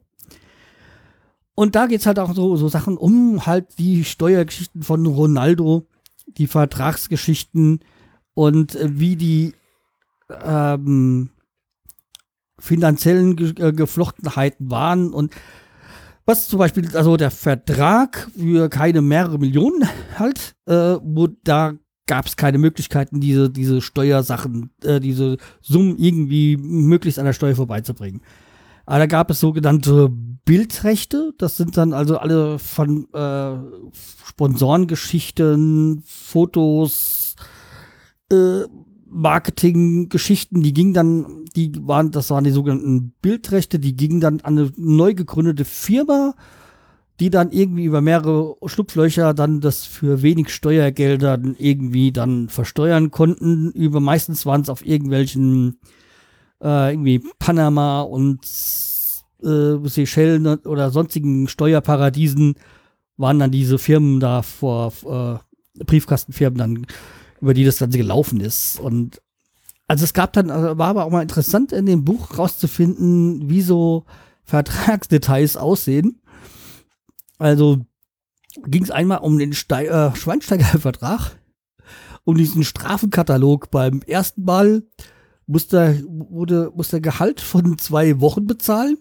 Und 1.54 1.76
da 1.76 1.86
geht's 1.86 2.06
halt 2.06 2.18
auch 2.18 2.34
so, 2.34 2.56
so 2.56 2.68
Sachen 2.68 2.96
um 2.96 3.46
halt 3.46 3.78
die 3.78 4.04
Steuergeschichten 4.04 4.82
von 4.82 5.06
Ronaldo, 5.06 5.86
die 6.26 6.48
Vertragsgeschichten 6.48 7.80
und 8.34 8.74
äh, 8.74 8.98
wie 8.98 9.14
die 9.14 9.54
ähm, 10.42 11.30
finanziellen 12.60 13.36
äh, 13.58 13.72
Geflochtenheiten 13.72 14.70
waren 14.70 15.12
und 15.12 15.34
was 16.26 16.48
zum 16.48 16.58
Beispiel, 16.58 16.96
also 16.96 17.16
der 17.16 17.30
Vertrag 17.30 18.30
für 18.36 18.68
keine 18.68 19.02
mehrere 19.02 19.38
Millionen 19.38 19.88
halt, 20.16 20.54
äh, 20.66 20.96
wo 21.02 21.28
da 21.42 21.74
gab 22.06 22.26
es 22.26 22.36
keine 22.36 22.58
Möglichkeiten, 22.58 23.20
diese, 23.20 23.50
diese 23.50 23.80
Steuersachen, 23.80 24.70
äh, 24.84 25.00
diese 25.00 25.38
Summen 25.60 25.96
irgendwie 25.96 26.56
möglichst 26.56 27.18
an 27.18 27.24
der 27.24 27.32
Steuer 27.32 27.54
vorbeizubringen. 27.54 28.20
Aber 28.86 28.98
da 28.98 29.06
gab 29.06 29.30
es 29.30 29.40
sogenannte 29.40 30.08
Bildrechte, 30.44 31.32
das 31.38 31.56
sind 31.56 31.76
dann 31.76 31.92
also 31.92 32.18
alle 32.18 32.58
von 32.58 33.06
äh, 33.12 33.56
Sponsorengeschichten, 34.24 36.02
Fotos, 36.04 37.36
äh, 38.32 38.62
Marketinggeschichten, 39.10 40.62
die 40.62 40.72
gingen 40.72 40.94
dann, 40.94 41.44
die 41.56 41.72
waren, 41.86 42.10
das 42.10 42.30
waren 42.30 42.44
die 42.44 42.50
sogenannten 42.50 43.12
Bildrechte, 43.20 43.78
die 43.78 43.96
gingen 43.96 44.20
dann 44.20 44.40
an 44.40 44.58
eine 44.58 44.72
neu 44.76 45.14
gegründete 45.14 45.64
Firma, 45.64 46.34
die 47.18 47.28
dann 47.28 47.50
irgendwie 47.50 47.84
über 47.84 48.00
mehrere 48.00 48.56
Schlupflöcher 48.64 49.34
dann 49.34 49.60
das 49.60 49.84
für 49.84 50.22
wenig 50.22 50.48
Steuergelder 50.48 51.38
irgendwie 51.58 52.12
dann 52.12 52.48
versteuern 52.48 53.10
konnten. 53.10 53.72
Über 53.72 54.00
meistens 54.00 54.46
waren 54.46 54.62
es 54.62 54.70
auf 54.70 54.86
irgendwelchen 54.86 55.78
äh, 56.62 56.92
irgendwie 56.92 57.22
Panama 57.38 58.00
und 58.02 58.40
äh, 59.42 59.88
Seychellen 59.88 60.46
oder 60.46 60.90
sonstigen 60.90 61.48
Steuerparadiesen 61.48 62.54
waren 63.18 63.38
dann 63.38 63.50
diese 63.50 63.78
Firmen 63.78 64.18
da 64.18 64.40
vor 64.40 64.92
äh, 65.04 65.84
Briefkastenfirmen 65.84 66.58
dann 66.58 66.86
über 67.40 67.54
die 67.54 67.64
das 67.64 67.78
Ganze 67.78 67.98
gelaufen 67.98 68.40
ist. 68.40 68.78
Und 68.78 69.20
also 69.86 70.04
es 70.04 70.12
gab 70.12 70.32
dann, 70.32 70.50
also 70.50 70.78
war 70.78 70.88
aber 70.88 71.04
auch 71.04 71.10
mal 71.10 71.22
interessant 71.22 71.72
in 71.72 71.86
dem 71.86 72.04
Buch 72.04 72.38
rauszufinden, 72.38 73.48
wie 73.50 73.62
so 73.62 74.04
Vertragsdetails 74.44 75.56
aussehen. 75.56 76.20
Also 77.38 77.78
ging 78.66 78.82
es 78.82 78.90
einmal 78.90 79.18
um 79.18 79.38
den 79.38 79.52
Ste 79.52 79.88
äh, 79.88 80.14
Schweinsteiger-Vertrag, 80.14 81.38
um 82.24 82.36
diesen 82.36 82.64
Strafenkatalog. 82.64 83.70
Beim 83.70 84.02
ersten 84.02 84.44
Mal 84.44 84.82
musste, 85.46 86.04
wurde, 86.06 86.70
musste 86.74 87.00
Gehalt 87.00 87.40
von 87.40 87.78
zwei 87.78 88.20
Wochen 88.20 88.46
bezahlen. 88.46 88.98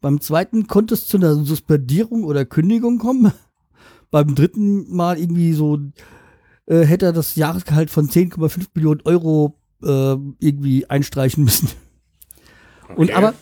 Beim 0.00 0.20
zweiten 0.20 0.68
konnte 0.68 0.94
es 0.94 1.08
zu 1.08 1.16
einer 1.16 1.34
Suspendierung 1.34 2.24
oder 2.24 2.44
Kündigung 2.44 2.98
kommen. 2.98 3.32
Beim 4.10 4.34
dritten 4.34 4.94
Mal 4.94 5.18
irgendwie 5.18 5.52
so 5.52 5.78
äh, 6.68 6.84
hätte 6.84 7.06
er 7.06 7.12
das 7.12 7.34
Jahresgehalt 7.36 7.90
von 7.90 8.08
10,5 8.08 8.66
Millionen 8.74 9.00
Euro 9.04 9.58
äh, 9.82 10.16
irgendwie 10.38 10.86
einstreichen 10.88 11.44
müssen. 11.44 11.70
Okay. 12.84 12.94
Und 12.96 13.10
aber, 13.12 13.34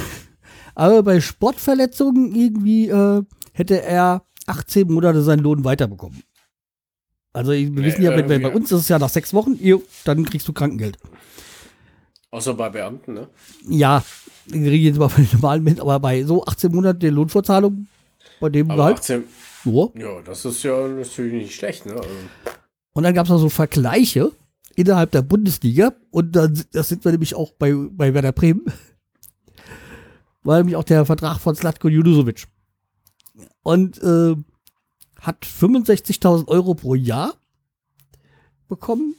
aber 0.74 1.02
bei 1.02 1.20
Sportverletzungen 1.20 2.34
irgendwie 2.34 2.88
äh, 2.88 3.22
hätte 3.52 3.82
er 3.82 4.24
18 4.46 4.90
Monate 4.90 5.22
seinen 5.22 5.40
Lohn 5.40 5.64
weiterbekommen. 5.64 6.22
Also 7.32 7.52
wir 7.52 7.76
wissen 7.76 8.02
ja, 8.02 8.10
bei, 8.10 8.22
bei 8.22 8.52
uns 8.52 8.72
ist 8.72 8.80
es 8.80 8.88
ja 8.88 8.98
nach 8.98 9.10
sechs 9.10 9.32
Wochen, 9.34 9.58
dann 10.04 10.24
kriegst 10.24 10.48
du 10.48 10.52
Krankengeld. 10.52 10.98
Außer 12.30 12.54
bei 12.54 12.68
Beamten, 12.68 13.14
ne? 13.14 13.28
Ja, 13.68 14.02
ich 14.46 14.54
rede 14.54 14.76
jetzt 14.76 14.98
mal 14.98 15.08
von 15.08 15.24
den 15.24 15.32
normalen 15.34 15.62
mit, 15.62 15.78
aber 15.78 16.00
bei 16.00 16.24
so 16.24 16.44
18 16.44 16.72
Monaten 16.72 17.00
der 17.00 17.12
Lohnfortzahlung, 17.12 17.86
bei 18.40 18.48
dem 18.48 18.70
aber 18.70 18.84
halt. 18.84 18.98
18, 18.98 19.24
ja. 19.64 19.88
ja, 19.94 20.22
das 20.22 20.44
ist 20.44 20.62
ja 20.62 20.88
natürlich 20.88 21.32
nicht 21.32 21.54
schlecht. 21.54 21.86
Ne? 21.86 21.94
Also. 21.94 22.08
Und 22.92 23.02
dann 23.02 23.14
gab 23.14 23.26
es 23.26 23.30
noch 23.30 23.38
so 23.38 23.48
Vergleiche 23.48 24.32
innerhalb 24.76 25.10
der 25.10 25.22
Bundesliga. 25.22 25.92
Und 26.10 26.32
dann, 26.32 26.62
das 26.72 26.88
sind 26.88 27.04
wir 27.04 27.12
nämlich 27.12 27.34
auch 27.34 27.52
bei, 27.52 27.72
bei 27.72 28.14
Werder 28.14 28.32
Bremen. 28.32 28.64
War 30.42 30.58
nämlich 30.58 30.76
auch 30.76 30.84
der 30.84 31.04
Vertrag 31.04 31.38
von 31.38 31.54
Slatko 31.54 31.88
Judusovic. 31.88 32.46
Und 33.62 34.02
äh, 34.02 34.34
hat 35.20 35.44
65.000 35.44 36.48
Euro 36.48 36.74
pro 36.74 36.94
Jahr 36.94 37.34
bekommen. 38.68 39.14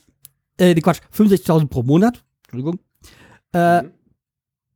Äh, 0.58 0.74
nee, 0.74 0.82
Quatsch, 0.82 1.02
65.000 1.14 1.68
pro 1.68 1.84
Monat. 1.84 2.24
Entschuldigung. 2.44 2.80
Äh, 3.54 3.84
mhm. 3.84 3.92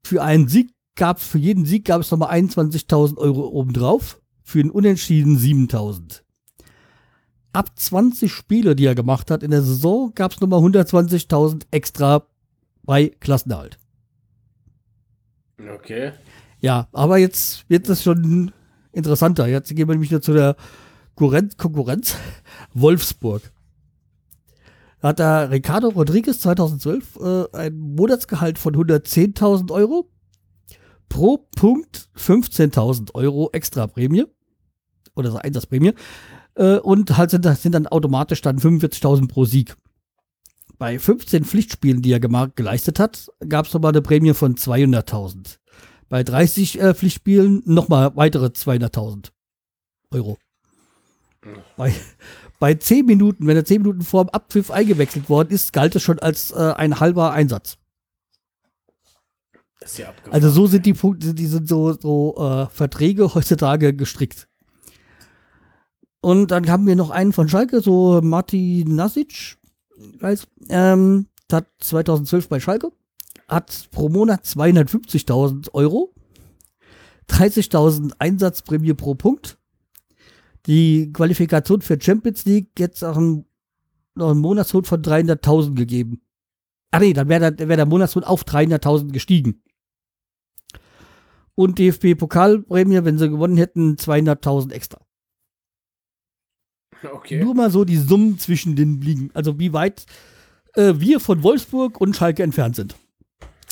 Für 0.06 0.22
einen 0.22 0.48
Sieg 0.48 0.74
gab 0.96 1.18
es, 1.18 1.28
für 1.28 1.40
jeden 1.40 1.66
Sieg 1.66 1.86
gab 1.86 2.02
es 2.02 2.12
nochmal 2.12 2.32
21.000 2.40 3.18
Euro 3.18 3.48
obendrauf 3.48 4.22
für 4.44 4.60
einen 4.60 4.72
Unentschieden 4.72 5.38
7000. 5.38 6.24
Ab 7.54 7.72
20 7.76 8.32
Spiele, 8.32 8.76
die 8.76 8.86
er 8.86 8.96
gemacht 8.96 9.30
hat 9.30 9.44
in 9.44 9.52
der 9.52 9.62
Saison, 9.62 10.12
gab 10.16 10.32
es 10.32 10.42
nochmal 10.42 10.60
120.000 10.60 11.64
extra 11.72 12.28
bei 12.84 13.10
Klassenerhalt. 13.20 13.78
Okay. 15.76 16.14
Ja, 16.60 16.88
aber 16.92 17.18
jetzt 17.18 17.70
wird 17.70 17.88
es 17.90 18.04
schon 18.04 18.52
interessanter. 18.92 19.48
Jetzt 19.48 19.70
gehen 19.70 19.88
wir 19.88 19.94
nämlich 19.94 20.12
nur 20.12 20.22
zu 20.22 20.34
der 20.34 20.56
Konkurrenz 21.16 22.16
Wolfsburg. 22.74 23.52
Da 25.02 25.10
hat 25.10 25.20
da 25.20 25.44
Ricardo 25.44 25.90
Rodriguez 25.90 26.40
2012 26.40 27.18
äh, 27.18 27.58
ein 27.58 27.78
Monatsgehalt 27.78 28.58
von 28.58 28.74
110.000 28.76 29.72
Euro 29.72 30.10
pro 31.14 31.38
Punkt 31.56 32.10
15.000 32.18 33.14
Euro 33.14 33.52
extra 33.54 33.86
Prämie 33.86 34.26
oder 35.16 35.30
so 35.30 35.38
Einsatzprämie 35.38 35.94
äh, 36.56 36.78
und 36.78 37.16
halt 37.16 37.30
sind, 37.30 37.46
sind 37.46 37.74
dann 37.74 37.86
automatisch 37.86 38.42
dann 38.42 38.58
45.000 38.58 39.28
pro 39.28 39.46
Sieg. 39.46 39.76
Bei 40.80 40.98
15 40.98 41.46
Pflichtspielen, 41.46 42.02
die 42.02 42.12
er 42.12 42.20
geleistet 42.20 43.00
hat, 43.00 43.28
gab 43.48 43.68
es 43.68 43.74
nochmal 43.74 43.92
eine 43.92 44.02
Prämie 44.02 44.34
von 44.34 44.56
200.000. 44.56 45.60
Bei 46.10 46.24
30 46.24 46.82
äh, 46.82 46.94
Pflichtspielen 46.96 47.62
nochmal 47.66 48.16
weitere 48.16 48.48
200.000 48.48 49.28
Euro. 50.10 50.40
Bei, 51.78 51.94
bei 52.58 52.74
10 52.74 53.06
Minuten, 53.06 53.46
wenn 53.46 53.56
er 53.56 53.66
10 53.66 53.84
Minuten 53.84 54.02
vor 54.02 54.26
dem 54.26 54.30
Abpfiff 54.30 54.72
eingewechselt 54.72 55.30
worden 55.30 55.50
ist, 55.52 55.74
galt 55.74 55.96
es 55.96 56.02
schon 56.02 56.18
als 56.18 56.50
äh, 56.50 56.74
ein 56.76 57.00
halber 57.00 57.34
Einsatz. 57.34 57.78
Ja 59.98 60.14
also 60.32 60.50
so 60.50 60.68
sind 60.68 60.86
die 60.86 60.94
Punkte, 60.94 61.34
die 61.34 61.46
sind 61.46 61.68
so, 61.68 61.94
so 61.94 62.36
äh, 62.38 62.68
Verträge 62.68 63.34
heutzutage 63.34 63.94
gestrickt. 63.94 64.48
Und 66.22 66.52
dann 66.52 66.70
haben 66.70 66.88
wir 66.88 66.96
noch 66.96 67.10
einen 67.10 67.34
von 67.34 67.50
Schalke, 67.50 67.82
so 67.82 68.22
Martin 68.24 68.96
Nasic, 68.96 69.58
weiß, 70.20 70.48
ähm, 70.70 71.28
hat 71.52 71.68
2012 71.80 72.48
bei 72.48 72.60
Schalke, 72.60 72.92
hat 73.48 73.90
pro 73.92 74.10
Monat 74.10 74.46
250.000 74.46 75.74
Euro, 75.74 76.14
30.000 77.30 78.14
Einsatzprämie 78.20 78.94
pro 78.94 79.16
Punkt. 79.16 79.58
Die 80.66 81.12
Qualifikation 81.12 81.82
für 81.82 82.00
Champions 82.02 82.46
League 82.46 82.70
jetzt 82.80 83.04
auch 83.04 83.18
ein, 83.18 83.46
noch 84.16 84.32
einen 84.32 84.40
Monatslohn 84.40 84.86
von 84.86 85.02
300.000 85.02 85.76
gegeben. 85.76 86.22
Ach 86.92 87.02
nee, 87.02 87.12
dann 87.12 87.28
wäre 87.28 87.52
der, 87.52 87.68
wär 87.68 87.76
der 87.76 87.86
Monatslohn 87.86 88.24
auf 88.24 88.44
300.000 88.44 89.12
gestiegen 89.12 89.62
und 91.56 91.80
DFB-Pokalprämie, 91.80 93.04
wenn 93.04 93.18
sie 93.18 93.30
gewonnen 93.30 93.58
hätten, 93.58 93.96
200.000 93.96 94.72
extra. 94.72 95.00
Okay. 97.04 97.44
Nur 97.44 97.54
mal 97.54 97.70
so 97.70 97.84
die 97.84 97.98
Summen 97.98 98.40
zwischen 98.40 98.76
den 98.76 99.02
Ligen. 99.02 99.30
Also 99.34 99.60
wie 99.60 99.74
weit 99.74 100.06
äh, 100.76 100.94
wir 100.98 101.20
von 101.20 101.44
Wolfsburg 101.44 102.00
und 102.00 102.16
Schalke 102.16 102.44
entfernt 102.44 102.76
sind. 102.76 102.96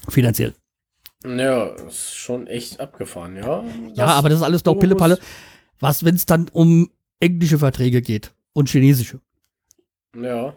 Finanziell. 0.09 0.53
Ja, 1.25 1.67
ist 1.87 2.15
schon 2.15 2.47
echt 2.47 2.79
abgefahren, 2.79 3.37
ja. 3.37 3.63
Das 3.89 3.97
ja, 3.97 4.05
aber 4.07 4.29
das 4.29 4.39
ist 4.39 4.43
alles 4.43 4.63
doch 4.63 4.75
Pillepalle. 4.75 5.19
Was, 5.79 6.03
wenn 6.03 6.15
es 6.15 6.25
dann 6.25 6.49
um 6.51 6.89
englische 7.19 7.59
Verträge 7.59 8.01
geht? 8.01 8.33
und 8.53 8.69
chinesische. 8.69 9.19
Ja. 10.15 10.53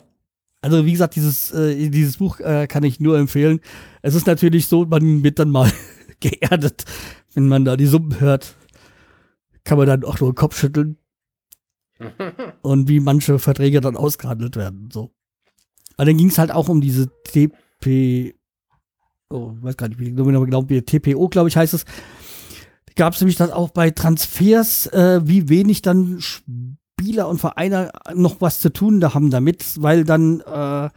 Also 0.60 0.86
wie 0.86 0.92
gesagt, 0.92 1.16
dieses, 1.16 1.52
äh, 1.52 1.90
dieses 1.90 2.16
Buch 2.16 2.40
äh, 2.40 2.66
kann 2.66 2.84
ich 2.84 2.98
nur 2.98 3.18
empfehlen. 3.18 3.60
Es 4.02 4.14
ist 4.14 4.26
natürlich 4.26 4.66
so, 4.66 4.86
man 4.86 5.22
wird 5.22 5.38
dann 5.38 5.50
mal 5.50 5.70
geerdet, 6.20 6.84
wenn 7.34 7.48
man 7.48 7.64
da 7.64 7.76
die 7.76 7.86
Summen 7.86 8.20
hört. 8.20 8.54
Kann 9.64 9.78
man 9.78 9.86
dann 9.86 10.04
auch 10.04 10.20
nur 10.20 10.30
den 10.32 10.36
Kopf 10.36 10.58
schütteln. 10.58 10.98
und 12.62 12.88
wie 12.88 13.00
manche 13.00 13.38
Verträge 13.38 13.80
dann 13.80 13.96
ausgehandelt 13.96 14.56
werden. 14.56 14.90
So. 14.92 15.12
Aber 15.96 16.06
dann 16.06 16.16
ging 16.16 16.28
es 16.28 16.38
halt 16.38 16.50
auch 16.50 16.68
um 16.68 16.80
diese 16.80 17.08
TP, 17.24 18.34
oh, 19.30 19.54
weiß 19.60 19.76
gar 19.76 19.88
nicht, 19.88 20.00
wie 20.00 20.12
genau, 20.12 20.40
genau 20.40 20.62
TPO, 20.62 21.28
glaube 21.28 21.48
ich, 21.48 21.56
heißt 21.56 21.74
es. 21.74 21.84
Gab 22.96 23.14
es 23.14 23.20
nämlich 23.20 23.36
dann 23.36 23.50
auch 23.50 23.70
bei 23.70 23.90
Transfers, 23.90 24.86
äh, 24.88 25.20
wie 25.24 25.48
wenig 25.48 25.82
dann 25.82 26.20
Spieler 26.20 27.28
und 27.28 27.40
Vereine 27.40 27.90
noch 28.14 28.40
was 28.40 28.60
zu 28.60 28.72
tun 28.72 29.00
da 29.00 29.14
haben 29.14 29.30
damit, 29.30 29.82
weil 29.82 30.04
dann 30.04 30.40
äh, 30.40 30.90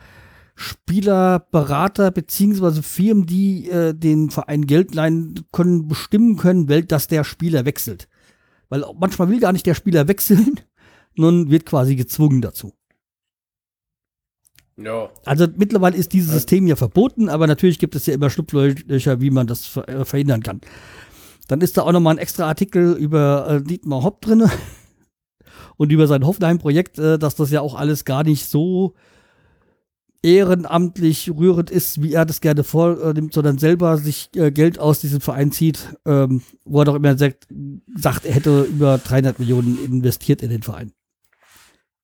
Spieler, 0.60 1.46
Berater 1.52 2.10
beziehungsweise 2.10 2.82
Firmen, 2.82 3.28
die 3.28 3.70
äh, 3.70 3.94
den 3.94 4.32
Verein 4.32 4.66
Geld 4.66 4.96
leihen 4.96 5.46
können, 5.52 5.88
bestimmen 5.88 6.36
können, 6.36 6.66
dass 6.88 7.08
der 7.08 7.24
Spieler 7.24 7.64
wechselt. 7.66 8.08
Weil 8.68 8.84
manchmal 9.00 9.30
will 9.30 9.40
gar 9.40 9.54
nicht 9.54 9.68
der 9.68 9.76
Spieler 9.76 10.08
wechseln, 10.08 10.60
nun 11.16 11.52
wird 11.52 11.68
quasi 11.68 11.96
gezwungen 11.96 12.42
dazu. 12.42 12.74
Ja. 14.78 15.12
Also 15.26 15.46
mittlerweile 15.56 15.96
ist 15.96 16.14
dieses 16.14 16.32
System 16.32 16.66
ja 16.66 16.76
verboten, 16.76 17.30
aber 17.30 17.46
natürlich 17.46 17.78
gibt 17.78 17.96
es 17.96 18.08
ja 18.08 18.16
immer 18.16 18.32
Schlupflöcher, 18.32 19.22
wie 19.22 19.30
man 19.30 19.46
das 19.46 19.78
äh, 19.78 20.06
verhindern 20.06 20.42
kann. 20.42 20.62
Dann 21.48 21.62
ist 21.62 21.78
da 21.78 21.84
auch 21.84 21.92
nochmal 21.92 22.16
ein 22.16 22.20
extra 22.20 22.48
Artikel 22.48 22.94
über 22.94 23.48
äh, 23.48 23.62
Dietmar 23.62 24.02
Hopp 24.02 24.22
drin 24.22 24.50
und 25.78 25.92
über 25.92 26.08
sein 26.08 26.26
Hoffenheim-Projekt, 26.26 26.98
äh, 26.98 27.20
dass 27.20 27.36
das 27.36 27.52
ja 27.52 27.62
auch 27.62 27.76
alles 27.76 28.06
gar 28.06 28.24
nicht 28.24 28.48
so 28.48 28.96
ehrenamtlich 30.36 31.32
rührend 31.32 31.70
ist, 31.70 32.02
wie 32.02 32.14
er 32.14 32.26
das 32.26 32.42
gerne 32.42 32.64
vornimmt, 32.64 33.34
sondern 33.34 33.58
selber 33.58 33.98
sich 33.98 34.30
äh, 34.36 34.52
Geld 34.52 34.80
aus 34.80 35.00
diesem 35.00 35.22
Verein 35.22 35.52
zieht, 35.52 35.96
ähm, 36.06 36.42
wo 36.66 36.82
er 36.82 36.86
doch 36.86 36.96
immer 36.96 37.18
sagt, 37.18 37.48
sagt, 37.96 38.26
er 38.26 38.34
hätte 38.34 38.64
über 38.64 38.98
300 38.98 39.40
Millionen 39.40 39.84
investiert 39.84 40.42
in 40.42 40.50
den 40.50 40.64
Verein 40.64 40.92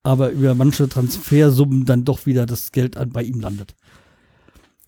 aber 0.03 0.31
über 0.31 0.53
manche 0.53 0.87
Transfersummen 0.89 1.85
dann 1.85 2.03
doch 2.03 2.25
wieder 2.25 2.45
das 2.45 2.71
Geld 2.71 2.97
an, 2.97 3.11
bei 3.11 3.23
ihm 3.23 3.39
landet. 3.39 3.75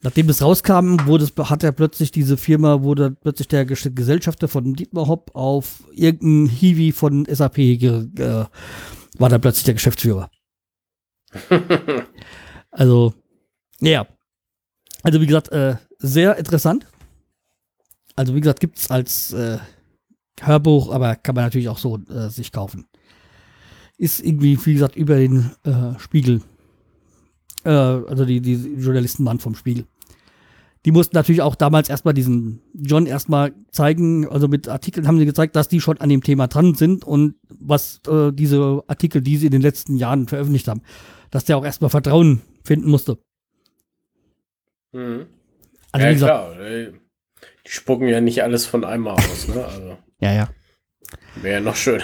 Nachdem 0.02 0.28
das 0.28 0.42
rauskam, 0.42 0.98
wurde 1.06 1.24
es, 1.24 1.50
hat 1.50 1.64
er 1.64 1.72
plötzlich 1.72 2.12
diese 2.12 2.38
Firma, 2.38 2.84
wurde 2.84 3.12
plötzlich 3.12 3.48
der 3.48 3.66
Gesellschafter 3.66 4.48
von 4.48 4.74
Dietmar 4.74 5.08
Hopp 5.08 5.32
auf 5.34 5.84
irgendein 5.94 6.48
Hiwi 6.54 6.92
von 6.92 7.26
SAP 7.26 7.58
äh, 7.58 8.46
war 9.18 9.30
dann 9.30 9.42
plötzlich 9.42 9.64
der 9.64 9.74
Geschäftsführer. 9.74 10.30
also, 12.72 13.14
ja. 13.86 14.08
Also, 15.04 15.22
wie 15.22 15.28
gesagt, 15.28 15.50
äh, 15.50 15.76
sehr 15.98 16.38
interessant. 16.38 16.88
Also, 18.16 18.36
wie 18.36 18.42
gesagt, 18.42 18.60
gibt 18.60 18.78
es 18.78 18.90
als 18.92 19.34
äh, 19.34 19.60
Hörbuch, 20.40 20.92
aber 20.92 21.16
kann 21.16 21.36
man 21.36 21.46
natürlich 21.46 21.70
auch 21.70 21.78
so 21.78 22.00
äh, 22.10 22.30
sich 22.30 22.52
kaufen 22.52 22.88
ist 23.98 24.20
irgendwie, 24.20 24.58
wie 24.66 24.74
gesagt, 24.74 24.96
über 24.96 25.16
den 25.16 25.52
äh, 25.64 25.98
Spiegel. 26.00 26.42
Äh, 27.64 27.70
also 27.70 28.26
die, 28.26 28.42
die 28.42 28.56
Journalisten 28.78 29.26
waren 29.26 29.40
vom 29.40 29.56
Spiegel. 29.56 29.86
Die 30.86 30.92
mussten 30.92 31.16
natürlich 31.16 31.42
auch 31.42 31.56
damals 31.56 31.90
erstmal 31.90 32.14
diesen 32.14 32.62
John 32.74 33.08
erstmal 33.08 33.54
zeigen, 33.72 34.28
also 34.28 34.48
mit 34.48 34.68
Artikeln 34.68 35.08
haben 35.08 35.18
sie 35.18 35.26
gezeigt, 35.26 35.56
dass 35.56 35.68
die 35.68 35.82
schon 35.82 36.00
an 36.00 36.10
dem 36.10 36.22
Thema 36.22 36.48
dran 36.48 36.76
sind 36.76 37.04
und 37.04 37.36
was 37.50 38.02
äh, 38.08 38.32
diese 38.32 38.84
Artikel, 38.86 39.22
die 39.22 39.38
sie 39.38 39.48
in 39.48 39.52
den 39.52 39.64
letzten 39.64 39.96
Jahren 39.96 40.28
veröffentlicht 40.28 40.68
haben, 40.68 40.82
dass 41.32 41.46
der 41.46 41.58
auch 41.58 41.66
erstmal 41.66 41.90
Vertrauen 41.90 42.42
finden 42.64 42.90
musste. 42.90 43.18
Mhm. 44.96 45.28
Also, 45.92 46.08
ja, 46.08 46.14
gesagt, 46.14 46.56
klar. 46.56 46.92
Die 47.66 47.70
spucken 47.70 48.08
ja 48.08 48.22
nicht 48.22 48.44
alles 48.44 48.66
von 48.66 48.86
einmal 48.86 49.16
aus, 49.16 49.48
ne? 49.50 49.66
Also, 49.66 49.98
ja, 50.22 50.34
ja. 50.34 50.50
Wäre 51.36 51.56
ja 51.56 51.60
noch 51.60 51.76
schön. 51.76 52.02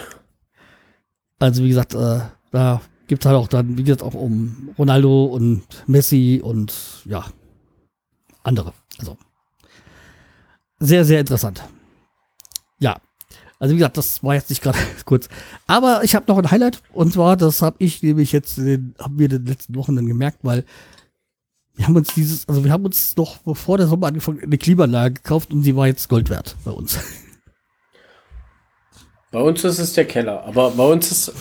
Also 1.39 1.63
wie 1.63 1.69
gesagt, 1.69 1.95
äh, 1.95 2.19
da 2.51 2.81
gibt 3.07 3.23
es 3.23 3.25
halt 3.25 3.37
auch 3.37 3.47
dann, 3.47 3.77
wie 3.77 3.83
gesagt, 3.83 4.03
auch 4.03 4.13
um 4.13 4.75
Ronaldo 4.77 5.25
und 5.25 5.63
Messi 5.87 6.41
und 6.43 6.73
ja, 7.05 7.25
andere. 8.43 8.73
Also 8.99 9.17
sehr, 10.79 11.05
sehr 11.05 11.21
interessant. 11.21 11.63
Ja, 12.79 12.97
also 13.57 13.73
wie 13.73 13.77
gesagt, 13.77 13.97
das 13.97 14.23
war 14.23 14.35
jetzt 14.35 14.49
nicht 14.49 14.61
gerade 14.61 14.77
kurz. 15.05 15.29
Aber 15.65 16.03
ich 16.03 16.13
habe 16.13 16.25
noch 16.27 16.37
ein 16.37 16.51
Highlight 16.51 16.81
und 16.93 17.13
zwar, 17.13 17.37
das 17.37 17.61
habe 17.61 17.77
ich 17.79 18.03
nämlich 18.03 18.31
jetzt, 18.31 18.57
haben 18.57 18.95
wir 19.17 19.25
in 19.25 19.31
den 19.31 19.45
letzten 19.45 19.75
Wochen 19.75 19.95
dann 19.95 20.07
gemerkt, 20.07 20.39
weil 20.43 20.65
wir 21.81 21.87
haben 21.87 21.95
uns 21.95 22.13
dieses, 22.13 22.47
also 22.47 22.63
wir 22.63 22.71
haben 22.71 22.85
uns 22.85 23.17
noch 23.17 23.39
bevor 23.39 23.79
der 23.79 23.87
Sommer 23.87 24.05
angefangen 24.05 24.39
eine 24.43 24.59
Klimaanlage 24.59 25.15
gekauft 25.15 25.51
und 25.51 25.63
sie 25.63 25.75
war 25.75 25.87
jetzt 25.87 26.09
Gold 26.09 26.29
wert 26.29 26.55
bei 26.63 26.69
uns. 26.69 26.99
Bei 29.31 29.39
uns 29.41 29.63
ist 29.63 29.79
es 29.79 29.93
der 29.93 30.05
Keller, 30.05 30.43
aber 30.43 30.69
bei 30.69 30.85
uns 30.85 31.09
ist, 31.09 31.33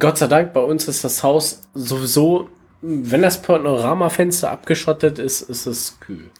Gott 0.00 0.18
sei 0.18 0.26
Dank, 0.26 0.54
bei 0.54 0.60
uns 0.60 0.88
ist 0.88 1.04
das 1.04 1.22
Haus 1.22 1.62
sowieso, 1.72 2.48
wenn 2.82 3.22
das 3.22 3.42
Panoramafenster 3.42 4.50
abgeschottet 4.50 5.20
ist, 5.20 5.42
ist 5.42 5.66
es 5.66 6.00
kühl. 6.00 6.30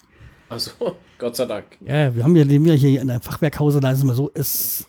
Also, 0.49 0.73
Gott 1.19 1.37
sei 1.37 1.47
Dank. 1.47 1.67
Ja, 1.87 2.13
wir 2.17 2.25
haben 2.25 2.35
ja, 2.35 2.45
ja 2.45 2.75
hier 2.75 3.01
in 3.01 3.11
einem 3.11 3.23
Fachwerkhaus, 3.23 3.79
da 3.79 3.93
ist 3.93 3.99
es 3.99 4.05
mal 4.05 4.17
so, 4.17 4.33
es, 4.35 4.89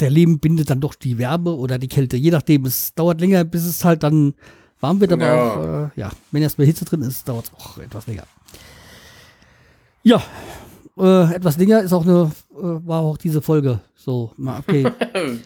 der 0.00 0.08
Leben 0.08 0.38
bindet 0.38 0.70
dann 0.70 0.80
doch 0.80 0.94
die 0.94 1.18
Wärme 1.18 1.52
oder 1.52 1.78
die 1.78 1.88
Kälte, 1.88 2.16
je 2.16 2.30
nachdem. 2.30 2.64
Es 2.64 2.94
dauert 2.94 3.20
länger, 3.20 3.44
bis 3.44 3.66
es 3.66 3.84
halt 3.84 4.04
dann 4.04 4.32
warm 4.80 5.00
wird, 5.00 5.12
aber 5.12 5.26
ja. 5.26 5.50
auch, 5.50 5.90
äh, 5.96 6.00
ja, 6.00 6.10
wenn 6.32 6.42
erstmal 6.42 6.66
Hitze 6.66 6.84
drin 6.84 7.02
ist, 7.02 7.28
dauert 7.28 7.46
es 7.46 7.52
auch 7.54 7.78
etwas 7.78 8.06
länger. 8.06 8.24
Ja, 10.02 10.22
äh, 10.98 11.34
etwas 11.34 11.58
länger 11.58 11.80
ist 11.80 11.92
auch 11.92 12.04
eine, 12.04 12.30
äh, 12.52 12.86
war 12.86 13.00
auch 13.00 13.16
diese 13.16 13.42
Folge. 13.42 13.80
So, 13.94 14.32
okay. 14.38 14.86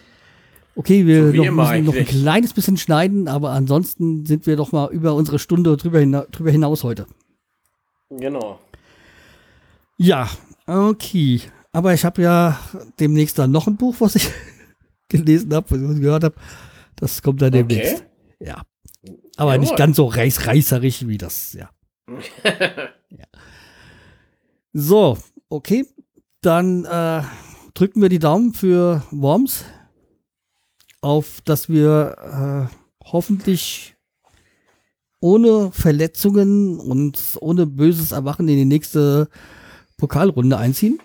Okay, 0.75 1.05
wir 1.05 1.31
so 1.31 1.43
noch, 1.43 1.51
müssen 1.51 1.85
noch 1.85 1.95
ein 1.95 2.05
kleines 2.05 2.53
bisschen 2.53 2.77
schneiden, 2.77 3.27
aber 3.27 3.51
ansonsten 3.51 4.25
sind 4.25 4.47
wir 4.47 4.55
doch 4.55 4.71
mal 4.71 4.89
über 4.91 5.15
unsere 5.15 5.37
Stunde 5.37 5.75
drüber, 5.75 5.99
hina 5.99 6.25
drüber 6.31 6.49
hinaus 6.49 6.83
heute. 6.83 7.07
Genau. 8.09 8.59
Ja, 9.97 10.29
okay. 10.67 11.41
Aber 11.73 11.93
ich 11.93 12.05
habe 12.05 12.21
ja 12.21 12.59
demnächst 12.99 13.37
dann 13.37 13.51
noch 13.51 13.67
ein 13.67 13.75
Buch, 13.75 13.95
was 13.99 14.15
ich 14.15 14.29
gelesen 15.09 15.53
habe, 15.53 15.69
was 15.69 15.95
ich 15.95 16.01
gehört 16.01 16.23
habe. 16.23 16.35
Das 16.95 17.21
kommt 17.21 17.41
dann 17.41 17.51
demnächst. 17.51 18.05
Okay. 18.39 18.47
Ja. 18.47 18.61
Aber 19.41 19.53
Jawohl. 19.53 19.65
nicht 19.65 19.75
ganz 19.75 19.97
so 19.97 20.05
reißreißerig 20.05 21.07
wie 21.07 21.17
das, 21.17 21.53
ja. 21.53 21.71
ja. 23.09 23.25
So, 24.71 25.17
okay. 25.49 25.87
Dann 26.41 26.85
äh, 26.85 27.23
drücken 27.73 28.03
wir 28.03 28.09
die 28.09 28.19
Daumen 28.19 28.53
für 28.53 29.01
Worms, 29.09 29.65
auf 31.01 31.41
dass 31.41 31.69
wir 31.69 32.69
äh, 32.69 33.03
hoffentlich 33.03 33.95
ohne 35.21 35.71
Verletzungen 35.71 36.79
und 36.79 37.19
ohne 37.41 37.65
böses 37.65 38.11
Erwachen 38.11 38.47
in 38.47 38.57
die 38.57 38.65
nächste 38.65 39.27
Pokalrunde 39.97 40.59
einziehen. 40.59 40.99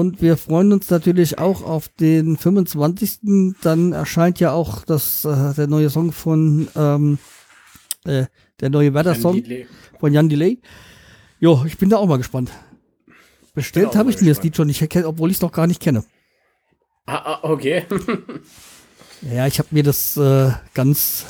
Und 0.00 0.22
wir 0.22 0.38
freuen 0.38 0.72
uns 0.72 0.88
natürlich 0.88 1.38
auch 1.38 1.62
auf 1.62 1.90
den 1.90 2.38
25. 2.38 3.52
Dann 3.60 3.92
erscheint 3.92 4.40
ja 4.40 4.50
auch 4.52 4.86
das, 4.86 5.26
äh, 5.26 5.52
der 5.52 5.66
neue 5.66 5.90
Song 5.90 6.10
von 6.10 6.68
ähm, 6.74 7.18
äh, 8.06 8.24
der 8.60 8.70
neue 8.70 8.94
Wetter-Song 8.94 9.44
von 9.98 10.14
Jan 10.14 10.30
Delay. 10.30 10.58
Jo, 11.38 11.64
ich 11.66 11.76
bin 11.76 11.90
da 11.90 11.98
auch 11.98 12.06
mal 12.06 12.16
gespannt. 12.16 12.50
Bestellt 13.52 13.94
habe 13.94 14.08
ich 14.08 14.18
mir 14.22 14.30
das 14.30 14.42
Lied 14.42 14.56
schon 14.56 14.68
nicht, 14.68 14.82
obwohl 15.04 15.30
ich 15.30 15.36
es 15.36 15.42
noch 15.42 15.52
gar 15.52 15.66
nicht 15.66 15.82
kenne. 15.82 16.02
Ah, 17.04 17.16
ah 17.16 17.40
okay. 17.42 17.84
ja, 19.20 19.46
ich 19.46 19.58
habe 19.58 19.68
mir 19.70 19.82
das 19.82 20.16
äh, 20.16 20.52
ganz 20.72 21.26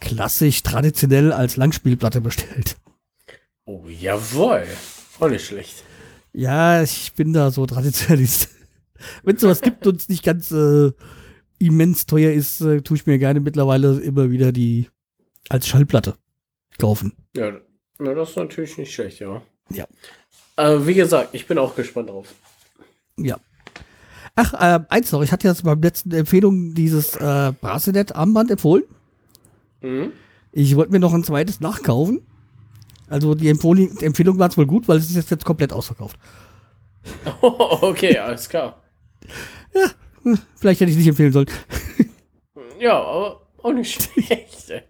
klassisch, 0.00 0.62
traditionell 0.62 1.32
als 1.32 1.56
Langspielplatte 1.56 2.20
bestellt. 2.20 2.76
Oh, 3.64 3.86
jawohl. 3.88 4.66
Auch 5.20 5.28
nicht 5.30 5.46
schlecht. 5.46 5.84
Ja, 6.34 6.82
ich 6.82 7.12
bin 7.14 7.32
da 7.32 7.50
so 7.50 7.64
Traditionalist. 7.64 8.48
Wenn 9.22 9.36
es 9.36 9.42
sowas 9.42 9.60
gibt 9.60 9.86
und 9.86 10.00
es 10.00 10.08
nicht 10.08 10.24
ganz 10.24 10.50
äh, 10.50 10.90
immens 11.58 12.06
teuer 12.06 12.32
ist, 12.32 12.60
äh, 12.60 12.82
tue 12.82 12.96
ich 12.96 13.06
mir 13.06 13.18
gerne 13.18 13.40
mittlerweile 13.40 14.00
immer 14.00 14.30
wieder 14.30 14.50
die 14.50 14.88
als 15.48 15.68
Schallplatte 15.68 16.16
kaufen. 16.78 17.12
Ja, 17.36 17.52
na, 17.98 18.14
das 18.14 18.30
ist 18.30 18.36
natürlich 18.36 18.76
nicht 18.78 18.92
schlecht, 18.92 19.20
ja. 19.20 19.42
Ja. 19.70 19.86
Äh, 20.56 20.86
wie 20.86 20.94
gesagt, 20.94 21.30
ich 21.34 21.46
bin 21.46 21.58
auch 21.58 21.76
gespannt 21.76 22.10
drauf. 22.10 22.34
Ja. 23.16 23.38
Ach, 24.34 24.54
äh, 24.54 24.80
eins 24.88 25.12
noch, 25.12 25.22
ich 25.22 25.30
hatte 25.30 25.46
jetzt 25.46 25.62
beim 25.62 25.80
letzten 25.80 26.10
Empfehlung 26.10 26.74
dieses 26.74 27.14
äh, 27.16 27.52
Bracelet-Armband 27.60 28.50
empfohlen. 28.50 28.84
Mhm. 29.80 30.12
Ich 30.50 30.74
wollte 30.74 30.90
mir 30.90 30.98
noch 30.98 31.14
ein 31.14 31.22
zweites 31.22 31.60
nachkaufen. 31.60 32.26
Also 33.14 33.36
die, 33.36 33.48
Empfohl 33.48 33.76
die 33.76 34.04
Empfehlung 34.04 34.40
war 34.40 34.48
es 34.48 34.58
wohl 34.58 34.66
gut, 34.66 34.88
weil 34.88 34.98
es 34.98 35.08
ist 35.08 35.14
jetzt, 35.14 35.30
jetzt 35.30 35.44
komplett 35.44 35.72
ausverkauft. 35.72 36.18
Oh, 37.42 37.78
okay, 37.82 38.18
alles 38.18 38.48
klar. 38.48 38.82
ja, 39.72 39.88
hm, 40.24 40.36
vielleicht 40.56 40.80
hätte 40.80 40.90
ich 40.90 40.96
es 40.96 40.98
nicht 40.98 41.10
empfehlen 41.10 41.32
sollen. 41.32 41.46
Ja, 42.80 43.00
aber 43.00 43.46
auch 43.62 43.72
nicht 43.72 44.02
schlecht. 44.12 44.82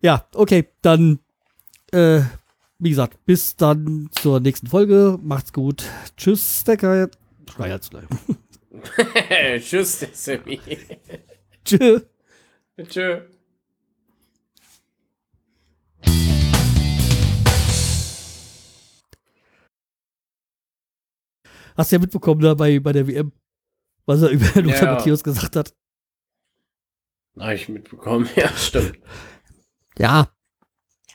Ja, 0.00 0.26
okay, 0.34 0.68
dann, 0.80 1.18
äh, 1.92 2.22
wie 2.78 2.88
gesagt, 2.88 3.22
bis 3.26 3.54
dann 3.56 4.08
zur 4.12 4.40
nächsten 4.40 4.68
Folge. 4.68 5.18
Macht's 5.22 5.52
gut. 5.52 5.84
Tschüss, 6.16 6.64
Decker. 6.64 7.10
Schreiert's 7.52 7.90
gleich. 7.90 8.06
Tschüss, 9.62 9.98
der 9.98 10.08
Sammy. 10.14 10.58
Tschüss. 11.66 12.06
Tschö. 12.88 13.20
Hast 21.78 21.92
du 21.92 21.96
ja 21.96 22.00
mitbekommen 22.00 22.40
da 22.40 22.54
bei, 22.54 22.80
bei 22.80 22.92
der 22.92 23.06
WM, 23.06 23.32
was 24.04 24.20
er 24.22 24.30
über 24.30 24.46
Lothar 24.62 24.82
Ja. 24.84 24.94
Matthäus 24.94 25.22
gesagt 25.22 25.54
hat. 25.56 25.74
Habe 27.38 27.54
ich 27.54 27.68
mitbekommen. 27.68 28.28
Ja, 28.36 28.48
stimmt. 28.56 28.98
Ja, 29.96 30.28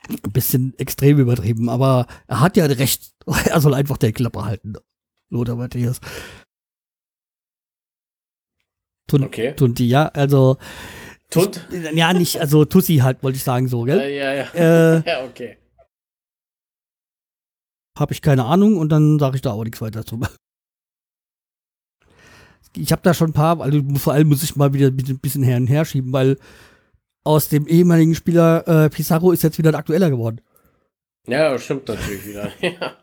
ein 0.09 0.31
bisschen 0.31 0.73
extrem 0.79 1.19
übertrieben, 1.19 1.69
aber 1.69 2.07
er 2.27 2.39
hat 2.39 2.57
ja 2.57 2.65
recht. 2.65 3.11
Er 3.45 3.61
soll 3.61 3.73
einfach 3.73 3.97
der 3.97 4.11
Klappe 4.13 4.43
halten. 4.45 4.73
Lothar 5.29 5.55
Matthäus. 5.55 5.99
Tun, 9.07 9.23
Okay. 9.25 9.53
tun 9.55 9.73
die, 9.75 9.89
ja, 9.89 10.07
also, 10.09 10.57
Tut? 11.29 11.67
ja, 11.71 12.13
nicht, 12.13 12.39
also 12.39 12.63
Tussi 12.65 12.97
halt, 12.97 13.21
wollte 13.23 13.35
ich 13.37 13.43
sagen, 13.43 13.67
so, 13.67 13.83
gell? 13.83 13.99
Äh, 13.99 14.17
ja, 14.17 14.33
ja. 14.33 14.43
Äh, 14.53 15.03
Ja, 15.09 15.25
okay. 15.25 15.57
habe 17.97 18.13
ich 18.13 18.21
keine 18.21 18.45
Ahnung 18.45 18.77
und 18.77 18.89
dann 18.89 19.19
sage 19.19 19.35
ich 19.35 19.41
da 19.41 19.51
auch 19.51 19.63
nichts 19.63 19.81
weiter 19.81 20.05
zu. 20.05 20.19
Ich 22.75 22.91
habe 22.91 23.01
da 23.03 23.13
schon 23.13 23.29
ein 23.29 23.33
paar, 23.33 23.61
also 23.61 23.81
vor 23.97 24.13
allem 24.13 24.29
muss 24.29 24.43
ich 24.43 24.55
mal 24.55 24.73
wieder 24.73 24.87
ein 24.87 25.19
bisschen 25.19 25.43
her 25.43 25.57
und 25.57 25.67
her 25.67 25.85
schieben, 25.85 26.11
weil 26.11 26.37
aus 27.23 27.49
dem 27.49 27.67
ehemaligen 27.67 28.15
Spieler 28.15 28.67
äh, 28.67 28.89
Pizarro 28.89 29.31
ist 29.31 29.43
jetzt 29.43 29.57
wieder 29.57 29.69
ein 29.71 29.75
aktueller 29.75 30.09
geworden. 30.09 30.41
Ja, 31.27 31.57
stimmt 31.57 31.87
natürlich 31.87 32.25
wieder. 32.25 32.51
Ja. 32.61 32.97